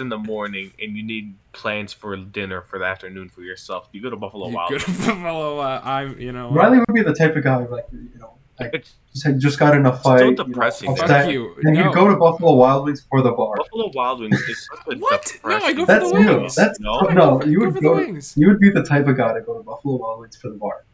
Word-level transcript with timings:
in 0.00 0.08
the 0.08 0.18
morning 0.18 0.72
and 0.80 0.96
you 0.96 1.02
need 1.02 1.34
plans 1.52 1.92
for 1.92 2.16
dinner 2.16 2.62
for 2.62 2.78
the 2.78 2.84
afternoon 2.84 3.28
for 3.28 3.42
yourself, 3.42 3.88
you 3.92 4.00
go 4.02 4.10
to 4.10 4.16
Buffalo 4.16 4.48
You 4.48 4.54
Wild 4.56 4.70
go 4.70 4.78
to 4.78 4.86
Wings. 4.90 5.06
Buffalo, 5.06 5.58
uh, 5.58 5.80
I'm, 5.84 6.18
you 6.20 6.32
know. 6.32 6.50
Riley 6.50 6.78
would 6.78 6.94
be 6.94 7.02
the 7.02 7.14
type 7.14 7.36
of 7.36 7.44
guy 7.44 7.56
like 7.66 7.86
you 7.92 8.08
know, 8.18 8.34
like 8.60 8.72
just, 9.12 9.24
had- 9.24 9.38
just 9.40 9.58
got 9.58 9.74
in 9.76 9.86
a 9.86 9.90
Still 9.98 10.02
fight, 10.12 10.24
you 10.24 10.30
know, 10.34 10.44
depressing, 10.44 10.94
Fuck 10.96 11.04
upset, 11.04 11.32
you. 11.32 11.54
and 11.62 11.74
No. 11.74 11.84
you 11.88 11.94
go 11.94 12.08
to 12.08 12.16
Buffalo 12.16 12.54
Wild 12.54 12.84
Wings 12.86 13.04
for 13.08 13.22
the 13.22 13.32
bar. 13.32 13.54
Buffalo 13.56 13.90
Wild 13.94 14.20
Wings 14.20 14.40
is 14.40 14.66
such 14.68 14.94
a 14.94 14.98
What? 14.98 15.32
No, 15.44 15.56
I 15.56 15.72
go 15.72 15.80
for 15.82 15.86
That's 15.86 16.12
the 16.12 16.18
you. 16.20 16.26
wings. 16.38 16.54
That's 16.54 16.80
No? 16.80 17.00
no. 17.00 17.42
You 17.44 17.60
would 17.60 17.74
for 17.74 17.80
go. 17.80 17.94
the 17.96 18.02
wings. 18.06 18.34
You 18.36 18.48
would 18.48 18.60
be 18.60 18.70
the 18.70 18.82
type 18.82 19.06
of 19.06 19.16
guy 19.16 19.32
to 19.34 19.40
go 19.40 19.56
to 19.56 19.62
Buffalo 19.62 19.96
Wild 19.96 20.20
Wings 20.20 20.36
for 20.36 20.48
the 20.50 20.56
bar. 20.56 20.84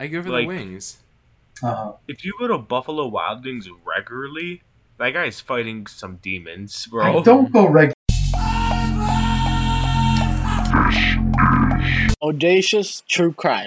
I 0.00 0.06
go 0.08 0.22
for 0.22 0.30
Like- 0.30 0.42
the 0.48 0.54
wings. 0.56 0.98
Uh-huh. 1.62 1.92
If 2.06 2.22
you 2.24 2.34
go 2.38 2.48
to 2.48 2.58
Buffalo 2.58 3.06
Wild 3.08 3.44
Wings 3.44 3.66
regularly, 3.84 4.62
that 4.98 5.10
guy's 5.14 5.40
fighting 5.40 5.86
some 5.86 6.16
demons, 6.16 6.86
bro. 6.86 7.18
I 7.18 7.22
don't 7.22 7.50
go 7.52 7.66
reg. 10.84 12.12
Bodacious 12.22 13.02
true 13.06 13.32
crime. 13.32 13.66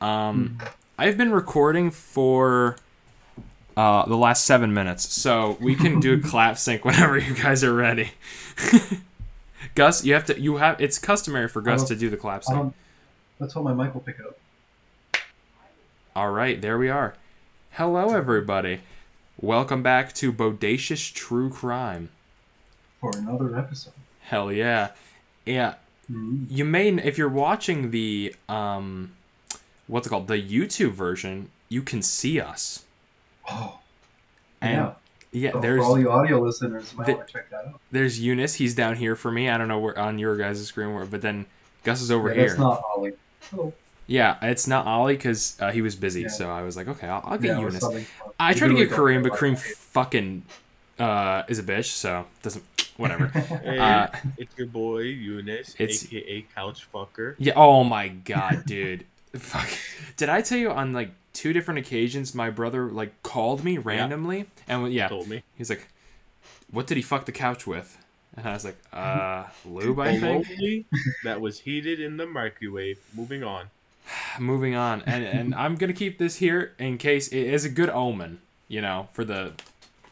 Um, 0.00 0.58
I've 0.96 1.16
been 1.18 1.32
recording 1.32 1.90
for 1.90 2.76
uh, 3.76 4.06
the 4.06 4.16
last 4.16 4.44
seven 4.44 4.72
minutes, 4.72 5.12
so 5.12 5.56
we 5.60 5.74
can 5.74 5.98
do 6.00 6.14
a 6.14 6.18
clap 6.28 6.56
sync 6.56 6.84
whenever 6.84 7.18
you 7.18 7.34
guys 7.34 7.64
are 7.64 7.74
ready. 7.74 8.10
Gus, 9.74 10.04
you 10.04 10.14
have 10.14 10.24
to. 10.26 10.40
You 10.40 10.56
have. 10.58 10.80
It's 10.80 10.98
customary 10.98 11.48
for 11.48 11.60
Gus 11.60 11.82
to 11.84 11.96
don't- 11.96 12.10
the 12.10 12.16
clap 12.16 12.44
sync. 12.44 12.58
don't. 12.58 12.74
That's 13.40 13.54
what 13.54 13.64
my 13.64 13.72
mic 13.84 13.94
will 13.94 14.00
pick 14.00 14.16
up. 14.20 14.38
All 16.14 16.30
right, 16.30 16.60
there 16.60 16.78
we 16.78 16.88
are. 16.88 17.14
Hello, 17.72 18.10
everybody. 18.14 18.80
Welcome 19.40 19.82
back 19.82 20.12
to 20.14 20.32
Bodacious 20.32 21.12
True 21.12 21.50
Crime. 21.50 22.10
for 23.00 23.12
another 23.16 23.56
episode. 23.56 23.92
Hell 24.22 24.50
yeah, 24.52 24.90
yeah. 25.46 25.74
Mhm. 26.10 26.46
You 26.50 26.64
may, 26.64 26.88
if 26.88 27.16
you're 27.16 27.28
watching 27.28 27.92
the 27.92 28.34
um, 28.48 29.12
what's 29.86 30.06
it 30.06 30.10
called, 30.10 30.26
the 30.26 30.42
YouTube 30.42 30.90
version, 30.92 31.50
you 31.68 31.82
can 31.82 32.02
see 32.02 32.40
us. 32.40 32.84
Oh, 33.48 33.78
And 34.60 34.72
yeah. 34.72 34.92
yeah, 35.30 35.52
So 35.52 35.60
there's 35.60 35.80
for 35.80 35.86
all 35.86 35.98
you 36.00 36.10
audio 36.10 36.40
listeners, 36.40 36.92
might 36.94 37.06
the- 37.06 37.14
want 37.14 37.26
to 37.28 37.32
check 37.32 37.50
that 37.50 37.66
out. 37.66 37.80
there's 37.92 38.20
Younes. 38.20 38.56
He's 38.56 38.74
down 38.74 38.96
here 38.96 39.14
for 39.14 39.30
me. 39.30 39.48
I 39.48 39.56
don't 39.56 39.68
know 39.68 39.78
where 39.78 39.96
on 39.98 40.18
your 40.18 40.36
guys' 40.36 40.66
screen, 40.66 40.92
where, 40.94 41.04
but 41.06 41.22
then 41.22 41.46
Gus 41.84 42.00
is 42.02 42.10
over 42.10 42.28
Yeah, 42.30 42.34
here. 42.34 42.46
That's 42.48 42.58
not 42.58 42.82
Ollie. 42.96 43.12
Oh, 43.56 43.72
Yeah, 44.08 44.36
it's 44.42 44.66
not 44.66 44.86
Ollie 44.86 45.14
because 45.16 45.56
uh, 45.60 45.70
he 45.70 45.82
was 45.82 45.94
busy. 45.94 46.22
Yeah. 46.22 46.28
So 46.28 46.50
I 46.50 46.62
was 46.62 46.76
like, 46.76 46.88
okay, 46.88 47.06
I'll, 47.06 47.22
I'll 47.24 47.38
get 47.38 47.56
yeah, 47.58 47.62
or 47.64 47.70
Younes. 47.70 47.78
something. 47.80 48.06
I 48.40 48.54
tried 48.54 48.68
to 48.68 48.74
get 48.74 48.88
don't 48.90 48.98
Kareem, 48.98 49.22
but 49.22 49.32
why. 49.32 49.38
Kareem 49.38 49.58
fucking 49.58 50.42
uh, 50.98 51.42
is 51.48 51.58
a 51.58 51.62
bitch. 51.62 51.86
So 51.92 52.24
doesn't 52.42 52.64
whatever. 52.96 53.26
Hey, 53.62 53.78
Uh, 53.78 54.06
it's 54.38 54.56
your 54.58 54.66
boy 54.66 55.04
Younes, 55.04 55.74
it's- 55.78 56.04
aka 56.06 56.44
Couch 56.54 56.86
Fucker. 56.92 57.34
Yeah. 57.38 57.52
Oh 57.54 57.84
my 57.84 58.08
god, 58.08 58.64
dude. 58.66 59.04
Fuck. 59.36 59.68
Did 60.16 60.30
I 60.30 60.40
tell 60.40 60.58
you 60.58 60.70
on 60.70 60.92
like 60.94 61.10
two 61.34 61.52
different 61.52 61.78
occasions 61.78 62.34
my 62.34 62.48
brother 62.50 62.86
like 62.90 63.22
called 63.22 63.62
me 63.62 63.76
randomly 63.78 64.46
and 64.66 64.90
yeah, 64.92 65.06
Told 65.08 65.28
me. 65.28 65.42
he's 65.54 65.68
like, 65.68 65.86
"What 66.70 66.86
did 66.86 66.96
he 66.96 67.02
fuck 67.02 67.26
the 67.26 67.32
couch 67.32 67.66
with?" 67.66 67.98
And 68.36 68.48
I 68.48 68.54
was 68.54 68.64
like, 68.64 68.76
"Uh, 68.92 69.44
lube, 69.66 70.00
I 70.00 70.18
think." 70.18 70.86
That 71.24 71.40
was 71.42 71.60
heated 71.60 72.00
in 72.00 72.16
the 72.16 72.26
microwave. 72.26 72.98
Moving 73.14 73.44
on. 73.44 73.66
Moving 74.40 74.74
on, 74.74 75.02
and 75.06 75.24
and 75.24 75.54
I'm 75.54 75.76
gonna 75.76 75.92
keep 75.92 76.18
this 76.18 76.36
here 76.36 76.72
in 76.78 76.98
case 76.98 77.28
it 77.28 77.46
is 77.46 77.64
a 77.64 77.68
good 77.68 77.90
omen, 77.90 78.40
you 78.68 78.80
know, 78.80 79.08
for 79.12 79.24
the. 79.24 79.52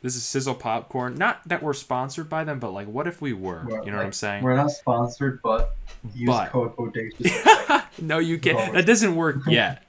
This 0.03 0.15
is 0.15 0.23
Sizzle 0.23 0.55
Popcorn. 0.55 1.17
Not 1.17 1.49
that 1.49 1.63
we're 1.63 1.73
sponsored 1.73 2.29
by 2.29 2.45
them, 2.45 2.61
but 2.61 2.71
like, 2.71 2.87
what 2.87 3.09
if 3.09 3.21
we 3.21 3.33
were? 3.33 3.65
Well, 3.67 3.85
You 3.85 3.91
know 3.91 3.97
what 3.97 4.07
I'm 4.07 4.13
saying? 4.13 4.45
We're 4.45 4.55
not 4.55 4.71
sponsored, 4.71 5.41
but 5.43 5.75
use 6.15 6.29
But- 6.29 6.51
code 6.51 6.77
bodacious. 6.77 7.83
no, 8.03 8.19
you 8.19 8.39
can't. 8.39 8.75
That 8.75 8.87
doesn't 8.87 9.17
work 9.17 9.39
yet. 9.49 9.83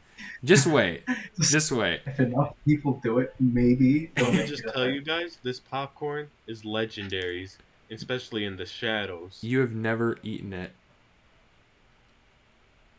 Just 0.43 0.65
wait. 0.65 1.03
Just 1.39 1.71
wait. 1.71 2.01
if 2.05 2.19
enough 2.19 2.55
people 2.65 2.99
do 3.03 3.19
it, 3.19 3.35
maybe. 3.39 4.09
they'll 4.15 4.25
Let 4.25 4.33
me 4.35 4.45
just 4.47 4.63
tell 4.73 4.87
you 4.89 5.01
guys, 5.01 5.37
this 5.43 5.59
popcorn 5.59 6.27
is 6.47 6.61
legendaries, 6.63 7.57
especially 7.91 8.45
in 8.45 8.55
the 8.55 8.65
shadows. 8.65 9.39
You 9.41 9.59
have 9.59 9.71
never 9.73 10.17
eaten 10.23 10.53
it. 10.53 10.71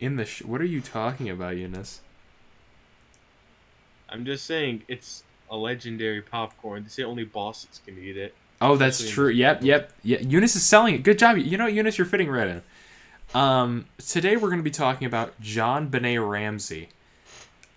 In 0.01 0.17
the 0.17 0.25
sh- 0.25 0.43
what 0.43 0.61
are 0.61 0.65
you 0.67 0.81
talking 0.81 1.29
about, 1.31 1.55
Younes? 1.55 1.99
I'm 4.09 4.25
just 4.25 4.47
saying, 4.47 4.83
it's 4.89 5.23
a 5.51 5.57
legendary 5.57 6.23
popcorn. 6.23 6.85
They 6.85 6.89
say 6.89 7.03
only 7.03 7.25
bosses 7.25 7.81
can 7.85 7.99
eat 7.99 8.17
it. 8.17 8.35
Oh, 8.61 8.77
that's 8.77 9.09
true. 9.09 9.27
the 9.29 9.35
Yep, 9.35 9.57
shadows. 9.63 9.67
yep, 9.67 9.93
yeah. 10.03 10.19
Younes 10.19 10.57
is 10.57 10.63
selling 10.65 10.95
it. 10.95 11.03
Good 11.03 11.19
job. 11.19 11.37
You 11.39 11.57
know, 11.59 11.67
Younes, 11.67 11.97
you're 11.99 12.07
fitting 12.07 12.29
right 12.29 12.49
in. 12.49 12.63
Um, 13.35 13.85
today 13.99 14.37
we're 14.37 14.49
going 14.49 14.61
to 14.61 14.65
be 14.65 14.71
talking 14.71 15.07
about 15.07 15.41
JonBenét 15.43 16.27
Ramsey. 16.29 16.89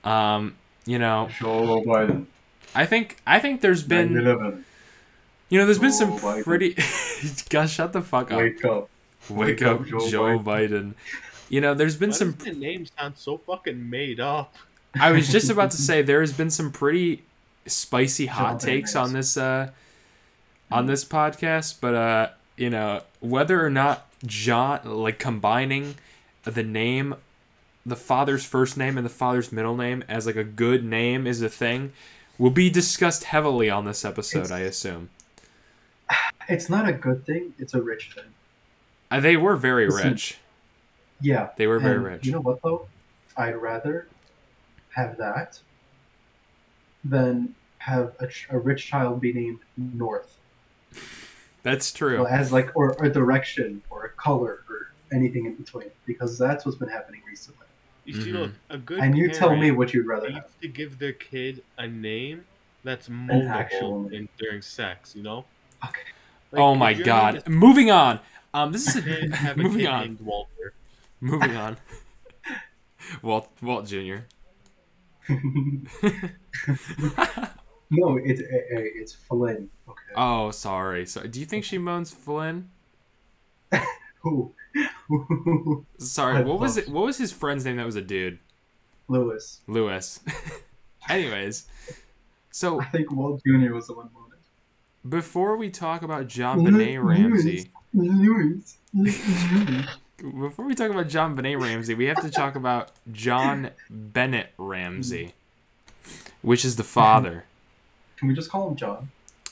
Um, 0.04 0.56
you 0.86 0.98
know, 0.98 1.30
Joe 1.40 1.84
Biden. 1.86 2.26
I 2.74 2.86
think 2.86 3.18
I 3.28 3.40
think 3.40 3.60
there's 3.62 3.84
been 3.84 4.14
9/11. 4.14 4.64
you 5.50 5.60
know 5.60 5.66
there's 5.66 5.78
been 5.78 5.92
some 5.92 6.18
Biden. 6.18 6.44
pretty. 6.46 6.74
Gus, 7.50 7.70
shut 7.72 7.92
the 7.94 8.02
fuck 8.02 8.32
up. 8.32 8.40
Wake 8.40 8.64
up. 8.66 8.90
Wake 9.30 9.62
up, 9.62 9.86
Joe, 9.86 10.40
Biden. 10.40 10.94
You 11.52 11.60
know, 11.60 11.74
there's 11.74 11.98
been 11.98 12.12
Why 12.12 12.16
some 12.16 12.32
the 12.32 12.54
name 12.54 12.86
sound 12.98 13.18
so 13.18 13.36
fucking 13.36 13.90
made 13.90 14.22
up? 14.22 14.56
I 14.98 15.12
was 15.12 15.30
just 15.30 15.50
about 15.50 15.72
to 15.72 15.78
say 15.90 16.02
there 16.02 16.22
has 16.22 16.32
been 16.32 16.50
some 16.50 16.72
pretty 16.72 17.24
spicy 17.66 18.28
hot 18.28 18.62
takes 18.62 18.96
on 18.96 19.12
this 19.12 19.36
uh 19.36 19.72
on 20.72 20.86
this 20.86 21.04
podcast, 21.04 21.82
but 21.82 21.94
uh 21.94 22.30
you 22.56 22.70
know 22.70 23.02
whether 23.20 23.66
or 23.66 23.70
not 23.70 24.08
John 24.26 24.80
like 24.86 25.20
combining 25.20 25.96
the 26.46 26.64
name 26.64 27.16
the 27.86 27.98
father's 27.98 28.46
first 28.46 28.78
name 28.78 28.96
and 28.96 29.06
the 29.06 29.10
father's 29.10 29.52
middle 29.52 29.76
name 29.76 30.06
as 30.08 30.26
like 30.26 30.38
a 30.38 30.46
good 30.46 30.86
name 30.86 31.28
is 31.28 31.42
a 31.42 31.50
thing 31.50 31.92
will 32.38 32.50
be 32.50 32.70
discussed 32.70 33.26
heavily 33.26 33.70
on 33.70 33.84
this 33.84 34.06
episode, 34.06 34.46
It's- 34.46 34.52
I 34.52 34.62
assume. 34.62 35.10
It's 36.48 36.70
not 36.70 36.88
a 36.88 36.94
good 36.94 37.26
thing. 37.26 37.54
It's 37.60 37.74
a 37.74 37.82
rich 37.82 38.12
thing. 38.16 38.26
Uh, 39.10 39.20
they 39.20 39.38
were 39.38 39.56
very 39.56 39.88
rich. 39.88 40.38
Yeah. 41.22 41.50
They 41.58 41.68
were 41.68 41.80
very 41.80 42.00
rich. 42.00 42.26
You 42.26 42.34
know 42.34 42.42
what 42.42 42.62
though? 42.64 42.88
I'd 43.38 43.56
rather 43.56 44.08
have 44.96 45.18
that 45.18 45.60
than 47.04 47.56
have 47.80 48.14
a, 48.20 48.30
a 48.56 48.60
rich 48.60 48.86
child 48.88 49.22
be 49.22 49.34
named 49.34 49.60
North. 49.78 50.38
That's 51.64 51.92
true. 51.92 52.20
Well, 52.20 52.28
as 52.28 52.52
like 52.52 52.72
or 52.76 52.92
a 53.04 53.10
direction 53.10 53.82
or 53.90 54.06
a 54.06 54.10
color 54.10 54.60
or 54.70 54.92
anything 55.14 55.46
in 55.46 55.56
between 55.56 55.90
because 56.06 56.38
that's 56.38 56.66
what's 56.66 56.78
been 56.78 56.90
happening 56.90 57.22
recently. 57.28 57.66
You 58.06 58.14
see, 58.22 58.32
Mhm. 58.32 58.40
look, 58.40 58.52
a 58.72 58.78
good 58.78 59.00
And 59.00 59.18
you 59.18 59.30
tell 59.30 59.56
me 59.56 59.72
what 59.72 59.94
you'd 59.94 60.08
rather 60.08 60.28
needs 60.30 60.40
have. 60.42 60.60
to 60.62 60.68
give 60.68 60.98
their 61.00 61.14
kid 61.14 61.64
a 61.78 61.88
name 61.88 62.46
that's 62.84 63.08
actual 63.10 64.06
moldable 64.06 64.12
in, 64.12 64.30
during 64.40 64.62
sex, 64.64 65.16
you 65.16 65.22
know? 65.22 65.46
Okay. 65.86 66.02
Like, 66.52 66.62
oh 66.62 66.74
my 66.76 66.94
god. 66.94 67.38
is- 67.38 67.48
Moving 67.48 67.92
on. 67.92 68.20
Um 68.54 68.72
this 68.72 68.96
is 68.96 69.06
a, 69.08 69.36
have 69.36 69.58
a 69.58 69.62
moving 69.64 69.82
kid 69.82 69.88
on. 69.88 70.02
named 70.06 70.22
Walter. 70.22 70.74
Moving 71.24 71.56
on. 71.56 71.78
Walt 73.22 73.48
Walt 73.62 73.86
Jr. 73.86 74.26
no, 77.92 78.18
it's 78.18 78.42
a, 78.42 78.44
a, 78.44 78.92
it's 78.96 79.14
Flynn. 79.14 79.70
Okay. 79.88 80.00
oh, 80.16 80.50
sorry. 80.50 81.06
So, 81.06 81.22
do 81.22 81.40
you 81.40 81.46
think 81.46 81.64
she 81.64 81.78
moans 81.78 82.12
Flynn? 82.12 82.70
Who? 84.22 84.54
Sorry. 86.00 86.38
I 86.38 86.42
What 86.42 86.60
was 86.60 86.78
it? 86.78 86.90
What 86.90 87.06
was 87.06 87.20
his 87.20 87.32
friend's 87.32 87.66
name? 87.66 87.76
That 87.78 87.86
was 87.86 87.96
a 87.96 88.02
dude. 88.02 88.40
Lewis. 89.08 89.62
Lewis. 89.68 90.22
Anyways, 91.10 91.68
so 92.50 92.82
I 92.82 92.86
think 92.86 93.12
Walt 93.12 93.42
Jr. 93.46 93.74
was 93.74 93.88
the 93.88 93.94
one 93.94 94.10
moaning. 94.14 94.40
before 95.08 95.58
we 95.58 95.70
talk 95.70 96.02
about 96.02 96.28
JonBenét 96.28 97.04
Ramsey, 97.04 97.72
Lewis. 97.94 98.78
Lewis. 98.94 99.88
Before 100.22 100.66
we 100.66 100.76
talk 100.76 100.92
about 100.92 101.08
JonBenét 101.08 101.60
Ramsey, 101.60 101.96
we 101.96 102.06
have 102.06 102.22
to 102.22 102.30
talk 102.30 102.56
about 102.56 102.92
John 103.12 103.72
Bennett 103.90 104.52
Ramsey, 104.58 105.34
which 106.44 106.64
is 106.64 106.76
the 106.76 106.84
father. 106.84 107.46
Can 108.18 108.28
we 108.28 108.36
just 108.36 108.50
call 108.52 108.70
him 108.70 108.76
John? 108.76 109.10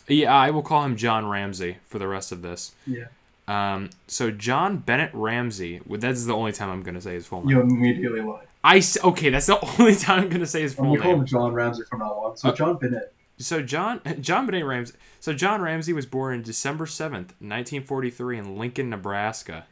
Yeah, 0.08 0.34
I 0.34 0.52
will 0.52 0.62
call 0.62 0.84
him 0.86 0.96
John 0.96 1.28
Ramsey 1.28 1.78
for 1.88 1.98
the 1.98 2.08
rest 2.08 2.32
of 2.32 2.42
this. 2.44 2.74
Yeah. 2.86 3.06
Um, 3.48 3.90
so 4.08 4.30
John 4.30 4.78
Bennett 4.78 5.10
Ramsey. 5.14 5.82
well, 5.88 6.00
That's 6.00 6.26
the 6.26 6.36
only 6.36 6.52
time 6.52 6.70
I'm 6.70 6.84
gonna 6.84 7.02
say 7.02 7.14
his 7.16 7.26
full 7.26 7.42
name. 7.42 7.50
You 7.50 7.62
immediately 7.62 8.22
lied. 8.22 8.46
I 8.64 8.84
okay. 9.04 9.30
That's 9.32 9.48
the 9.48 9.60
only 9.80 9.96
time 9.96 10.24
I'm 10.24 10.30
gonna 10.30 10.46
say 10.46 10.62
his 10.62 10.76
full 10.76 10.86
gonna 10.86 11.00
call 11.02 11.12
name. 11.14 11.20
him 11.22 11.26
John 11.26 11.54
Ramsey 11.54 11.84
from 11.90 12.00
now 12.00 12.12
on. 12.14 12.38
So 12.38 12.50
Uh, 12.50 12.56
John 12.56 12.78
Bennett. 12.78 13.12
So 13.40 13.64
John 13.64 14.02
John 14.22 14.46
Benet 14.46 14.64
Ramsey. 14.64 14.94
So 15.20 15.34
John 15.34 15.62
Ramsey 15.62 15.94
was 15.94 16.06
born 16.06 16.36
on 16.36 16.42
December 16.44 16.86
seventh, 16.86 17.30
1943, 17.40 18.38
in 18.38 18.58
Lincoln, 18.58 18.90
Nebraska. 18.92 19.66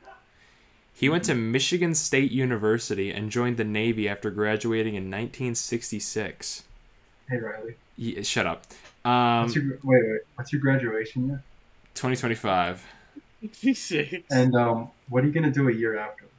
He 0.98 1.10
went 1.10 1.26
to 1.26 1.36
Michigan 1.36 1.94
State 1.94 2.32
University 2.32 3.12
and 3.12 3.30
joined 3.30 3.58
the 3.58 3.64
Navy 3.64 4.10
after 4.10 4.32
graduating 4.32 4.96
in 4.96 5.04
1966. 5.04 6.64
Hey 7.30 7.38
Riley. 7.38 7.76
Yeah, 7.98 8.24
shut 8.24 8.48
up. 8.48 8.64
Um, 9.06 9.44
What's 9.44 9.56
your, 9.56 9.78
wait, 9.84 10.04
wait. 10.04 10.22
What's 10.34 10.52
your 10.52 10.60
graduation 10.60 11.28
year? 11.28 11.44
2025. 11.94 12.84
And 14.32 14.56
um, 14.56 14.90
what 15.10 15.24
are 15.24 15.28
you 15.28 15.34
gonna 15.34 15.52
do 15.52 15.70
a 15.70 15.72
year 15.72 16.00
afterwards? 16.00 16.34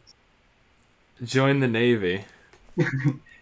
Join 1.23 1.61
the 1.61 1.69
Navy. 1.69 2.25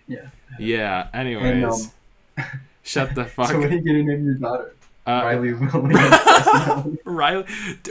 Yeah. 0.08 0.28
Yeah. 0.60 1.08
And 1.12 1.26
Anyways, 1.26 1.90
um, 2.38 2.44
shut 2.84 3.16
the 3.16 3.24
fuck. 3.36 3.48
so 3.48 3.58
what 3.58 3.72
are 3.72 3.74
you 3.74 3.80
gonna 3.82 4.04
name 4.04 4.24
your 4.24 4.34
daughter? 4.34 4.72
Uh, 5.06 5.22
Riley 5.24 5.52
Williams. 5.54 6.98
Riley, 7.04 7.44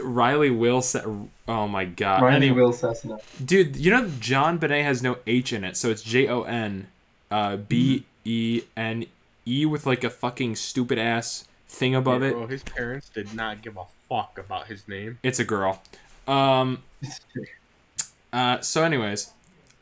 Riley 0.03 0.49
will 0.49 0.81
say, 0.81 1.01
oh 1.47 1.67
my 1.67 1.85
god. 1.85 2.21
Riley 2.21 2.35
Anyway, 2.35 2.61
Will 2.61 2.73
Cessna. 2.73 3.17
dude, 3.43 3.77
you 3.77 3.89
know 3.91 4.05
JonBenét 4.05 4.83
has 4.83 5.01
no 5.01 5.17
H 5.25 5.53
in 5.53 5.63
it, 5.63 5.77
so 5.77 5.89
it's 5.89 6.03
J 6.03 6.27
O 6.27 6.43
N 6.43 6.87
uh, 7.31 7.55
B 7.57 8.05
E 8.25 8.63
N 8.75 9.05
E 9.47 9.65
with 9.65 9.85
like 9.85 10.03
a 10.03 10.09
fucking 10.09 10.55
stupid 10.57 10.97
ass 10.99 11.47
thing 11.69 11.95
above 11.95 12.21
it. 12.23 12.33
Bro, 12.33 12.47
his 12.47 12.63
parents 12.63 13.09
did 13.09 13.33
not 13.33 13.61
give 13.61 13.77
a 13.77 13.85
fuck 14.09 14.37
about 14.37 14.67
his 14.67 14.87
name. 14.87 15.19
It's 15.23 15.39
a 15.39 15.45
girl. 15.45 15.81
Um. 16.27 16.83
Uh. 18.33 18.59
So, 18.59 18.83
anyways, 18.83 19.31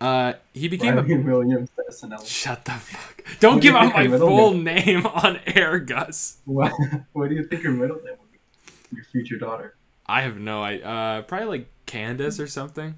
uh, 0.04 0.34
he 0.54 0.68
became 0.68 0.98
a. 0.98 1.02
Riley 1.02 1.18
Williams 1.18 1.70
Cessna. 1.76 2.24
Shut 2.26 2.66
the 2.66 2.72
fuck. 2.72 3.24
Don't 3.40 3.56
What 3.56 3.62
give 3.64 3.76
out 3.76 3.94
my 3.94 4.08
full 4.08 4.54
name 4.54 5.06
on 5.24 5.40
air, 5.48 5.80
Gus. 5.80 6.38
What, 6.46 6.72
what 7.14 7.30
do 7.30 7.36
you 7.36 7.44
think 7.46 7.64
your 7.64 7.72
middle 7.72 7.96
name 7.98 8.16
would 8.20 8.32
be? 8.32 8.96
Your 8.98 9.06
future 9.06 9.38
daughter. 9.38 9.76
I 10.06 10.22
have 10.22 10.38
no 10.38 10.62
idea. 10.62 10.86
Uh, 10.88 11.22
probably 11.22 11.48
like 11.60 11.68
Candace 11.86 12.40
or 12.40 12.48
something. 12.48 12.96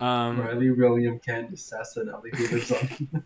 Um. 0.00 0.40
Riley 0.40 0.70
William 0.70 1.18
Candace 1.18 1.72
Sassanelli, 1.72 2.32
who 2.34 2.56
lives 2.56 2.70
on. 2.72 3.24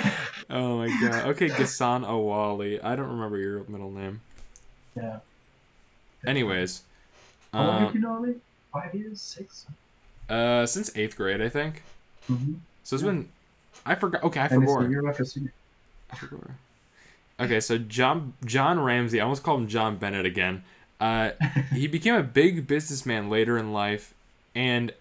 Oh 0.50 0.78
my 0.78 0.88
god. 1.00 1.26
Okay, 1.30 1.48
Gassan 1.48 2.04
Awali. 2.06 2.82
I 2.82 2.96
don't 2.96 3.08
remember 3.10 3.36
your 3.38 3.64
middle 3.64 3.90
name. 3.90 4.20
yeah. 4.96 5.18
Anyways, 6.26 6.82
How 7.52 7.64
long 7.66 7.78
have 7.80 7.88
um, 7.88 7.94
you 7.94 8.00
known 8.00 8.26
me? 8.26 8.34
Five 8.72 8.94
years? 8.94 9.20
Six? 9.20 9.66
uh, 10.30 10.64
since 10.66 10.90
eighth 10.96 11.16
grade, 11.16 11.42
I 11.42 11.48
think. 11.50 11.82
Mm-hmm. 12.30 12.54
So 12.82 12.96
it's 12.96 13.02
been. 13.02 13.28
I 13.86 13.94
forgot. 13.94 14.22
Okay, 14.24 14.40
I 14.40 14.48
forgot. 14.48 14.88
year 14.88 15.08
after 15.08 15.24
senior. 15.24 15.52
I 16.10 16.16
forgot. 16.16 16.40
Okay, 17.40 17.60
so 17.60 17.78
John 17.78 18.34
John 18.44 18.80
Ramsey. 18.80 19.20
I 19.20 19.24
almost 19.24 19.42
called 19.42 19.62
him 19.62 19.68
John 19.68 19.96
Bennett 19.96 20.26
again. 20.26 20.64
Uh, 21.00 21.30
he 21.72 21.86
became 21.86 22.14
a 22.14 22.22
big 22.22 22.66
businessman 22.66 23.28
later 23.28 23.58
in 23.58 23.72
life, 23.72 24.14
and 24.54 24.92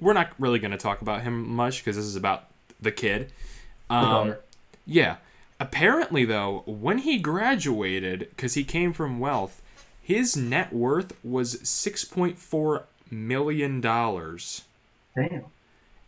we're 0.00 0.12
not 0.12 0.32
really 0.38 0.58
going 0.58 0.72
to 0.72 0.78
talk 0.78 1.02
about 1.02 1.22
him 1.22 1.48
much 1.48 1.84
because 1.84 1.96
this 1.96 2.04
is 2.04 2.16
about 2.16 2.44
the 2.80 2.92
kid. 2.92 3.32
Um. 3.88 4.36
Yeah. 4.86 5.16
Apparently, 5.60 6.24
though, 6.24 6.62
when 6.64 6.98
he 6.98 7.18
graduated, 7.18 8.30
because 8.30 8.54
he 8.54 8.64
came 8.64 8.94
from 8.94 9.20
wealth, 9.20 9.60
his 10.02 10.34
net 10.34 10.72
worth 10.72 11.12
was 11.22 11.56
$6.4 11.56 12.82
million. 13.10 13.80
Damn. 13.80 15.44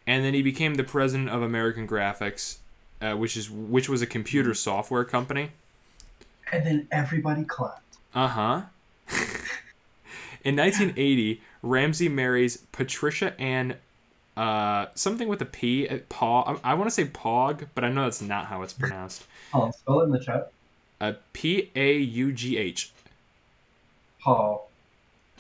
And 0.07 0.25
then 0.25 0.35
he 0.35 0.43
became 0.43 0.75
the 0.75 0.85
president 0.85 1.31
of 1.31 1.43
American 1.43 1.87
Graphics, 1.87 2.59
uh, 3.01 3.15
which 3.15 3.37
is 3.37 3.51
which 3.51 3.89
was 3.89 4.03
a 4.03 4.07
computer 4.07 4.55
software 4.55 5.05
company. 5.05 5.51
And 6.53 6.67
then 6.67 6.89
everybody 6.91 7.45
clapped. 7.45 7.97
Uh 8.15 8.29
huh. 8.29 8.63
In 10.45 10.57
1980, 10.57 11.41
Ramsey 11.63 12.09
marries 12.09 12.57
Patricia 12.73 13.41
Ann, 13.41 13.77
uh, 14.37 14.87
something 14.95 15.29
with 15.29 15.41
a 15.41 15.47
P, 15.47 15.89
uh, 15.89 15.99
Paw. 16.09 16.59
I, 16.65 16.73
I 16.73 16.75
want 16.75 16.89
to 16.89 16.95
say 16.95 17.05
Pog, 17.05 17.69
but 17.75 17.85
I 17.85 17.91
know 17.91 18.05
that's 18.05 18.21
not 18.21 18.47
how 18.47 18.63
it's 18.63 18.73
pronounced. 18.73 19.25
Oh, 19.55 19.71
spell 19.71 20.01
it 20.01 20.05
in 20.05 20.11
the 20.11 20.19
chat. 20.19 20.51
Uh, 21.01 21.13
P 21.33 21.71
A 21.77 21.97
U 21.99 22.33
G 22.33 22.57
H. 22.57 22.91
Paul. 24.21 24.69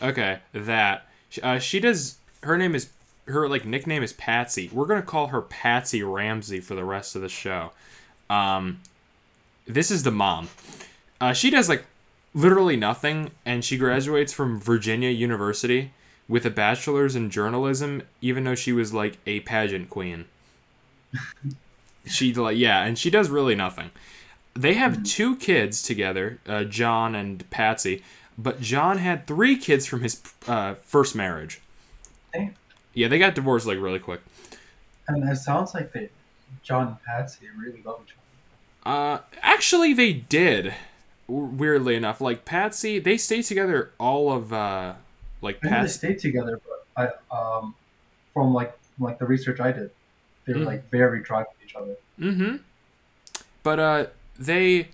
Okay, 0.00 0.40
that. 0.52 1.06
Uh, 1.42 1.58
she 1.58 1.80
does. 1.80 2.18
Her 2.42 2.56
name 2.56 2.74
is. 2.74 2.90
Her 3.26 3.48
like 3.48 3.64
nickname 3.64 4.02
is 4.02 4.12
Patsy. 4.12 4.68
We're 4.72 4.86
gonna 4.86 5.02
call 5.02 5.28
her 5.28 5.42
Patsy 5.42 6.02
Ramsey 6.02 6.60
for 6.60 6.74
the 6.74 6.84
rest 6.84 7.14
of 7.14 7.22
the 7.22 7.28
show. 7.28 7.72
Um, 8.28 8.80
this 9.66 9.90
is 9.90 10.02
the 10.02 10.10
mom. 10.10 10.48
Uh, 11.20 11.32
she 11.32 11.50
does 11.50 11.68
like 11.68 11.84
literally 12.34 12.76
nothing, 12.76 13.30
and 13.44 13.64
she 13.64 13.76
graduates 13.76 14.32
from 14.32 14.58
Virginia 14.58 15.10
University 15.10 15.92
with 16.28 16.46
a 16.46 16.50
bachelor's 16.50 17.14
in 17.14 17.30
journalism, 17.30 18.02
even 18.20 18.44
though 18.44 18.54
she 18.54 18.72
was 18.72 18.92
like 18.94 19.18
a 19.26 19.40
pageant 19.40 19.90
queen. 19.90 20.24
she 22.06 22.32
like 22.34 22.56
yeah, 22.56 22.82
and 22.84 22.98
she 22.98 23.10
does 23.10 23.30
really 23.30 23.54
nothing. 23.54 23.90
They 24.54 24.74
have 24.74 25.02
two 25.02 25.36
kids 25.36 25.82
together, 25.82 26.38
uh, 26.46 26.64
John 26.64 27.14
and 27.14 27.48
Patsy, 27.50 28.02
but 28.36 28.60
John 28.60 28.98
had 28.98 29.26
three 29.26 29.56
kids 29.56 29.86
from 29.86 30.02
his 30.02 30.20
uh, 30.46 30.74
first 30.74 31.14
marriage. 31.14 31.60
Damn. 32.32 32.54
Yeah, 32.94 33.08
they 33.08 33.18
got 33.18 33.34
divorced 33.34 33.66
like 33.66 33.78
really 33.78 33.98
quick. 33.98 34.20
And 35.08 35.28
it 35.28 35.36
sounds 35.36 35.74
like 35.74 35.92
they, 35.92 36.08
John 36.62 36.88
and 36.88 37.02
Patsy 37.02 37.46
really 37.56 37.82
love 37.84 38.00
each 38.06 38.14
other. 38.84 38.96
Uh, 38.96 39.18
actually, 39.42 39.94
they 39.94 40.12
did. 40.12 40.74
Weirdly 41.28 41.94
enough, 41.94 42.20
like 42.20 42.44
Patsy, 42.44 42.98
they 42.98 43.16
stayed 43.16 43.42
together 43.44 43.90
all 43.98 44.32
of 44.32 44.52
uh, 44.52 44.94
like 45.40 45.64
I 45.64 45.82
they 45.82 45.88
stayed 45.88 46.18
together, 46.18 46.60
but 46.96 47.12
I, 47.32 47.36
um, 47.36 47.74
from 48.34 48.52
like 48.52 48.76
like 48.98 49.18
the 49.18 49.24
research 49.24 49.58
I 49.60 49.72
did, 49.72 49.90
they 50.44 50.52
were 50.52 50.60
Mm. 50.60 50.66
like 50.66 50.90
very 50.90 51.20
dry 51.22 51.38
with 51.40 51.48
each 51.64 51.74
other. 51.74 51.94
Mm-hmm. 52.20 52.56
But 53.62 53.78
uh, 53.78 54.06
they 54.38 54.88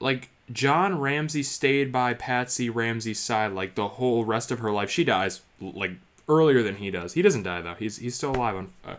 like 0.00 0.30
John 0.50 0.98
Ramsey 0.98 1.42
stayed 1.42 1.92
by 1.92 2.14
Patsy 2.14 2.68
Ramsey's 2.70 3.20
side 3.20 3.52
like 3.52 3.74
the 3.76 3.88
whole 3.88 4.24
rest 4.24 4.50
of 4.50 4.58
her 4.60 4.72
life. 4.72 4.90
She 4.90 5.04
dies 5.04 5.42
like 5.60 5.92
earlier 6.28 6.62
than 6.62 6.76
he 6.76 6.90
does. 6.90 7.14
He 7.14 7.22
doesn't 7.22 7.42
die 7.42 7.60
though. 7.60 7.74
He's 7.74 7.98
he's 7.98 8.14
still 8.14 8.30
alive. 8.30 8.56
On, 8.56 8.72
uh, 8.84 8.96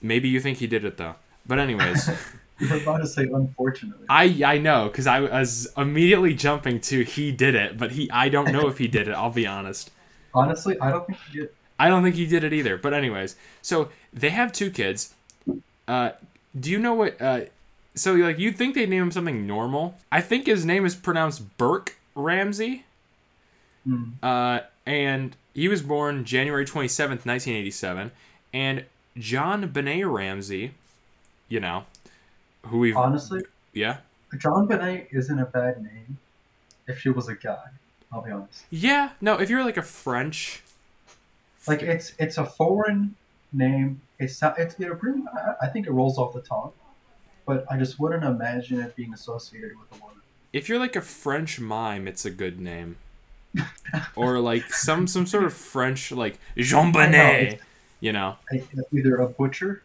maybe 0.00 0.28
you 0.28 0.40
think 0.40 0.58
he 0.58 0.66
did 0.66 0.84
it 0.84 0.96
though. 0.96 1.14
But 1.46 1.58
anyways. 1.58 2.10
You 2.58 2.68
were 2.68 2.76
about 2.76 2.98
to 2.98 3.08
say 3.08 3.24
unfortunately. 3.24 4.06
I 4.08 4.40
I 4.44 4.58
know 4.58 4.86
because 4.86 5.08
I 5.08 5.18
was 5.18 5.72
immediately 5.76 6.32
jumping 6.32 6.80
to 6.82 7.02
he 7.02 7.32
did 7.32 7.56
it, 7.56 7.76
but 7.76 7.90
he 7.90 8.08
I 8.12 8.28
don't 8.28 8.52
know 8.52 8.68
if 8.68 8.78
he 8.78 8.86
did 8.86 9.08
it. 9.08 9.12
I'll 9.12 9.30
be 9.30 9.48
honest. 9.48 9.90
Honestly, 10.34 10.78
I 10.80 10.90
don't 10.90 11.06
think 11.06 11.18
he 11.28 11.40
did. 11.40 11.48
I 11.78 11.88
don't 11.88 12.04
think 12.04 12.14
he 12.14 12.26
did 12.26 12.44
it 12.44 12.52
either. 12.52 12.76
But 12.76 12.94
anyways, 12.94 13.34
so 13.62 13.88
they 14.12 14.30
have 14.30 14.52
two 14.52 14.70
kids. 14.70 15.12
Uh, 15.88 16.12
do 16.58 16.70
you 16.70 16.78
know 16.78 16.94
what? 16.94 17.20
Uh, 17.20 17.40
so 17.96 18.14
like 18.14 18.38
you'd 18.38 18.56
think 18.56 18.76
they 18.76 18.86
name 18.86 19.02
him 19.02 19.10
something 19.10 19.46
normal. 19.46 19.96
I 20.12 20.20
think 20.20 20.46
his 20.46 20.64
name 20.64 20.86
is 20.86 20.94
pronounced 20.94 21.56
Burke 21.56 21.96
Ramsey. 22.14 22.84
Mm. 23.86 24.12
Uh, 24.22 24.60
and 24.86 25.36
he 25.54 25.68
was 25.68 25.82
born 25.82 26.24
January 26.24 26.64
twenty 26.64 26.88
seventh, 26.88 27.24
nineteen 27.26 27.54
eighty 27.56 27.70
seven. 27.70 28.10
And 28.54 28.84
JonBenét 29.18 30.10
Ramsey, 30.10 30.72
you 31.48 31.60
know, 31.60 31.84
who 32.66 32.78
we've 32.80 32.96
Honestly, 32.96 33.42
yeah 33.72 33.98
JonBenét 34.34 35.08
isn't 35.12 35.38
a 35.38 35.44
bad 35.46 35.82
name 35.82 36.18
if 36.86 36.98
she 37.00 37.08
was 37.10 37.28
a 37.28 37.34
guy. 37.34 37.64
I'll 38.12 38.20
be 38.22 38.30
honest. 38.30 38.64
yeah 38.70 39.10
no 39.22 39.40
if 39.40 39.48
you're 39.48 39.64
like 39.64 39.76
a 39.78 39.82
French 39.82 40.62
Like 41.66 41.82
it's 41.82 42.12
it's 42.18 42.36
a 42.38 42.44
foreign 42.44 43.14
name. 43.52 44.00
It's 44.18 44.40
not, 44.40 44.58
it's 44.58 44.76
I- 44.80 45.54
I 45.62 45.66
think 45.68 45.86
it 45.86 45.92
rolls 45.92 46.16
off 46.18 46.32
the 46.32 46.40
tongue, 46.42 46.72
but 47.46 47.64
I 47.70 47.76
just 47.76 47.98
wouldn't 47.98 48.24
imagine 48.24 48.80
it 48.80 48.94
being 48.96 49.12
associated 49.14 49.72
with 49.78 49.98
a 49.98 50.02
woman. 50.02 50.20
if 50.52 50.68
you're 50.68 50.78
like 50.78 50.94
a 50.96 51.00
French 51.00 51.58
mime, 51.58 52.06
it's 52.06 52.24
a 52.24 52.30
good 52.30 52.60
name. 52.60 52.96
Or 54.16 54.38
like 54.38 54.72
some 54.72 55.06
some 55.06 55.26
sort 55.26 55.44
of 55.44 55.52
French 55.52 56.12
like 56.12 56.38
Jean 56.56 56.86
I 56.96 57.08
know, 57.08 57.18
Bonnet, 57.18 57.60
you 58.00 58.12
know. 58.12 58.36
Either 58.92 59.16
a 59.16 59.28
butcher 59.28 59.82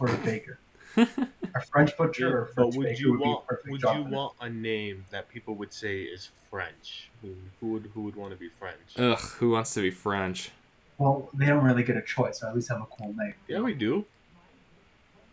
or 0.00 0.08
a 0.08 0.16
baker. 0.18 0.58
a 0.96 1.06
French 1.70 1.96
butcher 1.96 2.36
or 2.36 2.42
a 2.42 2.46
but 2.46 2.54
French 2.54 2.76
would 2.76 2.84
baker 2.84 3.00
you 3.00 3.10
would 3.12 3.18
be 3.18 3.24
a 3.24 3.28
want 3.28 3.46
perfect 3.46 3.70
would 3.70 3.82
you 3.82 4.02
want 4.10 4.34
a 4.40 4.50
name 4.50 5.04
that 5.10 5.28
people 5.28 5.54
would 5.54 5.72
say 5.72 6.02
is 6.02 6.30
French? 6.50 7.10
Who, 7.22 7.34
who 7.60 7.66
would 7.68 7.90
who 7.94 8.02
would 8.02 8.16
want 8.16 8.32
to 8.32 8.38
be 8.38 8.48
French? 8.48 8.98
Ugh, 8.98 9.18
who 9.38 9.50
wants 9.50 9.74
to 9.74 9.80
be 9.80 9.90
French? 9.90 10.50
Well, 10.98 11.30
they 11.34 11.46
don't 11.46 11.64
really 11.64 11.82
get 11.82 11.96
a 11.96 12.02
choice. 12.02 12.40
So 12.40 12.48
at 12.48 12.54
least 12.54 12.68
have 12.68 12.80
a 12.80 12.86
cool 12.86 13.14
name. 13.16 13.34
yeah, 13.48 13.60
we 13.60 13.74
do. 13.74 14.04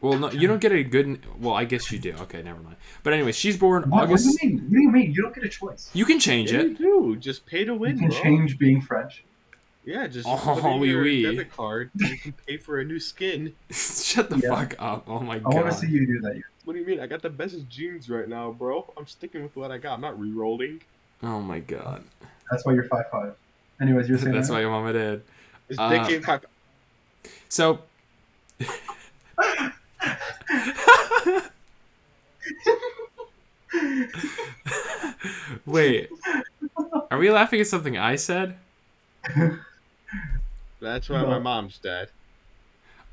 Well, 0.02 0.18
no, 0.18 0.32
you 0.32 0.48
don't 0.48 0.62
get 0.62 0.72
a 0.72 0.82
good. 0.84 1.26
Well, 1.40 1.54
I 1.54 1.66
guess 1.66 1.92
you 1.92 2.00
do. 2.00 2.14
Okay, 2.22 2.42
never 2.42 2.62
mind. 2.62 2.78
But 3.04 3.14
anyway, 3.14 3.34
she's 3.34 3.58
born 3.58 3.84
What, 3.84 3.92
what 3.92 4.06
do 4.08 4.14
August. 4.14 4.42
you 4.42 4.50
mean? 4.50 4.60
What 4.62 4.70
do 4.72 4.82
you 4.82 4.92
mean? 4.92 5.12
You 5.14 5.22
don't 5.24 5.36
get 5.36 5.44
a 5.44 5.50
choice. 5.50 5.90
You 5.94 6.06
can 6.06 6.20
change 6.20 6.52
Yeah, 6.52 6.62
you 6.62 6.70
it. 6.72 6.78
do. 6.78 7.18
Just 7.20 7.46
pay 7.46 7.66
to 7.66 7.74
You 7.74 7.78
win, 7.80 8.00
can 8.00 8.10
bro. 8.10 8.22
change 8.22 8.58
being 8.58 8.80
French. 8.82 9.24
Yeah, 9.84 10.08
just 10.08 10.28
Oh, 10.28 10.38
put 10.62 10.72
in 10.74 10.80
oui, 10.80 10.90
your 10.90 11.02
oui. 11.04 11.24
debit 11.24 11.52
card. 11.52 11.90
You 11.96 12.18
can 12.18 12.34
pay 12.48 12.58
for 12.58 12.80
a 12.80 12.86
new 12.86 13.00
skin. 13.00 13.56
Shut 13.72 14.30
the 14.30 14.38
Yeah. 14.38 14.56
fuck 14.56 14.76
up! 14.80 15.06
Oh 15.10 15.20
my 15.20 15.40
god. 15.40 15.54
I 15.54 15.62
want 15.62 15.72
to 15.74 15.78
see 15.78 15.88
you 15.88 16.06
do 16.06 16.20
that. 16.22 16.42
What 16.64 16.74
do 16.74 16.80
you 16.80 16.86
mean? 16.86 17.00
I 17.00 17.08
got 17.08 17.22
the 17.22 17.30
best 17.30 17.56
jeans 17.70 18.10
right 18.10 18.28
now, 18.30 18.52
bro. 18.52 18.94
I'm 18.98 19.08
sticking 19.08 19.42
with 19.42 19.56
what 19.56 19.72
I 19.72 19.80
got. 19.80 19.94
I'm 19.96 20.02
not 20.02 20.20
re-rolling. 20.20 20.82
Oh 21.24 21.42
my 21.42 21.60
god. 21.60 22.04
That's 22.52 22.66
why 22.66 22.74
you're 22.74 22.84
five 22.84 23.06
five. 23.12 23.34
Anyways, 23.82 24.08
you're 24.08 24.18
saying 24.18 24.34
That's 24.34 24.48
that? 24.48 24.54
why 24.54 24.62
your 24.62 24.70
mama 24.72 24.94
did. 24.94 25.24
It's 25.70 25.80
Uh, 25.80 26.22
five. 26.26 26.46
So. 27.50 27.80
Wait, 35.66 36.10
are 37.12 37.18
we 37.18 37.30
laughing 37.30 37.62
at 37.62 37.68
something 37.68 37.98
I 37.98 38.16
said? 38.16 38.56
That's 40.82 41.10
why 41.10 41.22
No. 41.22 41.28
my 41.28 41.40
mom's 41.40 41.78
dead. 41.78 42.10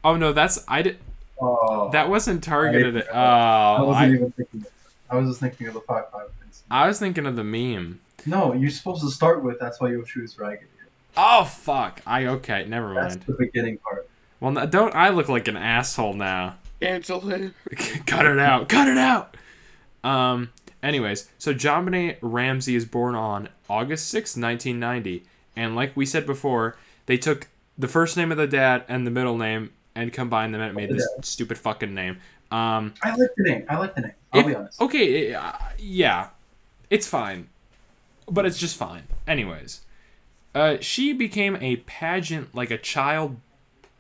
Oh 0.05 0.17
no, 0.17 0.33
that's 0.33 0.65
I 0.69 0.83
did. 0.83 0.99
Oh, 1.41 1.91
That 1.91 2.09
wasn't 2.09 2.43
targeted. 2.43 2.97
At, 2.97 3.09
oh, 3.13 3.19
I 3.19 3.77
oh, 3.79 3.85
wasn't 3.87 4.05
I, 4.05 4.15
even 4.15 4.31
thinking. 4.33 4.61
Of 4.63 4.69
I 5.11 5.17
was 5.17 5.29
just 5.29 5.41
thinking 5.41 5.67
of 5.69 5.75
the 5.75 5.81
five 5.81 6.11
five 6.11 6.29
things. 6.41 6.63
I 6.71 6.87
was 6.87 6.99
thinking 6.99 7.27
of 7.27 7.37
the 7.37 7.45
meme. 7.45 8.01
No, 8.25 8.53
you're 8.55 8.71
supposed 8.71 9.03
to 9.03 9.11
start 9.11 9.43
with. 9.43 9.59
That's 9.61 9.81
why 9.81 9.91
you 9.91 10.05
choose 10.07 10.39
ragged. 10.39 10.69
Oh 11.17 11.45
fuck! 11.45 12.01
I 12.07 12.27
okay, 12.27 12.65
never 12.67 12.89
mind. 12.89 12.99
That's 12.99 13.17
mind. 13.17 13.27
the 13.27 13.33
beginning 13.35 13.79
part. 13.79 14.09
Well, 14.41 14.67
don't 14.67 14.95
I 14.95 15.11
look 15.11 15.29
like 15.29 15.49
an 15.49 15.57
asshole 15.57 16.15
now? 16.15 16.57
Cancel 16.81 17.21
him. 17.21 17.55
cut 18.07 18.27
it 18.27 18.39
out. 18.39 18.69
Cut 18.69 18.89
it 18.89 18.99
out. 18.99 19.37
Um. 20.05 20.51
Anyways, 20.83 21.29
so 21.39 21.53
John 21.53 22.15
Ramsey 22.21 22.77
is 22.77 22.85
born 22.85 23.15
on 23.15 23.49
August 23.69 24.09
sixth, 24.09 24.37
1990. 24.37 25.25
And 25.57 25.75
like 25.75 25.97
we 25.97 26.07
said 26.07 26.27
before, 26.27 26.77
they 27.07 27.17
took 27.17 27.49
the 27.79 27.89
first 27.89 28.17
name 28.17 28.31
of 28.31 28.37
the 28.39 28.47
dad 28.47 28.85
and 28.89 29.07
the 29.07 29.11
middle 29.11 29.37
name 29.37 29.73
and 29.95 30.13
combined 30.13 30.53
them 30.55 30.61
and 30.61 30.75
made 30.77 30.91
this 30.91 31.09
stupid 31.23 31.59
fucking 31.59 31.95
name. 31.95 32.19
Um. 32.53 32.95
I 33.03 33.11
like 33.17 33.31
the 33.37 33.43
name. 33.43 33.65
I 33.69 33.77
like 33.79 33.95
the 33.95 34.01
name. 34.03 34.13
I'll 34.33 34.41
If- 34.41 34.47
be 34.47 34.55
honest. 34.55 34.81
Okay, 34.81 35.35
uh, 35.35 35.53
yeah, 35.79 36.29
it's 36.91 37.07
fine, 37.09 37.49
but 38.31 38.45
it's 38.47 38.59
just 38.59 38.77
fine. 38.77 39.05
Anyways, 39.27 39.81
uh, 40.55 40.77
she 40.81 41.13
became 41.13 41.57
a 41.57 41.77
pageant, 41.77 42.55
like 42.55 42.71
a 42.71 42.79
child, 42.79 43.39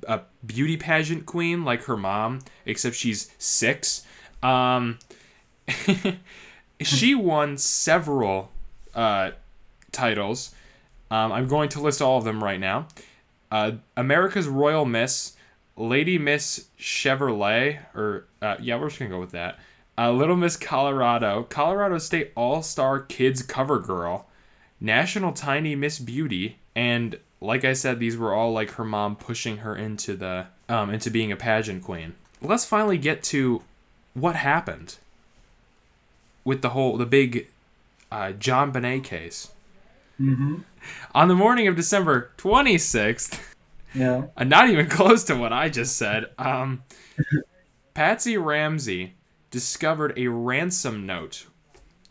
a 0.06 0.20
beauty 0.44 0.76
pageant 0.76 1.26
queen, 1.26 1.64
like 1.64 1.84
her 1.84 1.96
mom, 1.96 2.40
except 2.64 2.96
she's 2.96 3.30
six. 3.38 4.04
Um, 4.42 4.98
she 6.80 7.14
won 7.14 7.58
several 7.58 8.50
uh, 8.94 9.32
titles. 9.92 10.54
Um, 11.10 11.32
I'm 11.32 11.48
going 11.48 11.68
to 11.70 11.80
list 11.80 12.02
all 12.02 12.18
of 12.18 12.24
them 12.24 12.42
right 12.42 12.60
now. 12.60 12.88
Uh, 13.50 13.72
America's 13.96 14.48
Royal 14.48 14.84
Miss, 14.84 15.36
Lady 15.76 16.18
Miss 16.18 16.68
Chevrolet, 16.78 17.78
or 17.94 18.26
uh, 18.42 18.56
yeah, 18.60 18.76
we're 18.76 18.88
just 18.88 18.98
gonna 18.98 19.10
go 19.10 19.20
with 19.20 19.30
that. 19.30 19.58
Uh, 19.98 20.10
Little 20.10 20.36
Miss 20.36 20.56
Colorado, 20.56 21.44
Colorado 21.44 21.98
State 21.98 22.32
All 22.34 22.62
Star 22.62 23.00
Kids 23.00 23.42
Cover 23.42 23.78
Girl, 23.78 24.28
National 24.80 25.32
Tiny 25.32 25.74
Miss 25.74 25.98
Beauty, 25.98 26.58
and 26.74 27.18
like 27.40 27.64
I 27.64 27.72
said, 27.72 27.98
these 27.98 28.16
were 28.16 28.34
all 28.34 28.52
like 28.52 28.72
her 28.72 28.84
mom 28.84 29.16
pushing 29.16 29.58
her 29.58 29.76
into 29.76 30.16
the 30.16 30.46
um, 30.68 30.90
into 30.90 31.10
being 31.10 31.30
a 31.32 31.36
pageant 31.36 31.84
queen. 31.84 32.14
Let's 32.40 32.64
finally 32.64 32.98
get 32.98 33.22
to 33.24 33.62
what 34.14 34.36
happened 34.36 34.96
with 36.44 36.62
the 36.62 36.70
whole 36.70 36.96
the 36.96 37.06
big 37.06 37.48
uh, 38.10 38.32
JonBenét 38.38 39.04
case. 39.04 39.50
Mm-hmm. 40.20 40.56
On 41.14 41.28
the 41.28 41.34
morning 41.34 41.68
of 41.68 41.76
December 41.76 42.30
26th, 42.38 43.38
Yeah. 43.94 44.24
uh, 44.36 44.44
not 44.44 44.70
even 44.70 44.86
close 44.88 45.24
to 45.24 45.36
what 45.36 45.52
I 45.52 45.68
just 45.68 45.96
said, 45.96 46.26
um, 46.38 46.82
Patsy 47.94 48.36
Ramsey 48.38 49.14
discovered 49.50 50.14
a 50.16 50.28
ransom 50.28 51.04
note. 51.06 51.46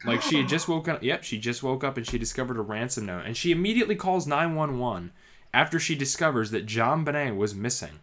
Like 0.04 0.22
she 0.22 0.38
had 0.38 0.48
just 0.50 0.68
woken 0.68 0.96
up. 0.96 1.04
Yep, 1.04 1.24
she 1.24 1.38
just 1.40 1.64
woke 1.64 1.84
up 1.84 1.98
and 1.98 2.06
she 2.08 2.18
discovered 2.18 2.58
a 2.58 2.62
ransom 2.62 3.06
note. 3.06 3.24
And 3.26 3.36
she 3.38 3.52
immediately 3.52 3.96
calls 3.96 4.28
911 4.28 5.12
after 5.54 5.80
she 5.80 5.96
discovers 5.96 6.52
that 6.52 6.66
JonBenét 6.66 7.36
was 7.36 7.56
missing. 7.56 8.00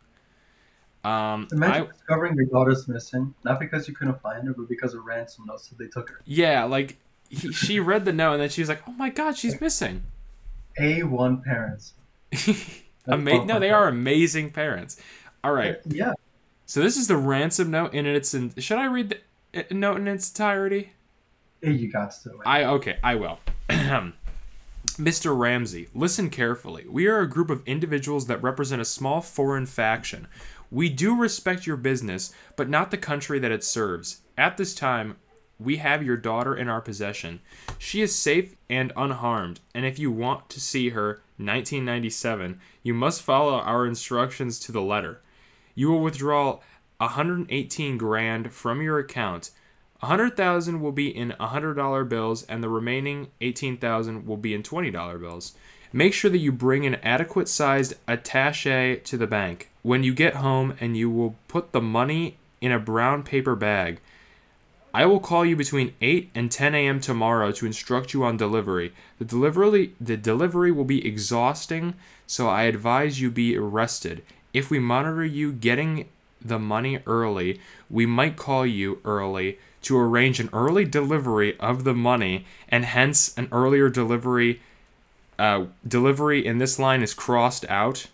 Um, 1.05 1.49
Imagine 1.53 1.83
I, 1.85 1.87
discovering 1.93 2.37
your 2.37 2.47
daughter's 2.47 2.87
missing, 2.89 3.35
not 3.45 3.59
because 3.59 3.89
you 3.89 3.95
couldn't 3.95 4.21
find 4.23 4.47
her, 4.47 4.55
but 4.55 4.69
because 4.69 4.95
of 4.95 5.05
ransom 5.05 5.47
notes 5.47 5.69
that 5.69 5.79
they 5.79 5.89
took 5.89 6.09
her. 6.11 6.21
yeah, 6.25 6.65
like 6.65 6.97
he, 7.29 7.53
she 7.53 7.81
read 7.91 8.05
the 8.05 8.13
note 8.13 8.35
and 8.35 8.43
then 8.43 8.49
she 8.49 8.61
was 8.63 8.69
like, 8.69 8.83
"Oh 8.89 8.93
my 8.93 9.11
god, 9.11 9.37
she's 9.37 9.61
missing." 9.61 10.05
A1 10.81 11.43
parents. 11.45 11.95
Ama- 13.09 13.45
no, 13.45 13.59
they 13.59 13.71
are 13.71 13.89
amazing 13.89 14.51
parents. 14.51 15.01
All 15.45 15.53
right, 15.53 15.79
Yeah. 15.89 16.13
so 16.67 16.81
this 16.81 16.97
is 16.97 17.09
the 17.09 17.17
ransom 17.17 17.71
note 17.73 17.95
in 17.95 18.07
its. 18.07 18.33
In- 18.33 18.55
should 18.59 18.79
I 18.79 18.87
read 18.87 19.09
the 19.53 19.61
uh, 19.61 19.65
note 19.73 19.97
in 19.99 20.07
its 20.07 20.31
entirety? 20.31 20.93
You 21.63 21.91
got 21.91 22.13
to. 22.23 22.41
I 22.45 22.65
okay, 22.65 22.99
I 23.03 23.15
will. 23.15 23.39
Mr. 24.99 25.37
Ramsey, 25.37 25.89
listen 25.95 26.29
carefully. 26.29 26.85
We 26.89 27.07
are 27.07 27.21
a 27.21 27.29
group 27.29 27.49
of 27.51 27.67
individuals 27.67 28.27
that 28.27 28.43
represent 28.43 28.83
a 28.83 28.87
small 28.87 29.21
foreign 29.21 29.67
faction. 29.67 30.27
We 30.71 30.89
do 30.89 31.17
respect 31.17 31.67
your 31.67 31.77
business, 31.77 32.33
but 32.57 32.69
not 32.69 32.91
the 32.91 32.99
country 32.99 33.39
that 33.39 33.53
it 33.53 33.65
serves. 33.65 34.23
At 34.37 34.57
this 34.57 34.75
time, 34.75 35.17
we 35.59 35.77
have 35.77 36.03
your 36.03 36.17
daughter 36.17 36.55
in 36.55 36.69
our 36.69 36.81
possession. 36.81 37.41
She 37.79 38.03
is 38.03 38.15
safe 38.15 38.57
and 38.69 38.93
unharmed, 38.97 39.61
and 39.75 39.87
if 39.87 39.99
you 39.99 40.11
want 40.11 40.49
to 40.51 40.61
see 40.61 40.91
her 40.91 41.23
1997, 41.37 42.61
you 42.83 42.93
must 42.93 43.23
follow 43.23 43.55
our 43.55 43.87
instructions 43.87 44.59
to 44.61 44.73
the 44.73 44.83
letter. 44.83 45.21
You 45.75 45.91
will 45.91 46.01
withdraw 46.01 46.61
118 46.99 47.99
grand 47.99 48.53
from 48.53 48.83
your 48.83 48.99
account. 48.99 49.51
100,000 50.03 50.81
will 50.81 50.91
be 50.91 51.17
in 51.17 51.33
$100 51.39 52.09
bills 52.09 52.43
and 52.47 52.61
the 52.61 52.69
remaining 52.69 53.29
18,000 53.41 54.27
will 54.27 54.37
be 54.37 54.53
in 54.53 54.65
$20 54.65 55.21
bills. 55.21 55.53
Make 55.93 56.13
sure 56.13 56.29
that 56.29 56.39
you 56.39 56.51
bring 56.51 56.85
an 56.85 56.97
adequate 56.97 57.49
sized 57.49 57.95
attache 58.09 58.97
to 58.97 59.17
the 59.17 59.29
bank 59.29 59.69
when 59.83 60.03
you 60.03 60.13
get 60.13 60.37
home 60.37 60.75
and 60.81 60.97
you 60.97 61.09
will 61.09 61.37
put 61.47 61.71
the 61.71 61.81
money 61.81 62.37
in 62.61 62.73
a 62.73 62.81
brown 62.81 63.23
paper 63.23 63.55
bag. 63.55 64.01
I 64.93 65.07
will 65.07 65.21
call 65.21 65.47
you 65.47 65.55
between 65.55 65.95
8 66.01 66.31
and 66.35 66.51
10 66.51 66.75
a.m. 66.75 66.99
tomorrow 66.99 67.53
to 67.53 67.67
instruct 67.67 68.13
you 68.13 68.25
on 68.25 68.37
delivery. 68.37 68.93
The 69.21 69.25
delivery 69.25 69.95
the 70.01 70.17
delivery 70.17 70.73
will 70.73 70.85
be 70.85 71.07
exhausting, 71.07 71.95
so 72.27 72.49
I 72.49 72.65
advise 72.65 73.21
you 73.21 73.31
be 73.31 73.57
arrested. 73.57 74.25
If 74.53 74.69
we 74.69 74.81
monitor 74.81 75.25
you 75.25 75.53
getting 75.53 76.09
the 76.45 76.59
money 76.59 76.99
early, 77.07 77.61
we 77.89 78.05
might 78.05 78.37
call 78.37 78.67
you 78.67 78.99
early 79.05 79.59
to 79.83 79.99
arrange 79.99 80.41
an 80.41 80.49
early 80.53 80.85
delivery 80.85 81.59
of 81.59 81.85
the 81.85 81.95
money 81.95 82.45
and 82.69 82.85
hence 82.85 83.37
an 83.37 83.49
earlier 83.53 83.89
delivery 83.89 84.61
uh, 85.39 85.65
delivery 85.87 86.45
in 86.45 86.59
this 86.59 86.79
line 86.79 87.03
is 87.03 87.15
crossed 87.15 87.65
out 87.69 88.07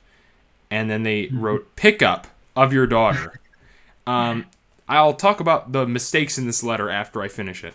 and 0.71 0.89
then 0.91 1.03
they 1.03 1.29
wrote 1.33 1.75
pickup 1.77 2.27
of 2.57 2.73
your 2.73 2.87
daughter. 2.87 3.41
um, 4.07 4.47
I'll 4.89 5.15
talk 5.15 5.41
about 5.41 5.73
the 5.73 5.87
mistakes 5.87 6.39
in 6.39 6.47
this 6.47 6.63
letter 6.63 6.89
after 6.91 7.21
I 7.23 7.29
finish 7.29 7.65
it. 7.65 7.75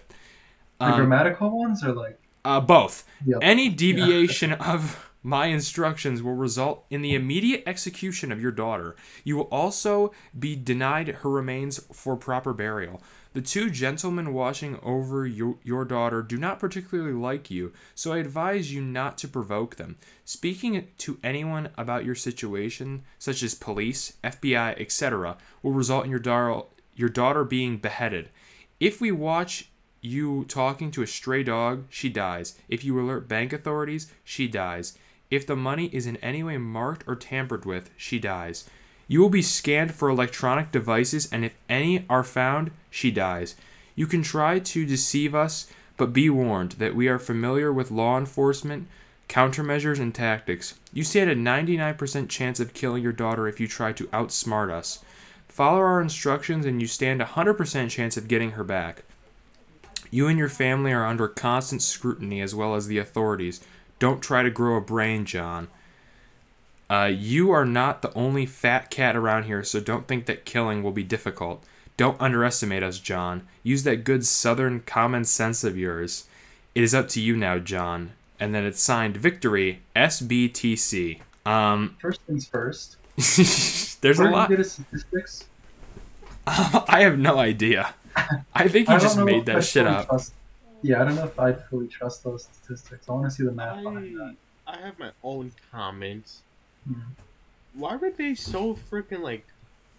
The 0.79 0.85
Um, 0.87 0.95
grammatical 0.95 1.49
ones 1.57 1.83
are 1.83 1.93
like. 1.93 2.19
uh, 2.45 2.59
both. 2.61 3.05
Yeah. 3.25 3.37
Any 3.41 3.69
deviation 3.69 4.53
of 4.73 5.09
my 5.21 5.47
instructions 5.47 6.21
will 6.21 6.35
result 6.35 6.85
in 6.89 7.01
the 7.01 7.15
immediate 7.15 7.63
execution 7.65 8.31
of 8.31 8.41
your 8.41 8.51
daughter. 8.51 8.95
You 9.23 9.37
will 9.37 9.45
also 9.51 10.11
be 10.37 10.55
denied 10.55 11.07
her 11.07 11.29
remains 11.29 11.79
for 11.93 12.17
proper 12.17 12.53
burial. 12.53 13.01
The 13.33 13.41
two 13.41 13.71
gentlemen 13.71 14.31
watching 14.31 14.79
over 14.83 15.25
your, 15.25 15.57
your 15.63 15.85
daughter 15.85 16.21
do 16.21 16.37
not 16.37 16.59
particularly 16.59 17.13
like 17.13 17.49
you, 17.49 17.73
so 17.95 18.13
I 18.13 18.19
advise 18.19 18.71
you 18.71 18.79
not 18.79 19.17
to 19.19 19.27
provoke 19.27 19.75
them. 19.75 19.97
Speaking 20.23 20.87
to 20.99 21.19
anyone 21.23 21.69
about 21.75 22.05
your 22.05 22.13
situation, 22.13 23.03
such 23.17 23.41
as 23.41 23.55
police, 23.55 24.13
FBI, 24.23 24.79
etc., 24.79 25.37
will 25.63 25.71
result 25.71 26.05
in 26.05 26.11
your 26.11 26.67
your 26.95 27.09
daughter 27.09 27.43
being 27.43 27.77
beheaded. 27.77 28.29
If 28.79 29.01
we 29.01 29.11
watch 29.11 29.71
you 29.99 30.45
talking 30.45 30.91
to 30.91 31.01
a 31.01 31.07
stray 31.07 31.41
dog, 31.41 31.85
she 31.89 32.09
dies. 32.09 32.55
If 32.69 32.83
you 32.83 32.99
alert 32.99 33.27
bank 33.27 33.51
authorities, 33.51 34.11
she 34.23 34.47
dies. 34.47 34.95
If 35.31 35.47
the 35.47 35.55
money 35.55 35.87
is 35.87 36.05
in 36.05 36.17
any 36.17 36.43
way 36.43 36.57
marked 36.57 37.05
or 37.07 37.15
tampered 37.15 37.65
with, 37.65 37.89
she 37.97 38.19
dies. 38.19 38.69
You 39.13 39.21
will 39.21 39.29
be 39.29 39.43
scanned 39.43 39.93
for 39.93 40.09
electronic 40.09 40.71
devices, 40.71 41.31
and 41.31 41.45
if 41.45 41.53
any 41.69 42.03
are 42.09 42.23
found, 42.23 42.71
she 42.89 43.11
dies. 43.11 43.55
You 43.93 44.07
can 44.07 44.23
try 44.23 44.57
to 44.57 44.87
deceive 44.87 45.35
us, 45.35 45.67
but 45.97 46.13
be 46.13 46.31
warned 46.31 46.71
that 46.79 46.95
we 46.95 47.07
are 47.07 47.19
familiar 47.19 47.71
with 47.71 47.91
law 47.91 48.17
enforcement, 48.17 48.87
countermeasures, 49.29 49.99
and 49.99 50.15
tactics. 50.15 50.79
You 50.91 51.03
stand 51.03 51.29
a 51.29 51.35
99% 51.35 52.27
chance 52.27 52.59
of 52.59 52.73
killing 52.73 53.03
your 53.03 53.11
daughter 53.11 53.47
if 53.47 53.59
you 53.59 53.67
try 53.67 53.93
to 53.93 54.07
outsmart 54.07 54.71
us. 54.71 55.05
Follow 55.47 55.77
our 55.77 56.01
instructions, 56.01 56.65
and 56.65 56.81
you 56.81 56.87
stand 56.87 57.21
a 57.21 57.25
100% 57.25 57.91
chance 57.91 58.17
of 58.17 58.27
getting 58.27 58.53
her 58.53 58.63
back. 58.63 59.03
You 60.09 60.27
and 60.27 60.39
your 60.39 60.49
family 60.49 60.91
are 60.91 61.05
under 61.05 61.27
constant 61.27 61.83
scrutiny 61.83 62.41
as 62.41 62.55
well 62.55 62.73
as 62.73 62.87
the 62.87 62.97
authorities. 62.97 63.61
Don't 63.99 64.23
try 64.23 64.41
to 64.41 64.49
grow 64.49 64.75
a 64.75 64.81
brain, 64.81 65.25
John. 65.25 65.67
Uh, 66.93 67.05
you 67.07 67.49
are 67.49 67.65
not 67.65 68.03
the 68.03 68.13
only 68.13 68.45
fat 68.45 68.91
cat 68.91 69.15
around 69.15 69.45
here, 69.45 69.63
so 69.63 69.79
don't 69.79 70.07
think 70.07 70.27
that 70.27 70.45
killing 70.45 70.83
will 70.83 70.91
be 70.91 71.01
difficult. 71.01 71.63
Don't 71.97 72.21
underestimate 72.21 72.83
us, 72.83 72.99
John. 72.99 73.47
Use 73.63 73.81
that 73.81 74.03
good 74.03 74.23
southern 74.27 74.79
common 74.81 75.25
sense 75.25 75.63
of 75.63 75.75
yours. 75.75 76.27
It 76.75 76.83
is 76.83 76.93
up 76.93 77.07
to 77.09 77.19
you 77.19 77.35
now, 77.35 77.57
John. 77.57 78.11
And 78.39 78.53
then 78.53 78.63
it's 78.63 78.79
signed 78.79 79.17
Victory 79.17 79.81
SBTC. 79.95 81.21
Um, 81.47 81.97
First 81.99 82.21
things 82.27 82.45
first. 82.45 82.97
there's 83.15 84.19
Where 84.19 84.27
a 84.27 84.29
did 84.29 84.35
lot. 84.35 84.49
you 84.51 84.55
get 84.57 84.63
his 84.63 84.73
statistics? 84.73 85.45
I 86.45 86.99
have 87.01 87.17
no 87.17 87.39
idea. 87.39 87.95
I 88.53 88.67
think 88.67 88.87
he 88.87 88.93
I 88.93 88.99
just 88.99 89.17
made 89.17 89.47
that 89.47 89.55
I 89.55 89.59
shit 89.61 89.87
up. 89.87 90.09
Trust, 90.09 90.31
Yeah, 90.83 91.01
I 91.01 91.05
don't 91.05 91.15
know 91.15 91.25
if 91.25 91.39
I'd 91.39 91.59
fully 91.71 91.87
trust 91.87 92.23
those 92.23 92.43
statistics. 92.43 93.09
I 93.09 93.13
want 93.13 93.25
to 93.25 93.31
see 93.31 93.43
the 93.45 93.51
math 93.51 93.81
behind 93.81 94.15
that. 94.19 94.35
I, 94.67 94.73
I 94.73 94.77
have 94.85 94.99
my 94.99 95.09
own 95.23 95.53
comments. 95.71 96.43
Why 97.73 97.95
were 97.95 98.11
they 98.11 98.35
so 98.35 98.75
freaking 98.75 99.21
like 99.21 99.45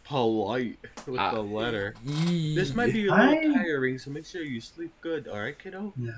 polite 0.05 0.79
with 1.07 1.19
Uh, 1.19 1.35
the 1.35 1.43
letter? 1.43 1.95
Ye- 2.05 2.55
This 2.55 2.75
might 2.75 2.93
be 2.93 3.07
a 3.09 3.15
little 3.15 3.53
I- 3.57 3.63
tiring, 3.65 3.99
so 3.99 4.11
make 4.11 4.27
sure 4.27 4.43
you 4.43 4.61
sleep 4.61 4.93
good, 5.01 5.27
alright, 5.29 5.59
kiddo? 5.59 5.93
Yeah. 5.97 6.13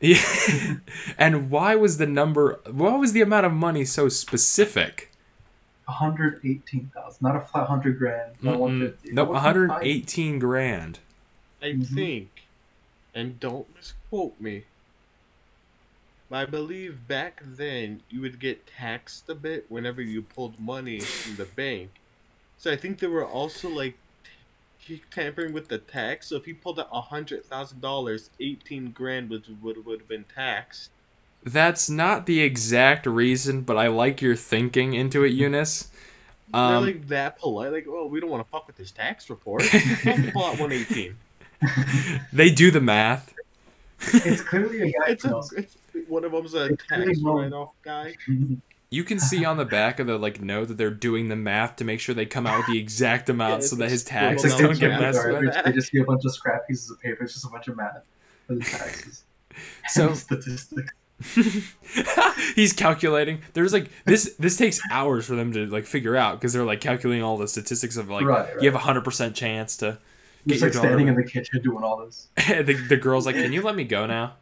Yeah. 0.00 0.74
and 1.18 1.50
why 1.50 1.76
was 1.76 1.98
the 1.98 2.06
number? 2.06 2.58
Why 2.68 2.96
was 2.96 3.12
the 3.12 3.20
amount 3.20 3.46
of 3.46 3.52
money 3.52 3.84
so 3.84 4.08
specific? 4.08 5.10
118,000, 5.86 7.20
not 7.22 7.36
a 7.36 7.40
flat 7.40 7.68
100 7.68 7.98
grand, 7.98 8.32
not 8.42 8.58
150. 8.58 9.12
Nope, 9.12 9.28
118. 9.28 9.68
118 9.68 10.38
grand. 10.38 10.98
I 11.60 11.66
Mhm. 11.74 11.86
think, 11.94 12.28
and 13.14 13.38
don't 13.38 13.72
misquote 13.76 14.40
me, 14.40 14.64
but 14.64 14.71
I 16.34 16.44
believe 16.46 17.06
back 17.08 17.42
then 17.44 18.02
you 18.10 18.20
would 18.20 18.38
get 18.38 18.66
taxed 18.66 19.28
a 19.28 19.34
bit 19.34 19.66
whenever 19.68 20.00
you 20.02 20.22
pulled 20.22 20.58
money 20.60 21.00
from 21.00 21.36
the 21.36 21.44
bank. 21.44 21.90
So 22.58 22.70
I 22.70 22.76
think 22.76 22.98
they 22.98 23.06
were 23.08 23.26
also 23.26 23.68
like 23.68 23.96
t- 24.86 25.02
tampering 25.10 25.52
with 25.52 25.68
the 25.68 25.78
tax. 25.78 26.28
So 26.28 26.36
if 26.36 26.46
you 26.46 26.54
pulled 26.54 26.78
out 26.80 26.88
a 26.92 27.00
hundred 27.00 27.44
thousand 27.44 27.80
dollars, 27.80 28.30
eighteen 28.40 28.90
grand 28.90 29.30
would 29.30 29.62
would 29.62 29.84
would 29.84 30.00
have 30.00 30.08
been 30.08 30.24
taxed. 30.34 30.90
That's 31.44 31.90
not 31.90 32.26
the 32.26 32.40
exact 32.40 33.04
reason, 33.04 33.62
but 33.62 33.76
I 33.76 33.88
like 33.88 34.22
your 34.22 34.36
thinking 34.36 34.94
into 34.94 35.24
it, 35.24 35.32
Younes. 35.32 35.88
They're 36.52 36.60
Um, 36.60 36.84
like 36.84 37.08
that 37.08 37.38
polite, 37.40 37.72
like, 37.72 37.86
oh, 37.88 38.06
we 38.06 38.20
don't 38.20 38.30
want 38.30 38.44
to 38.44 38.50
fuck 38.50 38.66
with 38.68 38.76
this 38.76 38.92
tax 38.92 39.28
report. 39.28 39.62
Fucking 39.64 40.30
pull 40.30 40.44
out 40.44 40.60
one 40.60 40.70
eighteen. 40.70 41.16
they 42.32 42.50
do 42.50 42.70
the 42.70 42.80
math. 42.80 43.34
It's 44.12 44.42
clearly 44.42 44.82
a 44.82 44.92
guy. 44.92 45.08
It's, 45.08 45.24
a, 45.24 45.40
it's 45.56 45.76
one 46.08 46.24
of 46.24 46.32
them's 46.32 46.54
a 46.54 46.76
tax 46.76 47.20
write-off 47.22 47.72
guy. 47.82 48.14
You 48.90 49.04
can 49.04 49.18
see 49.18 49.44
on 49.44 49.56
the 49.56 49.64
back 49.64 49.98
of 50.00 50.06
the 50.06 50.18
like 50.18 50.40
note 50.42 50.68
that 50.68 50.76
they're 50.76 50.90
doing 50.90 51.28
the 51.28 51.36
math 51.36 51.76
to 51.76 51.84
make 51.84 51.98
sure 52.00 52.14
they 52.14 52.26
come 52.26 52.46
out 52.46 52.58
with 52.58 52.66
the 52.66 52.78
exact 52.78 53.28
amount 53.30 53.62
Yeah, 53.62 53.66
so 53.68 53.76
that 53.76 53.90
his 53.90 54.02
a 54.02 54.06
taxes 54.06 54.44
It's 54.44 54.54
scribble 54.54 54.74
don't 54.74 54.80
get 54.80 54.88
down 54.88 55.00
messed 55.00 55.26
with. 55.26 55.54
they, 55.54 55.62
they 55.70 55.72
just 55.72 55.90
see 55.90 55.98
a 55.98 56.04
bunch 56.04 56.24
of 56.26 56.34
scrap 56.34 56.68
pieces 56.68 56.90
of 56.90 57.00
paper. 57.00 57.24
It's 57.24 57.32
just 57.32 57.46
a 57.46 57.48
bunch 57.48 57.68
of 57.68 57.76
math 57.76 58.02
for 58.46 58.54
the 58.56 58.60
taxes. 58.64 59.24
So 59.88 60.12
statistics. 60.14 60.92
he's 62.54 62.72
calculating. 62.72 63.40
There's 63.52 63.72
like 63.72 63.90
this. 64.04 64.34
This 64.38 64.56
takes 64.56 64.80
hours 64.90 65.26
for 65.26 65.36
them 65.36 65.52
to 65.52 65.66
like 65.66 65.84
figure 65.86 66.16
out 66.16 66.40
because 66.40 66.52
they're 66.52 66.64
like 66.64 66.80
calculating 66.80 67.22
all 67.22 67.36
the 67.38 67.48
statistics 67.48 67.96
of 67.96 68.08
like 68.10 68.24
Right, 68.24 68.54
right. 68.54 68.62
you 68.62 68.68
have 68.68 68.74
a 68.74 68.84
hundred 68.84 69.04
percent 69.04 69.34
chance 69.36 69.76
to 69.78 69.98
get 70.46 70.60
like 70.60 70.74
standing 70.74 71.08
in 71.08 71.14
the 71.14 71.22
kitchen 71.24 71.62
doing 71.62 71.84
all 71.84 72.04
this. 72.04 72.28
the, 72.36 72.74
the 72.88 72.96
girl's 72.96 73.24
like, 73.26 73.36
"Can 73.36 73.52
you 73.52 73.62
let 73.62 73.76
me 73.76 73.84
go 73.84 74.06
now?" 74.06 74.34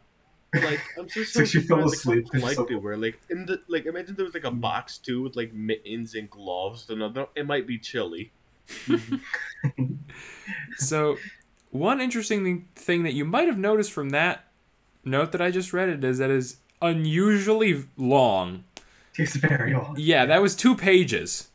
Like 0.53 0.81
I'm 0.97 1.07
just 1.07 1.33
So 1.33 1.39
so 1.41 1.45
she 1.45 1.59
fell 1.61 1.87
surprised, 1.87 1.93
asleep, 2.25 2.25
Like, 2.33 2.41
how 2.43 2.47
it's 2.49 2.55
polite 2.55 2.69
they 2.69 2.75
were. 2.75 2.97
Like 2.97 3.19
in 3.29 3.45
the 3.45 3.61
like, 3.67 3.85
imagine 3.85 4.15
there 4.15 4.25
was 4.25 4.33
like 4.33 4.43
a 4.43 4.51
box 4.51 4.97
too 4.97 5.23
with 5.23 5.35
like 5.35 5.53
mittens 5.53 6.15
and 6.15 6.29
gloves. 6.29 6.85
Then 6.87 6.99
no, 6.99 7.29
it 7.35 7.45
might 7.45 7.65
be 7.67 7.77
chilly. 7.79 8.31
So, 10.77 11.17
one 11.69 12.01
interesting 12.01 12.43
thing- 12.43 12.67
thing 12.75 13.03
that 13.03 13.13
you 13.13 13.25
might 13.25 13.47
have 13.47 13.57
noticed 13.57 13.91
from 13.91 14.09
that 14.11 14.45
note 15.03 15.31
that 15.31 15.41
I 15.41 15.51
just 15.51 15.73
read 15.73 15.89
it 15.89 16.03
is 16.03 16.17
that 16.17 16.29
is 16.29 16.57
unusually 16.81 17.85
long. 17.97 18.63
It's 19.17 19.35
very 19.35 19.73
old. 19.73 19.99
Yeah, 19.99 20.25
that 20.25 20.41
was 20.41 20.55
two 20.55 20.75
pages. 20.75 21.49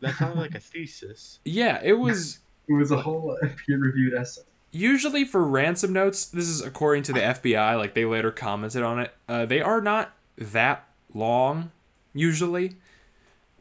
That 0.00 0.14
sounded 0.16 0.38
like 0.38 0.54
a 0.54 0.60
thesis. 0.60 1.40
Yeah, 1.44 1.80
it 1.82 1.94
was 1.94 2.38
It 2.68 2.72
was 2.72 2.90
a 2.90 2.96
whole 3.00 3.36
uh, 3.42 3.48
peer-reviewed 3.66 4.14
essay. 4.14 4.42
Usually 4.74 5.24
for 5.24 5.42
ransom 5.44 5.92
notes. 5.92 6.26
This 6.26 6.48
is 6.48 6.60
according 6.60 7.04
to 7.04 7.12
the 7.12 7.20
FBI. 7.20 7.78
Like 7.78 7.94
they 7.94 8.04
later 8.04 8.30
commented 8.30 8.82
on 8.82 8.98
it. 9.00 9.14
Uh, 9.28 9.46
they 9.46 9.60
are 9.60 9.80
not 9.80 10.12
that 10.36 10.84
long 11.14 11.70
usually. 12.12 12.74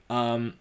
Um, 0.10 0.54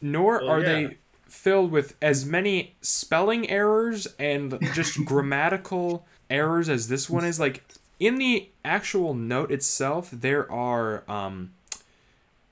nor 0.00 0.40
Well, 0.40 0.50
are 0.50 0.60
yeah. 0.60 0.66
they 0.66 0.96
filled 1.28 1.70
with 1.70 1.94
as 2.02 2.24
many 2.26 2.74
spelling 2.80 3.48
errors 3.48 4.06
and 4.18 4.58
just 4.74 5.04
grammatical 5.04 6.06
errors 6.28 6.68
as 6.68 6.88
this 6.88 7.08
one 7.08 7.24
is. 7.24 7.38
Like 7.40 7.64
in 7.98 8.16
the 8.16 8.48
actual 8.64 9.14
note 9.14 9.50
itself, 9.50 10.10
there 10.10 10.50
are 10.50 11.04
um, 11.08 11.52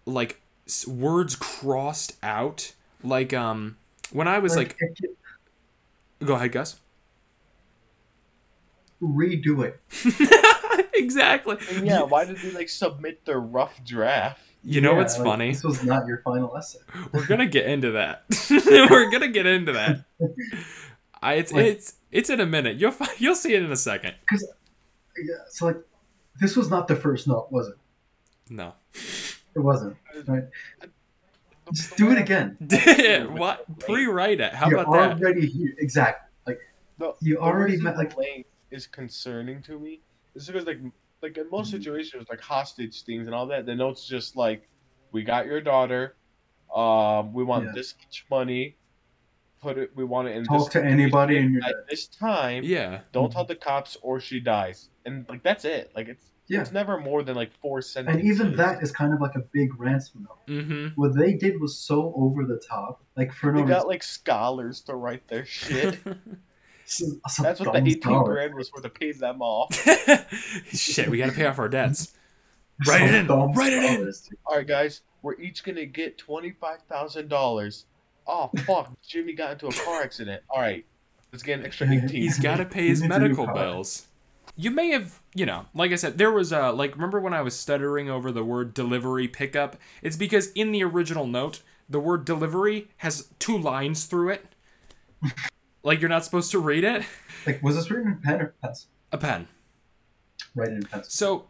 like 0.06 0.40
s- 0.66 0.86
words 0.86 1.36
crossed 1.36 2.16
out. 2.22 2.72
Like 3.04 3.32
um, 3.32 3.76
when 4.12 4.26
I 4.28 4.38
was 4.38 4.56
like, 4.56 4.76
go 6.24 6.34
ahead, 6.34 6.52
Gus. 6.52 6.78
Redo 9.02 9.64
it. 9.64 10.90
exactly. 10.94 11.56
And 11.72 11.86
yeah, 11.86 12.02
why 12.02 12.24
did 12.24 12.36
they 12.38 12.50
like 12.52 12.68
submit 12.68 13.24
their 13.24 13.40
rough 13.40 13.82
draft? 13.84 14.42
You 14.64 14.80
know 14.80 14.92
Yeah, 14.92 14.98
what's 14.98 15.18
like, 15.18 15.26
funny? 15.26 15.52
This 15.52 15.64
was 15.64 15.82
not 15.84 16.06
your 16.06 16.18
final 16.24 16.56
essay. 16.56 16.80
We're 17.12 17.26
gonna 17.26 17.46
get 17.46 17.66
into 17.66 17.92
that. 17.92 18.24
We're 18.90 19.10
gonna 19.10 19.28
get 19.28 19.46
into 19.46 19.72
that. 19.72 20.04
I, 21.22 21.34
it's 21.34 21.52
Like- 21.52 21.66
it's 21.66 21.94
it's 22.10 22.30
in 22.30 22.40
a 22.40 22.46
minute. 22.46 22.76
You'll 22.76 22.94
you'll 23.18 23.34
see 23.34 23.54
it 23.54 23.62
in 23.62 23.70
a 23.70 23.76
second. 23.76 24.14
Yeah, 24.32 25.34
so 25.48 25.66
like, 25.66 25.76
this 26.40 26.56
was 26.56 26.70
not 26.70 26.86
the 26.88 26.96
first 26.96 27.26
note, 27.26 27.48
was 27.50 27.68
it? 27.68 27.74
No. 28.50 28.74
It 29.54 29.58
wasn't. 29.58 29.96
Right? 30.26 30.44
Just 31.72 31.96
do 31.96 32.10
it 32.12 32.18
again. 32.18 32.56
what? 33.36 33.78
Pre-write 33.80 34.40
it. 34.40 34.54
How 34.54 34.70
You're 34.70 34.78
about 34.80 34.92
that? 34.92 35.10
already 35.22 35.46
here. 35.46 35.74
Exactly. 35.78 36.28
Like, 36.46 36.60
No, 36.98 37.14
You 37.20 37.38
already 37.38 37.76
met, 37.78 37.96
like- 37.96 38.10
the 38.14 38.20
length 38.20 38.48
is 38.70 38.86
concerning 38.86 39.62
to 39.62 39.78
me. 39.78 40.00
Is 40.34 40.46
because 40.46 40.66
like 40.66 40.78
like 41.22 41.36
in 41.36 41.48
most 41.50 41.68
Mhm. 41.68 41.72
situations 41.72 42.26
like 42.30 42.40
hostage 42.40 43.02
things 43.02 43.26
and 43.26 43.34
all 43.34 43.46
that, 43.48 43.66
the 43.66 43.74
note's 43.74 44.06
just 44.06 44.36
like, 44.36 44.68
we 45.12 45.22
got 45.24 45.46
your 45.46 45.60
daughter, 45.60 46.14
um, 46.74 47.32
we 47.32 47.42
want 47.44 47.64
Yeah. 47.66 47.72
this 47.74 47.94
much 47.98 48.24
money, 48.30 48.76
put 49.60 49.78
it, 49.78 49.90
we 49.96 50.04
want 50.04 50.28
it 50.28 50.36
in 50.36 50.44
talk 50.44 50.58
this 50.66 50.68
to 50.74 50.84
anybody 50.84 51.34
location 51.34 51.44
and 51.46 51.54
you're 51.54 51.64
at 51.64 51.74
dead. 51.74 51.84
this 51.90 52.06
time. 52.06 52.62
Yeah. 52.64 53.00
Don't 53.12 53.32
tell 53.32 53.44
the 53.44 53.56
cops 53.56 53.96
or 54.02 54.20
she 54.20 54.38
dies, 54.38 54.90
and 55.04 55.26
like 55.28 55.42
that's 55.42 55.64
it. 55.64 55.90
Like 55.96 56.06
it's 56.08 56.30
Yeah. 56.46 56.60
it's 56.60 56.70
never 56.72 56.98
more 57.00 57.24
than 57.24 57.34
like 57.34 57.50
four 57.50 57.82
sentences. 57.82 58.20
And 58.22 58.30
even 58.30 58.56
that 58.56 58.80
is 58.82 58.92
kind 58.92 59.12
of 59.12 59.20
like 59.20 59.34
a 59.34 59.40
big 59.52 59.78
ransom 59.80 60.28
note. 60.28 60.46
Mm-hmm. 60.46 60.86
What 61.00 61.16
they 61.16 61.32
did 61.34 61.60
was 61.60 61.76
so 61.76 62.12
over 62.16 62.44
the 62.44 62.58
top. 62.58 63.02
Like, 63.16 63.32
for 63.32 63.50
no 63.52 63.60
they 63.62 63.66
got 63.66 63.74
reason. 63.78 63.88
like 63.88 64.02
scholars 64.04 64.80
to 64.82 64.94
write 64.94 65.26
their 65.26 65.44
shit. 65.58 65.98
Some- 66.90 67.20
some 67.28 67.44
That's 67.44 67.60
what 67.60 67.72
the 67.72 67.78
dumb 67.80 67.86
eighteen 67.86 68.00
scholar. 68.02 68.32
grand 68.34 68.54
was 68.54 68.68
for 68.70 68.80
to 68.80 68.88
pay 68.88 69.12
them 69.12 69.42
off. 69.42 69.74
Shit, 70.72 71.08
we 71.08 71.18
gotta 71.18 71.32
pay 71.32 71.44
off 71.46 71.58
our 71.58 71.68
debts. 71.68 72.14
Some 72.84 72.94
Write 72.94 73.12
it 73.12 73.14
in. 73.14 73.26
Write 73.52 73.72
it 73.72 74.00
in. 74.00 74.12
All 74.46 74.56
right, 74.56 74.66
guys, 74.66 75.02
we're 75.22 75.34
each 75.40 75.64
gonna 75.64 75.84
get 75.84 76.16
twenty 76.16 76.52
five 76.52 76.78
thousand 76.88 77.28
dollars. 77.28 77.84
Oh 78.26 78.50
fuck! 78.66 78.90
Jimmy 79.06 79.32
got 79.34 79.52
into 79.52 79.66
a 79.66 79.72
car 79.72 80.02
accident. 80.02 80.42
All 80.48 80.60
right, 80.60 80.84
let's 81.32 81.42
get 81.42 81.58
an 81.58 81.66
extra 81.66 81.86
eighteen. 81.90 82.22
He's 82.22 82.38
got 82.38 82.56
to 82.56 82.64
pay 82.64 82.88
his 82.88 83.00
He 83.00 83.08
needs 83.08 83.16
a 83.16 83.18
new 83.20 83.28
medical 83.28 83.46
bills. 83.52 84.06
You 84.56 84.70
may 84.70 84.88
have, 84.90 85.20
you 85.34 85.46
know, 85.46 85.66
like 85.74 85.92
I 85.92 85.96
said, 85.96 86.18
there 86.18 86.32
was 86.32 86.52
a 86.52 86.70
like 86.72 86.94
remember 86.94 87.20
when 87.20 87.34
I 87.34 87.42
was 87.42 87.58
stuttering 87.58 88.08
over 88.08 88.32
the 88.32 88.42
word 88.44 88.72
delivery 88.74 89.28
pickup? 89.28 89.76
It's 90.02 90.16
because 90.16 90.50
in 90.52 90.72
the 90.72 90.82
original 90.84 91.26
note, 91.26 91.60
the 91.88 92.00
word 92.00 92.24
delivery 92.24 92.88
has 92.98 93.28
two 93.38 93.58
lines 93.58 94.06
through 94.06 94.30
it. 94.30 94.46
Like 95.82 96.00
you're 96.00 96.08
not 96.08 96.24
supposed 96.24 96.50
to 96.52 96.58
read 96.58 96.84
it. 96.84 97.04
Like, 97.46 97.62
was 97.62 97.76
this 97.76 97.90
written 97.90 98.12
in 98.12 98.18
pen 98.20 98.40
or 98.40 98.54
pencil? 98.62 98.88
A 99.12 99.18
pen. 99.18 99.48
Write 100.54 100.68
it 100.68 100.74
in 100.74 100.82
pencil. 100.82 101.10
So 101.10 101.46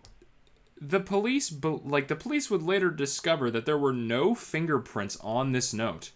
the 0.81 1.01
police 1.01 1.53
like 1.63 2.09
the 2.09 2.17
police 2.17 2.51
would 2.51 2.63
later 2.63 2.91
discover 2.91 3.51
that 3.51 3.67
there 3.67 3.79
were 3.79 3.93
no 3.93 4.35
fingerprints 4.35 5.17
on 5.21 5.53
this 5.53 5.73
note. 5.73 6.13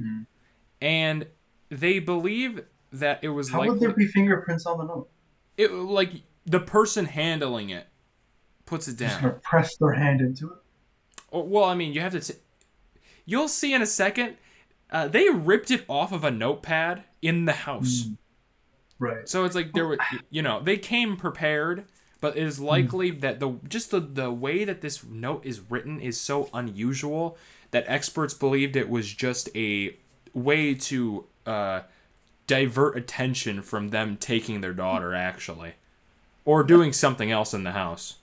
Hmm. 0.00 0.22
And 0.80 1.26
they 1.68 1.98
believe 2.00 2.64
that 2.92 3.20
it 3.22 3.28
was 3.28 3.50
How 3.50 3.60
likely 3.60 3.70
would 3.72 3.80
there 3.80 3.92
be 3.92 4.06
fingerprints 4.06 4.66
on 4.66 4.78
the 4.78 4.84
note? 4.84 5.08
it 5.56 5.70
like 5.70 6.10
the 6.44 6.60
person 6.60 7.04
handling 7.06 7.70
it 7.70 7.86
puts 8.66 8.88
it 8.88 8.96
down. 8.96 9.20
gonna 9.20 9.34
press 9.34 9.76
their 9.76 9.92
hand 9.92 10.20
into 10.20 10.48
it. 10.50 10.58
Or, 11.30 11.46
well, 11.46 11.64
I 11.64 11.74
mean, 11.74 11.92
you 11.92 12.00
have 12.00 12.12
to. 12.12 12.20
T- 12.20 12.38
you'll 13.24 13.48
see 13.48 13.74
in 13.74 13.82
a 13.82 13.86
second. 13.86 14.36
Uh, 14.92 15.08
they 15.08 15.28
ripped 15.28 15.70
it 15.72 15.84
off 15.88 16.12
of 16.12 16.22
a 16.22 16.30
notepad 16.30 17.02
in 17.20 17.46
the 17.46 17.52
house, 17.52 18.02
Mm. 18.04 18.16
Right. 18.98 19.28
so 19.28 19.44
it's 19.44 19.56
like 19.56 19.72
there 19.72 19.88
were, 19.88 19.98
you 20.30 20.42
know, 20.42 20.60
they 20.60 20.76
came 20.76 21.16
prepared. 21.16 21.86
But 22.20 22.36
it 22.36 22.44
is 22.44 22.60
likely 22.60 23.10
that 23.10 23.40
the 23.40 23.58
just 23.68 23.90
the, 23.90 23.98
the 23.98 24.30
way 24.30 24.64
that 24.64 24.80
this 24.80 25.02
note 25.02 25.44
is 25.44 25.58
written 25.68 25.98
is 26.00 26.20
so 26.20 26.48
unusual 26.54 27.36
that 27.72 27.84
experts 27.88 28.32
believed 28.32 28.76
it 28.76 28.88
was 28.88 29.12
just 29.12 29.48
a 29.56 29.96
way 30.32 30.72
to 30.74 31.24
uh, 31.46 31.80
divert 32.46 32.96
attention 32.96 33.60
from 33.60 33.88
them 33.88 34.16
taking 34.16 34.60
their 34.60 34.72
daughter, 34.72 35.12
actually, 35.14 35.72
or 36.44 36.62
doing 36.62 36.92
something 36.92 37.32
else 37.32 37.52
in 37.52 37.64
the 37.64 37.72
house. 37.72 38.18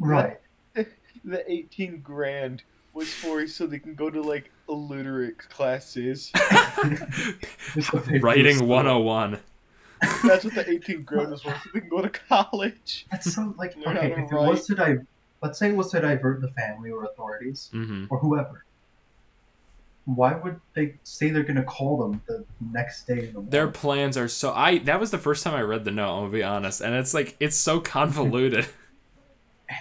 Right. 0.00 0.40
the 1.24 1.48
eighteen 1.48 2.00
grand 2.00 2.64
was 2.94 3.14
for 3.14 3.46
so 3.46 3.68
they 3.68 3.78
can 3.78 3.94
go 3.94 4.10
to 4.10 4.20
like 4.22 4.50
illiterate 4.68 5.38
classes. 5.38 6.30
Just 7.74 7.92
Writing 8.22 8.66
101. 8.66 9.38
That's 10.24 10.44
what 10.44 10.54
the 10.54 10.68
18 10.68 11.02
grand 11.02 11.32
is 11.32 11.42
for. 11.42 11.50
So 11.50 11.70
they 11.74 11.80
can 11.80 11.88
go 11.88 12.02
to 12.02 12.08
college. 12.10 13.06
That's 13.10 13.32
so 13.34 13.54
like 13.56 13.76
Learn 13.76 13.96
okay. 13.96 14.10
how 14.10 14.16
to 14.16 14.22
If 14.24 14.32
it 14.32 14.34
was 14.34 14.66
to 14.66 14.74
di- 14.74 14.96
let's 15.42 15.58
say 15.58 15.70
it 15.70 15.76
was 15.76 15.90
to 15.92 16.00
divert 16.00 16.40
the 16.42 16.48
family 16.48 16.90
or 16.90 17.04
authorities 17.04 17.70
Mm-hmm. 17.72 18.06
or 18.10 18.18
whoever, 18.18 18.64
why 20.04 20.34
would 20.34 20.60
they 20.74 20.94
say 21.02 21.30
they're 21.30 21.42
gonna 21.42 21.64
call 21.64 21.96
them 21.96 22.22
the 22.28 22.44
next 22.72 23.06
day 23.06 23.20
in 23.20 23.26
the 23.26 23.32
morning? 23.34 23.50
Their 23.50 23.68
plans 23.68 24.16
are 24.16 24.28
so. 24.28 24.52
I 24.52 24.78
that 24.80 25.00
was 25.00 25.10
the 25.10 25.18
first 25.18 25.42
time 25.42 25.54
I 25.54 25.62
read 25.62 25.84
the 25.84 25.90
note. 25.90 26.10
I'm 26.14 26.20
gonna 26.24 26.32
be 26.32 26.42
honest, 26.44 26.80
and 26.80 26.94
it's 26.94 27.12
like 27.14 27.36
it's 27.40 27.56
so 27.56 27.80
convoluted. 27.80 28.66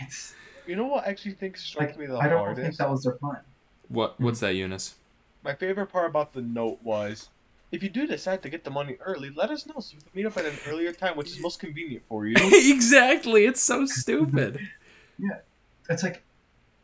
It's 0.01 0.33
You 0.65 0.75
know 0.75 0.87
what 0.87 1.05
I 1.05 1.11
actually 1.11 1.33
think 1.33 1.57
struck 1.57 1.89
like 1.89 1.99
me 1.99 2.07
the 2.07 2.17
I 2.17 2.27
don't 2.27 2.39
hardest? 2.39 2.61
think 2.65 2.77
that 2.77 2.89
was 2.89 3.03
their 3.03 3.13
plan. 3.13 3.37
What 3.89 4.19
what's 4.19 4.39
that, 4.39 4.55
Younes? 4.55 4.93
My 5.43 5.53
favorite 5.53 5.87
part 5.87 6.09
about 6.09 6.33
the 6.33 6.41
note 6.41 6.79
was 6.83 7.29
if 7.71 7.83
you 7.83 7.89
do 7.89 8.07
decide 8.07 8.41
to 8.43 8.49
get 8.49 8.63
the 8.63 8.71
money 8.71 8.97
early, 9.01 9.29
let 9.35 9.49
us 9.49 9.65
know 9.67 9.79
so 9.79 9.95
we 9.95 10.01
can 10.01 10.11
meet 10.13 10.25
up 10.25 10.37
at 10.37 10.45
an 10.45 10.57
earlier 10.67 10.91
time, 10.93 11.17
which 11.17 11.31
is 11.31 11.41
most 11.41 11.59
convenient 11.59 12.03
for 12.05 12.25
you. 12.25 12.35
exactly. 12.53 13.45
It's 13.45 13.61
so 13.61 13.85
stupid. 13.85 14.59
Yeah, 15.17 15.37
it's 15.89 16.03
like 16.03 16.25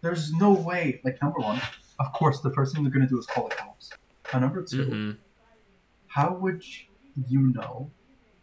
there's 0.01 0.31
no 0.31 0.53
way. 0.53 1.01
Like 1.03 1.21
number 1.21 1.39
one, 1.39 1.61
of 1.99 2.13
course, 2.13 2.39
the 2.39 2.49
first 2.51 2.73
thing 2.73 2.83
they're 2.83 2.93
gonna 2.93 3.05
do 3.07 3.19
is 3.19 3.25
call 3.25 3.49
the 3.49 3.55
cops. 3.55 3.89
And 4.31 4.41
number 4.41 4.63
2 4.63 4.83
hmm 4.83 5.11
how 6.07 6.33
would 6.33 6.61
you 7.29 7.53
know, 7.53 7.89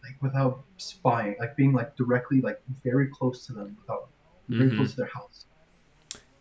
like 0.02 0.20
without 0.22 0.64
spying, 0.78 1.36
like 1.38 1.56
being 1.56 1.72
like 1.72 1.96
directly 1.96 2.40
like 2.40 2.60
very 2.82 3.08
close 3.08 3.46
to 3.46 3.52
them, 3.52 3.76
without 3.80 4.08
very 4.48 4.70
Mhm. 4.70 4.76
close 4.76 4.90
to 4.90 4.96
their 4.96 5.10
house? 5.14 5.44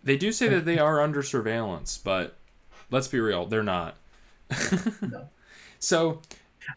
They 0.07 0.17
do 0.17 0.31
say 0.31 0.47
that 0.49 0.65
they 0.65 0.79
are 0.87 1.01
under 1.01 1.21
surveillance, 1.21 1.97
but 1.97 2.35
let's 2.89 3.07
be 3.07 3.19
real, 3.19 3.45
they're 3.45 3.63
not. 3.63 3.95
No. 5.01 5.29
So 5.79 6.21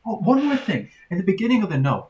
Oh, 0.07 0.17
one 0.17 0.45
more 0.45 0.57
thing. 0.57 0.91
In 1.11 1.19
the 1.19 1.25
beginning 1.25 1.63
of 1.63 1.71
the 1.71 1.79
note, 1.79 2.09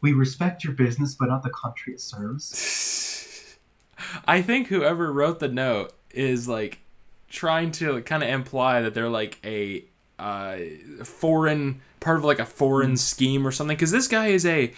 we 0.00 0.12
respect 0.12 0.64
your 0.64 0.72
business, 0.72 1.14
but 1.14 1.28
not 1.28 1.42
the 1.42 1.50
country 1.50 1.94
it 1.94 2.00
serves. 2.00 3.56
I 4.26 4.42
think 4.42 4.68
whoever 4.68 5.12
wrote 5.12 5.40
the 5.40 5.48
note 5.48 5.92
is 6.10 6.48
like 6.48 6.80
trying 7.28 7.70
to 7.72 8.00
kind 8.02 8.22
of 8.22 8.28
imply 8.28 8.82
that 8.82 8.94
they're 8.94 9.08
like 9.08 9.38
a 9.44 9.84
uh, 10.18 10.58
foreign 11.04 11.80
part 12.00 12.18
of 12.18 12.24
like 12.24 12.38
a 12.38 12.46
foreign 12.46 12.96
scheme 12.96 13.46
or 13.46 13.52
something. 13.52 13.76
Because 13.76 13.90
this 13.90 14.08
guy 14.08 14.28
is 14.28 14.44
a, 14.44 14.72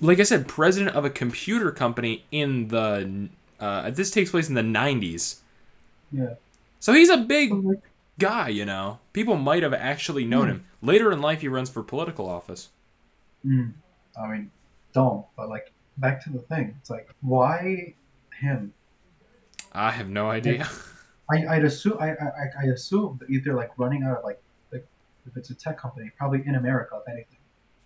like 0.00 0.20
I 0.20 0.24
said, 0.24 0.48
president 0.48 0.94
of 0.94 1.04
a 1.04 1.10
computer 1.10 1.70
company 1.70 2.24
in 2.30 2.68
the. 2.68 3.28
Uh, 3.60 3.90
this 3.90 4.10
takes 4.10 4.30
place 4.30 4.48
in 4.48 4.54
the 4.54 4.62
'90s, 4.62 5.40
Yeah. 6.10 6.34
so 6.78 6.92
he's 6.92 7.10
a 7.10 7.18
big 7.18 7.52
guy. 8.18 8.48
You 8.48 8.64
know, 8.64 8.98
people 9.12 9.36
might 9.36 9.62
have 9.62 9.74
actually 9.74 10.24
known 10.24 10.46
Hmm. 10.46 10.52
him. 10.52 10.64
Later 10.82 11.12
in 11.12 11.20
life, 11.20 11.42
he 11.42 11.48
runs 11.48 11.68
for 11.70 11.82
political 11.82 12.28
office. 12.28 12.70
mm, 13.44 13.72
I 14.20 14.26
mean, 14.28 14.50
dumb, 14.92 15.24
but 15.36 15.48
like 15.48 15.72
back 15.98 16.22
to 16.24 16.30
the 16.30 16.40
thing. 16.40 16.74
It's 16.80 16.90
like 16.90 17.08
why 17.20 17.94
him? 18.40 18.72
I 19.72 19.90
have 19.90 20.08
no 20.08 20.30
idea. 20.30 20.66
I, 21.30 21.46
I'd 21.46 21.64
assume 21.64 21.96
I, 22.00 22.10
I 22.10 22.46
I 22.62 22.64
assume 22.74 23.18
that 23.20 23.30
either 23.30 23.54
like 23.54 23.70
running 23.78 24.02
out 24.02 24.18
of 24.18 24.24
like 24.24 24.40
like 24.72 24.86
if 25.26 25.36
it's 25.36 25.50
a 25.50 25.54
tech 25.54 25.78
company, 25.78 26.10
probably 26.18 26.42
in 26.46 26.54
America, 26.56 26.98
if 27.00 27.08
anything. 27.12 27.38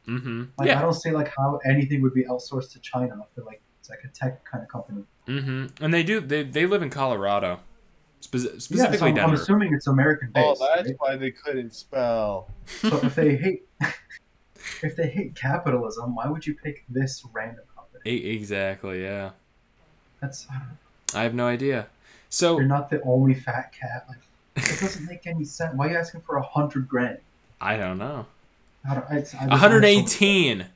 Mm-hmm. 0.09 0.45
Like 0.59 0.71
I 0.71 0.81
don't 0.81 0.95
see 0.95 1.11
like 1.11 1.31
how 1.37 1.59
anything 1.67 2.01
would 2.03 2.15
be 2.15 2.25
outsourced 2.25 2.73
to 2.73 2.79
China 2.81 3.19
if 3.37 3.45
like 3.45 3.61
it's 3.81 3.91
like 3.91 4.01
a 4.05 4.09
tech 4.09 4.45
kind 4.45 4.63
of 4.63 4.69
company. 4.71 5.05
Hmm 5.27 5.67
And 5.81 5.93
they 5.93 6.03
do. 6.03 6.21
They 6.21 6.43
they 6.43 6.67
live 6.67 6.83
in 6.83 6.91
Colorado, 6.91 7.61
Spec- 8.21 8.43
Yeah, 8.43 8.49
so 8.53 8.59
specifically 8.59 9.13
I'm, 9.13 9.31
I'm 9.31 9.35
assuming 9.35 9.75
it's 9.75 9.87
American 9.87 10.31
based. 10.33 10.61
Oh, 10.61 10.75
that's 10.75 10.89
right? 10.89 10.97
why 10.99 11.17
they 11.17 11.31
couldn't 11.31 11.75
spell. 11.75 12.51
So 12.67 12.97
if 13.03 13.15
they 13.15 13.37
hate 13.45 13.69
if 14.83 14.97
they 14.97 15.09
hate 15.09 15.35
capitalism, 15.35 16.15
why 16.15 16.27
would 16.29 16.47
you 16.47 16.55
pick 16.55 16.85
this 16.89 17.25
random 17.33 17.65
company? 17.75 18.27
Exactly. 18.27 19.03
Yeah. 19.03 19.31
That's 20.21 20.47
I. 20.51 20.61
I 21.19 21.23
have 21.23 21.35
no 21.35 21.47
idea. 21.47 21.87
So 22.29 22.59
you're 22.59 22.67
not 22.67 22.91
the 22.91 23.01
only 23.03 23.35
fat 23.35 23.73
cat. 23.73 24.07
Like 24.09 24.19
it 24.57 24.81
doesn't 24.81 25.07
make 25.07 25.27
any 25.27 25.45
sense. 25.45 25.75
Why 25.75 25.87
are 25.87 25.91
you 25.91 25.97
asking 25.97 26.23
for 26.23 26.37
a 26.37 26.43
hundred 26.43 26.89
grand? 26.89 27.19
I 27.61 27.77
don't 27.77 27.99
know. 27.99 28.27
I 28.89 28.95
don't, 28.95 29.07
I 29.11 29.47
118. 29.47 30.67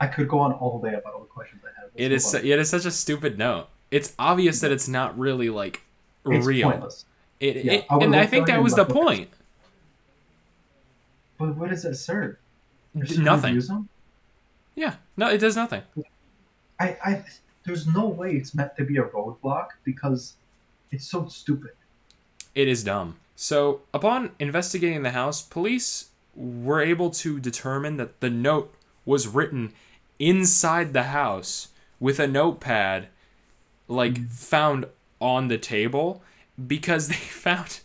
I 0.00 0.06
could 0.06 0.28
go 0.28 0.38
on 0.38 0.52
all 0.52 0.80
day 0.80 0.94
about 0.94 1.14
all 1.14 1.20
the 1.20 1.26
questions 1.26 1.60
I 1.64 1.67
have. 1.67 1.67
It 1.98 2.12
is. 2.12 2.24
su- 2.24 2.38
It 2.38 2.58
is 2.58 2.70
such 2.70 2.84
a 2.84 2.90
stupid 2.90 3.38
note. 3.38 3.68
It's 3.90 4.14
obvious 4.18 4.60
that 4.60 4.70
it's 4.70 4.88
not 4.88 5.18
really 5.18 5.50
like 5.50 5.82
It's 6.26 6.46
real. 6.46 6.70
pointless. 6.70 7.04
It, 7.40 7.64
Yeah, 7.64 7.72
it- 7.72 7.86
I 7.90 7.96
and 7.98 8.14
I 8.16 8.26
think 8.26 8.46
that 8.46 8.62
was 8.62 8.74
the 8.74 8.84
point. 8.84 9.30
But 11.38 11.56
what 11.56 11.70
does 11.70 11.84
it 11.84 11.94
serve? 11.94 12.36
D- 12.94 13.00
Just 13.02 13.14
to 13.16 13.20
Nothing. 13.22 13.88
Yeah. 14.74 14.94
No, 15.16 15.28
it 15.28 15.38
does 15.38 15.56
nothing. 15.56 15.82
I, 16.80 16.96
I, 17.04 17.24
there's 17.64 17.86
no 17.86 18.06
way 18.08 18.32
it's 18.36 18.54
meant 18.54 18.76
to 18.76 18.84
be 18.84 18.96
a 18.98 19.02
roadblock 19.04 19.68
because 19.84 20.34
it's 20.90 21.06
so 21.06 21.26
stupid. 21.28 21.72
It 22.54 22.68
is 22.68 22.84
dumb. 22.84 23.16
So, 23.36 23.82
upon 23.94 24.30
investigating 24.38 25.02
the 25.02 25.10
house, 25.10 25.42
police 25.42 26.10
were 26.34 26.80
able 26.80 27.10
to 27.10 27.38
determine 27.40 27.96
that 27.98 28.20
the 28.20 28.30
note 28.30 28.72
was 29.04 29.26
written 29.28 29.72
inside 30.18 30.92
the 30.92 31.04
house 31.04 31.68
with 32.00 32.18
a 32.18 32.26
notepad, 32.26 33.08
like 33.86 34.28
found 34.30 34.86
on 35.20 35.48
the 35.48 35.58
table, 35.58 36.22
because 36.66 37.08
they 37.08 37.14
found 37.14 37.80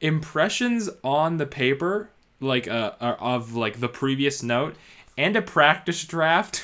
impressions 0.00 0.88
on 1.04 1.36
the 1.36 1.46
paper, 1.46 2.10
like 2.40 2.66
uh, 2.68 2.92
uh, 3.00 3.16
of 3.18 3.54
like 3.54 3.80
the 3.80 3.88
previous 3.88 4.42
note, 4.42 4.74
and 5.16 5.36
a 5.36 5.42
practice 5.42 6.04
draft 6.04 6.62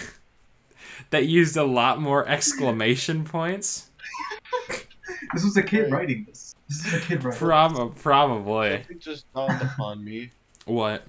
that 1.11 1.27
used 1.27 1.57
a 1.57 1.65
lot 1.65 2.01
more 2.01 2.27
exclamation 2.29 3.25
points. 3.25 3.91
This 5.35 5.45
was 5.45 5.57
a 5.57 5.63
kid 5.63 5.91
writing 5.91 6.25
this. 6.29 6.55
This 6.69 6.87
is 6.87 6.95
a 6.95 7.01
kid 7.01 7.25
writing. 7.25 7.39
Prob- 7.39 7.97
probably. 7.97 8.85
It 8.89 9.01
just 9.01 9.33
dawned 9.33 9.61
upon 9.63 10.05
me. 10.05 10.31
What? 10.65 11.07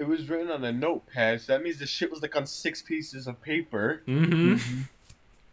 It 0.00 0.08
was 0.08 0.28
written 0.30 0.50
on 0.50 0.64
a 0.64 0.72
notepad, 0.72 1.42
so 1.42 1.52
that 1.52 1.62
means 1.62 1.78
the 1.78 1.86
shit 1.86 2.10
was 2.10 2.22
like 2.22 2.34
on 2.34 2.46
six 2.46 2.80
pieces 2.80 3.26
of 3.26 3.40
paper. 3.42 4.02
Mm-hmm. 4.08 4.54
Mhm. 4.54 4.88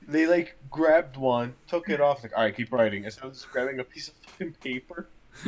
They 0.08 0.26
like 0.26 0.56
grabbed 0.72 1.18
one, 1.18 1.54
took 1.68 1.90
it 1.90 2.00
off, 2.00 2.24
like, 2.24 2.32
alright, 2.32 2.56
keep 2.56 2.72
writing. 2.72 3.04
Instead 3.04 3.26
of 3.26 3.34
just 3.34 3.52
grabbing 3.52 3.80
a 3.80 3.84
piece 3.84 4.08
of 4.08 4.14
fucking 4.16 4.54
paper. 4.64 5.08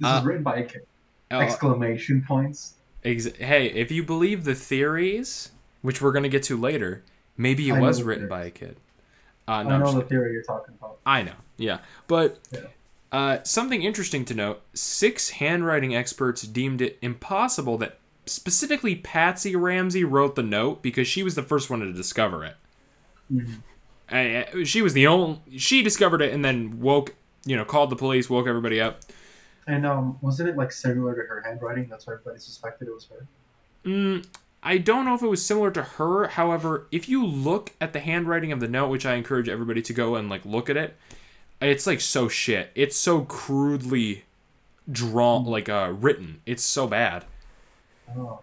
This 0.00 0.08
Uh, 0.10 0.18
is 0.20 0.24
written 0.24 0.42
by 0.42 0.56
a 0.56 0.64
kid. 0.64 0.86
Oh, 1.30 1.40
Exclamation 1.40 2.24
points. 2.26 2.74
ex- 3.04 3.26
hey, 3.36 3.66
if 3.66 3.90
you 3.92 4.02
believe 4.02 4.44
the 4.44 4.54
theories, 4.54 5.52
which 5.82 6.00
we're 6.00 6.10
gonna 6.12 6.28
get 6.30 6.42
to 6.44 6.56
later, 6.56 7.04
maybe 7.36 7.68
it 7.68 7.74
I 7.74 7.80
was 7.80 8.02
written 8.02 8.26
theories. 8.26 8.30
by 8.30 8.44
a 8.46 8.50
kid. 8.50 8.76
Uh, 9.46 9.50
I 9.52 9.62
no, 9.64 9.70
I'm 9.74 9.80
know 9.82 9.92
the 9.92 10.02
theory 10.06 10.32
you're 10.32 10.42
talking 10.42 10.74
about. 10.80 10.98
I 11.04 11.22
know. 11.22 11.34
Yeah, 11.58 11.80
but 12.08 12.38
Yeah. 12.50 12.60
Uh, 13.12 13.42
something 13.42 13.82
interesting 13.82 14.24
to 14.26 14.34
note: 14.34 14.62
six 14.74 15.30
handwriting 15.30 15.94
experts 15.94 16.42
deemed 16.42 16.80
it 16.80 16.98
impossible 17.02 17.78
that 17.78 17.98
specifically 18.26 18.94
Patsy 18.94 19.56
Ramsey 19.56 20.04
wrote 20.04 20.36
the 20.36 20.42
note 20.42 20.82
because 20.82 21.08
she 21.08 21.22
was 21.22 21.34
the 21.34 21.42
first 21.42 21.70
one 21.70 21.80
to 21.80 21.92
discover 21.92 22.44
it. 22.44 22.56
Mhm. 23.32 23.62
I, 24.10 24.64
she 24.64 24.82
was 24.82 24.92
the 24.92 25.06
only. 25.06 25.40
She 25.56 25.82
discovered 25.82 26.22
it 26.22 26.32
and 26.32 26.44
then 26.44 26.80
woke. 26.80 27.14
You 27.46 27.56
know, 27.56 27.64
called 27.64 27.88
the 27.88 27.96
police, 27.96 28.28
woke 28.28 28.46
everybody 28.46 28.80
up. 28.80 29.00
And 29.66 29.86
um, 29.86 30.18
wasn't 30.20 30.50
it 30.50 30.56
like 30.56 30.72
similar 30.72 31.14
to 31.14 31.22
her 31.22 31.42
handwriting? 31.44 31.88
That's 31.88 32.06
why 32.06 32.14
everybody 32.14 32.38
suspected 32.38 32.88
it 32.88 32.94
was 32.94 33.06
her. 33.06 33.26
Mm, 33.84 34.26
I 34.62 34.78
don't 34.78 35.06
know 35.06 35.14
if 35.14 35.22
it 35.22 35.28
was 35.28 35.44
similar 35.44 35.70
to 35.70 35.82
her. 35.82 36.28
However, 36.28 36.86
if 36.92 37.08
you 37.08 37.24
look 37.24 37.72
at 37.80 37.92
the 37.92 38.00
handwriting 38.00 38.52
of 38.52 38.60
the 38.60 38.68
note, 38.68 38.88
which 38.88 39.06
I 39.06 39.14
encourage 39.14 39.48
everybody 39.48 39.80
to 39.82 39.92
go 39.92 40.16
and 40.16 40.28
like 40.28 40.44
look 40.44 40.68
at 40.68 40.76
it, 40.76 40.96
it's 41.60 41.86
like 41.86 42.00
so 42.00 42.28
shit. 42.28 42.70
It's 42.74 42.96
so 42.96 43.22
crudely 43.22 44.24
drawn, 44.90 45.44
like 45.44 45.68
uh, 45.68 45.92
written. 45.98 46.40
It's 46.46 46.62
so 46.62 46.86
bad. 46.86 47.24
Oh, 48.16 48.40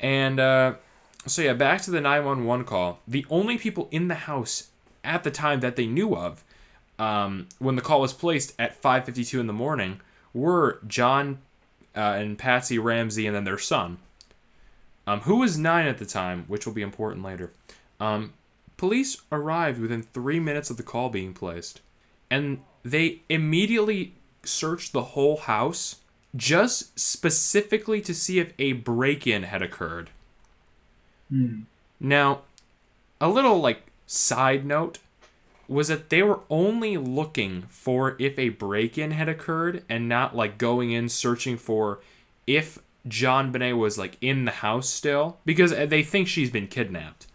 And 0.00 0.40
uh, 0.40 0.74
so 1.26 1.42
yeah, 1.42 1.52
back 1.52 1.82
to 1.82 1.90
the 1.90 2.00
nine 2.00 2.24
one 2.24 2.44
one 2.44 2.64
call. 2.64 3.00
The 3.06 3.26
only 3.30 3.58
people 3.58 3.88
in 3.90 4.08
the 4.08 4.14
house 4.14 4.70
at 5.04 5.22
the 5.22 5.30
time 5.30 5.60
that 5.60 5.76
they 5.76 5.86
knew 5.86 6.14
of, 6.16 6.42
um, 6.98 7.48
when 7.58 7.76
the 7.76 7.82
call 7.82 8.00
was 8.00 8.12
placed 8.12 8.54
at 8.58 8.74
five 8.74 9.04
fifty 9.04 9.24
two 9.24 9.40
in 9.40 9.46
the 9.46 9.52
morning, 9.52 10.00
were 10.32 10.80
John 10.86 11.38
uh, 11.96 12.16
and 12.18 12.38
Patsy 12.38 12.78
Ramsey, 12.78 13.26
and 13.26 13.36
then 13.36 13.44
their 13.44 13.58
son, 13.58 13.98
um, 15.06 15.20
who 15.20 15.36
was 15.36 15.58
nine 15.58 15.86
at 15.86 15.98
the 15.98 16.06
time, 16.06 16.44
which 16.48 16.66
will 16.66 16.74
be 16.74 16.82
important 16.82 17.24
later. 17.24 17.52
Um, 17.98 18.32
police 18.76 19.20
arrived 19.30 19.78
within 19.80 20.02
three 20.02 20.40
minutes 20.40 20.70
of 20.70 20.76
the 20.76 20.82
call 20.82 21.10
being 21.10 21.34
placed, 21.34 21.80
and 22.30 22.60
they 22.82 23.22
immediately 23.28 24.14
searched 24.44 24.92
the 24.92 25.02
whole 25.02 25.36
house 25.36 25.96
just 26.36 26.98
specifically 26.98 28.00
to 28.00 28.14
see 28.14 28.38
if 28.38 28.52
a 28.58 28.72
break-in 28.72 29.42
had 29.44 29.62
occurred. 29.62 30.10
hmm. 31.28 31.60
Now, 31.98 32.42
a 33.20 33.28
little 33.28 33.60
like 33.60 33.82
side 34.06 34.64
note 34.64 34.98
was 35.68 35.88
that 35.88 36.10
they 36.10 36.22
were 36.22 36.40
only 36.48 36.96
looking 36.96 37.62
for 37.68 38.16
if 38.18 38.38
a 38.38 38.48
break-in 38.48 39.12
had 39.12 39.28
occurred 39.28 39.84
and 39.88 40.08
not 40.08 40.34
like 40.34 40.58
going 40.58 40.90
in 40.90 41.08
searching 41.08 41.56
for 41.56 42.00
if 42.46 42.78
JonBenét 43.06 43.76
was 43.76 43.96
like 43.96 44.16
in 44.20 44.46
the 44.46 44.50
house 44.50 44.88
still 44.88 45.38
because 45.44 45.72
uh, 45.72 45.86
they 45.86 46.02
think 46.02 46.26
she's 46.26 46.50
been 46.50 46.66
kidnapped. 46.66 47.26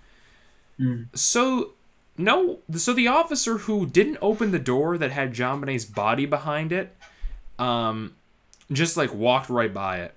Mm. 0.79 1.07
So 1.13 1.74
no, 2.17 2.59
so 2.73 2.93
the 2.93 3.07
officer 3.07 3.57
who 3.59 3.85
didn't 3.85 4.17
open 4.21 4.51
the 4.51 4.59
door 4.59 4.97
that 4.97 5.11
had 5.11 5.33
JonBenét's 5.33 5.85
body 5.85 6.25
behind 6.25 6.71
it, 6.71 6.95
um, 7.59 8.15
just 8.71 8.95
like 8.97 9.13
walked 9.13 9.49
right 9.49 9.73
by 9.73 9.99
it. 10.01 10.13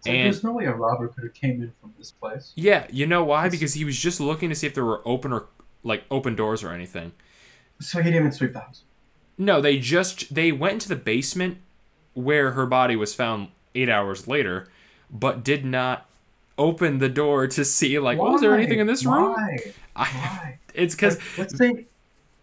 So 0.00 0.10
And- 0.10 0.26
there's 0.26 0.44
no 0.44 0.52
way 0.52 0.64
a 0.66 0.72
robber 0.74 1.08
could 1.08 1.24
have 1.24 1.34
came 1.34 1.62
in 1.62 1.72
from 1.80 1.94
this 1.98 2.10
place. 2.12 2.52
Yeah, 2.54 2.86
you 2.90 3.06
know 3.06 3.24
why? 3.24 3.48
Because 3.48 3.74
he 3.74 3.84
was 3.84 3.98
just 3.98 4.20
looking 4.20 4.48
to 4.50 4.54
see 4.54 4.66
if 4.66 4.74
there 4.74 4.84
were 4.84 5.02
open 5.04 5.32
or 5.32 5.46
like 5.82 6.04
open 6.10 6.34
doors 6.36 6.62
or 6.62 6.70
anything. 6.72 7.12
So 7.80 7.98
he 7.98 8.04
didn't 8.10 8.20
even 8.20 8.32
sweep 8.32 8.52
the 8.52 8.60
house. 8.60 8.82
No, 9.38 9.60
they 9.60 9.78
just 9.78 10.34
they 10.34 10.50
went 10.52 10.74
into 10.74 10.88
the 10.88 10.96
basement 10.96 11.58
where 12.14 12.52
her 12.52 12.66
body 12.66 12.96
was 12.96 13.14
found 13.14 13.48
eight 13.74 13.88
hours 13.88 14.26
later, 14.26 14.68
but 15.10 15.44
did 15.44 15.64
not 15.64 16.06
open 16.58 16.98
the 16.98 17.08
door 17.08 17.46
to 17.46 17.64
see 17.64 17.98
like 17.98 18.18
was 18.18 18.40
there 18.40 18.54
anything 18.54 18.78
in 18.78 18.86
this 18.86 19.04
room? 19.04 19.32
Why? 19.32 19.58
I, 19.94 20.04
Why? 20.04 20.58
it's 20.74 20.94
because 20.94 21.16
Like, 21.16 21.38
let's 21.38 21.58
say, 21.58 21.86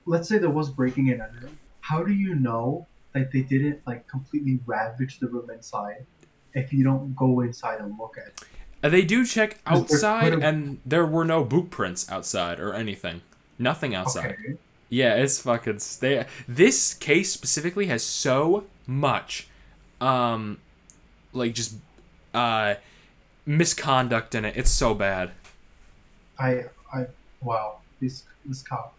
let's 0.05 0.29
say 0.29 0.37
there 0.37 0.49
was 0.49 0.69
breaking 0.69 1.07
in 1.07 1.21
and 1.21 1.35
entering. 1.35 1.57
How 1.81 2.03
do 2.03 2.13
you 2.13 2.35
know 2.35 2.87
that 3.13 3.31
they 3.31 3.41
didn't 3.41 3.81
like 3.85 4.07
completely 4.07 4.59
ravage 4.65 5.19
the 5.19 5.27
room 5.27 5.49
inside 5.49 6.05
if 6.53 6.71
you 6.71 6.83
don't 6.83 7.15
go 7.15 7.41
inside 7.41 7.79
and 7.79 7.97
look 7.99 8.17
at 8.17 8.27
it? 8.27 8.43
they 8.89 9.03
do 9.03 9.25
check 9.25 9.59
outside, 9.65 10.33
and 10.33 10.79
there 10.85 11.05
were 11.05 11.23
no 11.23 11.43
boot 11.43 11.69
prints 11.69 12.09
outside 12.11 12.59
or 12.59 12.73
anything. 12.73 13.21
Nothing 13.57 13.95
outside. 13.95 14.31
Okay. 14.31 14.57
Yeah, 14.89 15.15
it's 15.15 15.39
fucking. 15.39 15.79
They, 16.01 16.25
this 16.47 16.93
case 16.93 17.31
specifically 17.31 17.87
has 17.87 18.03
so 18.03 18.65
much, 18.85 19.47
um, 20.01 20.59
like 21.31 21.53
just, 21.53 21.75
uh, 22.33 22.75
misconduct 23.45 24.35
in 24.35 24.45
it. 24.45 24.55
It's 24.57 24.71
so 24.71 24.93
bad. 24.93 25.31
I 26.39 26.65
I 26.93 27.07
wow. 27.41 27.77
This 27.99 28.23
this 28.45 28.61
cop. 28.61 28.95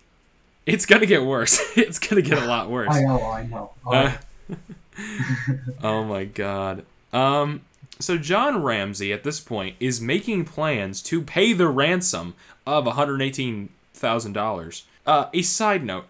It's 0.66 0.86
gonna 0.86 1.06
get 1.06 1.24
worse. 1.24 1.60
it's 1.76 1.98
gonna 1.98 2.22
get 2.22 2.42
a 2.42 2.46
lot 2.46 2.70
worse. 2.70 2.94
I 2.94 3.02
know. 3.02 3.22
I 3.22 3.46
know. 3.46 3.70
Uh, 3.86 4.16
oh 5.82 6.04
my 6.04 6.24
god. 6.24 6.84
Um. 7.12 7.62
So 8.00 8.18
John 8.18 8.62
Ramsey 8.62 9.12
at 9.12 9.22
this 9.22 9.40
point 9.40 9.76
is 9.78 10.00
making 10.00 10.46
plans 10.46 11.00
to 11.04 11.22
pay 11.22 11.52
the 11.52 11.68
ransom 11.68 12.34
of 12.66 12.86
one 12.86 12.96
hundred 12.96 13.22
eighteen 13.22 13.70
thousand 13.92 14.32
dollars. 14.32 14.84
Uh, 15.06 15.26
a 15.32 15.42
side 15.42 15.84
note: 15.84 16.06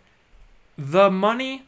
the 0.78 1.10
money, 1.10 1.64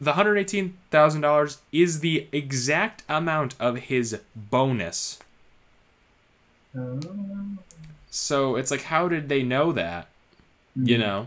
the 0.00 0.10
one 0.10 0.16
hundred 0.16 0.36
eighteen 0.36 0.76
thousand 0.90 1.22
dollars, 1.22 1.58
is 1.72 2.00
the 2.00 2.28
exact 2.32 3.02
amount 3.08 3.54
of 3.58 3.76
his 3.76 4.20
bonus. 4.36 5.18
So 8.10 8.56
it's 8.56 8.70
like, 8.70 8.82
how 8.82 9.08
did 9.08 9.28
they 9.28 9.42
know 9.42 9.72
that? 9.72 10.08
you 10.76 10.96
hmm. 10.96 11.00
know 11.00 11.26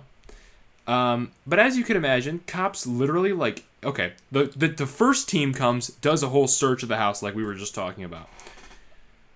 um 0.88 1.32
but 1.46 1.60
as 1.60 1.78
you 1.78 1.84
can 1.84 1.98
imagine 1.98 2.42
cops 2.48 2.86
literally 2.86 3.34
like 3.34 3.64
okay 3.84 4.14
the, 4.32 4.46
the 4.56 4.68
the 4.68 4.88
first 4.88 5.30
team 5.30 5.54
comes 5.54 5.88
does 5.88 6.24
a 6.24 6.30
whole 6.30 6.48
search 6.48 6.84
of 6.84 6.90
the 6.90 6.98
house 6.98 7.22
like 7.22 7.36
we 7.36 7.44
were 7.44 7.54
just 7.54 7.76
talking 7.76 8.04
about 8.04 8.30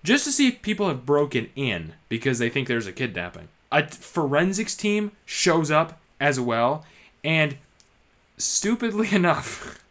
just 0.04 0.24
to 0.24 0.32
see 0.32 0.48
if 0.48 0.62
people 0.62 0.88
have 0.88 1.06
broken 1.06 1.48
in 1.54 1.94
because 2.08 2.38
they 2.38 2.48
think 2.48 2.66
there's 2.66 2.86
a 2.86 2.92
kidnapping 2.92 3.48
A 3.70 3.86
forensics 3.86 4.74
team 4.74 5.12
shows 5.24 5.70
up 5.70 6.00
as 6.20 6.40
well 6.40 6.84
and 7.22 7.56
stupidly 8.36 9.08
enough 9.12 9.82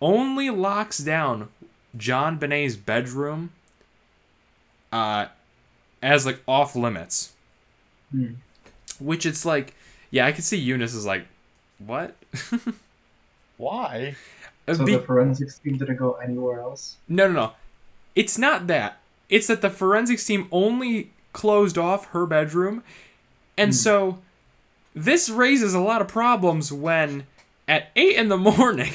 only 0.00 0.50
locks 0.50 0.98
down 0.98 1.48
jonbenét's 1.96 2.76
bedroom 2.76 3.50
uh 4.92 5.26
as 6.02 6.24
like 6.26 6.40
off 6.46 6.74
limits 6.76 7.32
Hmm. 8.10 8.34
which 8.98 9.26
it's 9.26 9.44
like 9.44 9.74
yeah 10.10 10.24
i 10.26 10.32
can 10.32 10.42
see 10.42 10.58
younes 10.66 10.94
is 10.94 11.04
like 11.06 11.26
what 11.78 12.14
Why? 13.56 14.14
Uh, 14.66 14.74
So 14.74 14.84
be- 14.84 14.94
the 14.96 15.02
forensics 15.02 15.58
team 15.58 15.76
didn't 15.78 15.96
go 15.96 16.12
anywhere 16.14 16.60
else. 16.60 16.96
no 17.08 17.26
no 17.28 17.32
no 17.32 17.52
it's 18.14 18.38
not 18.38 18.66
that 18.68 18.98
it's 19.28 19.46
that 19.48 19.60
the 19.62 19.70
forensics 19.70 20.24
team 20.24 20.48
only 20.50 21.10
closed 21.32 21.76
off 21.78 22.06
her 22.06 22.26
bedroom 22.26 22.82
and 23.56 23.74
so 23.74 24.18
this 24.94 25.28
raises 25.28 25.74
a 25.74 25.80
lot 25.80 26.00
of 26.00 26.08
problems 26.08 26.72
when 26.72 27.26
at 27.66 27.88
8 27.96 28.16
in 28.16 28.28
the 28.28 28.36
morning 28.58 28.92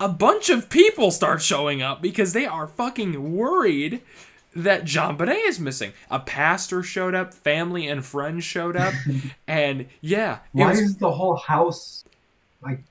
a 0.00 0.08
bunch 0.08 0.50
of 0.50 0.68
people 0.70 1.10
start 1.10 1.42
showing 1.42 1.80
up 1.82 2.00
because 2.02 2.32
they 2.32 2.46
are 2.46 2.66
fucking 2.66 3.36
worried 3.36 4.00
that 4.54 4.84
JonBenét 4.84 5.48
is 5.48 5.60
missing. 5.60 5.92
A 6.10 6.18
pastor 6.20 6.82
showed 6.82 7.14
up, 7.14 7.32
family 7.32 7.86
and 7.86 8.04
friends 8.04 8.44
showed 8.44 8.76
up, 8.76 8.94
and 9.48 9.86
yeah, 10.00 10.38
Why 10.52 10.70
was- 10.70 10.80
is 10.80 10.96
the 10.96 11.10
whole 11.10 11.36
house 11.36 12.04
like 12.62 12.82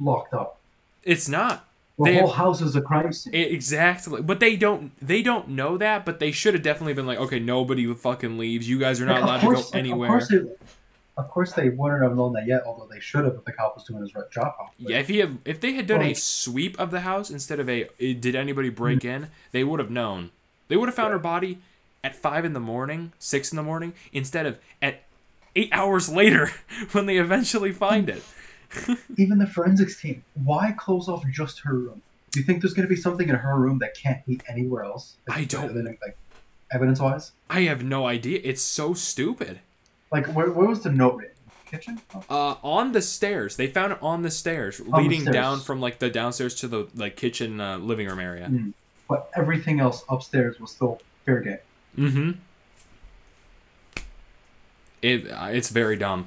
locked 0.00 0.34
up? 0.34 0.58
it's 1.02 1.28
not. 1.28 1.68
The 1.98 2.04
They 2.04 2.18
whole 2.18 2.28
have- 2.28 2.36
house 2.36 2.62
is 2.62 2.74
a 2.74 2.80
crime 2.80 3.12
scene. 3.12 3.34
Exactly, 3.34 4.22
but 4.22 4.40
they 4.40 4.56
don't. 4.56 4.92
They 5.00 5.22
don't 5.22 5.50
know 5.50 5.76
that, 5.76 6.04
but 6.04 6.20
they 6.20 6.32
should 6.32 6.54
have 6.54 6.62
definitely 6.62 6.94
been 6.94 7.06
like, 7.06 7.18
okay, 7.18 7.38
nobody 7.38 7.92
fucking 7.94 8.38
leaves. 8.38 8.68
You 8.68 8.78
guys 8.78 9.00
are 9.00 9.06
not 9.06 9.20
Like, 9.20 9.42
allowed 9.42 9.56
of 9.56 9.66
to 9.66 9.72
go 9.72 9.78
anywhere. 9.78 10.08
Of 10.08 10.12
course, 10.12 10.28
they, 10.28 10.38
of 11.18 11.28
course, 11.28 11.52
they 11.52 11.68
wouldn't 11.68 12.02
have 12.02 12.16
known 12.16 12.32
that 12.32 12.46
yet, 12.46 12.62
although 12.64 12.88
they 12.90 13.00
should 13.00 13.24
have 13.24 13.34
if 13.34 13.44
the 13.44 13.52
cop 13.52 13.76
was 13.76 13.84
doing 13.84 14.00
his 14.00 14.14
right 14.14 14.30
job. 14.30 14.54
Yeah, 14.78 14.98
if 14.98 15.08
he 15.08 15.18
had, 15.18 15.38
if 15.44 15.60
they 15.60 15.74
had 15.74 15.86
done 15.86 16.00
a 16.00 16.14
sweep 16.14 16.78
of 16.80 16.90
the 16.90 17.00
house 17.00 17.30
instead 17.30 17.60
of 17.60 17.68
a 17.68 17.88
did 17.98 18.34
anybody 18.34 18.70
break 18.70 19.00
mm-hmm. 19.00 19.24
in, 19.24 19.30
they 19.50 19.62
would 19.62 19.78
have 19.78 19.90
known. 19.90 20.30
They 20.68 20.76
would 20.76 20.88
have 20.88 20.94
found 20.94 21.12
her 21.12 21.18
body 21.18 21.58
at 22.04 22.14
five 22.16 22.44
in 22.44 22.52
the 22.52 22.60
morning, 22.60 23.12
six 23.18 23.52
in 23.52 23.56
the 23.56 23.62
morning, 23.62 23.92
instead 24.12 24.46
of 24.46 24.58
at 24.80 25.02
eight 25.54 25.68
hours 25.72 26.08
later 26.08 26.50
when 26.92 27.06
they 27.06 27.18
eventually 27.18 27.72
find 27.72 28.08
it. 28.08 28.22
Even 29.18 29.38
the 29.38 29.46
forensics 29.46 30.00
team, 30.00 30.24
why 30.34 30.72
close 30.72 31.08
off 31.08 31.24
just 31.30 31.60
her 31.60 31.74
room? 31.74 32.02
Do 32.30 32.40
you 32.40 32.46
think 32.46 32.62
there's 32.62 32.72
going 32.72 32.88
to 32.88 32.94
be 32.94 33.00
something 33.00 33.28
in 33.28 33.34
her 33.34 33.58
room 33.58 33.78
that 33.80 33.94
can't 33.94 34.24
be 34.24 34.40
anywhere 34.48 34.84
else? 34.84 35.16
I 35.28 35.44
don't- 35.44 35.74
than, 35.74 35.84
like 35.84 36.16
evidence-wise, 36.72 37.32
I 37.50 37.62
have 37.62 37.84
no 37.84 38.06
idea. 38.06 38.40
It's 38.42 38.62
so 38.62 38.94
stupid. 38.94 39.60
like 40.10 40.26
where, 40.28 40.50
where 40.50 40.68
was 40.68 40.82
the 40.82 40.90
note 40.90 41.16
written? 41.16 41.36
Kitchen? 41.70 42.00
Oh, 42.14 42.22
Uh, 42.30 42.54
on 42.62 42.92
the 42.92 43.02
stairs, 43.02 43.56
they 43.56 43.66
found 43.66 43.92
it 43.92 43.98
on 44.02 44.22
the 44.22 44.30
stairs, 44.30 44.78
the 44.78 44.84
leading 44.96 45.20
stairs. 45.22 45.34
down 45.34 45.60
from 45.60 45.80
like 45.80 45.98
the 45.98 46.08
downstairs 46.10 46.54
to 46.56 46.68
the 46.68 46.88
like 46.94 47.16
kitchen 47.16 47.60
uh, 47.60 47.76
living 47.78 48.06
room 48.08 48.18
area. 48.20 48.48
Mm. 48.50 48.72
But 49.12 49.28
everything 49.36 49.78
else 49.78 50.04
upstairs 50.08 50.58
was 50.58 50.70
still 50.70 50.98
fair 51.26 51.40
game. 51.40 51.58
Mm-hmm. 51.98 52.30
It 55.02 55.30
uh, 55.30 55.46
it's 55.52 55.68
very 55.68 55.96
dumb. 55.96 56.26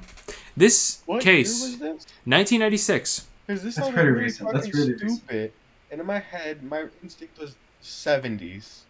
This 0.56 1.02
What 1.06 1.20
case, 1.20 1.50
this? 1.78 2.06
1996. 2.24 3.26
Because 3.46 3.62
this 3.64 3.74
That's 3.76 3.88
pretty 3.90 4.08
really 4.10 4.22
recent. 4.24 4.52
That's 4.52 4.66
fucking 4.66 4.80
really 4.80 4.92
recent. 4.94 5.10
stupid. 5.18 5.52
And 5.90 6.00
in 6.00 6.06
my 6.06 6.18
head, 6.20 6.62
my 6.62 6.86
instinct 7.02 7.38
was 7.40 7.56
70s. 7.82 8.80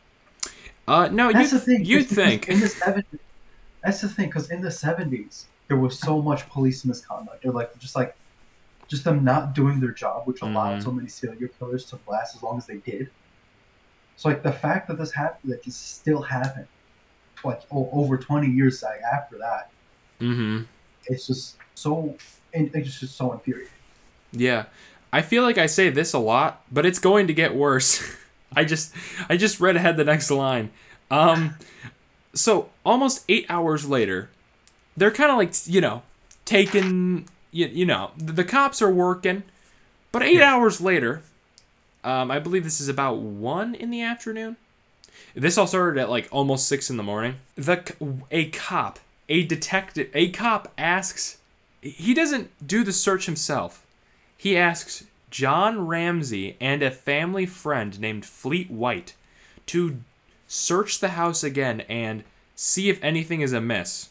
Uh, 0.88 1.08
no, 1.08 1.32
That's 1.32 1.52
you 1.52 1.58
the 1.58 1.64
thing. 1.64 1.84
you 1.84 1.98
is 2.04 2.06
think 2.06 2.48
in 2.48 2.60
the 2.60 2.66
70s, 2.66 3.04
That's 3.82 4.00
the 4.02 4.08
thing, 4.08 4.26
because 4.26 4.50
in 4.50 4.60
the 4.60 4.70
seventies 4.70 5.46
there 5.68 5.76
was 5.78 5.98
so 5.98 6.20
much 6.22 6.48
police 6.50 6.84
misconduct, 6.84 7.44
or 7.46 7.52
like 7.52 7.76
just 7.78 7.96
like 7.96 8.14
just 8.88 9.04
them 9.04 9.24
not 9.24 9.54
doing 9.54 9.80
their 9.80 9.90
job, 10.04 10.26
which 10.26 10.42
allowed 10.42 10.80
Mhm. 10.80 10.84
so 10.84 10.90
many 10.92 11.08
serial 11.08 11.48
killers 11.58 11.84
to 11.86 11.98
last 12.06 12.36
as 12.36 12.42
long 12.42 12.56
as 12.58 12.66
they 12.66 12.76
did. 12.92 13.10
So 14.16 14.28
like 14.28 14.42
the 14.42 14.52
fact 14.52 14.88
that 14.88 14.98
this 14.98 15.12
happened, 15.12 15.52
that 15.52 15.62
this 15.62 15.76
still 15.76 16.22
happened, 16.22 16.66
like 17.44 17.60
o- 17.70 17.90
over 17.92 18.16
twenty 18.16 18.48
years 18.48 18.82
like, 18.82 19.00
after 19.02 19.38
that, 19.38 19.70
Mm-hmm. 20.20 20.62
it's 21.06 21.26
just 21.26 21.56
so, 21.74 22.16
and 22.54 22.70
it's 22.74 22.98
just 22.98 23.16
so 23.16 23.32
infuriating. 23.32 23.70
Yeah. 24.32 24.64
I 25.12 25.20
feel 25.22 25.42
like 25.42 25.58
I 25.58 25.66
say 25.66 25.90
this 25.90 26.12
a 26.14 26.18
lot, 26.18 26.62
but 26.72 26.84
it's 26.86 26.98
going 26.98 27.26
to 27.28 27.34
get 27.34 27.54
worse. 27.54 28.02
I 28.56 28.64
just 28.64 28.94
I 29.28 29.36
just 29.36 29.60
read 29.60 29.76
ahead 29.76 29.96
the 29.98 30.04
next 30.04 30.30
line. 30.30 30.70
Um 31.10 31.56
so 32.32 32.70
almost 32.84 33.24
8 33.28 33.46
hours 33.48 33.88
later, 33.88 34.30
they're 34.96 35.10
kind 35.10 35.30
of 35.30 35.36
like, 35.36 35.52
you 35.66 35.80
know, 35.80 36.02
taking 36.44 37.28
you, 37.50 37.66
you 37.66 37.84
know, 37.86 38.10
the, 38.16 38.32
the 38.32 38.44
cops 38.44 38.80
are 38.82 38.90
working, 38.90 39.42
but 40.12 40.22
8 40.22 40.36
Yeah. 40.36 40.54
hours 40.54 40.80
later, 40.80 41.22
um 42.06 42.30
I 42.30 42.38
believe 42.38 42.64
this 42.64 42.80
is 42.80 42.88
about 42.88 43.18
1 43.18 43.74
in 43.74 43.90
the 43.90 44.00
afternoon. 44.00 44.56
This 45.34 45.58
all 45.58 45.66
started 45.66 46.00
at 46.00 46.08
like 46.08 46.28
almost 46.30 46.68
6 46.68 46.88
in 46.88 46.96
the 46.96 47.02
morning. 47.02 47.36
The 47.56 47.92
a 48.30 48.48
cop, 48.50 48.98
a 49.28 49.44
detective, 49.44 50.08
a 50.14 50.30
cop 50.30 50.72
asks 50.78 51.38
he 51.82 52.14
doesn't 52.14 52.66
do 52.66 52.82
the 52.84 52.92
search 52.92 53.26
himself. 53.26 53.84
He 54.36 54.56
asks 54.56 55.04
John 55.30 55.86
Ramsey 55.86 56.56
and 56.60 56.82
a 56.82 56.90
family 56.90 57.46
friend 57.46 57.98
named 58.00 58.24
Fleet 58.24 58.70
White 58.70 59.14
to 59.66 59.98
search 60.48 61.00
the 61.00 61.10
house 61.10 61.42
again 61.42 61.82
and 61.82 62.24
see 62.54 62.88
if 62.88 63.02
anything 63.02 63.40
is 63.40 63.52
amiss. 63.52 64.10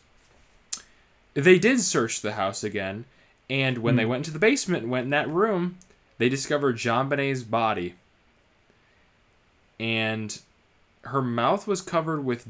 They 1.34 1.60
did 1.60 1.82
search 1.82 2.22
the 2.22 2.34
house 2.34 2.64
again, 2.64 3.06
and 3.50 3.80
when 3.80 3.96
they 3.96 4.06
went 4.06 4.22
into 4.22 4.32
the 4.32 4.40
basement 4.40 4.84
and 4.84 4.92
went 4.92 5.06
in 5.06 5.10
that 5.10 5.30
room, 5.30 5.78
they 6.18 6.30
discovered 6.30 6.78
JonBenét's 6.78 7.44
body. 7.44 7.96
and 9.80 10.40
her 11.04 11.22
mouth 11.22 11.68
was 11.68 11.82
covered 11.82 12.24
with 12.26 12.48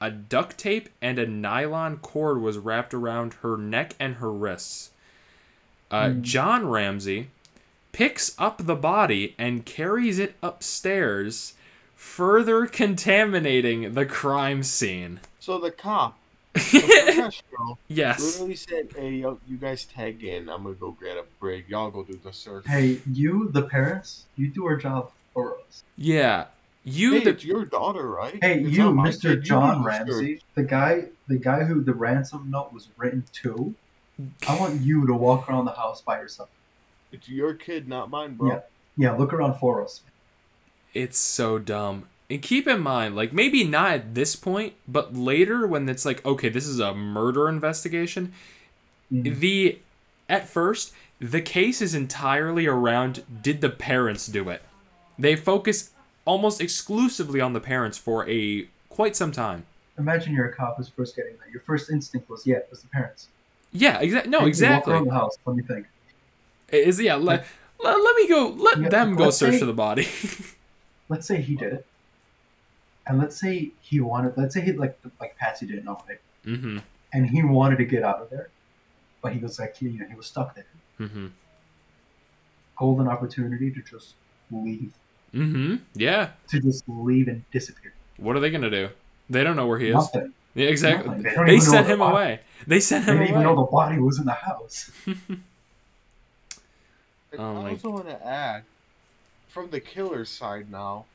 a 0.00 0.10
duct 0.10 0.58
tape 0.58 0.88
and 1.00 1.18
a 1.18 1.26
nylon 1.26 1.96
cord 1.98 2.40
was 2.40 2.58
wrapped 2.58 2.92
around 2.92 3.34
her 3.42 3.56
neck 3.56 3.94
and 3.98 4.16
her 4.16 4.30
wrists. 4.32 4.90
Uh, 5.90 6.10
John 6.10 6.68
Ramsey 6.68 7.28
picks 7.92 8.34
up 8.38 8.66
the 8.66 8.74
body 8.74 9.34
and 9.38 9.64
carries 9.64 10.18
it 10.18 10.34
upstairs, 10.42 11.54
further 11.94 12.66
contaminating 12.66 13.94
the 13.94 14.04
crime 14.04 14.62
scene. 14.64 15.20
So 15.38 15.58
the 15.58 15.70
cop, 15.70 16.18
the 16.23 16.23
professional, 16.23 16.23
Yes. 17.88 18.20
literally 18.20 18.54
said, 18.54 18.88
"Hey, 18.94 19.10
yo, 19.10 19.38
you 19.48 19.56
guys 19.56 19.84
tag 19.84 20.22
in. 20.22 20.48
I'm 20.48 20.62
gonna 20.64 20.74
go 20.74 20.92
grab 20.92 21.16
a 21.16 21.24
break. 21.40 21.68
Y'all 21.68 21.90
go 21.90 22.02
do 22.04 22.18
the 22.22 22.32
search." 22.32 22.66
Hey, 22.66 23.00
you, 23.10 23.48
the 23.52 23.62
parents, 23.62 24.26
you 24.36 24.48
do 24.48 24.66
our 24.66 24.76
job 24.76 25.10
for 25.32 25.58
us. 25.66 25.82
Yeah. 25.96 26.46
You 26.84 27.14
Hey, 27.14 27.24
the 27.24 27.30
it's 27.30 27.44
your 27.44 27.64
daughter, 27.64 28.06
right? 28.08 28.36
Hey, 28.42 28.60
It's 28.60 28.76
you, 28.76 28.90
Mr. 28.90 29.22
kid. 29.22 29.30
You 29.30 29.40
John 29.40 29.78
do 29.78 29.84
the 29.84 29.92
search. 29.96 30.08
Ramsey, 30.08 30.42
the 30.54 30.62
guy, 30.62 31.04
the 31.28 31.38
guy 31.38 31.64
who 31.64 31.82
the 31.82 31.94
ransom 31.94 32.50
note 32.50 32.72
was 32.72 32.88
written 32.96 33.24
to. 33.42 33.74
I 34.46 34.58
want 34.58 34.82
you 34.82 35.06
to 35.06 35.14
walk 35.14 35.48
around 35.48 35.64
the 35.64 35.72
house 35.72 36.02
by 36.02 36.18
yourself. 36.20 36.50
It's 37.10 37.28
your 37.28 37.54
kid, 37.54 37.88
not 37.88 38.10
mine, 38.10 38.34
bro. 38.34 38.48
Yeah. 38.48 38.60
Yeah, 38.96 39.12
look 39.16 39.32
around 39.32 39.58
for 39.58 39.82
us. 39.82 40.02
It's 40.92 41.18
so 41.18 41.58
dumb. 41.58 42.06
And 42.34 42.42
keep 42.42 42.66
in 42.66 42.80
mind, 42.80 43.14
like 43.14 43.32
maybe 43.32 43.62
not 43.62 43.92
at 43.92 44.14
this 44.16 44.34
point, 44.34 44.72
but 44.88 45.14
later 45.14 45.68
when 45.68 45.88
it's 45.88 46.04
like, 46.04 46.24
okay, 46.26 46.48
this 46.48 46.66
is 46.66 46.80
a 46.80 46.92
murder 46.92 47.48
investigation. 47.48 48.32
Mhm. 49.12 49.38
The 49.38 49.78
at 50.28 50.48
first, 50.48 50.92
the 51.20 51.40
case 51.40 51.80
is 51.80 51.94
entirely 51.94 52.66
around 52.66 53.22
did 53.40 53.60
the 53.60 53.70
parents 53.70 54.26
do 54.26 54.48
it? 54.48 54.62
They 55.16 55.36
focus 55.36 55.90
almost 56.24 56.60
exclusively 56.60 57.40
on 57.40 57.52
the 57.52 57.60
parents 57.60 57.98
for 57.98 58.28
a 58.28 58.66
quite 58.88 59.14
some 59.14 59.30
time. 59.30 59.64
Imagine 59.96 60.34
you're 60.34 60.46
a 60.48 60.52
cop 60.56 60.76
who's 60.76 60.88
first 60.88 61.14
getting 61.14 61.34
that. 61.34 61.52
Your 61.52 61.60
first 61.60 61.88
instinct 61.88 62.28
was, 62.28 62.44
yeah, 62.44 62.56
it 62.56 62.66
was 62.68 62.82
the 62.82 62.88
parents. 62.88 63.28
Yeah, 63.70 64.00
exactly. 64.00 64.30
No, 64.32 64.44
exactly. 64.46 64.92
Walk 64.92 65.02
around 65.02 65.06
the 65.06 65.14
house. 65.14 65.36
Let 65.46 65.54
me 65.56 65.62
think. 65.62 65.86
Is 66.72 67.00
yeah. 67.00 67.14
Let, 67.14 67.46
let, 67.78 67.94
let 67.96 68.16
me 68.16 68.26
go. 68.28 68.48
Let 68.48 68.78
Yeah, 68.80 68.88
them 68.88 69.14
go 69.14 69.30
search 69.30 69.52
say- 69.52 69.58
for 69.60 69.66
the 69.66 69.72
body. 69.72 70.08
Let's 71.08 71.28
say 71.28 71.40
he 71.40 71.54
did 71.54 71.74
it, 71.74 71.86
and 73.06 73.18
let's 73.18 73.36
say 73.38 73.72
he 73.80 74.00
wanted. 74.00 74.34
Let's 74.36 74.54
say 74.54 74.60
he 74.62 74.72
like 74.72 74.98
like 75.20 75.36
Patsy 75.36 75.66
didn't 75.66 75.84
know 75.84 76.02
it, 76.08 76.20
mm-hmm. 76.46 76.78
and 77.12 77.26
he 77.28 77.42
wanted 77.42 77.76
to 77.78 77.84
get 77.84 78.02
out 78.02 78.20
of 78.22 78.30
there, 78.30 78.48
but 79.22 79.32
he 79.32 79.38
was 79.38 79.58
like, 79.58 79.80
you 79.80 79.90
know, 79.90 80.06
he 80.06 80.14
was 80.14 80.26
stuck 80.26 80.54
there. 80.54 80.66
Mm-hmm. 81.00 81.26
Golden 82.76 83.08
opportunity 83.08 83.70
to 83.70 83.82
just 83.82 84.14
leave, 84.50 84.92
Mm-hmm. 85.34 85.76
Yeah. 85.94 86.30
to 86.48 86.60
just 86.60 86.84
leave 86.88 87.28
and 87.28 87.44
disappear. 87.50 87.92
What 88.16 88.36
are 88.36 88.40
they 88.40 88.50
gonna 88.50 88.70
do? 88.70 88.88
They 89.30 89.42
don't 89.44 89.56
know 89.56 89.66
where 89.66 89.78
he 89.78 89.88
is. 89.88 89.94
Nothing. 89.94 90.32
Yeah, 90.54 90.68
exactly. 90.68 91.08
Nothing. 91.08 91.22
They 91.24 91.34
don't 91.34 91.46
They 91.46 91.60
sent 91.60 91.86
him 91.88 91.98
body- 92.00 92.12
away. 92.12 92.40
They 92.66 92.80
sent 92.80 93.06
They 93.06 93.12
didn't 93.12 93.28
even 93.28 93.42
know 93.42 93.56
the 93.56 93.62
body 93.70 93.98
was 93.98 94.18
in 94.18 94.24
the 94.24 94.32
house. 94.32 94.90
And 97.32 97.40
Oh 97.40 97.56
I 97.58 97.62
my- 97.62 97.70
also 97.70 97.90
want 97.90 98.06
to 98.08 98.24
add, 98.26 98.62
from 99.48 99.70
the 99.70 99.80
killer's 99.80 100.28
side 100.30 100.70
now, 100.70 101.06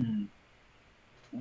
Hmm. 0.00 0.24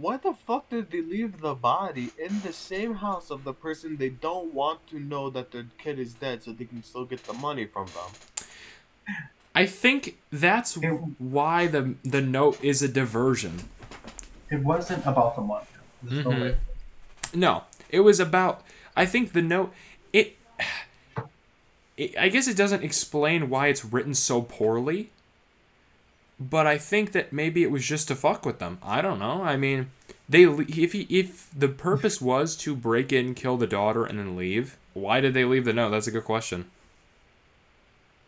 Why 0.01 0.17
the 0.17 0.33
fuck 0.33 0.69
did 0.69 0.89
they 0.91 1.01
leave 1.01 1.39
the 1.39 1.53
body 1.53 2.09
in 2.17 2.41
the 2.41 2.51
same 2.53 2.95
house 2.95 3.29
of 3.29 3.43
the 3.43 3.53
person 3.53 3.97
they 3.97 4.09
don't 4.09 4.53
want 4.53 4.85
to 4.87 4.99
know 4.99 5.29
that 5.29 5.51
their 5.51 5.65
kid 5.77 5.99
is 5.99 6.13
dead 6.15 6.41
so 6.43 6.51
they 6.51 6.65
can 6.65 6.83
still 6.83 7.05
get 7.05 7.23
the 7.25 7.33
money 7.33 7.65
from 7.65 7.85
them? 7.87 9.15
I 9.53 9.65
think 9.67 10.17
that's 10.31 10.77
It- 10.77 10.99
why 11.19 11.67
the 11.67 11.95
the 12.03 12.21
note 12.21 12.57
is 12.63 12.81
a 12.81 12.87
diversion. 12.87 13.69
It 14.49 14.61
wasn't 14.63 15.05
about 15.05 15.35
the 15.35 15.41
money. 15.41 15.67
There's 16.01 16.25
no 16.25 16.31
Mhm. 16.31 16.55
No, 17.35 17.63
it 17.89 17.99
was 18.01 18.19
about. 18.19 18.63
I 18.95 19.05
think 19.05 19.33
the 19.33 19.41
note 19.43 19.71
it, 20.11 20.35
it. 21.97 22.17
I 22.17 22.29
guess 22.29 22.47
it 22.47 22.57
doesn't 22.57 22.83
explain 22.83 23.49
why 23.49 23.67
it's 23.67 23.85
written 23.85 24.13
so 24.15 24.41
poorly. 24.41 25.11
But 26.39 26.67
I 26.67 26.77
think 26.77 27.11
that 27.11 27.31
maybe 27.31 27.63
it 27.63 27.71
was 27.71 27.85
just 27.85 28.07
to 28.09 28.15
fuck 28.15 28.45
with 28.45 28.59
them. 28.59 28.79
I 28.83 29.01
don't 29.01 29.19
know. 29.19 29.43
I 29.43 29.55
mean, 29.55 29.91
they 30.27 30.43
if 30.43 30.91
he, 30.93 31.01
if 31.09 31.49
the 31.55 31.69
purpose 31.69 32.19
was 32.31 32.55
to 32.57 32.75
break 32.75 33.13
in, 33.13 33.33
kill 33.35 33.57
the 33.57 33.67
daughter, 33.67 34.03
and 34.05 34.17
then 34.19 34.35
leave, 34.35 34.77
why 34.93 35.21
did 35.21 35.33
they 35.33 35.45
leave 35.45 35.65
the 35.65 35.73
note? 35.73 35.91
That's 35.91 36.07
a 36.07 36.11
good 36.11 36.23
question. 36.25 36.69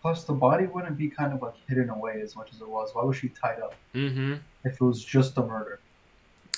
Plus, 0.01 0.23
the 0.23 0.33
body 0.33 0.67
wouldn't 0.67 0.97
be 0.97 1.09
kind 1.09 1.33
of 1.33 1.41
like 1.41 1.55
hidden 1.67 1.89
away 1.89 2.21
as 2.21 2.35
much 2.35 2.53
as 2.53 2.61
it 2.61 2.69
was. 2.69 2.91
Why 2.93 3.03
was 3.03 3.17
she 3.17 3.29
tied 3.29 3.59
up 3.59 3.73
Mm-hmm. 3.95 4.33
if 4.63 4.73
it 4.73 4.81
was 4.81 5.03
just 5.03 5.35
a 5.37 5.41
murder? 5.41 5.79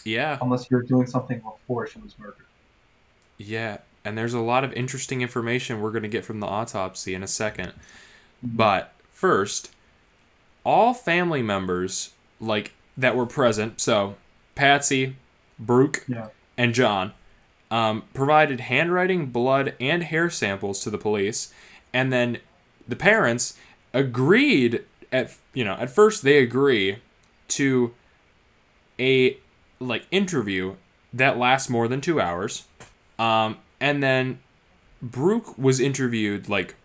Yeah. 0.04 0.38
Unless 0.42 0.70
you're 0.70 0.82
doing 0.84 1.08
something 1.08 1.40
before 1.40 1.88
she 1.88 2.00
was 2.00 2.18
murdered. 2.20 2.46
Yeah, 3.38 3.78
and 4.04 4.18
there's 4.18 4.34
a 4.34 4.40
lot 4.42 4.64
of 4.64 4.74
interesting 4.74 5.22
information 5.22 5.80
we're 5.82 5.92
going 5.92 6.04
to 6.04 6.10
get 6.10 6.26
from 6.26 6.40
the 6.42 6.48
autopsy 6.48 7.14
in 7.14 7.24
a 7.24 7.28
second. 7.28 7.72
But 8.44 8.92
first, 9.12 9.72
all 10.68 10.94
family 10.94 11.42
members 11.42 12.12
like 12.42 12.74
that 12.98 13.16
were 13.16 13.26
present, 13.26 13.80
so 13.80 14.16
Patsy, 14.54 15.16
Brooke, 15.58 16.04
Yeah. 16.08 16.28
and 16.58 16.74
John, 16.74 17.14
um, 17.72 18.04
provided 18.14 18.60
handwriting, 18.60 19.28
blood, 19.28 19.76
and 19.80 20.04
hair 20.04 20.30
samples 20.30 20.82
to 20.84 20.90
the 20.90 20.98
police, 20.98 21.54
and 21.94 22.12
then 22.12 22.40
the 22.88 22.96
parents 22.98 23.58
agreed 23.94 24.84
at 25.12 25.34
you 25.54 25.64
know 25.64 25.74
at 25.76 25.90
first 25.90 26.22
they 26.24 26.38
agree 26.40 26.98
to 27.48 27.94
a 29.00 29.38
like 29.80 30.06
interview 30.12 30.76
that 31.14 31.38
lasts 31.38 31.70
more 31.70 31.88
than 31.88 32.02
two 32.02 32.20
hours, 32.20 32.66
um, 33.18 33.58
and 33.80 34.04
then 34.04 34.40
Brooke 35.02 35.58
was 35.58 35.80
interviewed 35.80 36.50
like 36.50 36.76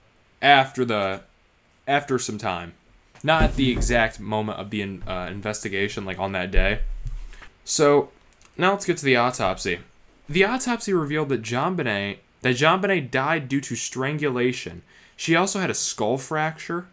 after 0.40 0.84
the 0.84 1.22
after 1.88 2.18
some 2.18 2.38
time, 2.38 2.74
not 3.22 3.42
at 3.42 3.56
the 3.56 3.70
exact 3.70 4.18
moment 4.20 4.58
of 4.58 4.70
the 4.70 4.82
in, 4.82 5.02
uh, 5.06 5.28
investigation, 5.30 6.04
like 6.04 6.18
on 6.18 6.32
that 6.32 6.50
day. 6.50 6.80
So 7.64 8.10
now 8.56 8.72
let's 8.72 8.84
get 8.84 8.98
to 8.98 9.04
the 9.04 9.16
autopsy. 9.16 9.80
The 10.28 10.44
autopsy 10.44 10.92
revealed 10.92 11.28
that 11.30 11.42
JonBenét 11.42 12.18
that 12.42 12.56
JonBenét 12.56 13.10
died 13.10 13.48
due 13.48 13.60
to 13.60 13.76
strangulation. 13.76 14.82
She 15.16 15.36
also 15.36 15.60
had 15.60 15.70
a 15.70 15.74
skull 15.74 16.18
fracture, 16.18 16.88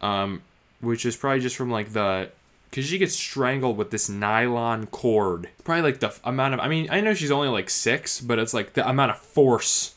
um, 0.00 0.42
which 0.80 1.04
is 1.04 1.16
probably 1.16 1.40
just 1.40 1.56
from 1.56 1.70
like 1.70 1.92
the 1.92 2.30
because 2.70 2.86
she 2.86 2.98
gets 2.98 3.14
strangled 3.14 3.76
with 3.76 3.90
this 3.90 4.08
nylon 4.08 4.86
cord. 4.86 5.48
Probably 5.64 5.82
like 5.82 6.00
the 6.00 6.08
f- 6.08 6.20
amount 6.24 6.54
of 6.54 6.60
I 6.60 6.68
mean 6.68 6.88
I 6.90 7.00
know 7.00 7.14
she's 7.14 7.30
only 7.30 7.48
like 7.48 7.70
six, 7.70 8.20
but 8.20 8.38
it's 8.38 8.54
like 8.54 8.72
the 8.72 8.88
amount 8.88 9.10
of 9.10 9.18
force. 9.18 9.94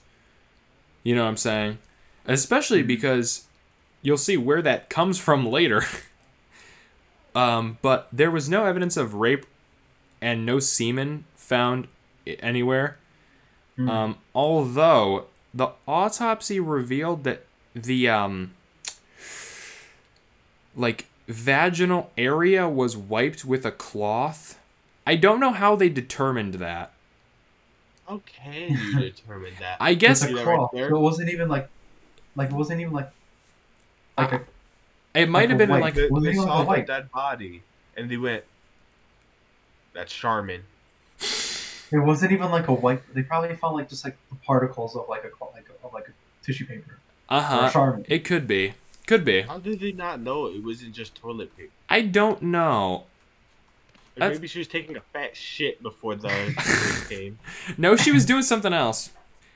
You 1.03 1.15
know 1.15 1.23
what 1.23 1.29
I'm 1.29 1.37
saying? 1.37 1.77
Especially 2.25 2.83
because 2.83 3.45
you'll 4.01 4.17
see 4.17 4.37
where 4.37 4.61
that 4.61 4.89
comes 4.89 5.19
from 5.19 5.45
later. 5.45 5.83
um, 7.35 7.77
but 7.81 8.07
there 8.11 8.31
was 8.31 8.49
no 8.49 8.65
evidence 8.65 8.97
of 8.97 9.13
rape 9.15 9.45
and 10.21 10.45
no 10.45 10.59
semen 10.59 11.25
found 11.35 11.87
i- 12.27 12.31
anywhere. 12.39 12.97
Hmm. 13.75 13.89
Um, 13.89 14.15
although 14.35 15.25
the 15.53 15.69
autopsy 15.87 16.59
revealed 16.59 17.23
that 17.23 17.45
the 17.73 18.09
um, 18.09 18.53
like 20.75 21.07
vaginal 21.27 22.11
area 22.17 22.67
was 22.67 22.95
wiped 22.97 23.45
with 23.45 23.65
a 23.65 23.71
cloth. 23.71 24.59
I 25.05 25.15
don't 25.15 25.39
know 25.39 25.51
how 25.51 25.75
they 25.75 25.89
determined 25.89 26.55
that. 26.55 26.91
Okay, 28.09 28.67
can 28.67 28.77
you 28.77 28.99
determine 28.99 29.53
that? 29.59 29.77
I 29.79 29.93
guess 29.93 30.23
a 30.23 30.27
that 30.27 30.35
right 30.35 30.43
cloth. 30.43 30.71
there? 30.73 30.89
so 30.89 30.97
it 30.97 30.99
wasn't 30.99 31.29
even 31.29 31.47
like, 31.47 31.69
like 32.35 32.49
it 32.49 32.55
wasn't 32.55 32.81
even 32.81 32.93
like, 32.93 33.09
like 34.21 34.41
a, 34.41 35.19
it 35.19 35.29
might 35.29 35.49
have 35.49 35.51
like 35.51 35.55
a 35.55 35.57
been 35.57 35.69
white- 35.69 35.81
like 35.81 35.93
they, 35.95 36.07
they 36.09 36.19
they 36.31 36.33
saw 36.35 36.65
have 36.65 36.75
the 36.75 36.81
dead 36.83 37.11
body 37.11 37.63
and 37.97 38.09
they 38.09 38.17
went, 38.17 38.43
"That's 39.93 40.13
Charmin." 40.13 40.63
it 41.19 41.99
wasn't 41.99 42.31
even 42.31 42.49
like 42.51 42.67
a 42.67 42.73
white. 42.73 43.01
They 43.13 43.23
probably 43.23 43.55
found 43.55 43.75
like 43.75 43.89
just 43.89 44.03
like 44.05 44.17
the 44.29 44.35
particles 44.37 44.95
of 44.95 45.05
like 45.09 45.23
a 45.23 45.43
like 45.53 45.65
a, 45.69 45.85
of 45.85 45.93
like 45.93 46.07
a 46.07 46.45
tissue 46.45 46.65
paper 46.65 46.97
Uh 47.29 47.41
huh. 47.41 47.69
Charmin. 47.69 48.05
It 48.07 48.19
could 48.25 48.47
be, 48.47 48.73
could 49.07 49.25
be. 49.25 49.41
How 49.41 49.57
did 49.59 49.79
they 49.79 49.91
not 49.91 50.19
know 50.21 50.47
it 50.47 50.63
wasn't 50.63 50.93
just 50.93 51.15
toilet 51.15 51.55
paper? 51.57 51.71
I 51.89 52.01
don't 52.01 52.41
know. 52.41 53.03
Like, 54.15 54.19
That's- 54.19 54.37
maybe 54.39 54.47
she 54.47 54.59
was 54.59 54.67
taking 54.67 54.95
a 54.97 55.01
fat 55.13 55.35
shit 55.37 55.81
before 55.83 56.15
the 56.15 56.27
police 56.29 57.07
came. 57.09 57.39
No, 57.77 57.95
she 57.95 58.11
was 58.11 58.25
doing 58.25 58.43
something 58.43 58.73
else. 58.73 59.09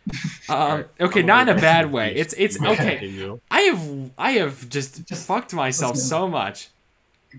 Um, 0.49 0.85
okay, 1.01 1.23
not 1.23 1.49
in 1.49 1.57
a 1.57 1.59
bad 1.59 1.91
way. 1.91 2.13
It's 2.15 2.33
it's 2.37 2.61
okay. 2.61 3.37
I 3.49 3.61
have 3.61 4.11
I 4.17 4.31
have 4.33 4.69
just 4.69 5.05
Just- 5.07 5.25
fucked 5.25 5.53
myself 5.53 5.97
so 5.97 6.27
much. 6.27 6.69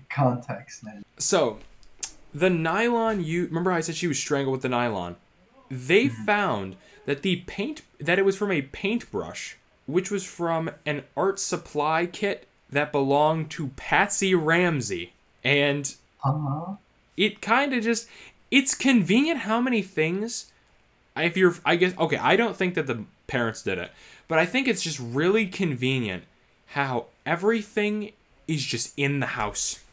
Context, 0.09 0.83
man. 0.83 1.03
So, 1.17 1.59
the 2.33 2.49
nylon 2.49 3.23
you 3.23 3.45
remember 3.45 3.71
I 3.71 3.79
said 3.81 3.95
she 3.95 4.07
was 4.07 4.19
strangled 4.19 4.51
with 4.53 4.61
the 4.61 4.69
nylon. 4.69 5.15
They 5.71 6.09
found 6.09 6.75
that 7.05 7.21
the 7.21 7.37
paint 7.47 7.81
that 7.99 8.19
it 8.19 8.25
was 8.25 8.35
from 8.37 8.51
a 8.51 8.61
paintbrush, 8.63 9.55
which 9.85 10.11
was 10.11 10.25
from 10.25 10.69
an 10.85 11.03
art 11.15 11.39
supply 11.39 12.05
kit 12.05 12.45
that 12.69 12.91
belonged 12.91 13.49
to 13.51 13.69
Patsy 13.77 14.35
Ramsey. 14.35 15.13
And 15.43 15.95
Uh-huh. 16.23 16.73
it 17.15 17.41
kind 17.41 17.73
of 17.73 17.83
just 17.83 18.07
it's 18.51 18.75
convenient 18.75 19.39
how 19.41 19.61
many 19.61 19.81
things 19.81 20.51
if 21.23 21.37
you're 21.37 21.55
i 21.65 21.75
guess 21.75 21.93
okay 21.97 22.17
i 22.17 22.35
don't 22.35 22.55
think 22.55 22.75
that 22.75 22.87
the 22.87 23.03
parents 23.27 23.61
did 23.63 23.77
it 23.77 23.91
but 24.27 24.37
i 24.39 24.45
think 24.45 24.67
it's 24.67 24.81
just 24.81 24.99
really 24.99 25.47
convenient 25.47 26.23
how 26.67 27.05
everything 27.25 28.11
is 28.47 28.65
just 28.65 28.93
in 28.97 29.19
the 29.19 29.25
house 29.27 29.83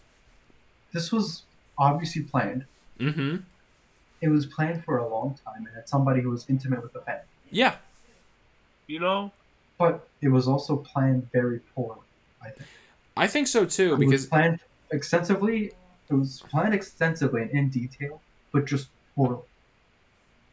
This 0.93 1.11
was 1.12 1.43
obviously 1.79 2.22
planned. 2.22 2.64
mm-hmm 3.01 3.37
It 4.20 4.29
was 4.29 4.47
planned 4.47 4.85
for 4.85 4.99
a 4.99 5.09
long 5.09 5.37
time, 5.45 5.66
and 5.66 5.77
it's 5.77 5.91
somebody 5.91 6.20
who 6.22 6.31
was 6.31 6.47
intimate 6.49 6.83
with 6.83 6.93
the 6.93 7.01
family. 7.01 7.25
yeah 7.51 7.77
You 8.87 9.01
know, 9.01 9.33
But 9.79 10.07
it 10.20 10.29
was 10.29 10.47
also 10.47 10.77
planned 10.77 11.31
very 11.33 11.61
poorly. 11.75 12.01
I 12.43 12.51
think 12.51 12.68
i 13.16 13.27
think 13.27 13.47
so 13.47 13.64
too 13.64 13.93
it 13.95 13.99
was 13.99 14.07
because 14.07 14.27
planned 14.27 14.61
extensively. 14.91 15.72
It 16.11 16.14
was 16.14 16.43
planned 16.51 16.75
extensively 16.75 17.43
and 17.43 17.51
in 17.51 17.68
detail, 17.70 18.20
but 18.53 18.66
just 18.66 18.89
poorly. 19.16 19.43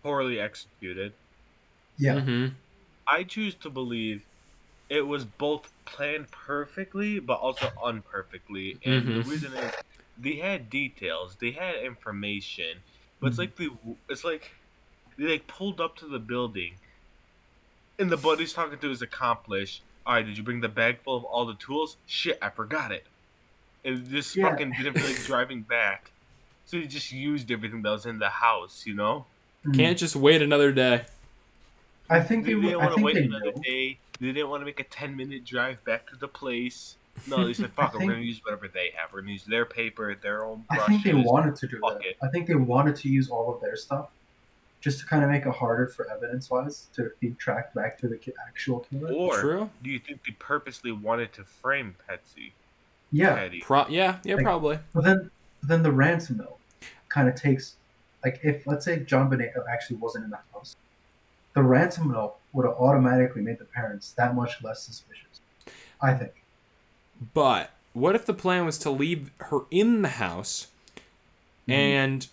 Poorly 0.03 0.39
executed. 0.39 1.15
Yeah. 1.97 2.21
hmm 2.21 2.55
I 3.07 3.23
choose 3.23 3.55
to 3.59 3.69
believe 3.69 4.27
it 4.89 5.01
was 5.03 5.25
both 5.25 5.73
planned 5.85 6.31
perfectly, 6.31 7.19
but 7.19 7.39
also 7.39 7.71
unperfectly. 7.83 8.79
And 8.83 9.05
Mhm. 9.05 9.15
the 9.15 9.23
reason 9.23 9.53
is 9.55 9.79
they 10.17 10.37
had 10.37 10.69
details, 10.69 11.37
they 11.37 11.51
had 11.51 11.77
information, 11.83 12.83
but 13.21 13.27
it's 13.29 13.37
Mhm. 13.37 13.39
like 13.39 13.55
they, 13.57 13.69
it's 14.09 14.23
like 14.25 14.51
they 15.17 15.25
like 15.25 15.47
pulled 15.47 15.81
up 15.81 15.97
to 15.97 16.07
the 16.07 16.19
building, 16.19 16.81
and 17.99 18.11
the 18.11 18.17
buddy's 18.17 18.53
talking 18.53 18.79
to 18.79 18.89
his 18.89 19.01
accomplice. 19.01 19.81
All 20.05 20.15
right, 20.15 20.25
did 20.25 20.37
you 20.37 20.43
bring 20.43 20.61
the 20.61 20.69
bag 20.69 21.03
full 21.03 21.17
of 21.17 21.23
all 21.23 21.45
the 21.45 21.55
tools? 21.55 21.97
Shit, 22.05 22.37
I 22.41 22.49
forgot 22.49 22.91
it. 22.91 23.07
And 23.85 24.07
just 24.09 24.35
Yeah. 24.35 24.41
fucking 24.41 24.75
didn't 24.75 24.97
feel 24.97 25.07
like 25.09 25.21
driving 25.23 25.63
back, 25.63 26.13
so 26.65 26.79
he 26.79 26.87
just 26.87 27.11
used 27.11 27.51
everything 27.51 27.83
that 27.83 27.91
was 27.91 28.07
in 28.07 28.19
the 28.19 28.29
house. 28.31 28.85
You 28.87 28.95
know. 28.95 29.30
Mm. 29.65 29.75
can't 29.75 29.97
just 29.97 30.15
wait 30.15 30.41
another 30.41 30.71
day 30.71 31.05
I 32.09 32.19
think 32.19 32.45
They 32.45 32.53
they. 32.55 32.61
didn't 32.61 32.79
want 32.79 32.97
to 32.97 33.03
wait 33.03 33.13
they 33.15 33.23
another 33.23 33.45
knew. 33.53 33.61
day. 33.63 33.97
They 34.19 34.31
didn't 34.33 34.49
want 34.49 34.61
to 34.61 34.65
make 34.65 34.79
a 34.81 34.83
ten 34.83 35.15
minute 35.15 35.45
drive 35.45 35.83
back 35.85 36.07
to 36.09 36.15
the 36.17 36.27
place. 36.27 36.97
No, 37.27 37.45
they 37.45 37.53
said, 37.53 37.71
"Fuck 37.75 37.91
think- 37.93 38.03
we're 38.05 38.11
gonna 38.13 38.25
use 38.25 38.41
whatever 38.43 38.67
they 38.67 38.91
have. 38.97 39.13
We're 39.13 39.21
gonna 39.21 39.31
use 39.33 39.45
their 39.45 39.65
paper, 39.65 40.15
their 40.21 40.43
own 40.43 40.65
I 40.69 40.77
think 40.87 41.03
they 41.03 41.13
wanted 41.13 41.55
to 41.57 41.67
do 41.67 41.79
Fuck 41.79 41.99
that. 41.99 42.05
it. 42.05 42.17
I 42.21 42.27
think 42.29 42.47
they 42.47 42.55
wanted 42.55 42.95
to 42.97 43.07
use 43.09 43.29
all 43.29 43.53
of 43.55 43.61
their 43.61 43.75
stuff, 43.77 44.09
just 44.81 44.99
to 44.99 45.05
kind 45.05 45.23
of 45.23 45.29
make 45.29 45.45
it 45.45 45.51
harder 45.53 45.87
for 45.87 46.09
evidence-wise 46.11 46.87
to 46.95 47.11
be 47.21 47.31
tracked 47.39 47.73
back 47.75 47.97
to 47.99 48.07
the 48.09 48.19
actual 48.47 48.81
killer. 48.91 49.13
Or 49.13 49.39
true 49.39 49.69
do 49.81 49.89
you 49.89 49.99
think 49.99 50.21
they 50.25 50.33
purposely 50.37 50.91
wanted 50.91 51.31
to 51.33 51.43
frame 51.45 51.95
Patsy? 52.07 52.53
Yeah, 53.13 53.47
Pro- 53.61 53.87
yeah 53.87 54.17
yeah 54.25 54.35
Like- 54.35 54.43
probably 54.43 54.79
but 54.93 55.03
then 55.05 55.31
then 55.63 55.81
the 55.83 55.91
ransom 55.93 56.37
note 56.37 56.57
kind 57.09 57.29
of 57.29 57.35
takes 57.35 57.75
like 58.23 58.39
if 58.43 58.65
let's 58.67 58.85
say 58.85 58.99
JonBenét 58.99 59.51
actually 59.71 59.97
wasn't 59.97 60.25
in 60.25 60.29
the 60.31 60.39
house, 60.53 60.75
the 61.53 61.63
ransom 61.63 62.11
note 62.11 62.35
would 62.53 62.65
have 62.65 62.75
automatically 62.75 63.41
made 63.41 63.57
the 63.59 63.65
parents 63.65 64.11
that 64.13 64.35
much 64.35 64.61
less 64.63 64.83
suspicious. 64.83 65.41
I 66.01 66.13
think. 66.13 66.33
But 67.33 67.71
what 67.93 68.15
if 68.15 68.25
the 68.25 68.33
plan 68.33 68.65
was 68.65 68.77
to 68.79 68.89
leave 68.89 69.31
her 69.37 69.61
in 69.69 70.01
the 70.01 70.09
house 70.09 70.67
Mhm. 71.67 71.73
and 71.73 72.27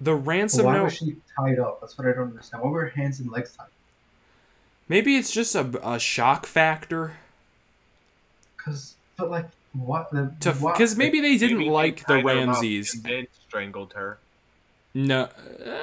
the 0.00 0.14
But 0.14 0.26
ransom 0.26 0.64
why 0.66 0.72
note 0.74 0.84
was 0.84 0.96
she 0.96 1.16
tied 1.36 1.58
up? 1.58 1.80
That's 1.80 1.98
what 1.98 2.06
I 2.06 2.12
don't 2.12 2.28
understand. 2.28 2.62
Why 2.62 2.70
were 2.70 2.80
her 2.82 2.88
hands 2.90 3.20
and 3.20 3.30
legs 3.30 3.54
tied? 3.56 3.66
maybe 4.88 5.16
it's 5.16 5.30
just 5.30 5.54
a, 5.54 5.70
a 5.86 5.98
shock 5.98 6.46
factor 6.46 7.16
Because, 8.56 8.94
but 9.18 9.30
like, 9.30 9.46
what? 9.74 10.10
The, 10.10 10.32
to 10.40 10.52
because 10.52 10.96
maybe 10.96 11.20
they 11.20 11.36
didn't 11.36 11.58
Maybe 11.58 11.68
he 11.68 11.70
like 11.70 11.98
the 12.06 12.14
tied 12.14 12.24
her 12.24 12.30
up 12.30 12.36
Ramseys. 12.36 12.94
and 12.94 13.02
then 13.04 13.26
strangled 13.46 13.92
her. 13.92 14.18
No. 14.98 15.22
uh, 15.64 15.78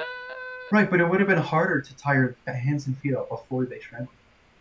Right, 0.72 0.90
but 0.90 1.00
it 1.00 1.08
would 1.08 1.20
have 1.20 1.28
been 1.28 1.38
harder 1.38 1.80
to 1.80 1.96
tie 1.96 2.14
her 2.14 2.34
hands 2.46 2.86
and 2.88 2.98
feet 2.98 3.14
up 3.14 3.28
before 3.28 3.64
they 3.66 3.78
strangled. 3.78 4.08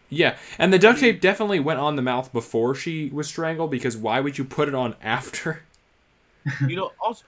yeah, 0.10 0.38
and 0.60 0.72
the 0.72 0.78
duct 0.80 1.00
tape 1.00 1.20
definitely 1.20 1.60
went 1.60 1.80
on 1.80 1.96
the 1.96 2.02
mouth 2.04 2.32
before 2.32 2.76
she 2.76 3.10
was 3.10 3.28
strangled 3.28 3.72
because 3.72 3.98
why 3.98 4.20
would 4.20 4.38
you 4.38 4.46
put 4.46 4.68
it 4.68 4.76
on 4.76 4.96
after? 5.02 5.64
You 6.68 6.76
know, 6.76 6.92
also, 7.02 7.26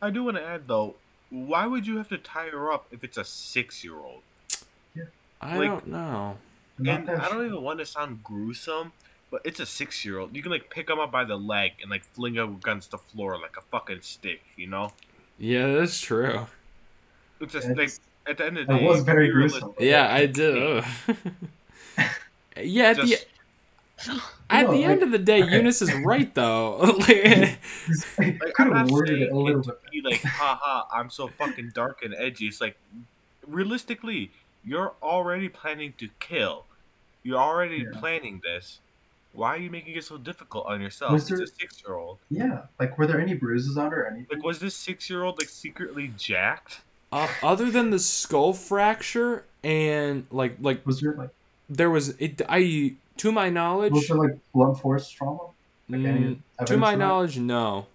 I 0.00 0.10
do 0.10 0.22
want 0.22 0.36
to 0.36 0.42
add 0.44 0.68
though, 0.68 0.94
why 1.30 1.66
would 1.66 1.84
you 1.86 1.96
have 1.96 2.08
to 2.10 2.18
tie 2.18 2.46
her 2.48 2.70
up 2.72 2.86
if 2.92 3.02
it's 3.02 3.16
a 3.16 3.24
six 3.24 3.82
year 3.82 3.96
old? 3.96 4.22
I 5.40 5.58
Like- 5.58 5.68
don't 5.68 5.86
know. 5.88 6.38
And 6.78 7.10
I 7.10 7.28
don't 7.28 7.44
even 7.46 7.62
want 7.62 7.80
to 7.80 7.86
sound 7.86 8.22
gruesome, 8.22 8.92
but 9.32 9.40
it's 9.44 9.58
a 9.60 9.66
six 9.66 10.04
year 10.04 10.18
old. 10.20 10.34
You 10.36 10.42
can 10.42 10.52
like 10.52 10.70
pick 10.70 10.88
him 10.88 11.00
up 11.00 11.10
by 11.10 11.24
the 11.24 11.36
leg 11.36 11.72
and 11.82 11.90
like 11.90 12.04
fling 12.04 12.34
him 12.34 12.54
against 12.62 12.92
the 12.92 12.98
floor 12.98 13.36
like 13.40 13.56
a 13.58 13.62
fucking 13.62 14.02
stick, 14.02 14.42
you 14.56 14.68
know? 14.68 14.92
Yeah, 15.38 15.74
that's 15.74 16.00
true. 16.00 16.46
It's 17.40 17.52
just 17.52 17.68
It's- 17.68 17.76
like 17.76 18.30
at 18.30 18.38
the 18.38 18.46
end 18.46 18.58
of 18.58 18.66
the 18.66 18.74
It 18.74 18.78
day, 18.78 18.84
was 18.86 19.02
very 19.02 19.26
you're 19.26 19.34
gruesome. 19.34 19.74
li- 19.78 19.88
Yeah, 19.90 20.12
I 20.12 20.26
did. 20.26 20.56
yeah, 22.62 22.84
at 22.90 22.96
the 22.96 23.02
Just, 23.06 23.26
at 24.50 24.62
No, 24.66 24.72
the 24.72 24.78
like- 24.78 24.86
end 24.86 25.02
of 25.02 25.10
the 25.10 25.18
day, 25.18 25.42
okay. 25.42 25.52
Younes 25.60 25.82
is 25.82 25.92
right 26.04 26.34
though. 26.34 26.76
Like, 26.98 27.10
I 28.18 28.38
like, 28.40 28.54
could 28.54 28.66
I'm 28.66 28.72
have 28.74 28.86
not 28.86 28.90
worded 28.90 29.22
it 29.22 29.30
a 29.32 29.36
little 29.36 29.62
bit. 29.62 29.78
be 29.90 30.00
like, 30.02 30.22
haha, 30.22 30.84
I'm 30.92 31.10
so 31.10 31.28
fucking 31.28 31.70
dark 31.74 32.02
and 32.02 32.14
edgy. 32.16 32.46
It's 32.46 32.60
like, 32.60 32.76
realistically, 33.46 34.30
you're 34.64 34.94
already 35.02 35.48
planning 35.48 35.94
to 35.98 36.08
kill. 36.20 36.64
You're 37.22 37.38
already 37.38 37.78
Yeah. 37.90 37.98
planning 38.00 38.40
this. 38.42 38.80
Why 39.36 39.54
are 39.54 39.58
you 39.58 39.70
making 39.70 39.94
it 39.94 40.04
so 40.04 40.16
difficult 40.16 40.66
on 40.66 40.80
yourself? 40.80 41.12
Was 41.12 41.22
It's 41.22 41.30
there- 41.38 41.42
a 41.42 41.46
six 41.46 41.82
year 41.86 41.96
old. 41.96 42.18
Yeah, 42.30 42.62
like, 42.80 42.96
were 42.98 43.06
there 43.06 43.20
any 43.20 43.34
bruises 43.34 43.76
on 43.76 43.90
her 43.92 44.02
or 44.04 44.06
anything? 44.06 44.26
Like, 44.36 44.44
was 44.44 44.58
this 44.58 44.74
six 44.74 45.08
year 45.10 45.22
old 45.22 45.38
like 45.38 45.48
secretly 45.48 46.12
jacked? 46.16 46.80
uh, 47.12 47.28
other 47.42 47.70
than 47.70 47.90
the 47.90 47.98
skull 48.00 48.52
fracture 48.52 49.44
and 49.62 50.26
like 50.32 50.56
like 50.60 50.84
Was 50.84 51.00
there 51.00 51.14
like, 51.14 51.30
there 51.68 51.88
was 51.88 52.08
it 52.20 52.42
I 52.48 52.94
to 53.18 53.30
my 53.32 53.48
knowledge 53.48 53.92
was 53.92 54.08
there 54.08 54.16
like 54.16 54.36
blunt 54.52 54.78
force 54.80 55.08
trauma? 55.08 55.38
Like 55.88 56.00
mm, 56.00 56.38
to 56.66 56.76
my 56.76 56.94
of 56.94 56.98
knowledge 56.98 57.38
no. 57.38 57.86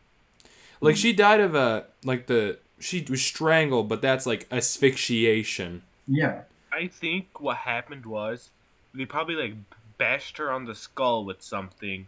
Like 0.80 0.96
she 0.96 1.12
died 1.12 1.42
of 1.42 1.56
a 1.56 1.86
like 2.06 2.28
the 2.28 2.58
she 2.80 3.06
was 3.10 3.22
strangled, 3.22 3.90
but 3.90 4.02
that's 4.02 4.26
like 4.26 4.48
asphyxiation. 4.50 5.84
Yeah, 6.08 6.44
I 6.72 6.88
think 6.88 7.40
what 7.42 7.58
happened 7.58 8.06
was 8.06 8.50
they 8.94 9.06
probably 9.06 9.36
like 9.36 9.56
bashed 10.02 10.38
her 10.40 10.52
on 10.52 10.66
the 10.66 10.74
skull 10.74 11.24
with 11.26 11.44
something, 11.44 12.08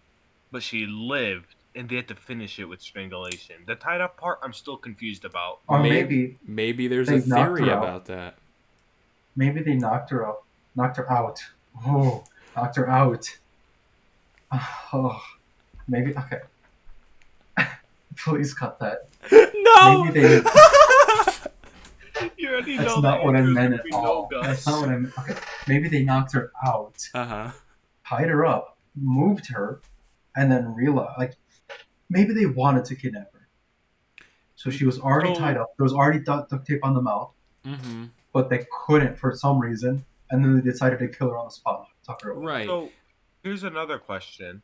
but 0.51 0.63
she 0.63 0.87
lived, 0.87 1.53
and 1.75 1.87
they 1.87 1.97
had 1.97 2.07
to 2.07 2.15
finish 2.15 2.57
it 2.57 2.65
with 2.65 2.81
strangulation. 2.81 3.55
The 3.67 3.75
tied 3.75 4.01
up 4.01 4.17
part, 4.17 4.39
I'm 4.41 4.51
still 4.51 4.77
confused 4.77 5.25
about. 5.25 5.59
or 5.67 5.77
Maybe- 5.77 5.93
maybe 6.01 6.37
Maybe 6.47 6.87
there's 6.87 7.09
a 7.09 7.19
theory 7.19 7.69
about 7.69 8.05
that. 8.05 8.39
maybe 9.35 9.61
they 9.61 9.75
knocked 9.75 10.09
her 10.09 10.27
up, 10.27 10.43
knocked 10.75 10.97
her 10.97 11.11
out. 11.11 11.39
Oh, 11.85 12.23
knocked 12.55 12.77
her 12.77 12.89
out. 12.89 13.37
Oh, 14.91 15.21
maybe 15.87 16.15
okay. 16.17 16.41
Please 18.17 18.53
cut 18.55 18.79
that. 18.79 19.07
no. 19.31 20.03
Maybe 20.05 20.19
they. 20.19 20.41
You 22.37 22.49
already 22.51 22.77
That's 22.77 22.87
know 22.95 23.01
not 23.01 23.19
the 23.19 23.25
what 23.25 23.35
I 23.35 23.41
meant 23.41 23.73
at 23.73 23.81
all. 23.91 24.29
That's 24.31 24.65
not 24.67 24.81
what 24.81 24.89
I 24.89 24.97
meant. 24.97 25.17
Okay, 25.17 25.35
maybe 25.67 25.89
they 25.89 26.03
knocked 26.03 26.31
her 26.33 26.51
out, 26.65 27.09
uh 27.13 27.25
huh. 27.25 27.51
Tied 28.07 28.27
her 28.29 28.45
up, 28.45 28.77
moved 28.95 29.47
her, 29.51 29.81
and 30.35 30.51
then 30.51 30.73
realized 30.75 31.17
like 31.17 31.35
maybe 32.09 32.33
they 32.33 32.45
wanted 32.45 32.85
to 32.85 32.95
kidnap 32.95 33.31
her. 33.33 33.47
So 34.55 34.69
she 34.69 34.85
was 34.85 34.99
already 34.99 35.33
So- 35.33 35.39
tied 35.41 35.57
up. 35.57 35.75
There 35.77 35.83
was 35.83 35.93
already 35.93 36.19
duct, 36.19 36.49
duct 36.51 36.65
tape 36.67 36.83
on 36.83 36.93
the 36.93 37.01
mouth, 37.01 37.31
Mm-hmm. 37.65 38.05
but 38.33 38.49
they 38.49 38.65
couldn't 38.85 39.17
for 39.17 39.33
some 39.35 39.59
reason, 39.59 40.05
and 40.29 40.43
then 40.43 40.55
they 40.55 40.61
decided 40.61 40.99
to 40.99 41.07
kill 41.07 41.29
her 41.29 41.37
on 41.37 41.45
the 41.45 41.51
spot. 41.51 41.87
Tuck 42.05 42.21
her 42.23 42.31
away. 42.31 42.45
Right. 42.45 42.65
So 42.67 42.89
here's 43.43 43.63
another 43.63 43.97
question. 43.97 44.61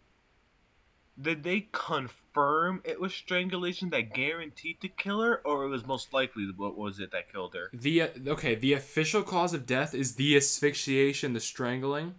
Did 1.21 1.43
they 1.43 1.67
confirm 1.73 2.81
it 2.85 2.99
was 3.01 3.13
strangulation 3.13 3.89
that 3.89 4.13
guaranteed 4.13 4.79
to 4.81 4.87
kill 4.87 5.21
her, 5.21 5.41
or 5.45 5.65
it 5.65 5.69
was 5.69 5.85
most 5.85 6.13
likely 6.13 6.49
what 6.55 6.77
was 6.77 6.99
it 6.99 7.11
that 7.11 7.31
killed 7.31 7.53
her? 7.55 7.69
The 7.73 8.01
uh, 8.03 8.07
okay, 8.27 8.55
the 8.55 8.73
official 8.73 9.21
cause 9.23 9.53
of 9.53 9.65
death 9.65 9.93
is 9.93 10.15
the 10.15 10.35
asphyxiation, 10.37 11.33
the 11.33 11.39
strangling, 11.41 12.15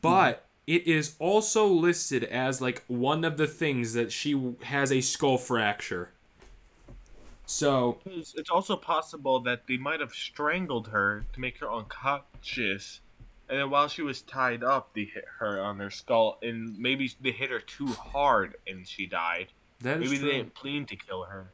but 0.00 0.46
it 0.70 0.86
is 0.86 1.16
also 1.18 1.66
listed 1.66 2.22
as 2.22 2.60
like 2.60 2.84
one 2.86 3.24
of 3.24 3.36
the 3.36 3.48
things 3.48 3.92
that 3.94 4.12
she 4.12 4.54
has 4.62 4.92
a 4.92 5.00
skull 5.00 5.36
fracture. 5.36 6.10
So 7.44 7.98
It's 8.06 8.50
also 8.50 8.76
possible 8.76 9.40
that 9.40 9.66
they 9.66 9.76
might 9.76 9.98
have 9.98 10.12
strangled 10.12 10.86
her 10.86 11.24
to 11.32 11.40
make 11.40 11.58
her 11.58 11.68
unconscious, 11.68 13.00
and 13.48 13.58
then 13.58 13.68
while 13.68 13.88
she 13.88 14.02
was 14.02 14.22
tied 14.22 14.62
up, 14.62 14.94
they 14.94 15.06
hit 15.12 15.24
her 15.40 15.60
on 15.60 15.80
her 15.80 15.90
skull, 15.90 16.38
and 16.40 16.78
maybe 16.78 17.10
they 17.20 17.32
hit 17.32 17.50
her 17.50 17.58
too 17.58 17.88
hard 17.88 18.54
and 18.68 18.86
she 18.86 19.06
died. 19.06 19.48
that 19.80 20.00
is 20.00 20.08
Maybe 20.12 20.22
they 20.22 20.36
didn't 20.36 20.54
plan 20.54 20.86
to 20.86 20.94
kill 20.94 21.24
her. 21.24 21.50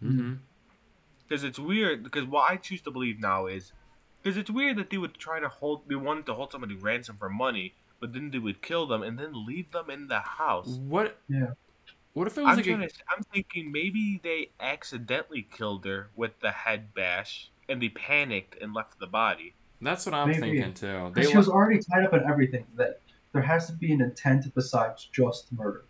hmm 0.00 0.36
Because 1.28 1.44
it's 1.44 1.58
weird. 1.58 2.02
Because 2.02 2.24
what 2.24 2.50
I 2.50 2.56
choose 2.56 2.80
to 2.80 2.90
believe 2.90 3.20
now 3.20 3.44
is, 3.44 3.72
because 4.22 4.38
it's 4.38 4.50
weird 4.50 4.78
that 4.78 4.88
they 4.88 4.96
would 4.96 5.18
try 5.18 5.38
to 5.38 5.48
hold, 5.48 5.86
they 5.86 5.96
wanted 5.96 6.24
to 6.24 6.32
hold 6.32 6.50
somebody 6.50 6.76
ransom 6.76 7.18
for 7.18 7.28
money, 7.28 7.74
but 8.04 8.12
then 8.12 8.30
they 8.30 8.38
would 8.38 8.60
kill 8.60 8.86
them 8.86 9.02
and 9.02 9.18
then 9.18 9.46
leave 9.46 9.70
them 9.72 9.88
in 9.88 10.08
the 10.08 10.20
house. 10.20 10.68
What? 10.68 11.16
Yeah. 11.26 11.52
What 12.12 12.26
if 12.26 12.36
it 12.36 12.42
was 12.42 12.50
I'm, 12.50 12.56
like 12.58 12.66
a, 12.66 12.88
to, 12.88 13.02
I'm 13.16 13.22
thinking 13.32 13.72
maybe 13.72 14.20
they 14.22 14.50
accidentally 14.60 15.48
killed 15.50 15.86
her 15.86 16.10
with 16.14 16.38
the 16.40 16.50
head 16.50 16.92
bash, 16.92 17.50
and 17.66 17.80
they 17.80 17.88
panicked 17.88 18.60
and 18.60 18.74
left 18.74 19.00
the 19.00 19.06
body. 19.06 19.54
That's 19.80 20.04
what 20.04 20.14
I'm 20.14 20.28
Maybe. 20.28 20.40
thinking 20.40 20.74
too. 20.74 20.86
They 20.86 21.08
Because 21.14 21.28
she 21.28 21.34
le- 21.34 21.38
was 21.38 21.48
already 21.48 21.80
tied 21.80 22.04
up 22.04 22.12
in 22.12 22.20
everything. 22.28 22.66
That 22.76 23.00
there 23.32 23.40
has 23.40 23.66
to 23.68 23.72
be 23.72 23.90
an 23.90 24.02
intent 24.02 24.54
besides 24.54 25.08
just 25.12 25.50
murder. 25.50 25.84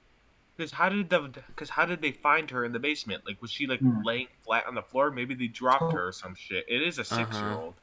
Because 0.56 0.70
how 0.70 0.88
did 0.88 1.10
the? 1.10 1.20
Because 1.48 1.70
how 1.70 1.84
did 1.84 2.00
they 2.00 2.12
find 2.12 2.48
her 2.52 2.64
in 2.64 2.70
the 2.70 2.78
basement? 2.78 3.24
Like 3.26 3.42
was 3.42 3.50
she 3.50 3.66
like 3.66 3.80
Hmm. 3.80 4.02
laying 4.04 4.28
flat 4.44 4.66
on 4.68 4.76
the 4.76 4.82
floor? 4.82 5.10
Maybe 5.10 5.34
they 5.34 5.48
dropped 5.48 5.82
Oh. 5.82 5.90
her 5.90 6.08
or 6.08 6.12
some 6.12 6.36
shit. 6.36 6.64
It 6.68 6.80
is 6.80 6.98
a 6.98 7.02
Uh-huh. 7.02 7.16
six 7.16 7.36
year 7.36 7.50
old. 7.50 7.74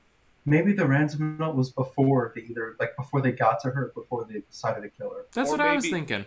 Maybe 0.46 0.74
the 0.74 0.88
ransom 0.88 1.38
note 1.38 1.56
was 1.56 1.72
before 1.72 2.32
they 2.36 2.42
either 2.42 2.76
like 2.80 2.96
before 2.96 3.22
they 3.22 3.32
got 3.32 3.60
to 3.62 3.70
her, 3.72 3.92
before 3.94 4.26
they 4.26 4.40
decided 4.40 4.82
to 4.82 4.90
kill 4.90 5.12
her. 5.12 5.26
That's 5.34 5.50
or 5.50 5.58
what 5.58 5.62
I 5.62 5.76
was 5.76 5.88
thinking. 5.88 6.26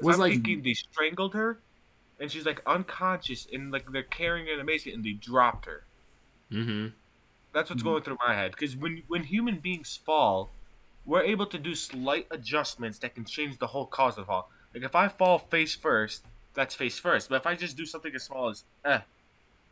Was 0.00 0.06
Was 0.06 0.14
I'm 0.16 0.20
like 0.20 0.32
thinking 0.32 0.62
they 0.62 0.74
strangled 0.74 1.34
her, 1.34 1.58
and 2.20 2.30
she's 2.30 2.46
like 2.46 2.62
unconscious, 2.66 3.46
and 3.52 3.72
like 3.72 3.90
they're 3.90 4.02
carrying 4.04 4.46
her 4.46 4.52
in 4.52 4.58
the 4.58 4.64
basement, 4.64 4.96
and 4.96 5.04
they 5.04 5.12
dropped 5.12 5.66
her. 5.66 5.82
mm-hmm. 6.52 6.88
That's 7.52 7.70
what's 7.70 7.82
Mhm. 7.82 7.86
going 7.86 8.02
through 8.02 8.18
my 8.26 8.34
head. 8.34 8.52
Because 8.52 8.76
when 8.76 9.02
when 9.08 9.24
human 9.24 9.58
beings 9.58 9.96
fall, 9.96 10.50
we're 11.04 11.22
able 11.22 11.46
to 11.46 11.58
do 11.58 11.74
slight 11.74 12.26
adjustments 12.30 12.98
that 13.00 13.14
can 13.14 13.24
change 13.24 13.58
the 13.58 13.66
whole 13.68 13.86
cause 13.86 14.18
of 14.18 14.26
fall. 14.26 14.50
Like 14.74 14.84
if 14.84 14.94
I 14.94 15.08
fall 15.08 15.38
face 15.38 15.74
first, 15.74 16.24
that's 16.54 16.74
face 16.74 16.98
first. 16.98 17.28
But 17.28 17.36
if 17.36 17.46
I 17.46 17.54
just 17.56 17.76
do 17.76 17.86
something 17.86 18.14
as 18.14 18.24
small 18.24 18.50
as 18.50 18.64
eh, 18.84 19.00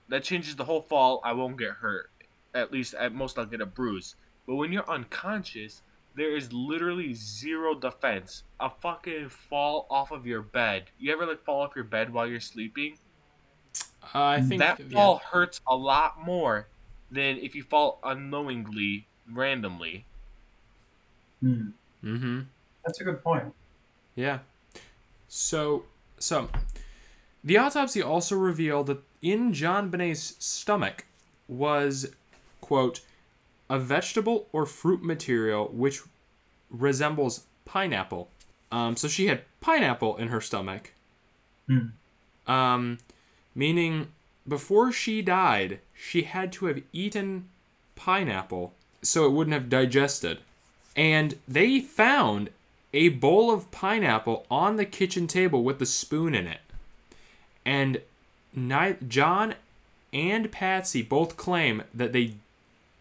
that 0.09 0.24
changes 0.24 0.57
the 0.57 0.64
whole 0.64 0.82
fall. 0.82 1.20
I 1.24 1.32
won't 1.32 1.59
get 1.59 1.70
hurt. 1.72 2.11
At 2.55 2.72
least 2.72 2.94
at 2.94 3.12
most 3.12 3.38
I'll 3.38 3.46
get 3.46 3.61
a 3.61 3.66
bruise. 3.66 4.14
But 4.46 4.57
when 4.57 4.72
you're 4.72 4.88
unconscious, 4.88 5.82
there 6.14 6.36
is 6.36 6.52
literally 6.52 7.14
zero 7.14 7.74
defense. 7.74 8.44
A 8.61 8.70
fucking 8.70 9.28
fall 9.28 9.86
off 9.90 10.12
of 10.12 10.26
your 10.26 10.42
bed. 10.42 10.84
You 10.98 11.12
ever 11.12 11.26
like 11.26 11.44
fall 11.44 11.62
off 11.62 11.72
your 11.74 11.84
bed 11.84 12.12
while 12.12 12.26
you're 12.26 12.40
sleeping? 12.40 12.98
Uh, 14.14 14.22
I 14.22 14.40
think 14.42 14.61
that 14.61 14.78
yeah. 14.78 14.94
fall 14.94 15.22
hurts 15.30 15.61
a 15.66 15.74
lot 15.74 16.24
more 16.24 16.68
than 17.11 17.38
if 17.38 17.55
you 17.55 17.62
fall 17.62 17.98
unknowingly, 18.05 19.07
randomly. 19.32 20.05
Hmm. 21.40 21.68
Mm-hmm. 22.05 22.40
That's 22.84 23.00
a 23.00 23.05
good 23.05 23.22
point. 23.22 23.52
Yeah. 24.14 24.40
So, 25.28 25.84
so 26.18 26.48
the 27.42 27.57
autopsy 27.59 28.02
also 28.02 28.36
revealed 28.36 28.86
that 28.86 29.02
in 29.22 29.52
JonBenét's 29.52 30.36
stomach 30.44 31.07
was, 31.48 32.14
quote, 32.64 33.00
a 33.68 33.78
vegetable 33.78 34.48
or 34.50 34.64
fruit 34.64 35.02
material 35.02 35.66
which 35.66 36.00
resembles 36.70 37.44
pineapple. 37.66 38.30
Um, 38.72 38.96
so 38.96 39.06
she 39.06 39.26
had 39.26 39.42
pineapple 39.60 40.16
in 40.16 40.28
her 40.28 40.40
stomach. 40.40 40.92
Hmm. 41.68 41.88
Um, 42.46 42.98
meaning 43.54 44.08
before 44.48 44.92
she 44.92 45.20
died, 45.20 45.80
she 45.94 46.22
had 46.22 46.52
to 46.54 46.66
have 46.66 46.82
eaten 46.92 47.48
pineapple 47.96 48.72
so 49.02 49.26
it 49.26 49.32
wouldn't 49.32 49.54
have 49.54 49.68
digested. 49.68 50.38
And 50.96 51.36
they 51.46 51.80
found 51.80 52.48
a 52.94 53.10
bowl 53.10 53.52
of 53.52 53.70
pineapple 53.70 54.46
on 54.50 54.76
the 54.76 54.86
kitchen 54.86 55.26
table 55.26 55.62
with 55.62 55.78
the 55.78 55.86
spoon 55.86 56.34
in 56.34 56.46
it. 56.46 56.60
And 57.66 58.00
John 59.08 59.54
and 60.12 60.52
Patsy 60.52 61.02
both 61.02 61.36
claim 61.36 61.82
that 61.92 62.12
they 62.12 62.34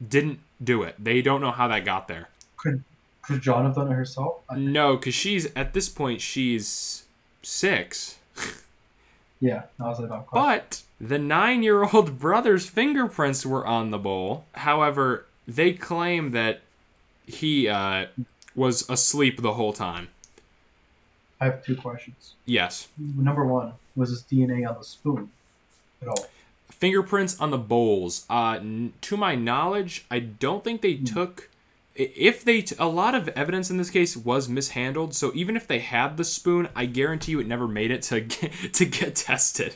didn't 0.10 0.39
do 0.64 0.84
it. 0.84 0.95
They 0.99 1.22
don't 1.22 1.41
know 1.41 1.51
how 1.51 1.68
that 1.68 1.86
got 1.86 2.08
there. 2.08 2.30
Could 2.58 2.84
could 3.22 3.41
John 3.41 3.66
have 3.66 3.76
done 3.76 3.91
it 3.91 3.95
herself? 3.95 4.41
No, 4.56 4.97
because 4.97 5.14
she's 5.14 5.47
at 5.56 5.74
this 5.74 5.89
point 5.89 6.22
she's 6.22 7.04
six. 7.41 8.18
yeah, 9.39 9.64
that 9.80 9.86
was 9.86 9.99
a 9.99 10.08
dumb. 10.08 10.26
But 10.32 10.82
the 10.99 11.20
nine-year-old 11.20 12.18
brother's 12.20 12.66
fingerprints 12.70 13.45
were 13.45 13.66
on 13.66 13.91
the 13.91 13.97
bowl. 13.97 14.45
However, 14.54 15.26
they 15.47 15.74
claim 15.74 16.32
that 16.32 16.62
he 17.26 17.68
uh, 17.68 18.08
was 18.56 18.89
asleep 18.89 19.41
the 19.41 19.54
whole 19.54 19.74
time. 19.74 20.10
I 21.39 21.45
have 21.45 21.64
two 21.64 21.76
questions. 21.76 22.36
Yes. 22.45 22.88
Number 22.97 23.45
one, 23.45 23.74
was 23.95 24.10
his 24.10 24.24
DNA 24.24 24.68
on 24.68 24.78
the 24.78 24.84
spoon 24.84 25.30
at 26.01 26.08
all? 26.08 26.28
Fingerprints 26.84 27.40
on 27.40 27.50
the 27.50 27.58
bowls. 27.58 28.26
Uh, 28.30 28.58
n- 28.60 28.92
to 29.02 29.16
my 29.16 29.36
knowledge, 29.36 30.06
I 30.12 30.20
don't 30.20 30.64
think 30.64 30.82
they 30.82 30.96
took. 30.96 31.50
If 31.96 32.44
they, 32.44 32.62
t- 32.64 32.76
a 32.78 32.88
lot 32.88 33.16
of 33.16 33.30
evidence 33.30 33.70
in 33.70 33.78
this 33.78 33.90
case 33.90 34.18
was 34.18 34.50
mishandled. 34.50 35.16
So 35.16 35.32
even 35.34 35.56
if 35.56 35.66
they 35.66 35.80
had 35.80 36.18
the 36.18 36.24
spoon, 36.26 36.68
I 36.76 36.86
guarantee 36.88 37.32
you 37.34 37.40
it 37.40 37.48
never 37.48 37.68
made 37.68 37.90
it 37.92 38.02
to 38.04 38.20
get, 38.22 38.52
to 38.74 38.86
get 38.86 39.16
tested. 39.16 39.76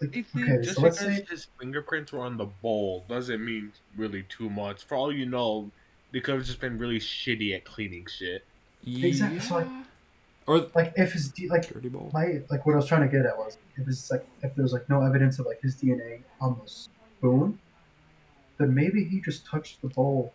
Like, 0.00 0.10
I 0.10 0.12
think 0.12 0.26
okay, 0.36 0.62
just 0.62 0.76
so 0.76 0.82
let's 0.82 0.98
because 1.02 1.16
say 1.16 1.26
his 1.28 1.46
fingerprints 1.58 2.12
were 2.12 2.20
on 2.20 2.36
the 2.36 2.44
bowl 2.44 3.04
doesn't 3.08 3.44
mean 3.44 3.72
really 3.96 4.24
too 4.28 4.48
much. 4.48 4.84
For 4.84 4.94
all 4.94 5.12
you 5.12 5.26
know, 5.26 5.70
they 6.12 6.20
could 6.20 6.36
have 6.36 6.44
just 6.44 6.60
been 6.60 6.78
really 6.78 7.00
shitty 7.00 7.52
at 7.56 7.64
cleaning 7.64 8.06
shit. 8.06 8.44
Exactly, 8.86 9.40
so, 9.40 9.56
like- 9.56 9.66
Yeah. 9.66 9.82
Or 10.48 10.66
like 10.74 10.92
if 10.96 11.12
his 11.12 11.28
D, 11.30 11.48
like 11.48 11.72
dirty 11.72 11.88
bowl. 11.88 12.10
my 12.12 12.40
like 12.50 12.64
what 12.66 12.72
I 12.72 12.76
was 12.76 12.86
trying 12.86 13.02
to 13.02 13.16
get 13.16 13.24
at 13.26 13.36
was 13.36 13.58
if 13.76 13.86
it's 13.86 14.10
like 14.10 14.26
if 14.42 14.54
there's 14.56 14.72
like 14.72 14.88
no 14.88 15.02
evidence 15.02 15.38
of 15.38 15.46
like 15.46 15.60
his 15.60 15.76
DNA 15.76 16.20
on 16.40 16.58
the 16.64 16.68
spoon, 16.70 17.58
then 18.58 18.74
maybe 18.74 19.04
he 19.04 19.20
just 19.20 19.46
touched 19.46 19.80
the 19.82 19.88
bowl 19.88 20.32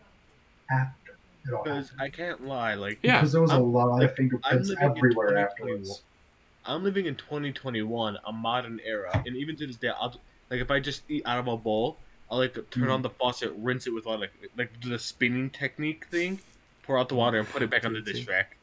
after 0.72 1.18
it 1.45 1.51
all 1.53 1.64
Because 1.64 1.89
happened. 1.89 2.01
I 2.01 2.09
can't 2.09 2.45
lie, 2.47 2.76
like 2.76 2.99
Yeah. 3.01 3.18
Because 3.20 3.34
there 3.34 3.41
was 3.41 3.51
a 3.51 3.55
I'm- 3.55 3.74
lot 3.74 3.88
like, 3.99 4.11
of 4.11 4.16
fingerprints 4.16 4.70
everywhere 4.80 5.30
2021. 5.30 5.38
afterwards. 5.38 6.03
I'm 6.66 6.84
living 6.84 7.07
in 7.07 7.16
2021, 7.16 8.18
a 8.26 8.32
modern 8.32 8.80
era, 8.86 9.22
and 9.26 9.36
even 9.36 9.57
to 9.57 9.68
this 9.68 9.76
day, 9.76 9.89
I'll 9.89 10.16
like 10.49 10.61
if 10.61 10.72
I 10.72 10.80
just 10.80 11.01
eat 11.09 11.24
out 11.26 11.39
of 11.39 11.47
a 11.47 11.57
bowl, 11.57 11.97
I'll 12.32 12.38
like 12.38 12.53
turn 12.72 12.84
Mhm. 12.88 12.93
on 12.93 13.01
the 13.01 13.09
faucet, 13.09 13.51
rinse 13.57 13.86
it 13.88 13.89
with 13.93 14.05
water, 14.05 14.20
like 14.20 14.32
like 14.55 14.80
do 14.80 14.89
the 14.89 14.99
spinning 14.99 15.49
technique 15.49 16.05
thing, 16.07 16.39
pour 16.84 16.97
out 16.97 17.09
the 17.09 17.16
water 17.16 17.39
and 17.39 17.47
put 17.49 17.61
it 17.64 17.70
back 17.70 17.84
on 17.86 17.91
the 17.93 17.99
dish 18.01 18.26
rack. 18.28 18.57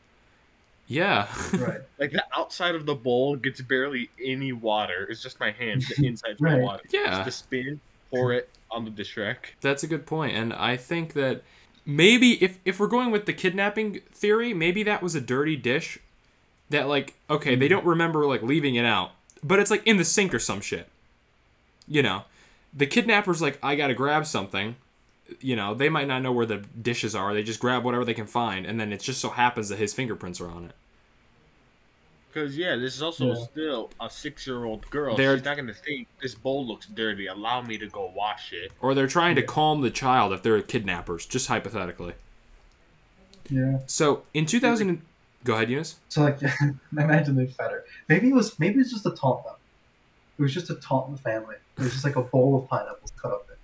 Yeah. 0.91 1.29
Right. 1.53 1.81
Like 1.99 2.11
the 2.11 2.25
outside 2.37 2.75
of 2.75 2.85
the 2.85 2.97
bowl 2.97 3.37
gets 3.37 3.61
barely 3.61 4.11
any 4.23 4.53
water. 4.53 5.07
It's 5.09 5.23
just 5.23 5.39
my 5.39 5.53
hand. 5.53 5.85
The 5.97 6.07
inside's 6.07 6.41
Right. 6.41 6.57
the 6.57 6.65
water. 6.65 6.83
yeah. 6.91 7.23
Just 7.23 7.25
the 7.25 7.31
spin, 7.31 7.81
pour 8.11 8.33
it 8.33 8.49
on 8.71 8.85
the 8.85 8.91
dish 8.91 9.17
rack. 9.17 9.55
That's 9.61 9.85
a 9.85 9.87
good 9.87 10.05
point, 10.05 10.37
and 10.37 10.53
I 10.53 10.77
think 10.77 11.13
that 11.13 11.43
maybe 11.87 12.43
if 12.43 12.59
if 12.65 12.81
we're 12.81 12.89
going 12.89 13.13
with 13.13 13.27
the 13.27 13.33
kidnapping 13.33 14.01
theory, 14.13 14.53
maybe 14.53 14.83
that 14.83 15.01
was 15.01 15.15
a 15.15 15.21
dirty 15.21 15.57
dish 15.57 15.99
that 16.71 16.89
like 16.89 17.15
okay, 17.29 17.55
they 17.55 17.67
mm-hmm. 17.67 17.75
don't 17.75 17.87
remember 17.87 18.27
like 18.27 18.43
leaving 18.43 18.75
it 18.75 18.85
out, 18.85 19.13
but 19.45 19.61
it's 19.61 19.71
like 19.71 19.87
in 19.87 19.97
the 19.97 20.05
sink 20.05 20.35
or 20.35 20.41
some 20.41 20.61
shit. 20.61 20.89
You 21.87 22.03
know, 22.03 22.25
the 22.75 22.87
kidnapper's 22.87 23.41
like, 23.41 23.59
I 23.63 23.77
gotta 23.77 23.95
grab 23.95 24.27
something. 24.27 24.77
You 25.41 25.55
know, 25.55 25.75
they 25.75 25.89
might 25.89 26.09
not 26.09 26.23
know 26.23 26.33
where 26.33 26.47
the 26.47 26.59
dishes 26.59 27.15
are. 27.15 27.33
They 27.33 27.45
just 27.45 27.61
grab 27.61 27.85
whatever 27.85 28.05
they 28.05 28.15
can 28.15 28.27
find, 28.27 28.67
and 28.67 28.81
then 28.81 28.93
it 28.93 29.01
just 29.01 29.21
so 29.21 29.31
happens 29.31 29.69
that 29.69 29.79
his 29.79 29.95
fingerprints 29.95 30.41
are 30.41 30.49
on 30.49 30.65
it. 30.65 30.73
Because 32.33 32.57
yeah, 32.57 32.77
this 32.77 32.95
is 32.95 33.03
also 33.03 33.35
Yeah. 33.35 33.43
still 33.45 33.91
a 34.01 34.09
six-year-old 34.09 34.89
girl. 34.91 35.17
They're- 35.17 35.37
She's 35.37 35.45
not 35.45 35.57
gonna 35.57 35.75
think 35.75 36.07
this 36.23 36.35
bowl 36.35 36.65
looks 36.67 36.87
dirty. 36.87 37.27
Allow 37.27 37.63
me 37.63 37.77
to 37.79 37.89
go 37.89 38.13
wash 38.15 38.53
it. 38.53 38.71
Or 38.81 38.95
they're 38.95 39.07
trying 39.09 39.35
to 39.37 39.43
calm 39.43 39.81
the 39.81 39.91
child 39.91 40.33
if 40.33 40.43
they're 40.43 40.61
kidnappers, 40.63 41.27
just 41.27 41.49
hypothetically. 41.49 42.15
Yeah. 43.49 43.79
So 43.87 44.23
in 44.35 44.47
2000, 44.47 44.89
and- 44.89 45.03
go 45.45 45.55
ahead, 45.55 45.69
Younes. 45.69 45.95
So 46.09 46.23
like, 46.23 46.39
I 46.45 46.73
imagine 46.93 47.35
they 47.37 47.47
fed 47.47 47.71
her. 47.73 47.85
Maybe 48.09 48.29
it 48.29 48.35
was 48.35 48.59
maybe 48.59 48.79
it's 48.81 48.91
just 48.93 49.07
a 49.07 49.11
taunt 49.11 49.45
them. 49.45 49.55
It 50.39 50.43
was 50.43 50.55
just 50.55 50.71
a 50.71 50.77
taunt 50.77 51.11
the 51.17 51.21
family. 51.21 51.57
It 51.79 51.83
was 51.83 51.93
just 51.93 52.05
like 52.05 52.17
a 52.17 52.23
bowl 52.23 52.57
of 52.63 52.69
pineapples 52.69 53.13
cut 53.21 53.33
up. 53.33 53.47
In. 53.49 53.57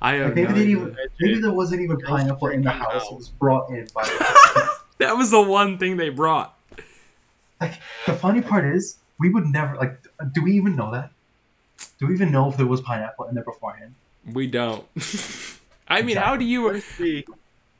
I 0.00 0.14
have 0.14 0.26
Like 0.26 0.34
maybe 0.34 0.48
no 0.48 0.54
they 0.54 0.60
idea. 0.62 0.74
didn't 0.76 0.82
even 0.88 0.96
maybe 1.20 1.40
there 1.40 1.52
wasn't 1.52 1.82
even 1.82 1.98
pineapple 1.98 2.48
in 2.48 2.62
the 2.62 2.70
house. 2.70 3.02
out. 3.04 3.12
It 3.12 3.16
was 3.16 3.28
brought 3.28 3.68
in 3.70 3.86
by. 3.94 4.02
The 4.98 5.06
That 5.08 5.16
was 5.16 5.30
the 5.30 5.40
one 5.42 5.78
thing 5.78 5.96
they 5.96 6.08
brought. 6.10 6.56
Like 7.62 7.80
the 8.06 8.12
funny 8.12 8.42
part 8.42 8.64
is 8.64 8.98
we 9.18 9.30
would 9.30 9.46
never 9.46 9.76
like. 9.76 9.94
Do 10.32 10.42
we 10.42 10.52
even 10.52 10.76
know 10.76 10.90
that? 10.92 11.10
Do 11.98 12.08
we 12.08 12.14
even 12.14 12.30
know 12.30 12.48
if 12.50 12.56
there 12.56 12.66
was 12.66 12.80
pineapple 12.80 13.26
in 13.26 13.34
there 13.34 13.44
beforehand? 13.44 13.94
We 14.32 14.46
don't. 14.46 14.84
I 15.88 16.02
mean, 16.02 16.16
how 16.16 16.36
do 16.36 16.44
you? 16.44 16.68
Honestly, 16.68 17.26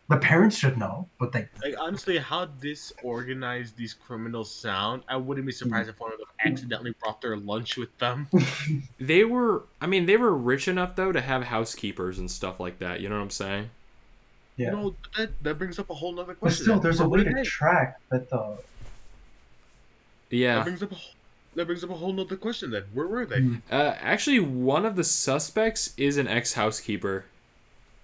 The 0.08 0.16
parents 0.16 0.56
should 0.56 0.76
know, 0.76 1.08
but 1.18 1.32
they. 1.32 1.48
like 1.64 1.74
honestly, 1.78 2.18
how 2.18 2.46
disorganized 2.46 3.76
these 3.76 3.94
criminals 3.94 4.50
sound. 4.54 5.02
I 5.08 5.16
wouldn't 5.16 5.46
be 5.46 5.52
surprised 5.52 5.88
if 5.88 5.98
one 6.00 6.12
of 6.12 6.18
them 6.18 6.28
hmm. 6.40 6.48
accidentally 6.52 6.94
brought 7.00 7.20
their 7.20 7.36
lunch 7.36 7.76
with 7.76 7.96
them. 7.98 8.28
They 9.00 9.24
were. 9.24 9.64
I 9.80 9.86
mean, 9.86 10.06
they 10.06 10.16
were 10.16 10.34
rich 10.34 10.68
enough 10.68 10.96
though 10.96 11.12
to 11.12 11.20
have 11.20 11.44
housekeepers 11.44 12.18
and 12.18 12.30
stuff 12.30 12.60
like 12.60 12.78
that. 12.78 13.00
You 13.00 13.08
know 13.08 13.16
what 13.16 13.22
I'm 13.22 13.30
saying? 13.30 13.70
Yeah. 14.56 14.66
You 14.66 14.72
know 14.76 14.94
that 15.16 15.42
that 15.42 15.58
brings 15.58 15.78
up 15.78 15.90
a 15.90 15.94
whole 15.94 16.12
nother 16.12 16.34
But 16.34 16.38
question. 16.40 16.64
still, 16.64 16.80
there's 16.80 17.00
a 17.00 17.08
way 17.08 17.24
to 17.24 17.44
track 17.44 18.00
that 18.10 18.30
the. 18.30 18.58
That 20.32 20.38
Yeah. 20.38 20.62
brings 20.62 20.82
up 20.82 20.90
a 20.92 20.94
whole- 20.94 21.14
that 21.56 21.66
brings 21.66 21.84
up 21.84 21.90
a 21.90 21.94
whole 21.94 22.12
nother 22.14 22.36
question. 22.36 22.70
Then 22.70 22.84
where 22.94 23.06
were 23.06 23.26
they? 23.26 23.40
Hmm. 23.42 23.56
Uh, 23.70 23.94
actually, 24.00 24.40
one 24.40 24.86
of 24.86 24.96
the 24.96 25.04
suspects 25.04 25.92
is 25.98 26.16
an 26.16 26.26
ex-housekeeper 26.26 27.26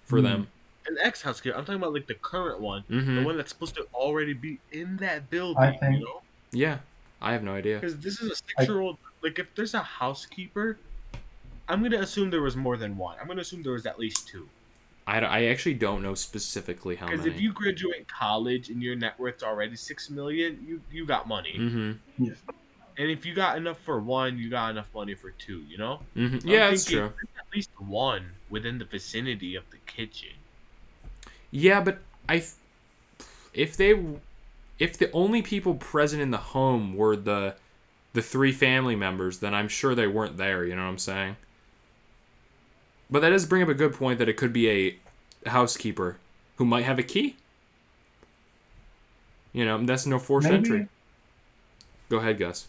for 0.05 0.17
Hmm. 0.19 0.23
them. 0.23 0.47
An 0.85 0.97
ex 1.01 1.23
housekeeper. 1.23 1.57
I'm 1.57 1.65
talking 1.65 1.81
about 1.81 1.93
like 1.93 2.05
the 2.05 2.13
current 2.13 2.59
one, 2.59 2.83
the 2.87 3.01
hmm 3.01 3.23
one 3.23 3.35
that's 3.37 3.49
supposed 3.51 3.73
to 3.75 3.87
already 3.95 4.33
be 4.33 4.59
in 4.71 4.97
that 4.97 5.29
building. 5.31 5.57
I 5.63 5.71
think- 5.75 5.99
you 5.99 6.05
know, 6.05 6.21
Yeah. 6.51 6.79
I 7.21 7.33
have 7.33 7.43
no 7.43 7.53
idea. 7.55 7.79
Because 7.79 7.97
this 7.97 8.21
is 8.21 8.31
a 8.31 8.35
six-year-old. 8.35 8.97
Like, 9.23 9.39
if 9.39 9.53
there's 9.55 9.73
a 9.73 9.81
housekeeper, 9.83 10.77
I'm 11.67 11.81
gonna 11.83 11.99
assume 11.99 12.29
there 12.29 12.41
was 12.41 12.55
more 12.55 12.77
than 12.77 12.95
one. 12.97 13.17
I'm 13.19 13.27
gonna 13.27 13.41
assume 13.41 13.63
there 13.63 13.73
was 13.73 13.85
at 13.87 13.99
least 13.99 14.27
two. 14.27 14.47
I, 15.09 15.19
I 15.19 15.43
actually 15.45 15.73
don't 15.73 16.03
know 16.03 16.13
specifically 16.13 16.95
how 16.95 17.09
Because 17.09 17.25
if 17.25 17.41
you 17.41 17.51
graduate 17.51 18.07
college 18.07 18.69
and 18.69 18.81
your 18.81 18.95
net 18.95 19.19
worth's 19.19 19.41
already 19.41 19.75
six 19.75 20.07
million, 20.11 20.63
you 20.67 20.81
you 20.91 21.07
got 21.07 21.27
money. 21.27 21.55
Mm-hmm. 21.57 22.31
And 22.99 23.09
if 23.09 23.25
you 23.25 23.33
got 23.33 23.57
enough 23.57 23.79
for 23.79 23.99
one, 23.99 24.37
you 24.37 24.51
got 24.51 24.69
enough 24.69 24.89
money 24.93 25.15
for 25.15 25.31
two. 25.31 25.61
You 25.67 25.79
know? 25.79 26.01
Mm-hmm. 26.15 26.47
Yeah, 26.47 26.69
that's 26.69 26.85
true. 26.85 27.05
At 27.05 27.55
least 27.55 27.71
one 27.79 28.33
within 28.51 28.77
the 28.77 28.85
vicinity 28.85 29.55
of 29.55 29.63
the 29.71 29.77
kitchen. 29.87 30.33
Yeah, 31.49 31.81
but 31.81 31.99
I, 32.27 32.43
if 33.53 33.75
they, 33.75 33.99
if 34.77 34.95
the 34.95 35.11
only 35.11 35.41
people 35.41 35.73
present 35.73 36.21
in 36.21 36.29
the 36.29 36.37
home 36.37 36.95
were 36.95 37.15
the, 37.15 37.55
the 38.13 38.21
three 38.21 38.51
family 38.51 38.95
members, 38.95 39.39
then 39.39 39.55
I'm 39.55 39.69
sure 39.69 39.95
they 39.95 40.05
weren't 40.05 40.37
there. 40.37 40.65
You 40.65 40.75
know 40.75 40.83
what 40.83 40.89
I'm 40.89 40.99
saying? 40.99 41.37
But 43.09 43.21
that 43.21 43.29
does 43.29 43.45
bring 43.45 43.63
up 43.63 43.69
a 43.69 43.73
good 43.73 43.93
point 43.93 44.19
that 44.19 44.29
it 44.29 44.37
could 44.37 44.53
be 44.53 44.69
a 44.69 45.49
housekeeper 45.49 46.17
who 46.57 46.65
might 46.65 46.83
have 46.85 46.99
a 46.99 47.03
key. 47.03 47.35
You 49.53 49.65
know, 49.65 49.83
that's 49.83 50.05
no 50.05 50.19
forced 50.19 50.45
Maybe- 50.45 50.57
entry. 50.57 50.87
Go 52.09 52.17
ahead, 52.17 52.37
Gus. 52.39 52.67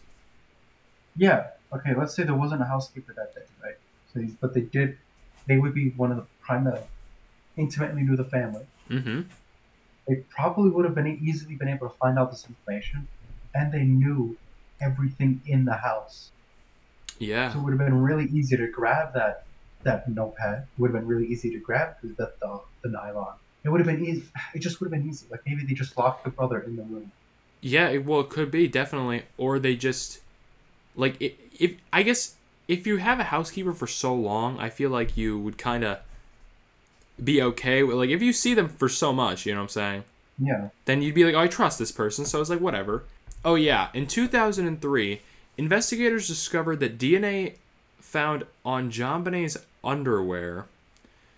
Yeah. 1.16 1.49
Okay. 1.72 1.95
Let's 1.95 2.14
say 2.14 2.22
there 2.24 2.34
wasn't 2.34 2.62
a 2.62 2.66
housekeeper 2.66 3.12
that 3.14 3.34
day, 3.34 3.43
right? 3.62 3.74
So, 4.12 4.20
these- 4.20 4.34
but 4.34 4.55
they 4.55 4.62
did. 4.62 4.99
They 5.47 5.59
would 5.59 5.74
be 5.74 5.91
one 5.91 6.11
of 6.11 6.16
the 6.18 6.26
prime 6.43 6.64
that 6.64 6.86
intimately 7.57 8.03
knew 8.03 8.16
the 8.16 8.24
family. 8.24 8.64
Mm-hmm. 8.88 9.22
They 10.09 10.16
probably 10.30 10.70
would 10.70 10.84
have 10.84 10.95
been 10.95 11.07
easily 11.07 11.55
been 11.55 11.68
able 11.68 11.88
to 11.88 11.97
find 11.97 12.18
out 12.18 12.30
this 12.30 12.47
information, 12.49 13.07
and 13.55 13.72
they 13.72 13.82
knew 13.82 14.36
everything 14.80 15.41
in 15.47 15.64
the 15.64 15.74
house. 15.74 16.30
Yeah. 17.18 17.53
So 17.53 17.59
it 17.59 17.62
would 17.62 17.70
have 17.72 17.78
been 17.78 18.01
really 18.03 18.26
easy 18.26 18.57
to 18.57 18.66
grab 18.68 19.12
that 19.14 19.45
that 19.83 20.09
notepad. 20.09 20.62
It 20.62 20.81
would 20.81 20.93
have 20.93 21.01
been 21.01 21.09
really 21.09 21.26
easy 21.26 21.51
to 21.51 21.59
grab 21.59 21.97
the 22.03 22.09
the, 22.09 22.33
the, 22.41 22.61
the 22.83 22.89
nylon. 22.89 23.35
It 23.64 23.68
would 23.68 23.81
have 23.81 23.87
been 23.87 24.05
easy. 24.05 24.24
It 24.55 24.61
just 24.61 24.81
would 24.81 24.87
have 24.87 25.01
been 25.01 25.09
easy. 25.09 25.26
Like 25.31 25.43
maybe 25.47 25.64
they 25.64 25.74
just 25.74 25.97
locked 25.97 26.24
the 26.24 26.31
brother 26.31 26.61
in 26.61 26.76
the 26.76 26.83
room. 26.83 27.12
Yeah, 27.61 27.89
it, 27.89 28.07
well, 28.07 28.20
it 28.20 28.31
could 28.31 28.51
be 28.51 28.68
definitely, 28.68 29.22
or 29.37 29.59
they 29.59 29.76
just 29.76 30.20
like 30.97 31.16
i 31.22 31.35
if 31.59 31.74
I 31.93 32.03
guess 32.03 32.37
if 32.68 32.87
you 32.87 32.97
have 32.97 33.20
a 33.20 33.24
housekeeper 33.24 33.72
for 33.72 33.87
so 33.87 34.14
long, 34.14 34.59
I 34.59 34.70
feel 34.70 34.91
like 34.91 35.16
you 35.16 35.39
would 35.39 35.59
kind 35.59 35.85
of 35.85 35.99
be 37.22 37.43
okay 37.43 37.83
with 37.83 37.97
like 37.97 38.11
if 38.11 38.22
you 38.22 38.33
see 38.33 38.55
them 38.55 38.68
for 38.68 38.89
so 38.89 39.12
much, 39.12 39.45
you 39.45 39.53
know 39.53 39.61
what 39.61 39.64
I'm 39.64 39.68
saying? 39.68 40.05
Yeah. 40.39 40.68
Then 40.87 41.03
you'd 41.03 41.14
be 41.14 41.24
like, 41.24 41.35
oh, 41.35 41.41
I 41.41 41.49
trust 41.49 41.78
this 41.78 41.93
person, 41.93 42.24
so 42.24 42.39
I 42.39 42.41
was 42.41 42.49
like 42.49 42.61
whatever. 42.61 43.05
Oh 43.45 43.57
yeah, 43.57 43.89
in 43.93 44.07
2003, 44.07 45.20
investigators 45.59 46.26
discovered 46.26 46.81
that 46.81 46.99
DNA 46.99 47.55
found 47.99 48.45
on 48.64 48.91
JonBenét's 48.91 49.59
underwear. 49.85 50.66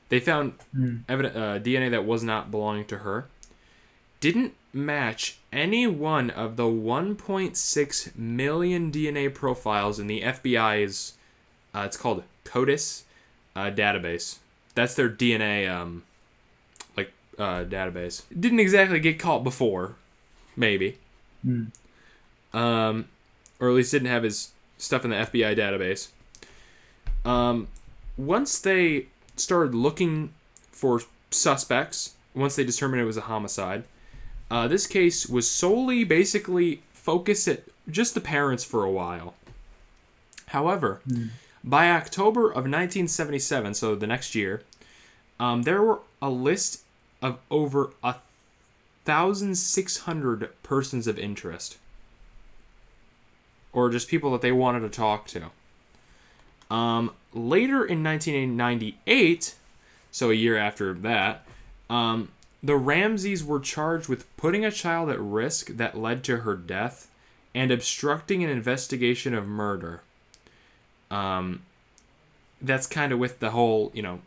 They 0.09 0.21
found 0.21 0.55
Hmm. 0.75 0.97
evident 1.09 1.37
uh, 1.37 1.59
DNA 1.59 1.91
that 1.91 2.05
was 2.05 2.23
not 2.23 2.51
belonging 2.51 2.85
to 2.87 2.99
her 2.99 3.27
didn't 4.21 4.55
match 4.73 5.39
any 5.53 5.85
one 5.87 6.31
of 6.31 6.57
the 6.57 6.63
1.6 6.63 8.17
million 8.17 8.93
DNA 8.93 9.35
profiles 9.35 9.99
in 9.99 10.07
the 10.07 10.23
FBI's 10.23 11.15
uh, 11.75 11.81
it's 11.87 11.97
called 11.97 12.23
CODIS 12.45 13.03
uh, 13.57 13.71
database. 13.71 14.37
That's 14.75 14.95
their 14.95 15.09
DNA 15.11 15.69
um 15.69 16.05
like 16.97 17.13
uh, 17.39 17.65
database. 17.65 18.23
Didn't 18.39 18.61
exactly 18.61 19.01
get 19.01 19.19
caught 19.19 19.43
before, 19.43 19.97
maybe. 20.57 20.99
Hmm. 21.43 21.65
Um, 22.53 23.09
or 23.59 23.71
at 23.71 23.75
least 23.75 23.91
didn't 23.93 24.09
have 24.09 24.23
his 24.23 24.53
stuff 24.79 25.05
in 25.05 25.11
the 25.11 25.17
FBI 25.17 25.57
database. 25.57 26.09
Um, 27.25 27.69
once 28.17 28.59
they 28.59 29.07
started 29.37 29.75
looking 29.75 30.33
for 30.71 31.01
suspects, 31.31 32.15
once 32.35 32.57
they 32.57 32.65
determined 32.65 33.03
it 33.03 33.07
was 33.07 33.17
a 33.17 33.23
homicide, 33.23 33.85
uh, 34.51 34.69
this 34.69 34.87
case 34.87 35.27
was 35.27 35.51
solely 35.51 36.05
basically 36.05 36.83
focused 36.93 37.49
at 37.49 37.63
just 37.91 38.15
the 38.15 38.21
parents 38.21 38.65
for 38.65 38.85
a 38.85 38.91
while. 38.91 39.35
However, 40.47 41.01
by 41.65 41.91
October 41.91 42.49
of 42.51 42.65
1977, 42.69 43.75
so 43.75 43.95
the 43.95 44.07
next 44.07 44.35
year, 44.35 44.63
um, 45.41 45.63
there 45.63 45.83
were 45.83 46.01
a 46.21 46.29
list 46.29 46.83
of 47.23 47.39
over 47.51 47.91
a 48.05 48.17
thousand 49.05 49.57
six 49.57 49.99
hundred 49.99 50.51
persons 50.63 51.07
of 51.07 51.19
interest, 51.19 51.79
or 53.73 53.89
just 53.91 54.09
people 54.09 54.31
that 54.33 54.43
they 54.43 54.53
wanted 54.53 54.81
to 54.81 54.89
talk 54.89 55.27
to. 55.29 55.47
Um, 56.73 57.11
later 57.35 57.85
in 57.85 58.03
1998, 58.03 59.55
so 60.11 60.31
a 60.31 60.35
year 60.35 60.57
after 60.57 60.95
that, 60.95 61.45
um, 61.91 62.31
the 62.63 62.77
Ramseys 62.77 63.45
were 63.45 63.61
charged 63.61 64.09
with 64.09 64.35
putting 64.39 64.65
a 64.65 64.71
child 64.71 65.11
at 65.11 65.21
risk 65.21 65.67
that 65.77 65.99
led 65.99 66.25
to 66.25 66.39
her 66.39 66.57
death 66.57 67.11
and 67.55 67.71
obstructing 67.71 68.43
an 68.43 68.49
investigation 68.49 69.35
of 69.35 69.47
murder. 69.47 70.01
Um, 71.11 71.61
that's 72.63 72.87
kind 72.87 73.13
of 73.13 73.19
with 73.19 73.41
the 73.41 73.51
whole, 73.51 73.91
you 73.93 74.01
know, 74.01 74.21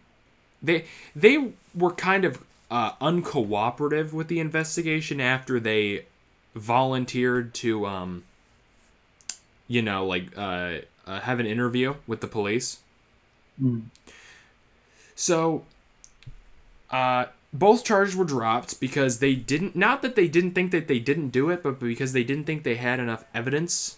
they 0.62 0.86
they 1.16 1.52
were 1.74 1.94
kind 1.94 2.26
of 2.26 2.44
uh, 2.70 2.92
uncooperative 3.02 4.14
with 4.14 4.28
the 4.28 4.40
investigation 4.40 5.20
after 5.20 5.60
they 5.60 6.06
volunteered 6.54 7.56
to, 7.56 7.88
um, 7.88 8.24
you 9.68 9.82
know, 9.82 10.06
like 10.06 10.38
uh, 10.38 10.80
uh, 11.06 11.22
have 11.22 11.40
an 11.40 11.46
interview 11.46 11.96
with 12.08 12.22
the 12.22 12.28
police. 12.28 12.80
Hmm. 13.60 13.82
So, 15.16 15.66
uh, 16.90 17.26
both 17.54 17.86
charges 17.86 18.16
were 18.16 18.26
dropped 18.26 18.80
because 18.80 19.20
they 19.20 19.36
didn't. 19.36 19.76
Not 19.76 20.02
that 20.02 20.16
they 20.16 20.28
didn't 20.28 20.52
think 20.52 20.72
that 20.72 20.88
they 20.88 21.00
didn't 21.00 21.30
do 21.30 21.50
it, 21.50 21.64
but 21.64 21.80
because 21.80 22.14
they 22.14 22.24
didn't 22.24 22.46
think 22.46 22.64
they 22.64 22.76
had 22.76 23.00
enough 23.00 23.24
evidence 23.34 23.98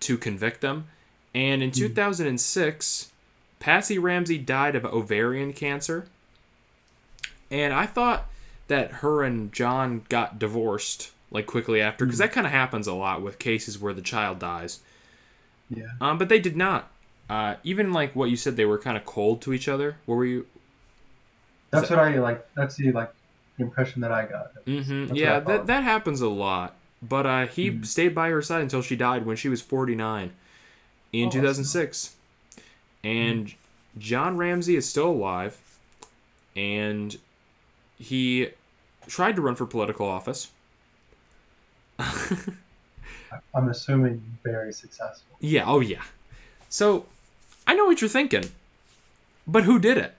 to 0.00 0.18
convict 0.18 0.60
them. 0.60 0.88
And 1.34 1.62
in 1.62 1.70
2006, 1.70 3.12
Patsy 3.60 3.98
Ramsey 3.98 4.38
died 4.38 4.74
of 4.74 4.84
ovarian 4.84 5.52
cancer. 5.52 6.06
And 7.50 7.72
I 7.72 7.86
thought 7.86 8.26
that 8.68 8.92
her 8.94 9.22
and 9.22 9.52
John 9.52 10.02
got 10.08 10.38
divorced 10.38 11.12
like 11.30 11.46
quickly 11.46 11.80
after 11.80 12.04
because 12.04 12.18
that 12.18 12.32
kind 12.32 12.46
of 12.46 12.52
happens 12.52 12.86
a 12.86 12.94
lot 12.94 13.22
with 13.22 13.38
cases 13.38 13.78
where 13.78 13.92
the 13.94 14.02
child 14.02 14.38
dies. 14.38 14.80
Yeah. 15.70 15.84
Um, 16.00 16.18
but 16.18 16.28
they 16.28 16.40
did 16.40 16.56
not. 16.56 16.90
Uh, 17.28 17.56
even 17.62 17.92
like 17.92 18.16
what 18.16 18.28
you 18.28 18.36
said, 18.36 18.56
they 18.56 18.64
were 18.64 18.78
kind 18.78 18.96
of 18.96 19.04
cold 19.04 19.40
to 19.42 19.52
each 19.52 19.68
other. 19.68 19.96
What 20.06 20.16
were 20.16 20.24
you? 20.24 20.46
That's 21.70 21.88
what 21.88 22.00
I 22.00 22.18
like. 22.18 22.44
That's 22.54 22.74
the 22.74 22.90
like 22.90 23.12
impression 23.58 24.00
that 24.02 24.10
I 24.10 24.26
got. 24.26 24.64
Mm-hmm. 24.64 25.14
Yeah, 25.14 25.36
I 25.36 25.40
that 25.40 25.66
that 25.66 25.84
happens 25.84 26.20
a 26.20 26.28
lot. 26.28 26.74
But 27.02 27.24
uh, 27.26 27.46
he 27.46 27.70
Mhm. 27.70 27.86
stayed 27.86 28.14
by 28.14 28.28
her 28.30 28.42
side 28.42 28.62
until 28.62 28.82
she 28.82 28.96
died 28.96 29.24
when 29.24 29.36
she 29.36 29.48
was 29.48 29.62
49 29.62 30.32
in 31.12 31.28
Oh, 31.28 31.30
2006. 31.30 32.16
And 33.04 33.54
John 33.96 34.36
Ramsey 34.36 34.76
is 34.76 34.88
still 34.88 35.08
alive, 35.08 35.56
and 36.54 37.16
he 37.98 38.48
tried 39.06 39.36
to 39.36 39.42
run 39.42 39.54
for 39.54 39.64
political 39.66 40.06
office. 40.06 40.50
I'm 43.54 43.68
assuming 43.68 44.22
very 44.42 44.72
successful. 44.72 45.36
Yeah, 45.40 45.64
oh 45.66 45.80
yeah. 45.80 46.02
So, 46.68 47.06
I 47.66 47.74
know 47.74 47.84
what 47.86 48.00
you're 48.00 48.10
thinking. 48.10 48.44
But 49.46 49.64
who 49.64 49.78
did 49.78 49.98
it? 49.98 50.14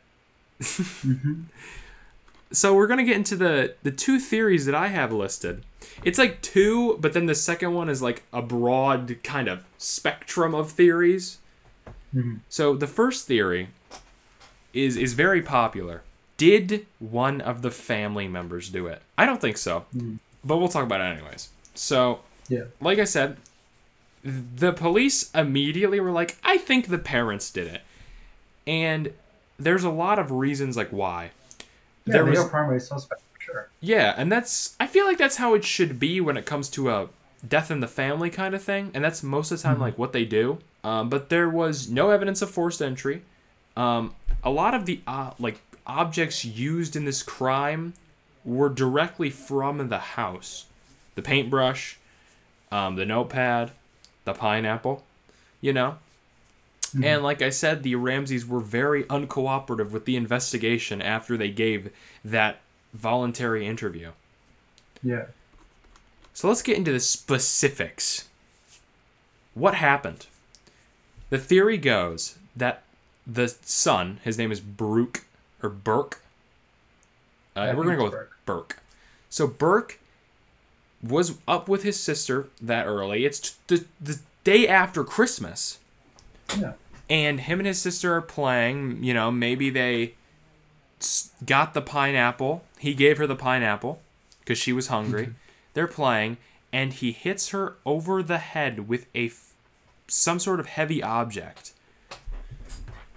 hmm 1.02 1.44
So 2.54 2.76
we're 2.76 2.88
gonna 2.88 3.06
get 3.06 3.16
into 3.16 3.38
the 3.38 3.76
the 3.84 3.92
two 3.92 4.20
theories 4.20 4.66
that 4.66 4.76
I 4.76 4.88
have 4.88 5.14
listed. 5.14 5.64
It's 6.04 6.18
like 6.20 6.42
two, 6.42 6.98
but 7.00 7.14
then 7.14 7.26
the 7.26 7.36
second 7.36 7.74
one 7.74 7.88
is 7.88 8.02
like 8.02 8.24
a 8.34 8.42
broad 8.42 9.18
kind 9.24 9.48
of 9.48 9.64
spectrum 9.78 10.54
of 10.54 10.70
theories. 10.72 11.38
hmm 12.12 12.36
So 12.50 12.76
the 12.76 12.88
first 12.88 13.26
theory 13.26 13.70
is 14.74 14.98
is 14.98 15.14
very 15.14 15.42
popular. 15.42 16.04
Did 16.36 16.88
one 17.00 17.40
of 17.40 17.62
the 17.62 17.72
family 17.72 18.28
members 18.28 18.68
do 18.70 18.88
it? 18.88 19.02
I 19.18 19.26
don't 19.26 19.40
think 19.40 19.58
so, 19.58 19.86
Hmm. 19.94 20.16
but 20.44 20.58
we'll 20.58 20.68
talk 20.68 20.84
about 20.84 21.00
it 21.00 21.06
anyways. 21.06 21.50
So, 21.76 22.20
Yeah. 22.52 22.64
like 22.82 23.00
I 23.00 23.06
said, 23.06 23.38
the 24.24 24.74
police 24.74 25.32
immediately 25.34 26.00
were 26.00 26.12
like, 26.12 26.38
"I 26.44 26.58
think 26.58 26.88
the 26.88 26.98
parents 27.00 27.50
did 27.52 27.68
it," 27.68 27.82
and 28.68 29.14
there's 29.58 29.84
a 29.84 29.90
lot 29.90 30.20
of 30.20 30.32
reasons 30.32 30.76
like 30.78 30.90
why. 30.90 31.32
Yeah, 32.06 32.14
There 32.14 32.26
was- 32.26 32.40
are 32.40 32.50
primary 32.50 32.80
suspect 32.80 33.22
for 33.34 33.42
sure. 33.42 33.70
Yeah, 33.80 34.14
and 34.18 34.32
that's 34.32 34.76
I 34.80 34.88
feel 34.88 35.06
like 35.06 35.18
that's 35.18 35.38
how 35.38 35.54
it 35.54 35.64
should 35.64 36.00
be 36.00 36.20
when 36.22 36.38
it 36.38 36.46
comes 36.46 36.70
to 36.72 36.90
a 36.90 37.10
death 37.48 37.72
in 37.72 37.80
the 37.80 37.88
family 37.88 38.30
kind 38.30 38.54
of 38.54 38.62
thing, 38.64 38.92
and 38.94 39.04
that's 39.04 39.24
most 39.24 39.52
of 39.52 39.58
the 39.58 39.64
time 39.64 39.80
like 39.80 39.98
what 39.98 40.14
they 40.14 40.26
do. 40.26 40.60
Um, 40.84 41.10
but 41.10 41.30
there 41.30 41.50
was 41.50 41.90
no 41.90 42.10
evidence 42.12 42.42
of 42.42 42.50
forced 42.52 42.82
entry. 42.82 43.22
Um, 43.78 44.14
a 44.44 44.50
lot 44.50 44.74
of 44.74 44.86
the 44.86 45.02
uh, 45.08 45.32
like 45.40 45.62
objects 45.88 46.44
used 46.46 46.96
in 46.96 47.06
this 47.06 47.24
crime 47.24 47.94
were 48.44 48.70
directly 48.70 49.30
from 49.30 49.88
the 49.88 49.98
house. 50.00 50.66
The 51.16 51.22
paintbrush, 51.22 51.98
um, 52.72 52.96
the 52.96 53.06
notepad, 53.06 53.72
the 54.26 54.34
pineapple, 54.34 55.04
you 55.60 55.74
know. 55.74 55.98
Mhm. 56.96 57.06
And 57.06 57.24
like 57.24 57.42
I 57.42 57.50
said, 57.50 57.84
the 57.84 57.96
Ramseys 57.96 58.46
were 58.46 58.60
very 58.60 59.04
uncooperative 59.06 59.92
with 59.92 60.06
the 60.06 60.16
investigation 60.16 61.02
after 61.02 61.38
they 61.38 61.50
gave 61.50 61.92
that 62.24 62.60
voluntary 62.94 63.66
interview. 63.66 64.12
Yeah. 65.02 65.26
So 66.34 66.48
let's 66.48 66.62
get 66.62 66.78
into 66.78 66.92
the 66.92 67.00
specifics. 67.00 68.28
What 69.54 69.76
happened? 69.76 70.28
The 71.30 71.38
theory 71.38 71.78
goes 71.78 72.38
that 72.56 72.84
the 73.26 73.48
son, 73.64 74.20
his 74.24 74.38
name 74.38 74.52
is 74.52 74.60
Brooke 74.60 75.26
or 75.64 75.70
Burke. 75.70 76.22
Uh, 77.56 77.74
we're 77.76 77.84
gonna 77.84 77.98
go 77.98 78.04
with 78.06 78.14
Burke. 78.14 78.38
Burke. 78.46 78.80
So 79.30 79.48
Burke 79.48 80.00
was 81.04 81.38
up 81.48 81.68
with 81.68 81.84
his 81.84 82.00
sister 82.00 82.48
that 82.62 82.86
early. 82.86 83.26
It's 83.26 83.40
t- 83.40 83.56
the 83.68 83.86
the 84.00 84.20
day 84.44 84.68
after 84.68 85.04
Christmas, 85.04 85.80
Yeah. 86.58 86.74
and 87.10 87.42
him 87.42 87.60
and 87.60 87.68
his 87.68 87.82
sister 87.82 88.14
are 88.16 88.22
playing. 88.22 89.04
You 89.04 89.14
know, 89.14 89.32
maybe 89.32 89.70
they 89.70 90.14
got 91.46 91.74
the 91.74 91.82
pineapple. 91.82 92.64
He 92.78 92.94
gave 92.94 93.18
her 93.18 93.28
the 93.28 93.36
pineapple 93.36 94.02
because 94.40 94.58
she 94.58 94.74
was 94.74 94.88
hungry. 94.88 95.24
Mm-hmm. 95.24 95.32
They're 95.74 95.88
playing, 95.88 96.38
and 96.74 96.94
he 96.94 97.12
hits 97.12 97.50
her 97.50 97.76
over 97.86 98.22
the 98.22 98.38
head 98.40 98.88
with 98.88 99.06
a 99.16 99.28
f- 99.28 99.54
some 100.08 100.40
sort 100.40 100.60
of 100.60 100.66
heavy 100.68 101.02
object. 101.02 101.74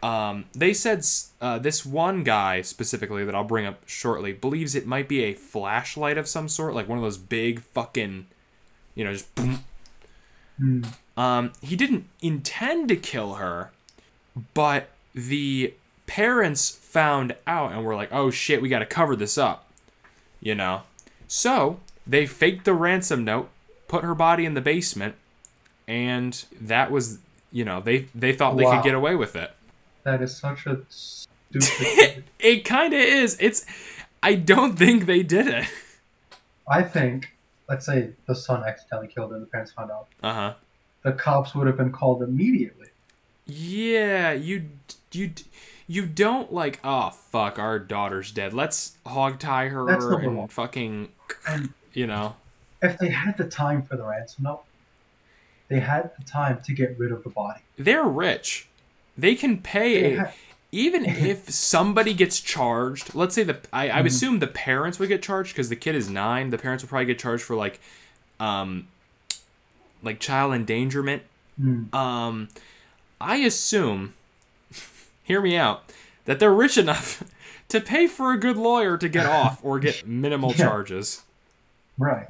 Um, 0.04 0.44
they 0.52 0.74
said 0.74 1.02
uh, 1.40 1.58
this 1.58 1.86
one 1.86 2.24
guy 2.24 2.60
specifically 2.60 3.24
that 3.24 3.34
I'll 3.34 3.42
bring 3.42 3.64
up 3.64 3.80
shortly 3.86 4.34
believes 4.34 4.74
it 4.74 4.86
might 4.86 5.08
be 5.08 5.24
a 5.24 5.32
flashlight 5.32 6.18
of 6.18 6.28
some 6.28 6.46
sort, 6.46 6.74
like 6.74 6.86
one 6.86 6.98
of 6.98 7.04
those 7.04 7.16
big 7.16 7.60
fucking, 7.60 8.26
you 8.94 9.04
know, 9.04 9.14
just 9.14 9.34
boom. 9.34 9.64
Mm. 10.60 10.86
Um, 11.16 11.52
he 11.62 11.74
didn't 11.74 12.04
intend 12.20 12.88
to 12.88 12.96
kill 12.96 13.34
her, 13.36 13.70
but 14.52 14.90
the 15.14 15.72
parents 16.06 16.68
found 16.70 17.34
out 17.46 17.72
and 17.72 17.82
were 17.82 17.94
like, 17.96 18.12
"Oh 18.12 18.30
shit, 18.30 18.60
we 18.60 18.68
got 18.68 18.80
to 18.80 18.86
cover 18.86 19.16
this 19.16 19.38
up," 19.38 19.70
you 20.38 20.54
know. 20.54 20.82
So 21.28 21.80
they 22.06 22.26
faked 22.26 22.66
the 22.66 22.74
ransom 22.74 23.24
note, 23.24 23.48
put 23.88 24.04
her 24.04 24.14
body 24.14 24.44
in 24.44 24.52
the 24.52 24.60
basement, 24.60 25.14
and 25.88 26.44
that 26.60 26.90
was, 26.90 27.20
you 27.50 27.64
know, 27.64 27.80
they 27.80 28.06
they 28.14 28.34
thought 28.34 28.58
they 28.58 28.64
Wow. 28.64 28.76
could 28.76 28.84
get 28.84 28.94
away 28.94 29.14
with 29.16 29.34
it. 29.34 29.50
That 30.04 30.22
is 30.22 30.36
such 30.36 30.66
a 30.66 30.80
stupid. 30.88 32.24
It 32.40 32.64
kind 32.66 32.92
of 32.92 33.00
is. 33.00 33.38
It's. 33.40 33.64
I 34.22 34.34
don't 34.34 34.76
think 34.78 35.06
they 35.06 35.22
did 35.22 35.46
it. 35.46 35.66
I 36.68 36.82
think, 36.82 37.30
let's 37.70 37.86
say 37.86 38.10
the 38.26 38.34
son 38.34 38.62
accidentally 38.66 39.08
killed 39.08 39.30
her 39.30 39.36
and 39.36 39.46
the 39.46 39.50
parents 39.50 39.72
found 39.72 39.90
out. 39.90 40.08
Uh 40.22 40.32
huh. 40.34 40.54
The 41.02 41.12
cops 41.12 41.54
would 41.54 41.66
have 41.66 41.76
been 41.78 41.92
called 41.92 42.22
immediately. 42.22 42.88
Yeah, 43.46 44.32
you 44.32 44.66
you 45.12 45.30
you 45.86 46.04
don't 46.06 46.52
like. 46.52 46.80
Oh 46.84 47.10
fuck, 47.10 47.58
our 47.58 47.78
daughter's 47.78 48.30
dead. 48.30 48.52
Let's 48.52 48.96
hog 49.06 49.38
tie 49.38 49.68
her 49.68 49.86
That's 49.86 50.04
number 50.04 50.20
and 50.26 50.36
one. 50.38 50.48
fucking, 50.48 51.08
And 51.48 51.72
you 51.94 52.06
know. 52.06 52.36
if 52.82 52.98
they 52.98 53.08
had 53.10 53.36
the 53.38 53.48
time 53.48 53.82
for 53.82 53.96
the 53.96 54.04
ransom 54.04 54.44
note, 54.44 54.64
they 55.68 55.80
had 55.80 56.10
the 56.18 56.24
time 56.24 56.60
to 56.64 56.72
get 56.74 56.98
rid 56.98 57.10
of 57.12 57.22
the 57.24 57.30
body. 57.30 57.60
They're 57.78 58.04
rich. 58.04 58.68
They 59.16 59.34
can 59.34 59.58
pay 59.58 60.16
a, 60.16 60.32
even 60.72 61.04
if 61.06 61.48
somebody 61.50 62.14
gets 62.14 62.40
charged. 62.40 63.14
Let's 63.14 63.34
say 63.34 63.44
the 63.44 63.58
I, 63.72 63.90
I 63.90 64.02
Mhm. 64.02 64.06
assume 64.06 64.38
the 64.40 64.46
parents 64.48 64.98
would 64.98 65.08
get 65.08 65.22
charged 65.22 65.52
because 65.54 65.68
the 65.68 65.76
kid 65.76 65.94
is 65.94 66.10
nine. 66.10 66.50
The 66.50 66.58
parents 66.58 66.82
would 66.82 66.88
probably 66.88 67.06
get 67.06 67.18
charged 67.18 67.44
for 67.44 67.54
like, 67.54 67.80
um, 68.40 68.88
like 70.02 70.18
child 70.20 70.54
endangerment. 70.54 71.22
Mm. 71.60 71.94
Um, 71.94 72.48
I 73.20 73.36
assume. 73.36 74.14
hear 75.22 75.40
me 75.40 75.56
out. 75.56 75.84
That 76.24 76.40
they're 76.40 76.52
rich 76.54 76.76
enough 76.78 77.22
to 77.68 77.80
pay 77.80 78.06
for 78.08 78.32
a 78.32 78.38
good 78.38 78.56
lawyer 78.56 78.96
to 78.98 79.08
get 79.08 79.26
off 79.26 79.60
or 79.62 79.78
get 79.78 80.06
minimal 80.06 80.50
Yeah. 80.50 80.56
charges. 80.66 81.22
Right. 81.98 82.26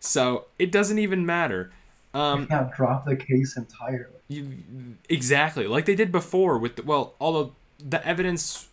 So 0.00 0.46
it 0.58 0.72
doesn't 0.72 0.98
even 0.98 1.26
matter. 1.26 1.70
Um, 2.14 2.46
drop 2.74 3.04
the 3.04 3.16
case 3.16 3.56
entirely. 3.56 4.06
You, 4.32 4.96
exactly, 5.08 5.66
like 5.66 5.84
they 5.86 5.94
did 5.94 6.10
before 6.12 6.58
with 6.58 6.76
the, 6.76 6.82
well, 6.82 7.14
although 7.20 7.52
the 7.78 8.04
evidence 8.06 8.68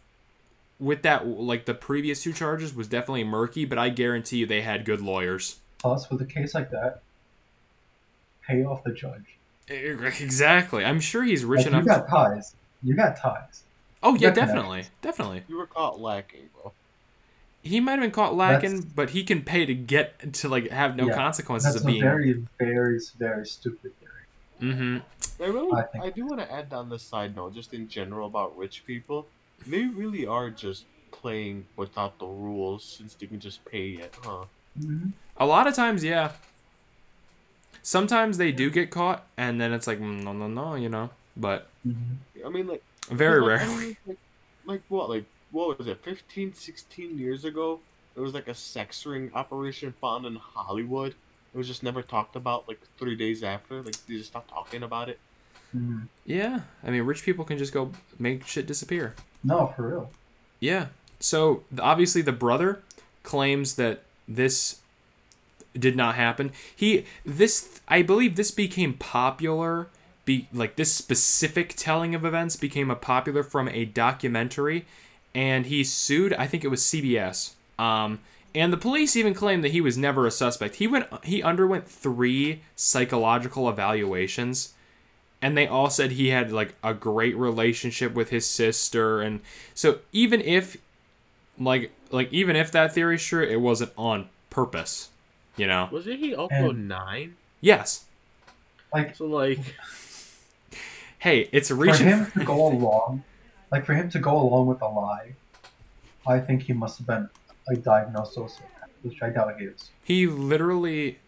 with 0.80 1.02
that 1.02 1.28
like 1.28 1.66
the 1.66 1.74
previous 1.74 2.24
two 2.24 2.32
charges 2.34 2.74
was 2.74 2.88
definitely 2.88 3.24
murky, 3.24 3.66
but 3.66 3.78
I 3.78 3.90
guarantee 3.90 4.38
you 4.38 4.46
they 4.46 4.62
had 4.62 4.86
good 4.86 5.02
lawyers. 5.02 5.58
Plus, 5.80 6.10
with 6.10 6.22
a 6.22 6.26
case 6.26 6.54
like 6.54 6.72
that, 6.72 7.02
pay 8.48 8.64
off 8.64 8.84
the 8.84 8.92
judge. 8.94 9.24
Exactly. 9.68 10.84
I'm 10.84 11.00
sure 11.00 11.24
he's 11.24 11.46
rich 11.46 11.66
Like, 11.66 11.72
you 11.74 11.80
enough. 11.80 11.86
got 11.86 12.10
ties. 12.10 12.56
You 12.82 12.96
got 12.96 13.18
ties. 13.18 13.64
oh 14.02 14.16
yeah, 14.16 14.30
got 14.30 14.36
definitely, 14.36 14.86
definitely. 15.02 15.44
You 15.48 15.58
were 15.58 15.68
caught 15.68 16.00
lacking, 16.00 16.50
bro. 16.54 16.72
He 17.62 17.82
might 17.82 17.94
have 17.94 18.02
been 18.02 18.12
caught 18.12 18.36
lacking, 18.36 18.72
That's- 18.78 18.94
but 18.96 19.10
he 19.12 19.24
can 19.26 19.42
pay 19.44 19.66
to 19.66 19.76
get 19.76 20.34
to 20.34 20.48
like 20.50 20.70
have 20.72 20.96
no 20.96 21.08
Yeah, 21.08 21.16
consequences 21.16 21.74
That's 21.74 21.84
of 21.84 21.90
a 21.90 21.92
being. 21.92 22.02
very, 22.02 22.44
very, 22.58 23.00
very 23.18 23.46
stupid 23.46 23.92
theory. 24.00 24.09
Hmm 24.60 24.98
I 25.42 25.46
really, 25.46 25.72
I 25.72 26.08
I, 26.08 26.10
do 26.10 26.26
want 26.28 26.42
to 26.42 26.52
add 26.52 26.74
on 26.74 26.90
the 26.90 27.00
side 27.00 27.36
note, 27.36 27.54
just 27.54 27.74
in 27.74 27.88
general 27.88 28.28
about 28.28 28.58
rich 28.58 28.86
people. 28.86 29.28
They 29.66 29.86
really 29.86 30.26
are 30.26 30.50
just 30.50 30.86
playing 31.12 31.66
without 31.78 32.20
the 32.20 32.26
rules, 32.28 32.84
since 32.98 33.16
they 33.16 33.28
can 33.28 33.40
just 33.40 33.64
pay 33.66 33.92
it, 33.92 34.14
huh? 34.24 34.46
Mm-hmm. 34.80 35.10
A 35.38 35.46
lot 35.46 35.68
of 35.68 35.76
times, 35.76 36.04
yeah. 36.04 36.32
Sometimes 37.82 38.38
they 38.38 38.52
do 38.52 38.70
get 38.70 38.90
caught, 38.92 39.26
and 39.38 39.60
then 39.60 39.74
it's 39.74 39.88
like 39.88 40.00
mm, 40.00 40.24
no, 40.24 40.34
no, 40.34 40.48
no, 40.48 40.76
you 40.76 40.90
know. 40.90 41.10
But 41.36 41.70
Mm-hmm. 41.88 42.46
I 42.46 42.50
mean, 42.50 42.68
like 42.68 42.84
very 43.10 43.42
like, 43.42 43.60
rarely. 43.60 43.98
like, 44.06 44.18
like 44.66 44.82
what, 44.90 45.10
like 45.10 45.26
what 45.52 45.78
was 45.78 45.88
it, 45.88 46.04
15, 46.04 46.54
16 46.54 47.18
years 47.18 47.46
ago? 47.46 47.80
There 48.14 48.24
was 48.24 48.34
like 48.34 48.48
a 48.48 48.54
sex 48.54 49.06
ring 49.06 49.32
operation 49.34 49.94
found 50.02 50.26
in 50.26 50.36
Hollywood. 50.36 51.16
It 51.54 51.58
was 51.58 51.68
just 51.68 51.84
never 51.84 52.02
talked 52.02 52.36
about. 52.36 52.68
Like 52.68 52.80
three 52.98 53.16
days 53.16 53.44
after, 53.44 53.82
like 53.82 53.96
they 54.08 54.18
just 54.18 54.30
stopped 54.30 54.50
talking 54.50 54.84
about 54.84 55.10
it. 55.10 55.20
Mm-hmm. 55.76 56.04
Yeah, 56.26 56.62
I 56.84 56.90
mean, 56.90 57.04
rich 57.04 57.24
people 57.24 57.46
can 57.46 57.58
just 57.58 57.74
go 57.74 57.92
make 58.18 58.46
shit 58.46 58.66
disappear. 58.66 59.16
No, 59.44 59.74
for 59.76 59.88
real. 59.88 60.12
Yeah. 60.60 60.88
So 61.20 61.64
obviously, 61.80 62.22
the 62.22 62.32
brother 62.32 62.82
claims 63.24 63.76
that 63.76 64.04
this 64.28 64.80
did 65.78 65.96
not 65.96 66.16
happen. 66.16 66.52
He 66.76 67.06
this 67.26 67.82
I 67.88 68.02
believe 68.02 68.36
this 68.36 68.52
became 68.52 68.94
popular. 68.94 69.88
Be 70.26 70.48
like 70.54 70.76
this 70.76 70.94
specific 70.94 71.74
telling 71.76 72.14
of 72.14 72.26
events 72.26 72.56
became 72.56 72.92
a 72.92 72.96
popular 72.96 73.44
from 73.44 73.68
a 73.70 73.86
documentary, 73.86 74.86
and 75.34 75.66
he 75.66 75.84
sued. 75.84 76.34
I 76.34 76.48
think 76.48 76.64
it 76.64 76.70
was 76.70 76.82
CBS. 76.82 77.54
Um, 77.78 78.20
and 78.56 78.72
the 78.74 78.78
police 78.78 79.16
even 79.16 79.34
claimed 79.34 79.64
that 79.64 79.72
he 79.72 79.82
was 79.82 79.98
never 79.98 80.26
a 80.26 80.32
suspect. 80.32 80.76
He 80.76 80.88
went. 80.88 81.08
He 81.24 81.42
underwent 81.44 81.88
three 81.88 82.62
psychological 82.76 83.70
evaluations 83.70 84.74
and 85.42 85.58
they 85.58 85.66
all 85.68 85.90
said 85.90 86.12
he 86.12 86.30
had 86.30 86.52
like 86.52 86.76
a 86.84 86.94
great 86.94 87.36
relationship 87.38 88.14
with 88.14 88.30
his 88.30 88.46
sister 88.46 89.22
and 89.22 89.40
so 89.74 90.00
even 90.12 90.42
if 90.42 90.76
like 91.58 91.92
like 92.12 92.32
even 92.34 92.58
if 92.58 92.72
that 92.74 92.94
theory's 92.94 93.24
true 93.24 93.44
it 93.46 93.56
wasn't 93.62 93.90
on 93.98 94.28
purpose 94.50 95.08
you 95.56 95.66
know 95.66 95.88
Wasn't 95.94 96.20
he 96.20 96.36
also 96.36 96.72
And- 96.72 96.90
nine? 96.90 97.36
yes 97.62 98.04
Like 98.94 99.16
So 99.16 99.28
like, 99.28 99.60
hey 101.20 101.48
it's 101.52 101.70
for 101.70 101.76
reaching 101.76 102.08
him 102.08 102.30
to 102.38 102.44
go 102.44 102.68
along, 102.74 103.24
like 103.72 103.86
for 103.86 103.94
him 103.94 104.10
to 104.12 104.20
go 104.20 104.36
along 104.38 104.68
with 104.68 104.82
a 104.82 104.88
lie, 104.88 105.36
I 106.28 106.40
think 106.40 106.64
he 106.64 106.74
must 106.74 106.98
have 106.98 107.08
been 107.08 107.30
a 107.72 107.78
diagnosed 107.78 108.36
sociopath, 108.36 108.90
which 109.04 109.22
I 109.22 109.30
doubt 109.30 109.60
he 109.60 109.66
is. 109.66 109.90
he 110.04 110.28
literally 110.28 111.20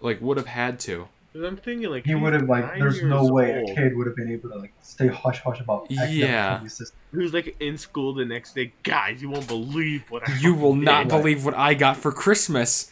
like 0.00 0.20
would 0.20 0.36
have 0.36 0.46
had 0.46 0.78
to. 0.80 1.08
I'm 1.32 1.56
thinking 1.56 1.88
like 1.90 2.04
He 2.04 2.14
would 2.16 2.32
have 2.32 2.48
like. 2.48 2.74
There's 2.78 3.02
no 3.04 3.24
way 3.32 3.60
old. 3.60 3.70
a 3.70 3.74
kid 3.74 3.96
would 3.96 4.06
have 4.08 4.16
been 4.16 4.32
able 4.32 4.48
to 4.50 4.56
like 4.58 4.72
stay 4.82 5.06
hush 5.06 5.38
hush 5.40 5.60
about. 5.60 5.82
accidentally 5.84 6.18
Yeah. 6.18 6.48
killing 6.48 6.64
his 6.64 6.72
sister. 6.74 6.96
He 7.12 7.18
was 7.18 7.32
like 7.32 7.56
in 7.60 7.78
school 7.78 8.14
the 8.14 8.24
next 8.24 8.54
day. 8.56 8.72
Guys, 8.82 9.22
you 9.22 9.30
won't 9.30 9.46
believe 9.46 10.10
what 10.10 10.28
I. 10.28 10.34
you 10.38 10.54
will 10.54 10.74
not 10.74 11.04
did." 11.08 11.16
believe 11.16 11.44
what 11.44 11.54
i 11.54 11.74
got 11.74 11.96
for 11.96 12.10
christmas 12.10 12.90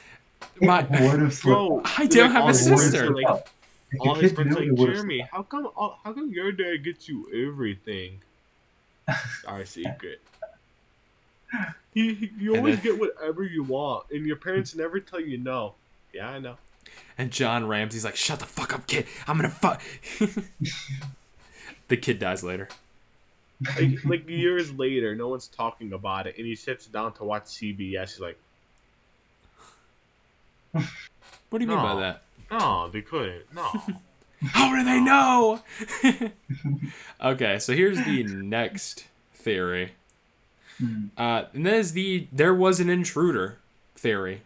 my 0.60 0.80
It 0.82 0.90
would 0.90 1.20
have. 1.20 1.42
Bro, 1.42 1.82
I 1.84 2.06
don't 2.06 2.30
have 2.30 2.42
a 2.42 2.46
all 2.46 2.48
his 2.48 2.66
friends 2.68 2.82
sister. 2.82 3.06
are 3.06 3.10
Like, 3.10 3.46
If 3.90 4.00
all 4.02 4.14
the 4.14 4.20
his 4.22 4.30
kid 4.30 4.34
friends 4.36 4.50
knew, 4.50 4.60
like 4.60 4.68
it 4.68 4.74
would've 4.78 4.94
Jeremy. 4.94 5.16
slipped. 5.18 5.32
How 5.34 5.42
come? 5.42 5.68
all- 5.76 5.98
How 6.04 6.12
come 6.12 6.30
your 6.30 6.52
dad 6.52 6.84
gets 6.84 7.08
you 7.08 7.26
everything? 7.50 8.20
Our 9.48 9.64
secret. 9.64 10.20
He, 11.94 12.14
he- 12.14 12.32
you 12.38 12.56
always 12.56 12.76
then- 12.76 12.84
get 12.84 13.00
whatever 13.00 13.42
you 13.44 13.62
want, 13.62 14.06
and 14.10 14.26
your 14.26 14.36
parents 14.36 14.74
never 14.74 15.00
tell 15.00 15.20
you 15.20 15.38
no. 15.38 15.74
Yeah, 16.12 16.28
I 16.30 16.38
know. 16.38 16.56
and 17.18 17.30
john 17.30 17.66
ramsey's 17.66 18.04
like 18.04 18.16
shut 18.16 18.38
the 18.40 18.46
fuck 18.46 18.72
up 18.74 18.86
kid 18.86 19.06
i'm 19.26 19.36
gonna 19.36 19.50
fuck 19.50 19.80
the 21.88 21.96
kid 21.96 22.18
dies 22.18 22.42
later 22.42 22.68
Like, 23.76 24.04
like 24.04 24.28
years 24.28 24.72
later, 24.72 25.14
no 25.16 25.28
one's 25.28 25.48
talking 25.48 25.92
about 25.92 26.26
it, 26.28 26.36
and 26.38 26.46
he 26.46 26.54
sits 26.54 26.86
down 26.86 27.12
to 27.14 27.24
watch 27.24 27.44
CBS. 27.46 28.10
He's 28.12 28.20
like, 28.20 28.38
what 30.72 31.58
do 31.58 31.64
you 31.64 31.66
mean 31.66 31.76
by 31.78 31.96
that 31.96 32.22
No, 32.50 32.88
they 32.88 33.02
couldn't. 33.02 33.52
No. 33.54 33.64
How 34.42 34.72
do 34.76 34.84
they 34.84 35.00
know? 35.00 35.60
okay, 37.20 37.58
so 37.58 37.72
here's 37.72 37.98
the 38.04 38.22
next 38.22 39.06
theory. 39.34 39.90
Hmm. 40.78 41.06
Uh, 41.16 41.44
and 41.54 41.66
is 41.66 41.92
the 41.92 42.28
there 42.32 42.54
was 42.54 42.80
an 42.80 42.88
intruder 42.88 43.58
theory. 43.96 44.42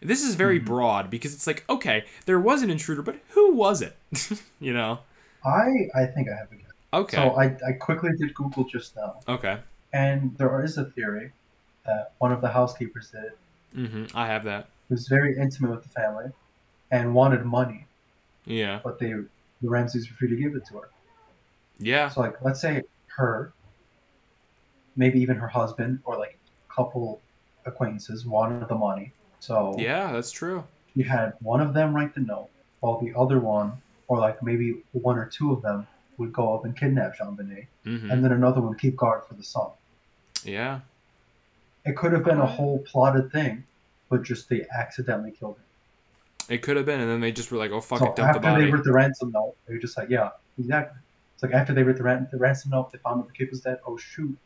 This 0.00 0.22
is 0.22 0.34
very 0.36 0.58
broad 0.60 1.10
because 1.10 1.34
it's 1.34 1.46
like, 1.46 1.64
okay, 1.68 2.04
there 2.26 2.38
was 2.38 2.62
an 2.62 2.70
intruder, 2.70 3.02
but 3.02 3.16
who 3.30 3.52
was 3.54 3.82
it? 3.82 3.96
you 4.60 4.72
know? 4.72 5.00
I 5.44 5.88
I 5.94 6.06
think 6.06 6.28
I 6.28 6.36
have 6.36 6.50
a 6.52 6.56
guess. 6.56 6.64
Okay. 6.92 7.16
So 7.16 7.30
I, 7.30 7.56
I 7.66 7.72
quickly 7.72 8.10
did 8.16 8.32
Google 8.34 8.64
just 8.64 8.96
now, 8.96 9.16
okay. 9.28 9.58
and 9.92 10.36
there 10.38 10.64
is 10.64 10.78
a 10.78 10.84
theory 10.86 11.32
that 11.84 12.12
one 12.18 12.32
of 12.32 12.40
the 12.40 12.48
housekeepers 12.48 13.10
did 13.10 13.24
it, 13.24 13.38
hmm 13.74 14.04
I 14.14 14.26
have 14.26 14.44
that. 14.44 14.68
was 14.88 15.06
very 15.08 15.36
intimate 15.38 15.70
with 15.70 15.82
the 15.82 15.88
family, 15.90 16.26
and 16.90 17.14
wanted 17.14 17.44
money, 17.44 17.86
Yeah. 18.46 18.80
but 18.82 18.98
they 18.98 19.12
the 19.12 19.68
Ramseys 19.68 20.10
refused 20.10 20.32
to 20.36 20.42
give 20.42 20.54
it 20.56 20.64
to 20.68 20.74
her. 20.78 20.88
Yeah. 21.78 22.08
So 22.08 22.20
like, 22.22 22.40
let's 22.42 22.60
say 22.60 22.82
her, 23.16 23.52
maybe 24.98 25.18
even 25.20 25.36
her 25.36 25.48
husband 25.48 26.00
or 26.04 26.18
like 26.18 26.36
a 26.68 26.74
couple 26.74 27.20
acquaintances 27.64 28.26
wanted 28.26 28.68
the 28.68 28.74
money. 28.74 29.12
So 29.40 29.74
Yeah, 29.78 30.12
that's 30.12 30.30
true. 30.32 30.64
you 30.94 31.04
had 31.04 31.32
one 31.40 31.60
of 31.60 31.72
them 31.72 31.94
write 31.94 32.14
the 32.14 32.20
note, 32.20 32.50
while 32.80 32.98
the 33.00 33.14
other 33.16 33.38
one, 33.38 33.72
or 34.08 34.18
like 34.18 34.42
maybe 34.42 34.82
one 34.92 35.16
or 35.18 35.26
two 35.26 35.52
of 35.52 35.62
them, 35.62 35.86
would 36.18 36.32
go 36.32 36.54
up 36.54 36.64
and 36.64 36.76
kidnap 36.76 37.16
JonBenét, 37.16 37.66
hmm 37.84 38.10
and 38.10 38.24
then 38.24 38.32
another 38.32 38.60
one 38.60 38.76
keep 38.76 38.96
guard 38.96 39.24
for 39.26 39.34
the 39.34 39.42
son. 39.44 39.70
Yeah. 40.44 40.80
It 41.86 41.96
could 41.96 42.12
have 42.12 42.24
been 42.24 42.40
a 42.40 42.46
whole 42.46 42.80
plotted 42.80 43.30
thing, 43.32 43.64
but 44.10 44.22
just 44.24 44.48
they 44.48 44.66
accidentally 44.76 45.30
killed 45.30 45.56
him. 45.58 45.64
It 46.48 46.62
could 46.62 46.76
have 46.76 46.86
been, 46.86 47.00
and 47.00 47.10
then 47.10 47.20
they 47.20 47.30
just 47.30 47.52
were 47.52 47.58
like, 47.58 47.70
"Oh 47.70 47.80
fuck 47.80 48.00
so 48.00 48.06
it, 48.06 48.16
dump 48.16 48.32
the 48.32 48.48
after 48.48 48.60
they 48.60 48.70
wrote 48.70 48.84
the 48.84 48.92
ransom 48.92 49.30
note, 49.30 49.54
they 49.66 49.74
were 49.74 49.80
just 49.80 49.96
like, 49.96 50.08
yeah, 50.10 50.30
exactly. 50.58 50.98
It's 51.34 51.42
like 51.44 51.52
after 51.52 51.72
they 51.72 51.82
wrote 51.84 51.98
the, 51.98 52.02
ran- 52.02 52.28
the 52.32 52.38
ransom 52.38 52.70
note, 52.72 52.90
they 52.90 52.98
found 52.98 53.20
that 53.20 53.28
the 53.28 53.32
kid 53.34 53.50
was 53.50 53.60
dead. 53.60 53.78
Oh 53.86 53.96
shoot, 53.96 54.36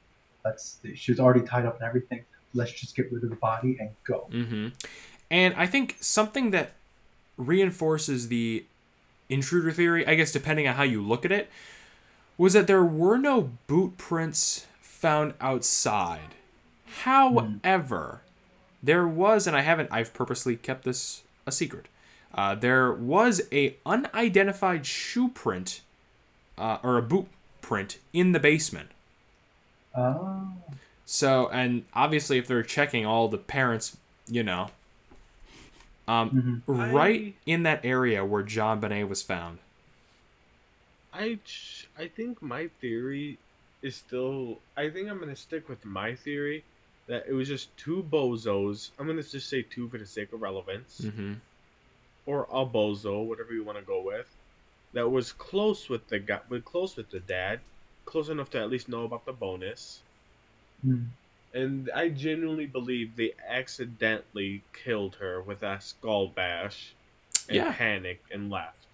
she 0.95 1.13
was 1.13 1.21
already 1.21 1.47
tied 1.47 1.67
up 1.67 1.77
and 1.81 1.89
everything. 1.89 2.25
Let's 2.55 2.73
just 2.73 2.95
get 2.97 3.11
rid 3.13 3.25
of 3.25 3.31
the 3.31 3.37
body 3.37 3.77
and 3.81 3.91
go. 4.05 4.29
hmm 4.31 4.69
And 5.31 5.55
I 5.55 5.67
think 5.67 5.97
something 6.01 6.51
that 6.51 6.73
reinforces 7.37 8.29
the 8.29 8.65
intruder 9.29 9.73
theory, 9.73 10.07
I 10.07 10.15
guess 10.15 10.33
depending 10.33 10.69
on 10.69 10.75
how 10.75 10.83
you 10.83 11.03
look 11.03 11.25
at 11.25 11.33
it, 11.33 11.51
was 12.37 12.53
that 12.53 12.67
there 12.67 12.85
were 12.85 13.19
no 13.19 13.53
boot 13.67 13.97
prints 13.97 14.67
found 14.81 15.35
outside. 15.41 16.35
However, 17.05 18.23
there 18.83 19.07
was, 19.07 19.47
and 19.47 19.57
I 19.57 19.63
haven't, 19.63 19.89
I've 19.91 20.13
purposely 20.13 20.57
kept 20.57 20.85
this 20.85 21.23
a 21.47 21.53
secret. 21.53 21.87
Uh, 22.35 22.55
there 22.55 22.93
was 22.93 23.43
a 23.53 23.77
unidentified 23.85 24.87
shoe 24.87 25.29
print, 25.29 25.83
uh, 26.59 26.79
or 26.83 26.97
a 26.99 27.03
boot 27.03 27.27
print 27.61 27.99
in 28.13 28.33
the 28.33 28.41
basement. 28.41 28.91
Oh, 29.95 30.53
So, 31.05 31.49
and 31.49 31.85
obviously, 31.95 32.39
if 32.39 32.47
they're 32.47 32.63
checking 32.63 33.05
all 33.05 33.29
the 33.29 33.39
parents, 33.39 33.97
you 34.29 34.43
know, 34.43 34.71
um, 36.09 36.63
mhm. 36.67 36.93
right 36.93 37.35
in 37.47 37.63
that 37.65 37.85
area 37.85 38.25
where 38.25 38.43
JonBenét 38.43 39.09
was 39.09 39.23
found. 39.23 39.59
I 41.13 41.39
I 41.99 42.09
think 42.09 42.41
my 42.41 42.69
theory 42.81 43.39
is 43.83 43.97
still. 43.97 44.59
I 44.77 44.89
think 44.89 45.09
I'm 45.11 45.19
gonna 45.21 45.37
stick 45.37 45.69
with 45.69 45.85
my 45.85 46.15
theory 46.15 46.65
that 47.07 47.27
it 47.29 47.33
was 47.33 47.49
just 47.49 47.77
two 47.77 48.03
bozos. 48.11 48.91
I'm 48.99 49.07
gonna 49.07 49.23
just 49.23 49.49
say 49.49 49.63
two 49.63 49.89
for 49.89 49.99
the 49.99 50.07
sake 50.07 50.33
of 50.33 50.41
relevance, 50.41 51.01
Mm-hmm. 51.03 51.35
or 52.27 52.45
a 52.51 52.65
bozo, 52.65 53.25
whatever 53.25 53.53
you 53.53 53.63
want 53.65 53.79
to 53.79 53.85
go 53.85 54.01
with. 54.01 54.27
That 54.95 55.09
was 55.11 55.33
close 55.33 55.89
with 55.89 56.07
the 56.09 56.19
guy, 56.19 56.41
but 56.49 56.65
close 56.65 56.97
with 56.97 57.11
the 57.11 57.21
dad, 57.21 57.61
close 58.05 58.29
enough 58.29 58.51
to 58.51 58.61
at 58.61 58.69
least 58.71 58.89
know 58.89 59.05
about 59.05 59.25
the 59.25 59.33
bonus. 59.33 60.03
Mm. 60.87 61.07
And 61.55 61.91
I 61.95 62.09
genuinely 62.09 62.67
believe 62.67 63.17
they 63.17 63.33
accidentally 63.49 64.63
killed 64.73 65.17
her 65.17 65.43
with 65.43 65.61
that 65.61 65.83
skull 65.83 66.29
bash, 66.29 66.95
and 67.49 67.57
Yeah. 67.57 67.73
panicked 67.73 68.31
and 68.33 68.51
left. 68.51 68.87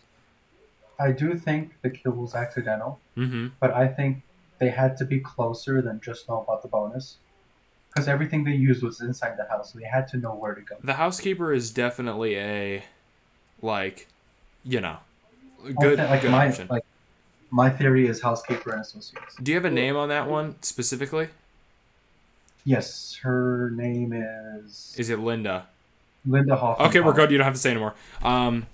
I 0.99 1.13
do 1.13 1.37
think 1.37 1.81
the 1.83 1.91
kill 1.91 2.13
was 2.13 2.35
accidental, 2.35 2.99
Mm-hmm. 3.17 3.49
but 3.61 3.73
I 3.73 3.87
think 3.87 4.23
they 4.59 4.71
had 4.71 4.97
to 4.97 5.05
be 5.05 5.21
closer 5.21 5.81
than 5.81 6.01
just 6.01 6.29
know 6.29 6.43
about 6.43 6.63
the 6.63 6.69
bonus, 6.69 7.19
because 7.91 8.09
everything 8.09 8.43
they 8.43 8.55
used 8.55 8.83
was 8.83 9.01
inside 9.01 9.37
the 9.37 9.47
house. 9.49 9.73
So 9.73 9.79
they 9.79 9.85
had 9.87 10.09
to 10.09 10.17
know 10.17 10.35
where 10.35 10.55
to 10.55 10.61
go. 10.61 10.77
The 10.83 10.95
housekeeper 10.95 11.53
is 11.53 11.71
definitely 11.71 12.37
a, 12.37 12.83
like, 13.63 14.09
you 14.65 14.81
know, 14.81 14.99
good, 15.79 15.99
think, 15.99 16.11
like 16.11 16.23
good 16.23 16.31
my 16.33 16.49
option. 16.49 16.67
like 16.69 16.85
my 17.51 17.71
theory 17.71 18.07
is 18.07 18.21
housekeeper 18.21 18.71
and 18.73 18.81
associates. 18.81 19.37
Do 19.43 19.51
you 19.53 19.57
have 19.57 19.65
a 19.65 19.71
name 19.71 19.97
on 19.97 20.09
that 20.11 20.29
one 20.29 20.57
specifically? 20.63 21.29
Yes, 22.65 23.19
her 23.23 23.71
name 23.71 24.13
is 24.13 24.95
Is 24.99 25.11
it 25.11 25.19
Linda? 25.19 25.67
Linda 26.27 26.57
Hoffman. 26.57 26.89
Okay, 26.89 27.01
we're 27.01 27.13
good. 27.15 27.31
You 27.31 27.39
don't 27.39 27.45
have 27.47 27.55
to 27.55 27.61
say 27.61 27.71
anymore. 27.71 27.95
Um, 28.23 28.67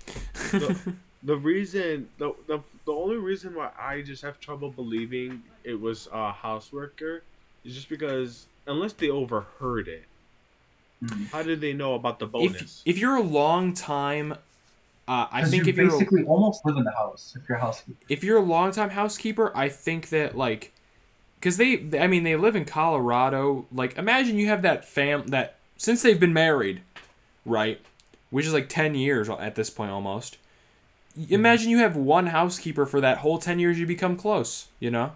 The 1.22 1.36
reason, 1.36 2.08
the, 2.18 2.32
the 2.46 2.60
the 2.86 2.92
only 2.92 3.16
reason 3.16 3.54
why 3.54 3.70
I 3.78 4.02
just 4.02 4.22
have 4.22 4.38
trouble 4.40 4.70
believing 4.70 5.42
it 5.62 5.80
was 5.80 6.06
a 6.12 6.32
house 6.32 6.70
worker 6.72 7.22
is 7.64 7.74
just 7.74 7.88
because 7.88 8.46
unless 8.66 8.92
they 8.94 9.08
overheard 9.10 9.88
it, 9.88 10.04
Mhm. 11.02 11.30
how 11.30 11.42
did 11.42 11.60
they 11.60 11.72
know 11.72 11.94
about 11.94 12.18
the 12.18 12.26
if 12.26 12.32
bonus? 12.32 12.82
if 12.84 12.98
you're 12.98 13.16
a 13.16 13.22
long 13.22 13.72
time, 13.74 14.34
uh, 15.06 15.26
I 15.30 15.42
'Cause 15.42 15.50
think 15.50 15.64
you 15.64 15.70
if 15.70 15.76
you're 15.76 15.90
basically 15.90 16.24
almost 16.24 16.64
live 16.64 16.76
in 16.76 16.84
the 16.84 16.92
house 16.92 17.36
if 17.40 17.48
you're 17.48 17.58
a 17.58 17.60
housekeeper. 17.60 17.98
if 18.08 18.24
you're 18.24 18.38
a 18.38 18.42
longtime 18.42 18.90
housekeeper, 18.90 19.52
I 19.54 19.68
think 19.68 20.08
that 20.10 20.36
like, 20.36 20.72
because 21.38 21.56
they, 21.58 21.90
I 21.98 22.06
mean, 22.06 22.22
they 22.24 22.36
live 22.36 22.56
in 22.56 22.64
Colorado. 22.64 23.66
Like, 23.72 23.98
imagine 23.98 24.38
you 24.38 24.46
have 24.48 24.62
that 24.62 24.84
fam 24.86 25.26
that 25.28 25.56
since 25.76 26.00
they've 26.02 26.18
been 26.18 26.32
married, 26.32 26.80
right, 27.44 27.80
which 28.30 28.46
is 28.46 28.52
like 28.54 28.68
ten 28.68 28.94
years 28.94 29.28
at 29.28 29.54
this 29.54 29.68
point 29.70 29.90
almost. 29.90 30.38
Imagine 31.28 31.70
you 31.70 31.78
have 31.78 31.94
one 31.96 32.26
housekeeper 32.28 32.86
for 32.86 33.00
that 33.00 33.18
whole 33.18 33.38
ten 33.38 33.58
years. 33.58 33.78
You 33.78 33.86
become 33.86 34.16
close. 34.16 34.68
You 34.80 34.90
know, 34.90 35.12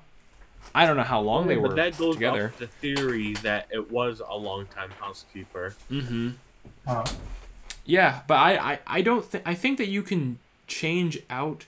I 0.75 0.87
don't 0.87 0.97
know 0.99 1.03
how 1.03 1.21
long 1.21 1.47
they 1.49 1.57
were. 1.57 1.63
but 1.63 1.71
were 1.71 1.77
that 1.77 1.99
goes 1.99 2.15
together. 2.17 2.49
off 2.53 2.59
the 2.59 2.67
theory 2.67 3.33
that 3.43 3.67
it 3.71 3.91
was 3.91 4.21
a 4.21 4.37
long-time 4.37 4.91
housekeeper. 5.01 5.75
Mm-hmm. 5.91 6.31
Uh, 6.87 7.05
Yeah, 7.89 8.21
but 8.27 8.35
I, 8.35 8.73
I, 8.73 8.79
I 8.87 9.01
don't 9.01 9.25
think 9.25 9.43
I 9.47 9.55
think 9.55 9.79
that 9.79 9.89
you 9.89 10.03
can 10.03 10.39
change 10.67 11.21
out 11.31 11.65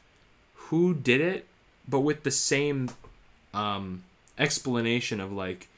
who 0.54 0.92
did 0.92 1.22
it, 1.22 1.46
but 1.88 2.00
with 2.00 2.24
the 2.24 2.30
same 2.30 2.90
um 3.54 4.04
explanation 4.38 5.18
of 5.18 5.32
like 5.32 5.68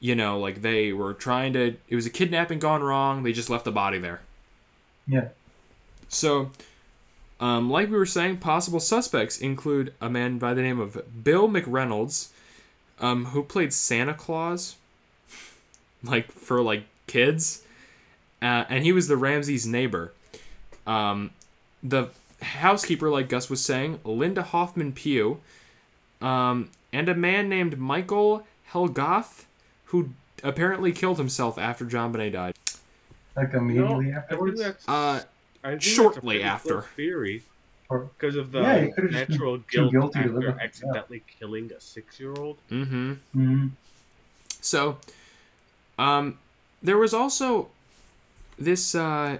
you 0.00 0.16
know, 0.16 0.38
like 0.38 0.62
they 0.62 0.92
were 0.92 1.14
trying 1.14 1.52
to 1.52 1.76
it 1.88 1.94
was 1.94 2.06
a 2.06 2.10
kidnapping 2.10 2.58
gone 2.58 2.82
wrong, 2.82 3.22
they 3.22 3.32
just 3.32 3.48
left 3.48 3.64
the 3.64 3.70
body 3.70 3.98
there. 3.98 4.20
yeah. 5.06 5.28
So 6.08 6.50
um, 7.38 7.70
like 7.70 7.88
we 7.88 7.96
were 7.96 8.06
saying, 8.06 8.38
possible 8.38 8.80
suspects 8.80 9.38
include 9.38 9.94
a 10.00 10.10
man 10.10 10.38
by 10.38 10.54
the 10.54 10.62
name 10.62 10.80
of 10.80 11.00
Bill 11.22 11.48
McReynolds, 11.48 12.30
um, 12.98 13.26
who 13.26 13.44
played 13.44 13.72
Santa 13.72 14.14
Claus, 14.14 14.74
like 16.02 16.32
for 16.32 16.60
like 16.62 16.82
kids, 17.06 17.62
uh, 18.42 18.64
and 18.68 18.84
he 18.84 18.92
was 18.92 19.08
the 19.08 19.16
Ramseys' 19.16 19.66
neighbor. 19.66 20.12
Um, 20.86 21.30
the 21.82 22.08
housekeeper, 22.42 23.10
like 23.10 23.28
Gus 23.28 23.50
was 23.50 23.64
saying, 23.64 24.00
Linda 24.04 24.42
Hoffman 24.42 24.92
Pugh, 24.92 25.40
um, 26.20 26.70
and 26.92 27.08
a 27.08 27.14
man 27.14 27.48
named 27.48 27.78
Michael 27.78 28.46
Helgoth, 28.72 29.44
who 29.86 30.10
apparently 30.42 30.92
killed 30.92 31.18
himself 31.18 31.58
after 31.58 31.84
JonBenét 31.84 32.32
died. 32.32 32.54
Like 33.36 33.52
No, 33.52 33.58
immediately 33.60 34.06
I 34.12 34.14
think 34.14 34.16
afterwards. 34.30 34.60
that's 34.60 34.88
Uh, 34.88 35.22
I 35.64 35.70
think 35.70 35.82
shortly 35.82 36.38
that's 36.38 36.64
a 36.66 36.74
after. 36.74 36.88
theory 36.96 37.42
because 37.90 38.36
of 38.36 38.52
the 38.52 38.60
Yeah, 38.60 38.80
he 38.84 38.92
could've 38.92 39.10
just 39.10 39.28
been 39.28 39.36
natural 39.38 39.58
too 39.58 39.64
guilt 39.70 39.92
guilty 39.92 40.22
to 40.22 40.28
live 40.28 40.34
after 40.36 40.46
with- 40.52 40.56
yeah. 40.58 40.64
accidentally 40.64 41.22
killing 41.38 41.72
a 41.72 41.80
six-year-old. 41.80 42.56
mm-hmm. 42.70 43.12
mm-hmm. 43.12 43.66
So, 44.60 44.98
um, 45.98 46.38
there 46.82 46.98
was 46.98 47.14
also 47.14 47.68
this. 48.58 48.94
Uh, 48.94 49.38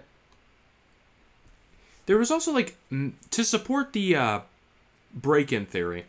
there 2.07 2.19
was 2.19 2.31
also 2.31 2.53
like 2.53 2.77
to 3.31 3.45
support 3.45 3.93
the 3.93 4.17
uh, 4.17 4.41
break-in 5.15 5.67
theory. 5.67 6.07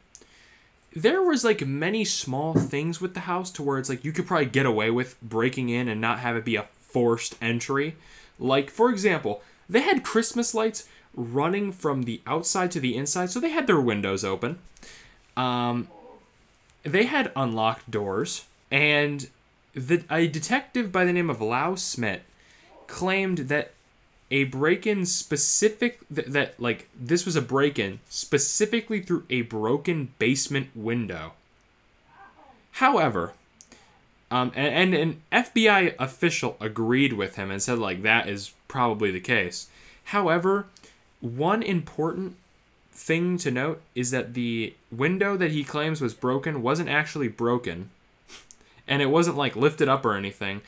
There 0.96 1.22
was 1.22 1.44
like 1.44 1.66
many 1.66 2.06
small 2.06 2.54
things 2.54 3.00
with 3.00 3.14
the 3.14 3.22
house 3.22 3.52
to 3.52 3.64
where 3.64 3.78
it's 3.78 3.90
like 3.90 4.06
you 4.06 4.12
could 4.12 4.26
probably 4.26 4.46
get 4.46 4.66
away 4.66 4.90
with 4.90 5.22
breaking 5.22 5.70
in 5.70 5.88
and 5.88 6.02
not 6.02 6.20
have 6.20 6.36
it 6.36 6.46
be 6.46 6.56
a 6.56 6.68
forced 6.80 7.36
entry. 7.42 7.96
Like 8.40 8.70
for 8.70 8.90
example, 8.90 9.44
they 9.70 9.82
had 9.82 10.04
Christmas 10.04 10.54
lights 10.54 10.88
running 11.14 11.72
from 11.72 12.04
the 12.04 12.22
outside 12.26 12.72
to 12.72 12.80
the 12.80 12.96
inside, 12.96 13.30
so 13.30 13.40
they 13.40 13.50
had 13.50 13.68
their 13.68 13.82
windows 13.82 14.24
open. 14.24 14.60
Um, 15.36 15.90
they 16.84 17.06
had 17.06 17.32
unlocked 17.36 17.92
doors, 17.92 18.46
and 18.72 19.28
the, 19.74 20.04
a 20.10 20.28
detective 20.28 20.92
by 20.92 21.06
the 21.06 21.14
name 21.14 21.30
of 21.30 21.42
Lou 21.42 21.76
Smit 21.76 22.24
claimed 22.90 23.38
that 23.50 23.72
a 24.32 24.44
break-in 24.46 25.06
specific 25.06 26.00
th- 26.14 26.28
that 26.28 26.60
like 26.60 26.90
this 27.00 27.26
was 27.26 27.36
a 27.36 27.42
break-in 27.42 28.00
specifically 28.10 29.02
through 29.02 29.24
a 29.30 29.44
broken 29.44 30.14
basement 30.20 30.70
window. 30.76 31.34
However, 32.74 33.34
um, 34.32 34.52
and, 34.56 34.94
and 34.94 34.94
an 34.94 35.22
FBI 35.32 35.96
official 35.98 36.58
agreed 36.60 37.14
with 37.14 37.36
him 37.36 37.50
and 37.50 37.62
said 37.62 37.80
like 37.80 38.04
that 38.04 38.28
is 38.28 38.54
probably 38.68 39.12
the 39.12 39.20
case. 39.20 39.68
However, 40.06 40.68
one 41.22 41.64
important 41.64 42.36
thing 42.92 43.38
to 43.40 43.50
note 43.50 43.82
is 43.96 44.12
that 44.12 44.34
the 44.34 44.74
window 44.92 45.38
that 45.38 45.52
he 45.52 45.64
claims 45.64 46.02
was 46.02 46.14
broken 46.14 46.62
wasn't 46.62 46.90
actually 46.90 47.28
broken, 47.28 47.90
and 48.88 49.02
it 49.02 49.10
wasn't 49.10 49.38
like 49.38 49.56
lifted 49.56 49.88
up 49.88 50.06
or 50.06 50.16
anything, 50.16 50.62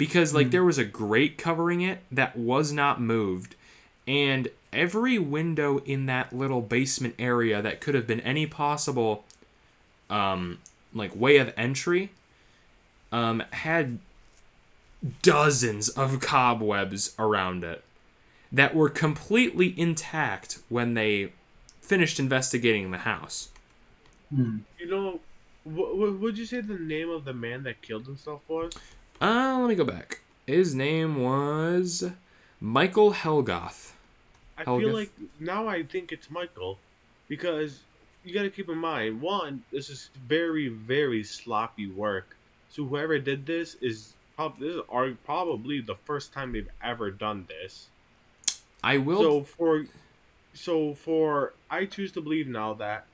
because 0.00 0.32
like 0.32 0.50
there 0.50 0.64
was 0.64 0.78
a 0.78 0.84
grate 0.84 1.36
covering 1.36 1.82
it 1.82 1.98
that 2.10 2.34
was 2.34 2.72
not 2.72 3.02
moved, 3.02 3.54
and 4.08 4.48
every 4.72 5.18
window 5.18 5.76
in 5.80 6.06
that 6.06 6.32
little 6.32 6.62
basement 6.62 7.14
area 7.18 7.60
that 7.60 7.82
could 7.82 7.94
have 7.94 8.06
been 8.06 8.20
any 8.20 8.46
possible, 8.46 9.26
um, 10.08 10.56
like 10.94 11.14
way 11.14 11.36
of 11.36 11.52
entry 11.54 12.08
um, 13.12 13.42
had 13.50 13.98
dozens 15.20 15.90
of 15.90 16.18
cobwebs 16.18 17.14
around 17.18 17.62
it 17.62 17.84
that 18.50 18.74
were 18.74 18.88
completely 18.88 19.78
intact 19.78 20.60
when 20.70 20.94
they 20.94 21.30
finished 21.82 22.18
investigating 22.18 22.90
the 22.90 22.98
house. 22.98 23.50
Hmm. 24.34 24.60
You 24.78 24.86
know, 24.86 25.20
what 25.64 26.18
would 26.18 26.38
you 26.38 26.46
say 26.46 26.62
the 26.62 26.78
name 26.78 27.10
of 27.10 27.26
the 27.26 27.34
man 27.34 27.64
that 27.64 27.82
killed 27.82 28.06
himself 28.06 28.40
was? 28.48 28.72
Uh, 29.20 29.58
let 29.60 29.68
me 29.68 29.74
go 29.74 29.84
back. 29.84 30.20
His 30.46 30.74
name 30.74 31.22
was 31.22 32.10
Michael 32.58 33.12
Helgoth. 33.12 33.92
I 34.56 34.64
Helga. 34.64 34.86
feel 34.86 34.94
like 34.94 35.10
now 35.38 35.68
I 35.68 35.82
think 35.82 36.10
it's 36.10 36.30
Michael, 36.30 36.78
because 37.28 37.80
you 38.24 38.32
got 38.32 38.42
to 38.42 38.50
keep 38.50 38.68
in 38.68 38.78
mind 38.78 39.20
one, 39.20 39.62
this 39.70 39.90
is 39.90 40.10
very 40.26 40.68
very 40.68 41.22
sloppy 41.22 41.86
work. 41.86 42.34
So 42.70 42.84
whoever 42.84 43.18
did 43.18 43.44
this 43.44 43.74
is 43.82 44.14
probably 44.36 44.68
this 44.68 44.76
is 44.76 45.16
probably 45.26 45.80
the 45.80 45.96
first 45.96 46.32
time 46.32 46.52
they've 46.52 46.68
ever 46.82 47.10
done 47.10 47.46
this. 47.46 47.88
I 48.82 48.96
will. 48.96 49.20
So 49.20 49.42
for 49.42 49.84
so 50.54 50.94
for 50.94 51.52
I 51.70 51.84
choose 51.84 52.12
to 52.12 52.22
believe 52.22 52.48
now 52.48 52.72
that 52.74 53.04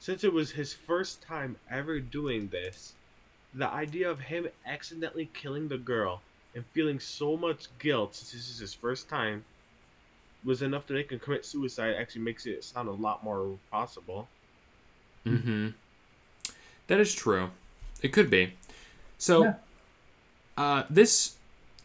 since 0.00 0.24
it 0.24 0.32
was 0.32 0.50
his 0.50 0.74
first 0.74 1.22
time 1.22 1.56
ever 1.70 2.00
doing 2.00 2.48
this, 2.48 2.94
the 3.56 3.68
idea 3.68 4.08
of 4.08 4.20
him 4.20 4.46
accidentally 4.66 5.30
killing 5.32 5.66
the 5.66 5.78
girl 5.78 6.20
and 6.54 6.64
feeling 6.72 7.00
so 7.00 7.36
much 7.36 7.66
guilt 7.78 8.14
since 8.14 8.32
this 8.32 8.50
is 8.50 8.58
his 8.58 8.74
first 8.74 9.08
time 9.08 9.44
was 10.44 10.62
enough 10.62 10.86
to 10.86 10.92
make 10.92 11.10
him 11.10 11.18
commit 11.18 11.44
suicide 11.44 11.94
actually 11.98 12.20
makes 12.20 12.46
it 12.46 12.62
sound 12.62 12.88
a 12.88 12.92
lot 12.92 13.24
more 13.24 13.58
possible. 13.70 14.28
Mm-hmm. 15.26 15.68
That 16.86 17.00
is 17.00 17.14
true. 17.14 17.50
It 18.02 18.08
could 18.12 18.30
be. 18.30 18.52
So, 19.18 19.44
Yeah. 19.44 19.54
uh, 20.56 20.82
this 20.88 21.34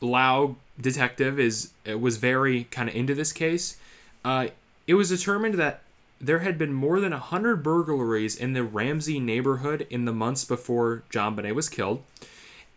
Lau 0.01 0.57
detective 0.79 1.39
is 1.39 1.71
uh, 1.89 1.97
was 1.97 2.17
very 2.17 2.65
kind 2.65 2.89
of 2.89 2.95
into 2.95 3.15
this 3.15 3.31
case. 3.31 3.77
Uh, 4.25 4.49
it 4.87 4.95
was 4.95 5.09
determined 5.09 5.55
that 5.55 5.81
there 6.21 6.39
had 6.39 6.57
been 6.57 6.73
more 6.73 6.99
than 6.99 7.11
hundred 7.11 7.57
burglaries 7.63 8.35
in 8.35 8.53
the 8.53 8.63
Ramsey 8.63 9.19
neighborhood 9.19 9.87
in 9.89 10.05
the 10.05 10.13
months 10.13 10.45
before 10.45 11.03
JonBenét 11.11 11.55
was 11.55 11.67
killed, 11.69 12.03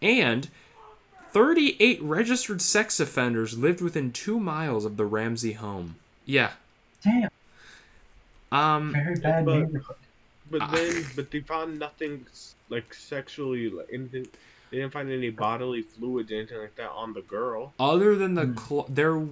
and 0.00 0.48
38 1.32 2.00
registered 2.02 2.62
sex 2.62 3.00
offenders 3.00 3.58
lived 3.58 3.80
within 3.80 4.12
two 4.12 4.38
miles 4.38 4.84
of 4.84 4.96
the 4.96 5.04
Ramsey 5.04 5.52
home. 5.54 5.96
Yeah. 6.24 6.52
Damn, 7.02 7.28
Um. 8.52 8.92
very 8.92 9.16
bad 9.16 9.44
but- 9.44 9.58
neighborhood. 9.58 9.96
But 10.50 10.60
Ah. 10.60 10.70
then, 10.72 11.06
but 11.16 11.30
they 11.30 11.40
found 11.40 11.78
nothing 11.78 12.26
like 12.68 12.92
sexually, 12.92 13.70
like 13.70 13.88
anything. 13.92 14.28
They 14.70 14.76
didn't 14.78 14.92
find 14.92 15.10
any 15.10 15.30
bodily 15.30 15.82
fluids, 15.82 16.30
anything 16.30 16.58
like 16.58 16.74
that 16.76 16.90
on 16.90 17.14
the 17.14 17.22
girl. 17.22 17.72
Other 17.80 18.14
than 18.14 18.34
the 18.34 18.46
Hmm. 18.46 18.58
cl- 18.58 18.86
there, 18.88 19.26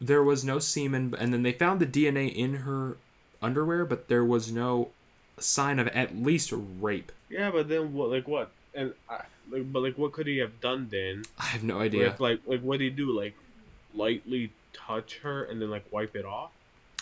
there 0.00 0.22
was 0.22 0.44
no 0.44 0.58
semen, 0.58 1.14
and 1.18 1.32
then 1.32 1.42
they 1.42 1.52
found 1.52 1.80
the 1.80 1.86
DNA 1.86 2.26
in 2.28 2.54
her 2.56 2.96
underwear, 3.42 3.84
but 3.84 4.08
there 4.08 4.24
was 4.24 4.50
no 4.50 4.90
sign 5.38 5.78
of 5.78 5.88
at 5.88 6.16
least 6.16 6.52
rape. 6.80 7.12
Yeah, 7.28 7.50
but 7.50 7.68
then 7.68 7.92
what? 7.94 8.10
Like 8.10 8.28
what? 8.28 8.50
And 8.74 8.92
I, 9.08 9.22
like, 9.50 9.72
but 9.72 9.82
like, 9.82 9.98
what 9.98 10.12
could 10.12 10.26
he 10.26 10.38
have 10.38 10.60
done 10.60 10.88
then? 10.90 11.24
I 11.38 11.46
have 11.46 11.62
no 11.62 11.80
idea. 11.80 12.08
Like, 12.08 12.20
like, 12.20 12.40
like, 12.46 12.60
what 12.60 12.78
did 12.78 12.84
he 12.84 12.90
do? 12.90 13.10
Like, 13.10 13.34
lightly 13.94 14.52
touch 14.72 15.18
her 15.18 15.44
and 15.44 15.60
then 15.60 15.70
like 15.70 15.84
wipe 15.90 16.14
it 16.14 16.24
off? 16.24 16.50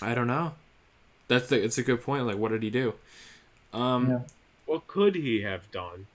I 0.01 0.15
don't 0.15 0.27
know. 0.27 0.53
That's 1.29 1.49
the, 1.49 1.63
it's 1.63 1.79
a 1.79 1.83
good 1.83 2.03
point. 2.03 2.27
Like, 2.27 2.39
what 2.39 2.53
did 2.53 2.63
he 2.63 2.71
do? 2.71 2.95
Um. 3.73 4.11
Yeah. 4.11 4.21
What 4.67 4.89
could 4.89 5.15
he 5.15 5.43
have 5.43 5.71
done? 5.71 6.09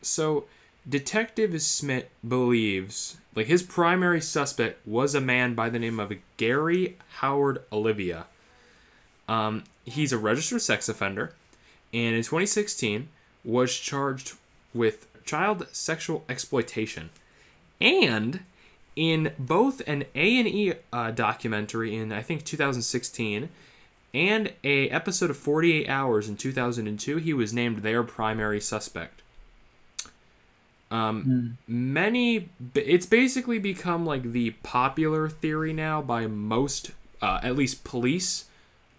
So, 0.00 0.46
Detective 0.88 1.60
Smit 1.60 2.10
believes, 2.26 3.18
like, 3.34 3.46
his 3.46 3.62
primary 3.62 4.22
suspect 4.22 4.86
was 4.86 5.14
a 5.14 5.20
man 5.20 5.54
by 5.54 5.68
the 5.68 5.78
name 5.78 6.00
of 6.00 6.10
Gary 6.38 6.96
Howard 7.16 7.62
Oliva. 7.70 8.26
Um, 9.28 9.64
he's 9.84 10.12
a 10.12 10.18
registered 10.18 10.62
sex 10.62 10.88
offender, 10.88 11.32
and 11.92 12.14
in 12.14 12.22
2016 12.22 13.08
was 13.44 13.76
charged 13.78 14.34
with 14.72 15.06
child 15.24 15.66
sexual 15.72 16.24
exploitation, 16.28 17.10
and 17.80 18.40
in 18.96 19.32
both 19.38 19.80
an 19.88 20.04
A 20.14 20.38
and 20.38 20.48
E 20.48 20.74
uh, 20.92 21.10
documentary 21.10 21.96
in 21.96 22.12
I 22.12 22.22
think 22.22 22.44
2016 22.44 23.48
and 24.12 24.52
a 24.62 24.88
episode 24.90 25.28
of 25.30 25.36
48 25.36 25.88
Hours 25.88 26.28
in 26.28 26.36
2002, 26.36 27.16
he 27.16 27.32
was 27.32 27.52
named 27.52 27.78
their 27.78 28.04
primary 28.04 28.60
suspect. 28.60 29.22
Um, 30.90 31.22
Hmm. 31.22 31.48
many, 31.66 32.48
it's 32.76 33.06
basically 33.06 33.58
become 33.58 34.06
like 34.06 34.22
the 34.30 34.50
popular 34.62 35.28
theory 35.28 35.72
now 35.72 36.00
by 36.00 36.28
most, 36.28 36.92
uh, 37.20 37.40
at 37.42 37.56
least 37.56 37.82
police 37.82 38.44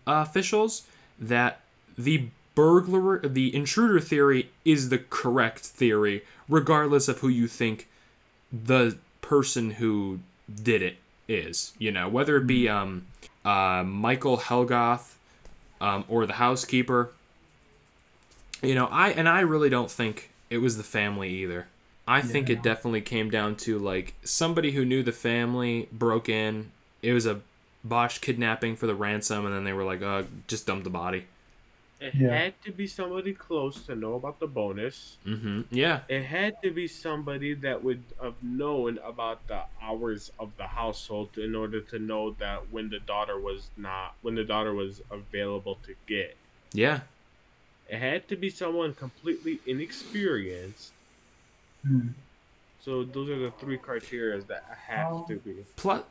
officials, 0.08 0.84
that 1.20 1.62
the 1.98 2.28
burglar, 2.56 3.20
the 3.20 3.54
intruder 3.56 4.00
theory 4.00 4.50
is 4.64 4.90
the 4.90 4.98
correct 4.98 5.60
theory, 5.60 6.24
regardless 6.48 7.08
of 7.08 7.20
who 7.20 7.28
you 7.28 7.48
think 7.48 7.88
the 8.52 8.98
person 9.22 9.72
who 9.72 10.20
did 10.64 10.82
it 10.82 10.98
is. 11.28 11.74
You 11.78 11.92
know, 11.92 12.08
whether 12.08 12.38
it 12.38 12.48
be 12.48 12.70
um, 12.70 13.08
uh, 13.44 13.84
Michael 13.86 14.38
Helgoth 14.38 15.16
um, 15.80 16.06
or 16.08 16.26
the 16.26 16.34
housekeeper. 16.34 17.12
You 18.62 18.76
know, 18.76 18.88
I 18.88 19.10
and 19.10 19.30
I 19.30 19.42
really 19.42 19.70
don't 19.70 19.92
think 19.92 20.32
it 20.50 20.58
was 20.58 20.78
the 20.78 20.84
family 20.84 21.30
either. 21.30 21.68
I 22.08 22.22
think 22.22 22.52
it 22.52 22.62
definitely 22.62 23.02
came 23.02 23.32
down 23.32 23.56
to 23.58 23.80
like 23.80 24.14
somebody 24.24 24.72
who 24.72 24.86
knew 24.86 25.02
the 25.02 25.12
family 25.12 25.90
broke 25.92 26.30
in. 26.30 26.72
It 27.02 27.14
was 27.14 27.26
a 27.26 27.42
botched 27.86 28.22
kidnapping 28.22 28.76
for 28.76 28.88
the 28.88 28.96
ransom, 28.96 29.46
and 29.46 29.56
then 29.56 29.64
they 29.64 29.74
were 29.74 29.84
like, 29.86 30.02
"Uh, 30.02 30.24
just 30.48 30.66
dump 30.68 30.84
the 30.84 30.90
body." 30.90 31.26
It 32.02 32.14
Yeah. 32.14 32.36
had 32.36 32.62
to 32.64 32.72
be 32.74 32.88
somebody 32.88 33.34
close 33.34 33.86
to 33.86 33.96
know 33.96 34.16
about 34.16 34.40
the 34.40 34.48
bonus. 34.48 35.16
Mm-hmm. 35.26 35.62
Yeah. 35.72 36.02
It 36.10 36.24
had 36.24 36.62
to 36.64 36.70
be 36.72 36.88
somebody 36.90 37.54
that 37.54 37.82
would 37.86 38.04
have 38.22 38.36
known 38.44 38.98
about 38.98 39.48
the 39.48 39.62
hours 39.82 40.30
of 40.38 40.52
the 40.58 40.68
household 40.68 41.38
in 41.38 41.56
order 41.56 41.80
to 41.80 41.98
know 41.98 42.32
that 42.32 42.70
when 42.70 42.90
the 42.90 43.00
daughter 43.00 43.40
was 43.40 43.70
not 43.78 44.16
when 44.22 44.36
the 44.36 44.44
daughter 44.44 44.74
was 44.74 45.02
available 45.10 45.78
to 45.86 45.96
get. 46.06 46.36
Yeah. 46.74 47.00
It 47.90 48.00
had 48.00 48.28
to 48.28 48.36
be 48.36 48.50
someone 48.50 48.94
completely 48.94 49.62
inexperienced. 49.66 50.92
Hmm. 51.88 52.10
So 52.82 53.04
those 53.04 53.30
are 53.30 53.40
the 53.40 53.52
three 53.52 53.78
criteria 53.78 54.42
that 54.42 54.66
have 54.88 55.28
to 55.28 55.38
be. 55.38 55.66
Plus, 55.78 56.04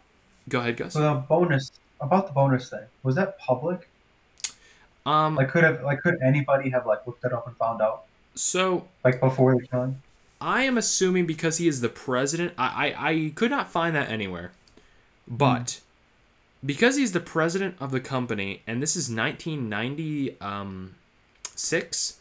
go 0.49 0.61
ahead, 0.61 0.77
Gus. 0.77 0.93
So 0.93 1.01
the 1.01 1.15
bonus 1.15 1.73
about 2.01 2.27
the 2.27 2.33
bonus 2.33 2.71
thing 2.71 2.85
was 3.03 3.15
that 3.17 3.39
public? 3.39 3.89
Um. 5.07 5.35
Like, 5.37 5.51
could 5.51 5.65
have 5.65 5.83
like 5.83 6.01
could 6.03 6.19
anybody 6.23 6.71
have 6.71 6.87
like 6.87 7.07
looked 7.07 7.25
it 7.25 7.33
up 7.33 7.47
and 7.47 7.57
found 7.57 7.81
out 7.81 8.05
So 8.35 8.89
like 9.05 9.21
before 9.21 9.55
the 9.55 9.67
killing? 9.67 10.01
I 10.41 10.65
am 10.65 10.77
assuming 10.77 11.27
because 11.27 11.59
he 11.59 11.69
is 11.69 11.81
the 11.81 11.89
president. 11.89 12.53
I, 12.59 12.93
I, 12.93 13.11
I 13.11 13.33
could 13.35 13.51
not 13.51 13.71
find 13.71 13.97
that 13.97 14.11
anywhere. 14.11 14.53
But 15.27 15.81
because 16.65 16.97
he's 16.97 17.13
the 17.13 17.21
president 17.21 17.77
of 17.81 17.91
the 17.93 18.01
company, 18.01 18.63
and 18.67 18.83
this 18.83 18.97
is 18.97 19.11
1996, 19.11 20.37
um, 20.43 20.95
six, 21.55 22.19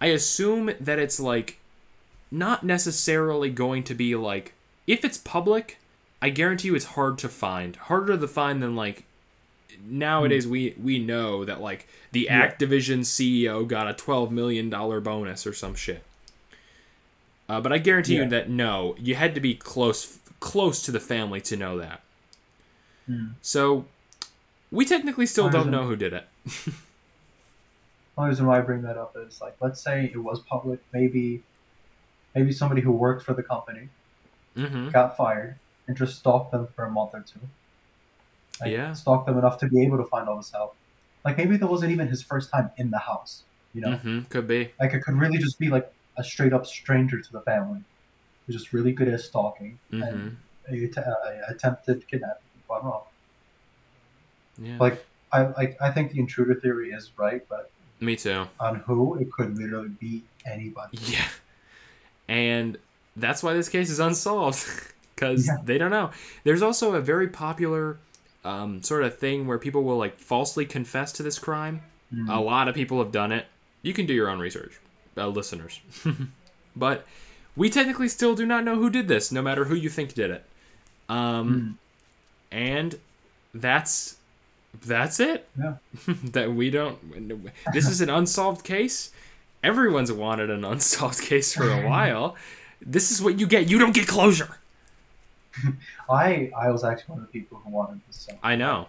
I 0.00 0.06
assume 0.06 0.70
that 0.78 0.98
it's 0.98 1.18
like 1.18 1.58
not 2.30 2.64
necessarily 2.64 3.50
going 3.50 3.82
to 3.84 3.94
be 3.94 4.14
like 4.14 4.54
if 4.86 5.04
it's 5.04 5.18
public. 5.18 5.78
I 6.22 6.30
guarantee 6.30 6.68
you 6.68 6.74
it's 6.74 6.84
hard 6.86 7.18
to 7.18 7.28
find, 7.28 7.76
harder 7.76 8.16
to 8.16 8.28
find 8.28 8.62
than 8.62 8.74
like 8.74 9.04
nowadays 9.84 10.46
we 10.46 10.74
we 10.82 10.98
know 10.98 11.44
that 11.44 11.60
like 11.60 11.86
the. 12.12 12.28
Activision 12.30 13.00
CEO 13.00 13.66
got 13.68 13.88
a 13.88 13.92
12 13.92 14.32
million 14.32 14.70
dollar 14.70 15.00
bonus 15.00 15.46
or 15.46 15.52
some 15.52 15.74
shit. 15.74 16.02
Uh, 17.48 17.60
but 17.60 17.72
I 17.72 17.78
guarantee 17.78 18.16
Yeah. 18.16 18.24
you 18.24 18.28
that 18.30 18.48
no, 18.50 18.96
you 18.98 19.14
had 19.14 19.34
to 19.34 19.40
be 19.40 19.54
close 19.54 20.18
close 20.40 20.82
to 20.82 20.90
the 20.92 21.00
family 21.00 21.40
to 21.42 21.56
know 21.56 21.78
that. 21.78 22.00
Hmm. 23.06 23.26
So 23.42 23.84
we 24.72 24.84
technically 24.84 25.26
still 25.26 25.48
don't 25.48 25.70
know 25.70 25.86
who 25.86 25.96
did 25.96 26.12
it. 26.12 26.26
only 28.18 28.30
reason 28.30 28.46
why 28.46 28.58
I 28.58 28.60
bring 28.62 28.82
that 28.82 28.96
up 28.96 29.14
is 29.16 29.40
like, 29.40 29.56
let's 29.60 29.80
say 29.80 30.10
it 30.12 30.16
was 30.18 30.40
public, 30.40 30.80
maybe, 30.92 31.42
maybe 32.34 32.50
somebody 32.52 32.80
who 32.80 32.90
worked 32.92 33.22
for 33.24 33.34
the 33.34 33.42
company 33.42 33.88
Mm-hmm. 34.56 34.88
got 34.88 35.18
fired 35.18 35.56
and 35.88 35.96
just 35.96 36.18
stalk 36.18 36.50
them 36.50 36.66
for 36.74 36.84
a 36.84 36.90
month 36.90 37.10
or 37.14 37.20
two. 37.20 37.40
Like, 38.60 38.72
Yeah. 38.72 38.92
Stalk 38.94 39.26
them 39.26 39.38
enough 39.38 39.58
to 39.58 39.68
be 39.68 39.82
able 39.84 39.98
to 39.98 40.04
find 40.04 40.28
all 40.28 40.36
this 40.36 40.54
out. 40.54 40.74
Like 41.24 41.36
maybe 41.38 41.56
that 41.56 41.66
wasn't 41.66 41.92
even 41.92 42.08
his 42.08 42.22
first 42.22 42.50
time 42.50 42.70
in 42.76 42.90
the 42.90 42.98
house. 42.98 43.42
You 43.74 43.80
know, 43.82 43.88
Mm-hmm. 43.90 44.20
Could 44.30 44.46
be. 44.48 44.70
like 44.80 44.94
it 44.94 45.00
could 45.00 45.14
really 45.18 45.38
just 45.38 45.58
be 45.58 45.68
like 45.68 45.92
a 46.16 46.24
straight 46.24 46.52
up 46.52 46.66
stranger 46.66 47.20
to 47.20 47.32
the 47.32 47.40
family, 47.42 47.80
who's 48.46 48.56
just 48.56 48.72
really 48.72 48.92
good 48.92 49.08
at 49.08 49.20
stalking 49.20 49.78
Mm-hmm. 49.92 50.02
and 50.02 50.36
att- 50.68 50.98
uh, 50.98 51.12
attempted 51.48 52.06
kidnapping. 52.08 52.42
I 52.70 52.74
don't 52.74 52.84
know. 52.84 53.02
Yeah. 54.58 54.78
Like 54.78 55.04
I 55.32 55.46
like 55.48 55.76
I 55.80 55.90
think 55.90 56.12
the 56.12 56.18
intruder 56.20 56.54
theory 56.54 56.90
is 56.90 57.10
right, 57.18 57.46
but 57.48 57.70
Me 58.00 58.16
too. 58.16 58.46
on 58.58 58.76
who 58.76 59.16
it 59.16 59.30
could 59.30 59.58
literally 59.58 59.88
be 60.00 60.22
anybody. 60.46 60.98
Yeah. 61.02 61.28
And 62.28 62.78
that's 63.16 63.42
why 63.42 63.52
this 63.54 63.68
case 63.68 63.90
is 63.90 63.98
unsolved 64.00 64.64
because 65.16 65.46
Yeah. 65.46 65.56
they 65.64 65.78
don't 65.78 65.90
know. 65.90 66.10
There's 66.44 66.62
also 66.62 66.94
a 66.94 67.00
very 67.00 67.26
popular 67.28 67.98
um, 68.44 68.80
sort 68.82 69.02
of 69.02 69.18
thing 69.18 69.48
where 69.48 69.58
people 69.58 69.82
will 69.82 69.96
like 69.96 70.20
falsely 70.20 70.64
confess 70.66 71.10
to 71.14 71.24
this 71.24 71.38
crime. 71.38 71.82
Mm. 72.14 72.32
A 72.32 72.40
lot 72.40 72.68
of 72.68 72.76
people 72.76 72.98
have 73.02 73.10
done 73.10 73.32
it. 73.32 73.46
You 73.82 73.92
can 73.92 74.06
do 74.06 74.12
your 74.14 74.28
own 74.30 74.38
research, 74.38 74.78
uh, 75.16 75.26
listeners. 75.26 75.80
but 76.76 77.04
we 77.56 77.68
technically 77.70 78.08
still 78.08 78.36
do 78.36 78.46
not 78.46 78.62
know 78.62 78.76
who 78.76 78.88
did 78.90 79.08
this, 79.08 79.32
no 79.32 79.42
matter 79.42 79.64
who 79.64 79.74
you 79.74 79.88
think 79.90 80.14
did 80.14 80.30
it. 80.30 80.44
Um, 81.08 81.78
And 82.52 82.98
that's 83.54 84.16
that's 84.84 85.18
it. 85.20 85.48
Yeah. 85.58 85.74
that 86.24 86.52
we 86.52 86.70
don't. 86.70 86.98
This 87.72 87.88
is 87.88 88.00
an 88.00 88.10
unsolved 88.10 88.64
case. 88.64 89.10
Everyone's 89.64 90.12
wanted 90.12 90.50
an 90.50 90.64
unsolved 90.72 91.20
case 91.22 91.54
for 91.54 91.68
a 91.68 91.88
while. 91.88 92.36
This 92.80 93.10
is 93.10 93.20
what 93.22 93.40
you 93.40 93.46
get. 93.48 93.68
You 93.68 93.78
don't 93.78 93.94
get 93.94 94.06
closure. 94.06 94.58
I 96.10 96.50
I 96.56 96.70
was 96.70 96.84
actually 96.84 97.12
one 97.14 97.20
of 97.22 97.26
the 97.26 97.32
people 97.32 97.60
who 97.64 97.70
wanted 97.70 98.00
this. 98.06 98.16
So. 98.28 98.34
I 98.42 98.56
know. 98.56 98.88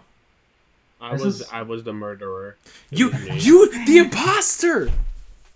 I 1.00 1.12
This 1.12 1.24
was 1.24 1.40
is- 1.42 1.48
I 1.52 1.62
was 1.62 1.84
the 1.84 1.92
murderer. 1.92 2.56
It 2.90 2.98
You, 2.98 3.12
you, 3.32 3.84
the 3.86 3.98
imposter. 3.98 4.90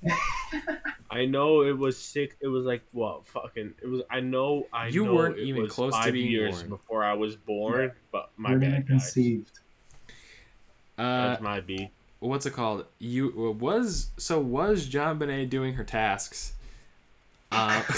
I 1.10 1.26
know 1.26 1.62
it 1.62 1.76
was 1.76 1.96
sick. 1.98 2.36
It 2.40 2.46
was 2.48 2.64
like 2.64 2.82
what 2.92 3.24
fucking. 3.26 3.74
It 3.82 3.86
was. 3.86 4.02
I 4.10 4.20
know. 4.20 4.66
I 4.72 4.88
You 4.88 5.04
know 5.04 5.14
weren't 5.14 5.38
it 5.38 5.42
even 5.44 5.62
was 5.64 5.72
close 5.72 5.94
to 5.94 6.02
five 6.02 6.12
being 6.12 6.30
years 6.30 6.56
born. 6.58 6.68
before 6.70 7.04
I 7.04 7.12
was 7.14 7.36
born. 7.36 7.82
Yeah. 7.88 7.88
But 8.10 8.30
my 8.36 8.52
We're 8.52 8.58
bad, 8.60 8.86
conceived. 8.86 9.58
Uh, 10.98 11.28
That's 11.30 11.42
my 11.42 11.60
B. 11.60 11.90
what's 12.20 12.46
it 12.46 12.52
called? 12.52 12.86
You 12.98 13.56
was 13.58 14.08
so 14.16 14.38
was 14.40 14.88
JonBenét 14.88 15.50
doing 15.50 15.74
her 15.74 15.84
tasks? 15.84 16.52
Uh, 17.50 17.82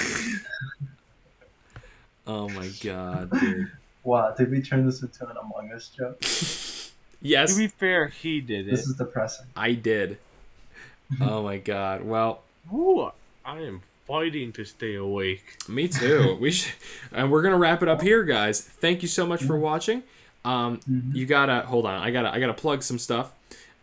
oh 2.26 2.48
my 2.50 2.68
god, 2.82 3.30
dude. 3.40 3.70
Wow, 4.04 4.34
did 4.36 4.50
we 4.50 4.60
turn 4.60 4.84
this 4.84 5.00
into 5.00 5.26
an 5.26 5.36
Among 5.38 5.72
Us 5.72 5.88
joke? 5.88 6.20
Yes, 7.22 7.54
To 7.54 7.58
be 7.58 7.68
fair, 7.68 8.08
he 8.08 8.42
did 8.42 8.68
it. 8.68 8.70
This 8.70 8.86
is 8.86 8.96
depressing. 8.96 9.46
I 9.56 9.72
did. 9.72 10.18
Oh 11.22 11.42
my 11.42 11.56
god. 11.58 12.02
Well, 12.04 12.42
Ooh, 12.72 13.10
I 13.44 13.60
am 13.60 13.80
fighting 14.06 14.52
to 14.52 14.64
stay 14.64 14.94
awake. 14.94 15.56
me 15.68 15.88
too. 15.88 16.36
we 16.40 16.50
should, 16.50 16.72
and 17.12 17.30
we're 17.32 17.40
gonna 17.42 17.56
wrap 17.58 17.82
it 17.82 17.88
up 17.88 18.02
here, 18.02 18.24
guys. 18.24 18.60
Thank 18.60 19.00
you 19.02 19.08
so 19.08 19.26
much 19.26 19.42
for 19.42 19.56
watching. 19.58 20.02
Um, 20.44 20.80
Mhm. 20.90 21.14
you 21.14 21.24
gotta 21.24 21.60
hold 21.66 21.86
on. 21.86 21.94
I 22.02 22.10
gotta 22.10 22.30
I 22.30 22.40
gotta 22.40 22.52
plug 22.54 22.82
some 22.82 22.98
stuff. 22.98 23.32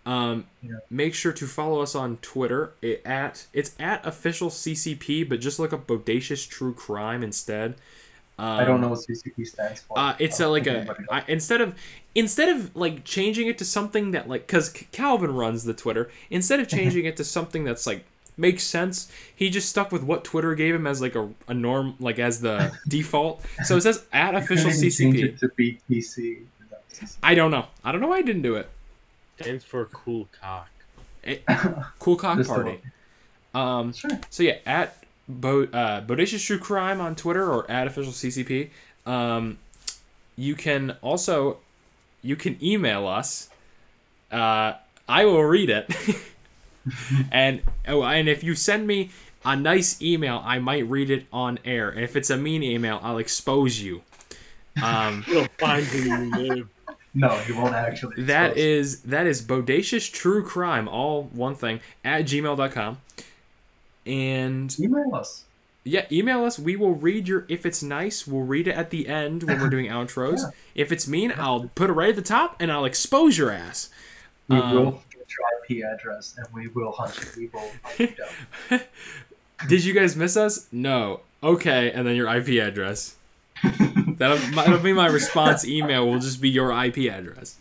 Um, 0.06 0.46
Yeah. 0.62 0.76
make 0.92 1.14
sure 1.16 1.32
to 1.32 1.46
follow 1.48 1.82
us 1.82 1.96
on 1.96 2.18
Twitter. 2.18 2.74
It 2.84 3.02
at 3.06 3.48
it's 3.54 3.74
at 3.80 4.06
official 4.06 4.50
CCP, 4.52 5.24
but 5.24 5.40
just 5.40 5.58
look 5.58 5.74
up 5.74 5.88
bodacious 5.88 6.48
true 6.48 6.74
crime 6.76 7.24
instead. 7.24 7.74
Um, 8.42 8.60
I 8.60 8.66
don't 8.66 8.82
know 8.82 8.88
what 8.90 9.00
CCP 9.00 9.46
stands 9.46 9.82
for. 9.82 10.00
Uh, 10.00 10.16
it's 10.18 10.40
I 10.42 10.46
a, 10.46 10.48
don't 10.48 10.54
like 10.88 10.98
think 10.98 11.12
a 11.12 11.32
instead 11.32 11.62
of 11.62 11.76
instead 12.16 12.50
of 12.50 12.76
like 12.76 13.04
changing 13.04 13.48
it 13.48 13.58
to 13.60 13.66
something 13.66 14.12
that 14.12 14.28
like 14.28 14.48
because 14.48 14.70
Calvin 14.92 15.36
runs 15.36 15.64
the 15.64 15.74
Twitter. 15.76 16.10
Instead 16.32 16.60
of 16.60 16.68
changing 16.78 17.06
it 17.06 17.16
to 17.18 17.24
something 17.24 17.64
that's 17.64 17.86
like 17.86 18.04
makes 18.38 18.64
sense, 18.64 19.12
he 19.36 19.52
just 19.52 19.70
stuck 19.70 19.92
with 19.92 20.02
what 20.02 20.24
Twitter 20.24 20.56
gave 20.56 20.74
him 20.74 20.88
as 20.88 21.02
like 21.02 21.14
a, 21.16 21.30
a 21.48 21.54
norm, 21.54 21.96
like 22.00 22.18
as 22.18 22.42
the 22.42 22.76
default. 22.88 23.46
So 23.66 23.78
it 23.78 23.82
says 23.82 24.06
at 24.12 24.34
official 24.34 24.72
Couldn't 24.72 24.86
even 24.86 25.14
change 25.14 25.16
CCP. 25.18 25.24
it 25.24 25.40
to 25.40 25.48
BTC. 25.50 26.38
Is 26.42 26.70
that 26.72 26.84
CCP? 26.92 27.18
I 27.22 27.36
don't 27.36 27.52
know. 27.52 27.66
I 27.84 27.92
don't 27.92 28.02
know 28.02 28.08
why 28.08 28.18
I 28.18 28.22
didn't 28.24 28.42
do 28.42 28.56
it. 28.56 28.68
Stands 29.40 29.64
for 29.64 29.86
cool 29.86 30.28
cock. 30.42 30.70
Cool 32.00 32.16
cock 32.16 32.44
party. 32.48 32.80
Um, 33.54 33.94
Sure. 33.94 34.12
So 34.32 34.42
yeah, 34.44 34.58
at 34.66 35.01
Bo- 35.28 35.64
uh, 35.64 36.02
Bodacious 36.02 36.46
True 36.46 36.60
Crime 36.60 37.00
on 37.02 37.16
Twitter 37.16 37.52
or 37.52 37.70
at 37.70 37.88
official 37.88 38.12
CCP. 38.12 38.70
Um, 39.06 39.58
you 40.36 40.56
can 40.56 40.98
also 41.02 41.58
you 42.22 42.36
can 42.36 42.58
email 42.64 43.08
us. 43.08 43.50
Uh, 44.32 44.74
I 45.08 45.26
will 45.26 45.44
read 45.44 45.70
it, 45.70 45.90
and 47.32 47.62
oh, 47.88 48.04
and 48.04 48.30
if 48.30 48.44
you 48.44 48.56
send 48.56 48.88
me 48.88 49.12
a 49.44 49.56
nice 49.56 50.02
email, 50.02 50.42
I 50.46 50.60
might 50.60 50.88
read 50.88 51.10
it 51.10 51.26
on 51.34 51.60
air. 51.66 51.90
And 51.90 52.04
if 52.04 52.16
it's 52.16 52.30
a 52.30 52.38
mean 52.38 52.64
email, 52.64 53.00
I'll 53.04 53.18
expose 53.18 53.82
you. 53.82 54.04
Um, 54.82 55.26
We'll 55.28 55.48
find 55.60 55.86
where 55.88 56.24
you 56.24 56.32
live. 56.38 56.70
No, 57.14 57.42
you 57.46 57.58
won't 57.58 57.74
actually. 57.76 58.24
That 58.24 58.56
is 58.56 59.02
that 59.02 59.28
is 59.28 59.42
bodacious 59.42 60.10
true 60.12 60.44
crime, 60.46 60.88
all 60.88 61.24
one 61.24 61.56
thing 61.56 61.82
at 62.06 62.24
gmail.com. 62.24 63.00
And 64.06 64.78
email 64.80 65.14
us. 65.16 65.44
Yeah, 65.84 66.06
email 66.12 66.44
us. 66.46 66.60
We 66.60 66.76
will 66.76 66.94
read 66.94 67.28
your. 67.28 67.46
If 67.48 67.66
it's 67.66 67.82
nice, 67.82 68.28
we'll 68.28 68.44
read 68.46 68.68
it 68.68 68.76
at 68.76 68.90
the 68.92 69.08
end 69.08 69.44
when 69.44 69.60
we're 69.60 69.70
doing 69.70 69.86
outros. 69.90 70.40
Yeah. 70.40 70.50
If 70.76 70.92
it's 70.92 71.08
mean, 71.08 71.34
I'll 71.38 71.70
put 71.76 71.90
it 71.90 71.94
right 71.94 72.10
at 72.10 72.16
the 72.16 72.22
top 72.22 72.56
and 72.60 72.72
I'll 72.72 72.86
expose 72.86 73.38
your 73.38 73.52
ass. 73.52 73.90
We 74.48 74.58
Um, 74.58 74.76
will 74.76 74.92
get 75.10 75.28
your 75.30 75.80
IP 75.82 75.86
address 75.94 76.36
and 76.38 76.46
we 76.54 76.68
will 76.68 76.92
hunt 76.92 77.18
you. 77.36 77.42
We 77.42 77.48
will 77.48 77.72
hunt 77.84 78.00
you 78.00 78.08
down. 78.70 78.82
Did 79.68 79.84
you 79.84 79.94
guys 79.94 80.16
miss 80.16 80.36
us? 80.38 80.68
No. 80.72 81.22
Okay, 81.44 81.92
and 81.92 82.06
then 82.08 82.16
your 82.16 82.28
IP 82.36 82.62
address. 82.62 83.16
That'll, 83.64 84.38
that'll 84.56 84.80
be 84.80 84.94
my 84.94 85.08
response 85.08 85.66
email. 85.66 86.08
Will 86.08 86.20
just 86.20 86.42
be 86.42 86.50
your 86.50 86.72
IP 86.72 87.12
address. 87.12 87.58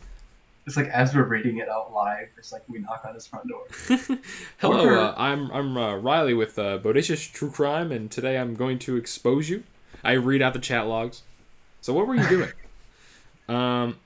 It's 0.66 0.76
like 0.76 0.88
as 0.88 1.14
we're 1.14 1.24
reading 1.24 1.58
it 1.58 1.68
out 1.68 1.92
live, 1.92 2.28
it's 2.36 2.52
like 2.52 2.62
we 2.68 2.78
knock 2.78 3.04
on 3.06 3.14
his 3.14 3.26
front 3.26 3.48
door. 3.48 3.64
Hello, 4.58 5.00
uh, 5.00 5.14
I'm 5.16 5.50
I'm 5.50 5.76
uh, 5.76 5.96
Riley 5.96 6.34
with 6.34 6.58
uh, 6.58 6.78
Bodacious 6.78 7.32
True 7.32 7.50
Crime, 7.50 7.90
and 7.90 8.10
today 8.10 8.38
I'm 8.38 8.54
going 8.54 8.78
to 8.80 8.96
expose 8.96 9.48
you. 9.48 9.64
I 10.04 10.12
read 10.12 10.42
out 10.42 10.52
the 10.52 10.58
chat 10.60 10.86
logs. 10.86 11.22
So 11.80 11.92
what 11.92 12.06
were 12.06 12.14
you 12.14 12.28
doing? 12.28 12.50
um, 13.48 13.96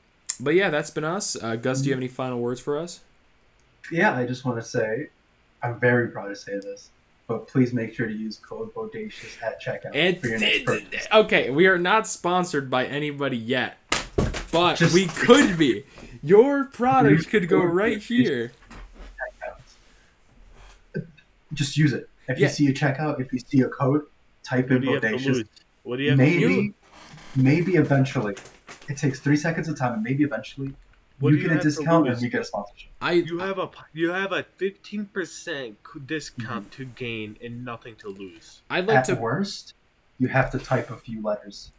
but 0.41 0.55
yeah, 0.55 0.71
that's 0.71 0.91
been 0.91 1.05
us. 1.05 1.37
Uh, 1.41 1.57
Gus, 1.57 1.81
do 1.81 1.87
you 1.89 1.93
have 1.93 1.99
any 2.01 2.09
final 2.09 2.39
words 2.41 2.61
for 2.61 2.79
us? 2.79 3.01
Yeah, 3.93 4.15
I 4.17 4.25
just 4.25 4.45
want 4.45 4.57
to 4.59 4.67
say, 4.67 5.09
I'm 5.63 5.79
very 5.79 6.09
proud 6.09 6.29
to 6.29 6.37
say 6.37 6.53
this, 6.55 6.89
but 7.27 7.47
please 7.49 7.73
make 7.75 7.93
sure 7.95 8.07
to 8.07 8.13
use 8.15 8.39
code 8.39 8.73
Bodacious 8.75 9.43
at 9.43 9.61
checkout 9.63 9.95
It, 9.95 10.21
for 10.21 10.29
your 10.29 10.39
next 10.39 10.57
it- 10.57 10.65
purchase. 10.67 11.07
okay, 11.13 11.51
we 11.51 11.67
are 11.67 11.79
not 11.79 12.07
sponsored 12.07 12.71
by 12.71 12.87
anybody 12.87 13.37
yet, 13.37 13.77
but 14.51 14.77
Just- 14.77 14.95
we 14.95 15.07
could 15.07 15.59
be. 15.59 15.85
Your 16.25 16.65
product 16.65 17.13
Use 17.13 17.27
could 17.27 17.49
go 17.49 17.63
right 17.63 17.99
Bodacious. 17.99 18.03
here. 18.03 18.53
Just 21.53 21.77
use 21.77 21.93
it. 21.93 22.09
If 22.29 22.39
Yeah. 22.39 22.47
you 22.49 22.53
see 22.53 22.67
a 22.69 22.73
checkout, 22.73 23.21
if 23.21 23.31
you 23.33 23.39
see 23.39 23.61
a 23.61 23.69
code, 23.69 24.07
type 24.43 24.65
What 24.71 24.77
in 24.77 24.81
do 24.81 24.87
you 24.89 24.93
have 24.95 25.03
to 25.03 25.09
Bodacious. 25.09 25.49
What 25.83 25.97
do 25.99 26.03
you 26.03 26.11
have 26.11 26.19
to 26.19 26.25
lose? 26.25 26.41
Maybe, 26.41 26.75
maybe 27.37 27.75
eventually. 27.77 28.35
It 28.89 28.97
takes 28.97 29.21
three 29.21 29.37
seconds 29.37 29.69
of 29.69 29.79
time, 29.79 29.93
and 29.93 30.03
maybe 30.03 30.25
eventually 30.25 30.75
What 31.21 31.31
you 31.33 31.37
you 31.37 31.49
get 31.49 31.59
a 31.59 31.61
discount 31.61 32.09
and 32.09 32.21
you 32.21 32.29
get 32.31 32.41
a 32.41 32.45
sponsorship. 32.45 32.91
I 33.03 33.13
You 33.13 33.39
have 33.39 33.59
a 33.59 33.71
you 33.93 34.11
have 34.11 34.33
a 34.33 34.43
fifteen 34.57 35.05
percent 35.07 35.77
discount 36.07 36.71
Mm-hmm. 36.71 36.83
to 36.83 36.85
gain 36.87 37.37
and 37.43 37.65
nothing 37.65 37.97
to 37.97 38.09
lose. 38.09 38.63
I'd 38.71 38.87
like 38.87 38.99
At 38.99 39.05
to 39.07 39.15
worst, 39.15 39.75
you 40.19 40.29
have 40.29 40.51
to 40.53 40.59
type 40.59 40.91
a 40.91 40.97
few 40.97 41.23
letters. 41.23 41.71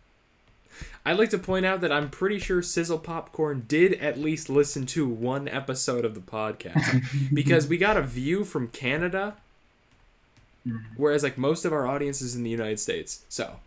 I'd 1.06 1.18
like 1.20 1.30
to 1.32 1.38
point 1.38 1.66
out 1.66 1.82
that 1.82 1.92
I'm 1.92 2.10
pretty 2.10 2.40
sure 2.40 2.62
Sizzle 2.62 3.00
Popcorn 3.00 3.66
did 3.68 3.94
at 3.96 4.18
least 4.20 4.50
listen 4.50 4.86
to 4.88 5.08
one 5.08 5.48
episode 5.48 6.04
of 6.06 6.14
the 6.16 6.20
podcast 6.22 7.06
because 7.34 7.68
we 7.68 7.78
got 7.78 7.98
a 7.98 8.02
view 8.02 8.44
from 8.44 8.68
Canada, 8.70 9.36
Mhm. 10.68 10.82
whereas 10.98 11.22
like 11.24 11.38
most 11.38 11.64
of 11.66 11.72
our 11.74 11.86
audience 11.86 12.22
is 12.22 12.36
in 12.36 12.42
the 12.44 12.50
United 12.50 12.80
States. 12.80 13.24
So 13.30 13.60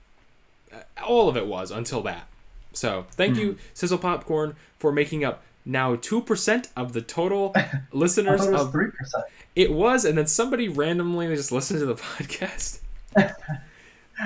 uh, 0.73 0.79
all 1.07 1.29
of 1.29 1.37
it 1.37 1.47
was 1.47 1.71
until 1.71 2.03
that. 2.03 2.27
So 2.73 3.07
thank 3.13 3.37
you, 3.37 3.57
Sizzle 3.73 3.99
Popcorn, 3.99 4.57
for 4.79 4.91
making 4.93 5.25
up 5.25 5.43
now 5.65 5.95
two 5.97 6.21
percent 6.21 6.69
of 6.77 6.93
the 6.95 7.01
total 7.03 7.55
listeners 7.93 8.45
it 8.45 8.51
was 8.53 8.63
of 8.63 8.73
three 8.73 8.91
percent. 8.91 9.25
it 9.55 9.73
was, 9.73 10.05
and 10.05 10.19
then 10.19 10.27
somebody 10.27 10.69
randomly 10.69 11.29
just 11.35 11.53
listened 11.53 11.79
to 11.81 11.87
the 11.87 11.95
podcast. 12.17 12.81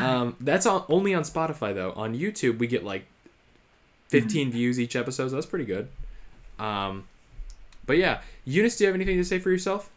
Um, 0.01 0.36
that's 0.40 0.66
on, 0.66 0.85
only 0.89 1.14
on 1.14 1.23
Spotify 1.23 1.74
though. 1.74 1.93
On 1.93 2.14
YouTube, 2.16 2.59
we 2.59 2.66
get 2.66 2.85
like 2.85 3.06
15 4.09 4.51
views 4.52 4.78
each 4.81 4.97
episode. 4.97 5.28
So 5.31 5.35
that's 5.35 5.47
pretty 5.47 5.64
good. 5.66 5.89
Um, 6.59 7.05
but 7.86 7.98
yeah, 7.98 8.20
Younes, 8.47 8.78
do 8.78 8.85
you 8.85 8.89
have 8.89 8.94
anything 8.94 9.16
to 9.19 9.24
say 9.24 9.39
for 9.39 9.51
yourself? 9.51 9.90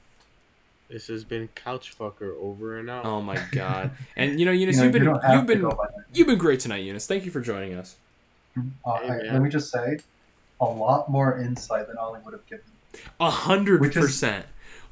This 0.89 1.07
has 1.07 1.23
been 1.23 1.47
Couch 1.55 1.95
Fucker 1.97 2.35
over 2.39 2.77
and 2.77 2.89
out. 2.89 3.05
Oh 3.05 3.21
my 3.21 3.39
god! 3.51 3.91
And 4.15 4.39
you 4.39 4.45
know, 4.45 4.51
Younes, 4.51 4.73
You 4.73 4.77
know, 4.77 4.83
you've 4.83 4.91
been 4.93 5.03
you 5.03 5.13
have 5.19 5.33
you've 5.35 5.45
been 5.47 5.61
go 5.61 5.69
by 5.71 5.85
that. 5.87 6.05
you've 6.13 6.27
been 6.27 6.37
great 6.37 6.59
tonight, 6.59 6.83
Younes. 6.85 7.05
Thank 7.07 7.25
you 7.25 7.31
for 7.31 7.41
joining 7.41 7.73
us. 7.73 7.95
Uh, 8.85 8.99
Hey, 8.99 9.29
I- 9.29 9.33
let 9.33 9.41
me 9.41 9.49
just 9.49 9.71
say, 9.71 9.97
a 10.61 10.65
lot 10.65 11.09
more 11.09 11.39
insight 11.39 11.87
than 11.87 11.97
Ollie 11.97 12.19
would 12.23 12.33
have 12.33 12.45
given. 12.47 12.65
A 13.19 13.29
hundred 13.29 13.81
Which 13.81 13.93
percent. 13.95 14.45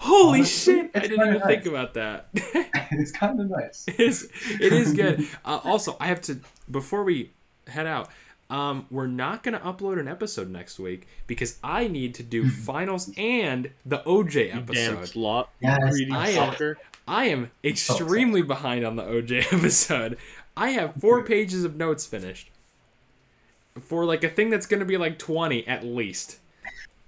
Holy 0.04 0.40
Honestly, 0.40 0.74
shit! 0.76 0.92
I 0.94 1.00
didn't 1.00 1.18
kinda 1.20 1.36
even 1.38 1.48
think 1.48 1.66
about 1.66 1.94
that. 1.94 2.28
it's 2.34 3.12
kind 3.12 3.40
of 3.40 3.50
nice. 3.50 3.86
it 3.88 4.00
is 4.00 4.30
it 4.60 4.74
is 4.74 4.94
good. 5.02 5.26
Uh, 5.46 5.60
also, 5.64 5.96
I 6.00 6.08
have 6.08 6.22
to 6.24 6.40
before 6.70 7.04
we 7.04 7.32
head 7.68 7.88
out. 7.88 8.10
Um, 8.50 8.86
we're 8.92 9.08
not 9.08 9.42
gonna 9.44 9.62
upload 9.62 10.00
an 10.00 10.08
episode 10.10 10.50
next 10.50 10.78
week 10.78 11.08
because 11.26 11.58
I 11.64 11.88
need 11.88 12.14
to 12.16 12.24
do 12.24 12.50
finals 12.50 13.10
and 13.18 13.72
the 13.86 14.00
OJ 14.00 14.36
You 14.48 14.52
damn 14.52 14.58
episode. 14.64 14.98
Yes, 15.62 15.80
I 16.12 16.30
am- 16.30 16.50
I 17.08 17.26
am 17.26 17.52
extremely 17.64 18.42
behind 18.42 18.86
on 18.86 18.96
the 18.98 19.04
OJ 19.04 19.52
episode. 19.54 20.18
I 20.56 20.70
have 20.72 20.94
four 21.00 21.24
pages 21.24 21.64
of 21.64 21.76
notes 21.78 22.06
finished 22.06 22.50
for 23.82 24.06
like 24.06 24.24
a 24.24 24.30
thing 24.30 24.50
that's 24.50 24.66
gonna 24.68 24.86
be 24.86 24.98
like 24.98 25.18
twenty 25.18 25.66
at 25.66 25.84
least. 25.86 26.38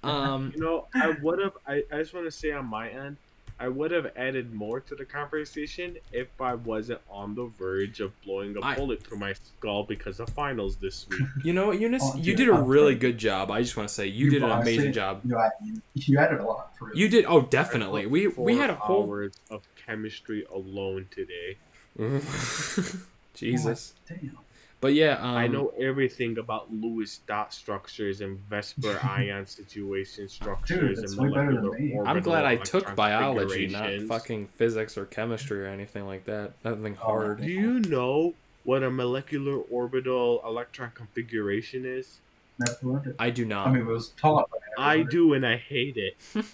Um, 0.08 0.52
You 0.56 0.62
know, 0.62 0.88
I 0.94 1.10
would 1.22 1.40
have. 1.40 1.54
I, 1.68 1.84
I 1.92 1.98
just 2.00 2.14
want 2.14 2.26
to 2.26 2.32
say 2.32 2.52
on 2.52 2.66
my 2.66 2.90
end, 2.90 3.18
I 3.58 3.70
would 3.70 3.92
have 3.92 4.12
added 4.18 4.54
more 4.54 4.82
to 4.82 4.96
the 4.96 5.06
conversation 5.06 5.96
if 6.12 6.28
I 6.42 6.56
wasn't 6.56 7.00
on 7.10 7.36
the 7.36 7.46
verge 7.58 8.02
of 8.02 8.12
blowing 8.24 8.56
a 8.58 8.62
I- 8.62 8.76
bullet 8.76 9.02
through 9.02 9.20
my 9.20 9.34
skull 9.34 9.84
because 9.86 10.20
of 10.20 10.28
finals 10.30 10.76
this 10.76 11.08
week. 11.10 11.22
you 11.46 11.54
know 11.54 11.70
Younes, 11.70 12.00
Oh, 12.02 12.18
you 12.18 12.36
did 12.36 12.50
a 12.50 12.54
I'm 12.54 12.66
really 12.66 12.96
good 12.96 13.18
job. 13.18 13.52
I 13.52 13.62
just 13.62 13.78
want 13.78 13.88
to 13.88 13.96
say 13.96 14.08
you 14.08 14.26
You 14.26 14.32
did 14.32 14.44
an 14.44 14.50
honestly- 14.52 14.74
amazing 14.76 14.92
job. 14.94 15.22
You, 15.24 15.38
add, 15.40 15.52
you, 15.64 15.82
you 15.94 16.20
added 16.20 16.40
a 16.42 16.44
lot 16.46 16.78
for. 16.78 16.94
You 16.94 17.08
did. 17.08 17.24
Oh, 17.28 17.42
definitely. 17.42 18.06
We 18.08 18.28
we 18.28 18.58
had 18.58 18.70
a 18.70 18.76
whole 18.76 19.04
hours 19.08 19.34
of 19.50 19.64
chemistry 19.86 20.46
alone 20.54 21.08
today. 21.12 21.58
Jesus. 23.34 23.94
Damn. 24.08 24.38
But 24.82 24.94
yeah, 24.94 25.18
um, 25.20 25.36
I 25.36 25.48
know 25.48 25.74
everything 25.80 26.38
about 26.38 26.72
Lewis 26.72 27.20
dot 27.26 27.54
structures 27.54 28.22
and 28.22 28.38
VSEPR 28.50 29.04
ion 29.18 29.46
situation 29.46 30.28
structures 30.28 31.00
that's 31.00 31.14
and 31.14 31.22
way 31.22 31.30
than 31.30 31.46
molecular 31.46 31.80
me. 31.80 31.94
orbital 31.94 32.08
I'm 32.08 32.22
glad 32.22 32.46
I 32.46 32.58
took 32.58 32.96
biology, 32.96 33.68
not 33.68 33.90
fucking 34.08 34.48
physics 34.56 34.98
or 34.98 35.06
chemistry 35.06 35.64
or 35.64 35.68
anything 35.68 36.06
like 36.06 36.26
that. 36.26 36.54
Nothing 36.64 36.98
Oh, 37.02 37.06
hard. 37.06 37.42
Do 37.42 37.48
you 37.48 37.80
know 37.80 38.34
what 38.64 38.84
a 38.84 38.92
molecular 38.92 39.58
orbital 39.58 40.42
electron 40.46 40.92
configuration 40.94 41.86
is? 41.86 42.20
Never 42.60 42.78
learned 42.84 43.08
it. 43.08 43.16
I 43.18 43.30
do 43.30 43.46
not. 43.46 43.68
I 43.68 43.72
mean, 43.72 43.82
it 43.82 43.86
was 43.86 44.10
taught. 44.10 44.50
I 44.78 45.04
do, 45.04 45.34
and 45.34 45.46
I 45.46 45.58
hate 45.58 45.98
it. 45.98 46.16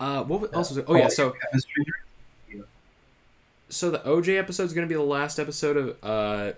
uh, 0.00 0.22
what 0.24 0.40
was, 0.40 0.52
else 0.52 0.68
was 0.70 0.78
it? 0.78 0.84
Oh 0.88 0.96
yeah, 0.96 1.08
so 1.08 1.34
so 3.68 3.90
the 3.90 3.98
OJ 3.98 4.38
episode 4.38 4.64
is 4.64 4.72
gonna 4.72 4.86
be 4.86 4.94
the 4.94 5.02
last 5.02 5.38
episode 5.38 5.76
of 5.76 5.96
uh, 6.02 6.52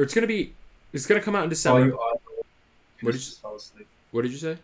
or 0.00 0.04
it's 0.04 0.14
gonna 0.14 0.26
be 0.26 0.54
it's 0.92 1.06
gonna 1.06 1.20
come 1.20 1.36
out 1.36 1.44
in 1.44 1.50
December. 1.50 1.80
audio, 1.82 1.96
What 1.96 3.14
Younes 3.14 3.18
did 3.18 3.26
you- 3.26 3.32
fell 3.42 3.54
asleep. 3.56 3.86
What 4.10 4.22
did 4.22 4.32
you 4.32 4.38
say? 4.38 4.56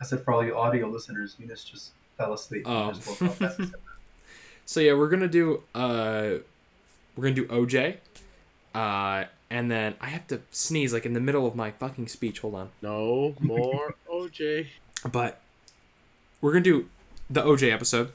I 0.00 0.04
said 0.04 0.24
for 0.24 0.32
all 0.32 0.44
you 0.44 0.56
audio 0.56 0.88
listeners, 0.88 1.36
Younes 1.40 1.64
just 1.70 1.92
fell 2.16 2.32
asleep. 2.32 2.64
Oh. 2.66 2.88
and 2.88 2.96
just 2.96 3.20
woke 3.20 3.30
up. 3.30 3.38
That's 3.38 3.58
it. 3.60 3.70
So 4.66 4.80
yeah, 4.80 4.94
we're 4.94 5.08
gonna 5.08 5.28
do 5.28 5.62
uh, 5.74 6.38
we're 7.16 7.22
gonna 7.22 7.34
do 7.34 7.46
OJ, 7.46 7.96
uh, 8.74 9.24
and 9.50 9.70
then 9.70 9.94
I 10.00 10.06
have 10.06 10.26
to 10.28 10.40
sneeze 10.50 10.92
like 10.92 11.04
in 11.06 11.12
the 11.12 11.20
middle 11.20 11.46
of 11.46 11.54
my 11.54 11.70
fucking 11.70 12.08
speech. 12.08 12.40
Hold 12.40 12.54
on. 12.54 12.70
No 12.82 13.34
more 13.40 13.94
OJ. 14.10 14.66
but 15.12 15.40
we're 16.40 16.52
gonna 16.52 16.64
do 16.64 16.88
the 17.30 17.42
OJ 17.42 17.70
episode, 17.72 18.10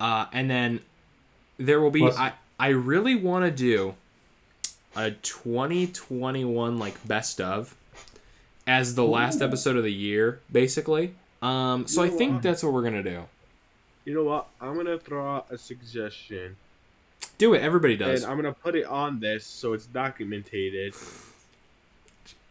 uh, 0.00 0.26
and 0.32 0.48
then 0.48 0.80
there 1.58 1.80
will 1.80 1.90
be. 1.90 2.00
Plus- 2.00 2.16
I 2.16 2.32
I 2.58 2.68
really 2.68 3.14
want 3.16 3.44
to 3.44 3.50
do 3.50 3.94
a 4.96 5.10
2021 5.10 6.78
like 6.78 7.06
best 7.06 7.40
of 7.40 7.74
as 8.66 8.94
the 8.94 9.04
last 9.04 9.42
episode 9.42 9.76
of 9.76 9.84
the 9.84 9.92
year, 9.92 10.40
basically. 10.50 11.14
Um, 11.42 11.86
so 11.86 12.02
I 12.02 12.08
think 12.08 12.42
that's 12.42 12.62
what 12.62 12.72
we're 12.72 12.82
gonna 12.82 13.02
do. 13.02 13.22
You 14.04 14.14
know 14.14 14.24
what? 14.24 14.48
I'm 14.60 14.76
gonna 14.76 14.98
throw 14.98 15.36
out 15.36 15.46
a 15.50 15.58
suggestion, 15.58 16.56
Do 17.38 17.54
it. 17.54 17.62
Everybody 17.62 17.96
does. 17.96 18.22
and 18.22 18.30
I'm 18.32 18.38
gonna 18.38 18.52
put 18.54 18.74
it 18.74 18.86
on 18.86 19.20
this 19.20 19.44
so 19.46 19.72
it's 19.72 19.86
documented. 19.86 20.94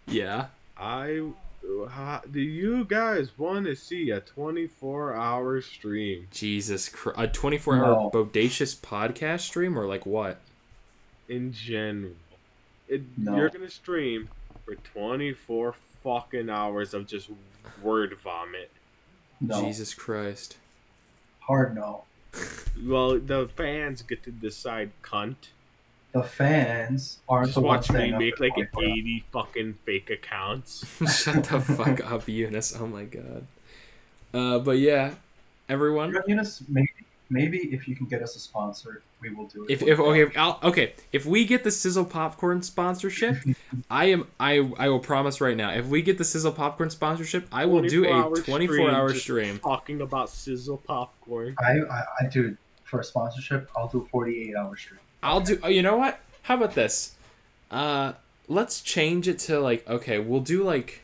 Yeah. 0.07 0.47
I. 0.77 1.21
How, 1.89 2.21
do 2.31 2.39
you 2.39 2.85
guys 2.85 3.35
want 3.39 3.65
to 3.65 3.75
see 3.75 4.11
a 4.11 4.19
24 4.19 5.15
hour 5.15 5.61
stream 5.61 6.27
Jesus 6.31 6.87
Christ. 6.89 7.19
A 7.19 7.27
24 7.27 7.77
hour 7.77 7.85
No. 7.87 8.11
bodacious 8.13 8.75
podcast 8.79 9.39
stream 9.41 9.77
or 9.77 9.85
like 9.87 10.05
what? 10.05 10.39
in 11.27 11.51
general? 11.51 12.11
It, 12.87 13.01
No. 13.17 13.35
You're 13.35 13.49
gonna 13.49 13.69
stream 13.69 14.29
for 14.65 14.75
24 14.75 15.75
fucking 16.03 16.49
hours 16.49 16.93
of 16.93 17.07
just 17.07 17.29
word 17.81 18.15
vomit. 18.23 18.71
No, 19.41 19.61
Jesus 19.61 19.93
Christ. 19.93 20.57
hard 21.39 21.75
no. 21.75 22.03
Well, 22.85 23.19
the 23.19 23.49
fans 23.55 24.01
get 24.01 24.23
to 24.23 24.31
decide, 24.31 24.91
cunt. 25.01 25.35
The 26.13 26.23
fans 26.23 27.19
aren't 27.27 27.47
Just 27.47 27.55
the 27.55 27.61
ones 27.61 27.89
watch 27.89 27.97
me 27.97 28.11
make 28.11 28.39
like 28.39 28.53
24 28.53 28.83
hours. 28.83 28.91
80 28.97 29.23
fucking 29.31 29.73
fake 29.85 30.09
accounts. 30.09 30.85
Shut 31.23 31.43
the 31.43 31.59
fuck 31.59 31.99
up, 32.09 32.25
Younes. 32.25 32.79
Oh 32.79 32.87
my 32.87 33.03
god. 33.03 33.45
Uh, 34.33 34.59
but 34.59 34.77
yeah, 34.77 35.15
everyone. 35.67 36.09
You 36.27 36.35
know, 36.35 36.41
Younes, 36.41 36.61
maybe, 36.69 36.89
maybe 37.29 37.57
if 37.73 37.87
you 37.87 37.95
can 37.95 38.05
get 38.05 38.21
us 38.21 38.35
a 38.35 38.39
sponsor, 38.39 39.01
we 39.21 39.29
will 39.33 39.45
do 39.47 39.63
it. 39.63 39.71
If, 39.71 39.81
if 39.81 39.99
okay, 39.99 40.21
if 40.21 40.37
I'll, 40.37 40.59
okay, 40.63 40.93
if 41.11 41.25
we 41.25 41.45
get 41.45 41.63
the 41.63 41.71
Sizzle 41.71 42.05
Popcorn 42.05 42.61
sponsorship, 42.61 43.37
I 43.89 44.05
am 44.05 44.27
I 44.39 44.69
I 44.77 44.89
will 44.89 44.99
promise 44.99 45.41
right 45.41 45.57
now. 45.57 45.71
If 45.71 45.87
we 45.87 46.01
get 46.01 46.17
the 46.17 46.25
Sizzle 46.25 46.51
Popcorn 46.51 46.89
sponsorship, 46.89 47.47
I 47.51 47.65
will 47.65 47.81
do 47.81 48.05
a 48.05 48.41
24 48.41 48.43
24 48.43 48.91
hour 48.91 49.13
stream. 49.13 49.59
Talking 49.59 50.01
about 50.01 50.29
sizzle 50.29 50.77
popcorn. 50.77 51.55
I, 51.59 51.79
I, 51.79 52.03
I 52.21 52.25
do 52.27 52.55
for 52.83 52.99
a 52.99 53.03
sponsorship, 53.03 53.69
I'll 53.75 53.87
do 53.87 54.03
a 54.03 54.05
48 54.05 54.55
hour 54.55 54.77
stream. 54.77 54.99
I'll 55.21 55.41
do. 55.41 55.59
Oh, 55.63 55.67
you 55.69 55.81
know 55.81 55.97
what? 55.97 56.19
How 56.43 56.55
about 56.55 56.75
this? 56.75 57.15
Uh, 57.71 58.13
let's 58.47 58.81
change 58.81 59.27
it 59.27 59.39
to 59.39 59.59
like 59.59 59.87
okay, 59.89 60.19
we'll 60.19 60.41
do 60.41 60.63
like. 60.63 61.01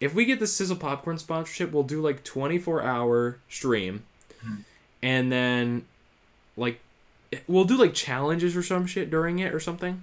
If 0.00 0.14
we 0.14 0.24
get 0.24 0.40
the 0.40 0.46
Sizzle 0.46 0.76
Popcorn 0.76 1.18
sponsorship, 1.18 1.72
we'll 1.72 1.82
do 1.82 2.00
like 2.00 2.24
24 2.24 2.82
hour 2.82 3.38
stream, 3.48 4.04
Mhm. 4.44 4.64
and 5.02 5.30
then, 5.30 5.86
like, 6.56 6.80
we'll 7.46 7.64
do 7.64 7.76
like 7.76 7.92
challenges 7.94 8.56
or 8.56 8.62
some 8.62 8.86
shit 8.86 9.10
during 9.10 9.38
it 9.38 9.52
or 9.54 9.60
something. 9.60 10.02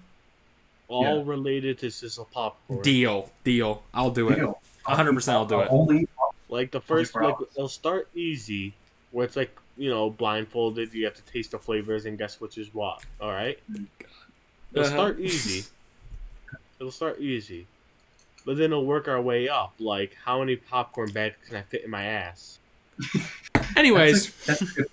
All 0.88 1.18
Yeah. 1.18 1.24
related 1.26 1.80
to 1.80 1.90
sizzle 1.92 2.30
popcorn. 2.32 2.82
Deal, 2.82 3.30
deal. 3.44 3.84
I'll 3.94 4.12
do 4.12 4.30
it. 4.30 4.36
Deal. 4.36 4.62
100% 4.86 5.36
I'll 5.36 5.46
do 5.46 5.60
it. 5.60 5.68
Only 5.70 6.08
Like 6.48 6.72
the 6.72 6.80
first, 6.80 7.14
like 7.14 7.24
hours. 7.36 7.48
it'll 7.58 7.68
start 7.68 8.08
easy, 8.16 8.74
where 9.12 9.26
it's 9.26 9.36
like 9.36 9.52
you 9.76 9.90
know 9.90 10.10
blindfolded. 10.10 10.94
You 10.94 11.04
have 11.06 11.16
to 11.16 11.22
taste 11.24 11.52
the 11.52 11.60
flavors 11.60 12.06
and 12.06 12.18
guess 12.18 12.40
which 12.40 12.58
is 12.58 12.74
what. 12.74 13.04
All 13.20 13.32
right. 13.32 13.60
It'll 14.72 14.86
Uh-huh. 14.86 14.90
start 14.90 15.20
easy. 15.20 15.66
It'll 16.80 16.92
start 16.94 17.20
easy, 17.20 17.68
but 18.48 18.56
then 18.56 18.72
it'll 18.72 18.86
work 18.86 19.10
our 19.10 19.22
way 19.22 19.50
up. 19.50 19.74
Like 19.78 20.16
how 20.24 20.40
many 20.40 20.56
popcorn 20.56 21.12
bags 21.12 21.36
can 21.46 21.58
I 21.58 21.64
fit 21.64 21.84
in 21.84 21.92
my 21.92 22.06
ass? 22.06 22.60
Anyways, 23.76 24.34
that's 24.46 24.62
a, 24.62 24.66
that's 24.66 24.72
a 24.72 24.76
good, 24.76 24.88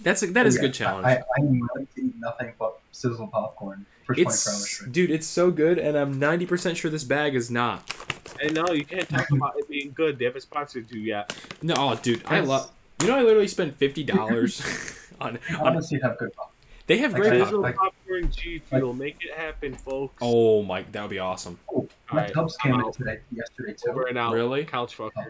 that's 0.00 0.22
a, 0.22 0.26
that 0.28 0.46
is 0.46 0.54
a 0.54 0.58
yeah, 0.58 0.62
good 0.62 0.74
challenge. 0.74 1.06
I, 1.06 1.16
I 1.16 1.40
need 1.40 1.62
to 1.74 1.86
eat 1.96 2.14
nothing 2.20 2.52
but 2.60 2.78
sizzle 2.92 3.26
popcorn 3.26 3.84
for 4.04 4.14
24 4.14 4.30
hours 4.30 4.46
it's 4.46 4.70
straight. 4.70 4.92
dude, 4.92 5.10
it's 5.10 5.26
so 5.26 5.50
good, 5.50 5.80
and 5.80 5.98
I'm 5.98 6.20
90% 6.20 6.76
sure 6.76 6.88
this 6.88 7.02
bag 7.02 7.34
is 7.34 7.50
not. 7.50 7.92
And 8.40 8.54
no, 8.54 8.68
you 8.72 8.84
can't 8.84 9.08
talk 9.08 9.28
about 9.32 9.54
it 9.56 9.68
being 9.68 9.90
good. 9.92 10.20
They 10.20 10.26
haven't 10.26 10.42
sponsored 10.42 10.88
you 10.92 11.00
yet. 11.00 11.36
No, 11.62 11.74
oh, 11.76 11.96
dude, 11.96 12.22
I 12.26 12.38
love. 12.38 12.70
You 13.02 13.08
know, 13.08 13.16
I 13.16 13.22
literally 13.22 13.48
spent 13.48 13.76
fifty 13.76 14.04
dollars 14.04 14.62
on, 15.20 15.38
on. 15.50 15.66
Honestly, 15.66 15.98
have 16.02 16.18
good 16.18 16.32
pop. 16.34 16.52
They 16.86 16.98
have 16.98 17.12
Like, 17.12 17.22
great. 17.22 17.32
I- 17.34 17.38
pop- 17.38 17.46
Sizzle 17.48 17.60
like- 17.62 17.76
popcorn 17.76 18.30
G 18.30 18.58
Fuel. 18.60 18.92
Make 18.92 19.24
it 19.24 19.34
happen, 19.34 19.74
folks. 19.74 20.14
oh 20.20 20.62
my, 20.62 20.82
that 20.92 21.00
would 21.02 21.10
be 21.10 21.18
awesome. 21.18 21.58
Oh, 21.72 21.88
my 22.12 22.18
Alright, 22.20 22.34
tubs 22.34 22.56
I'm 22.62 22.70
came 22.70 22.80
in 22.80 22.86
out. 22.86 22.94
today, 22.94 23.18
yesterday 23.32 23.74
too. 23.74 23.90
Over 23.90 24.06
and 24.06 24.16
out. 24.18 24.32
Really? 24.34 24.64
Couch 24.64 24.96
fucker. 24.96 25.26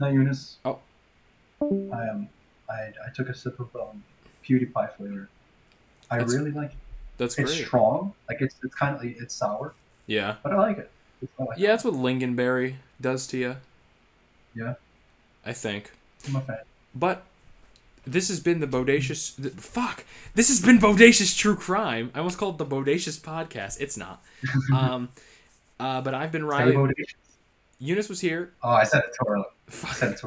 No, 0.00 0.06
Younes. 0.06 0.54
Oh. 0.64 0.78
I 1.60 2.08
um, 2.08 2.28
I, 2.70 2.92
I 3.06 3.10
took 3.14 3.28
a 3.28 3.34
sip 3.34 3.58
of 3.60 3.74
um, 3.76 4.02
PewDiePie 4.46 4.96
flavor. 4.96 5.28
I 6.10 6.18
That's 6.18 6.34
really 6.34 6.50
like 6.50 6.70
it. 6.70 6.76
That's 7.16 7.38
It's 7.38 7.52
great. 7.54 7.66
strong. 7.66 8.12
Like 8.28 8.40
it's 8.40 8.56
it's 8.62 8.74
kind 8.74 8.94
of 8.96 9.02
it's 9.04 9.34
sour, 9.34 9.74
Yeah, 10.06 10.36
but 10.42 10.52
I 10.52 10.56
like 10.56 10.78
it. 10.78 10.90
It's 11.22 11.32
like 11.38 11.58
yeah, 11.58 11.70
that's 11.70 11.84
what 11.84 11.94
lingonberry 11.94 12.74
does 13.00 13.26
to 13.28 13.38
you. 13.38 13.56
Yeah. 14.54 14.74
I 15.46 15.52
think. 15.52 15.92
I'm 16.28 16.36
a 16.36 16.40
fan. 16.40 16.58
But 16.94 17.22
this 18.06 18.28
has 18.28 18.40
been 18.40 18.60
the 18.60 18.66
bodacious. 18.66 19.36
th- 19.40 19.54
fuck. 19.54 20.04
This 20.34 20.48
has 20.48 20.60
been 20.60 20.78
bodacious 20.78 21.36
true 21.36 21.56
crime. 21.56 22.10
I 22.14 22.18
almost 22.18 22.38
called 22.38 22.56
it 22.56 22.58
the 22.58 22.66
bodacious 22.66 23.18
podcast. 23.20 23.80
It's 23.80 23.96
not. 23.96 24.22
um, 24.74 25.08
Uh, 25.80 26.00
but 26.00 26.14
I've 26.14 26.30
been 26.32 26.44
Stay 26.44 26.74
Younes 27.82 28.08
was 28.08 28.20
here. 28.20 28.52
Oh, 28.62 28.70
I 28.70 28.84
said 28.84 29.02
it. 29.04 29.16
I 29.20 29.42
Fuck, 29.66 29.96
said 29.96 30.12
it 30.12 30.18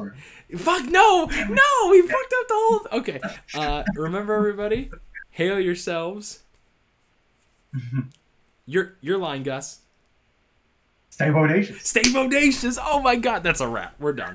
fuck 0.58 0.84
no, 0.86 1.24
no, 1.26 1.90
we 1.90 2.02
fucked 2.02 2.34
up 2.40 2.48
the 2.48 2.54
whole. 2.54 2.80
Okay. 3.00 3.20
Uh, 3.54 3.82
remember 3.94 4.34
everybody, 4.34 4.90
hail 5.30 5.58
yourselves. 5.58 6.40
you're 8.66 8.94
you're 9.00 9.18
lying 9.18 9.42
Gus. 9.42 9.80
Stay 11.10 11.26
bodacious. 11.26 11.80
Stay 11.80 12.02
bodacious. 12.02 12.78
Oh 12.80 13.00
my 13.00 13.16
god, 13.16 13.42
that's 13.42 13.60
a 13.60 13.68
wrap. 13.68 13.94
We're 13.98 14.12
done. 14.12 14.26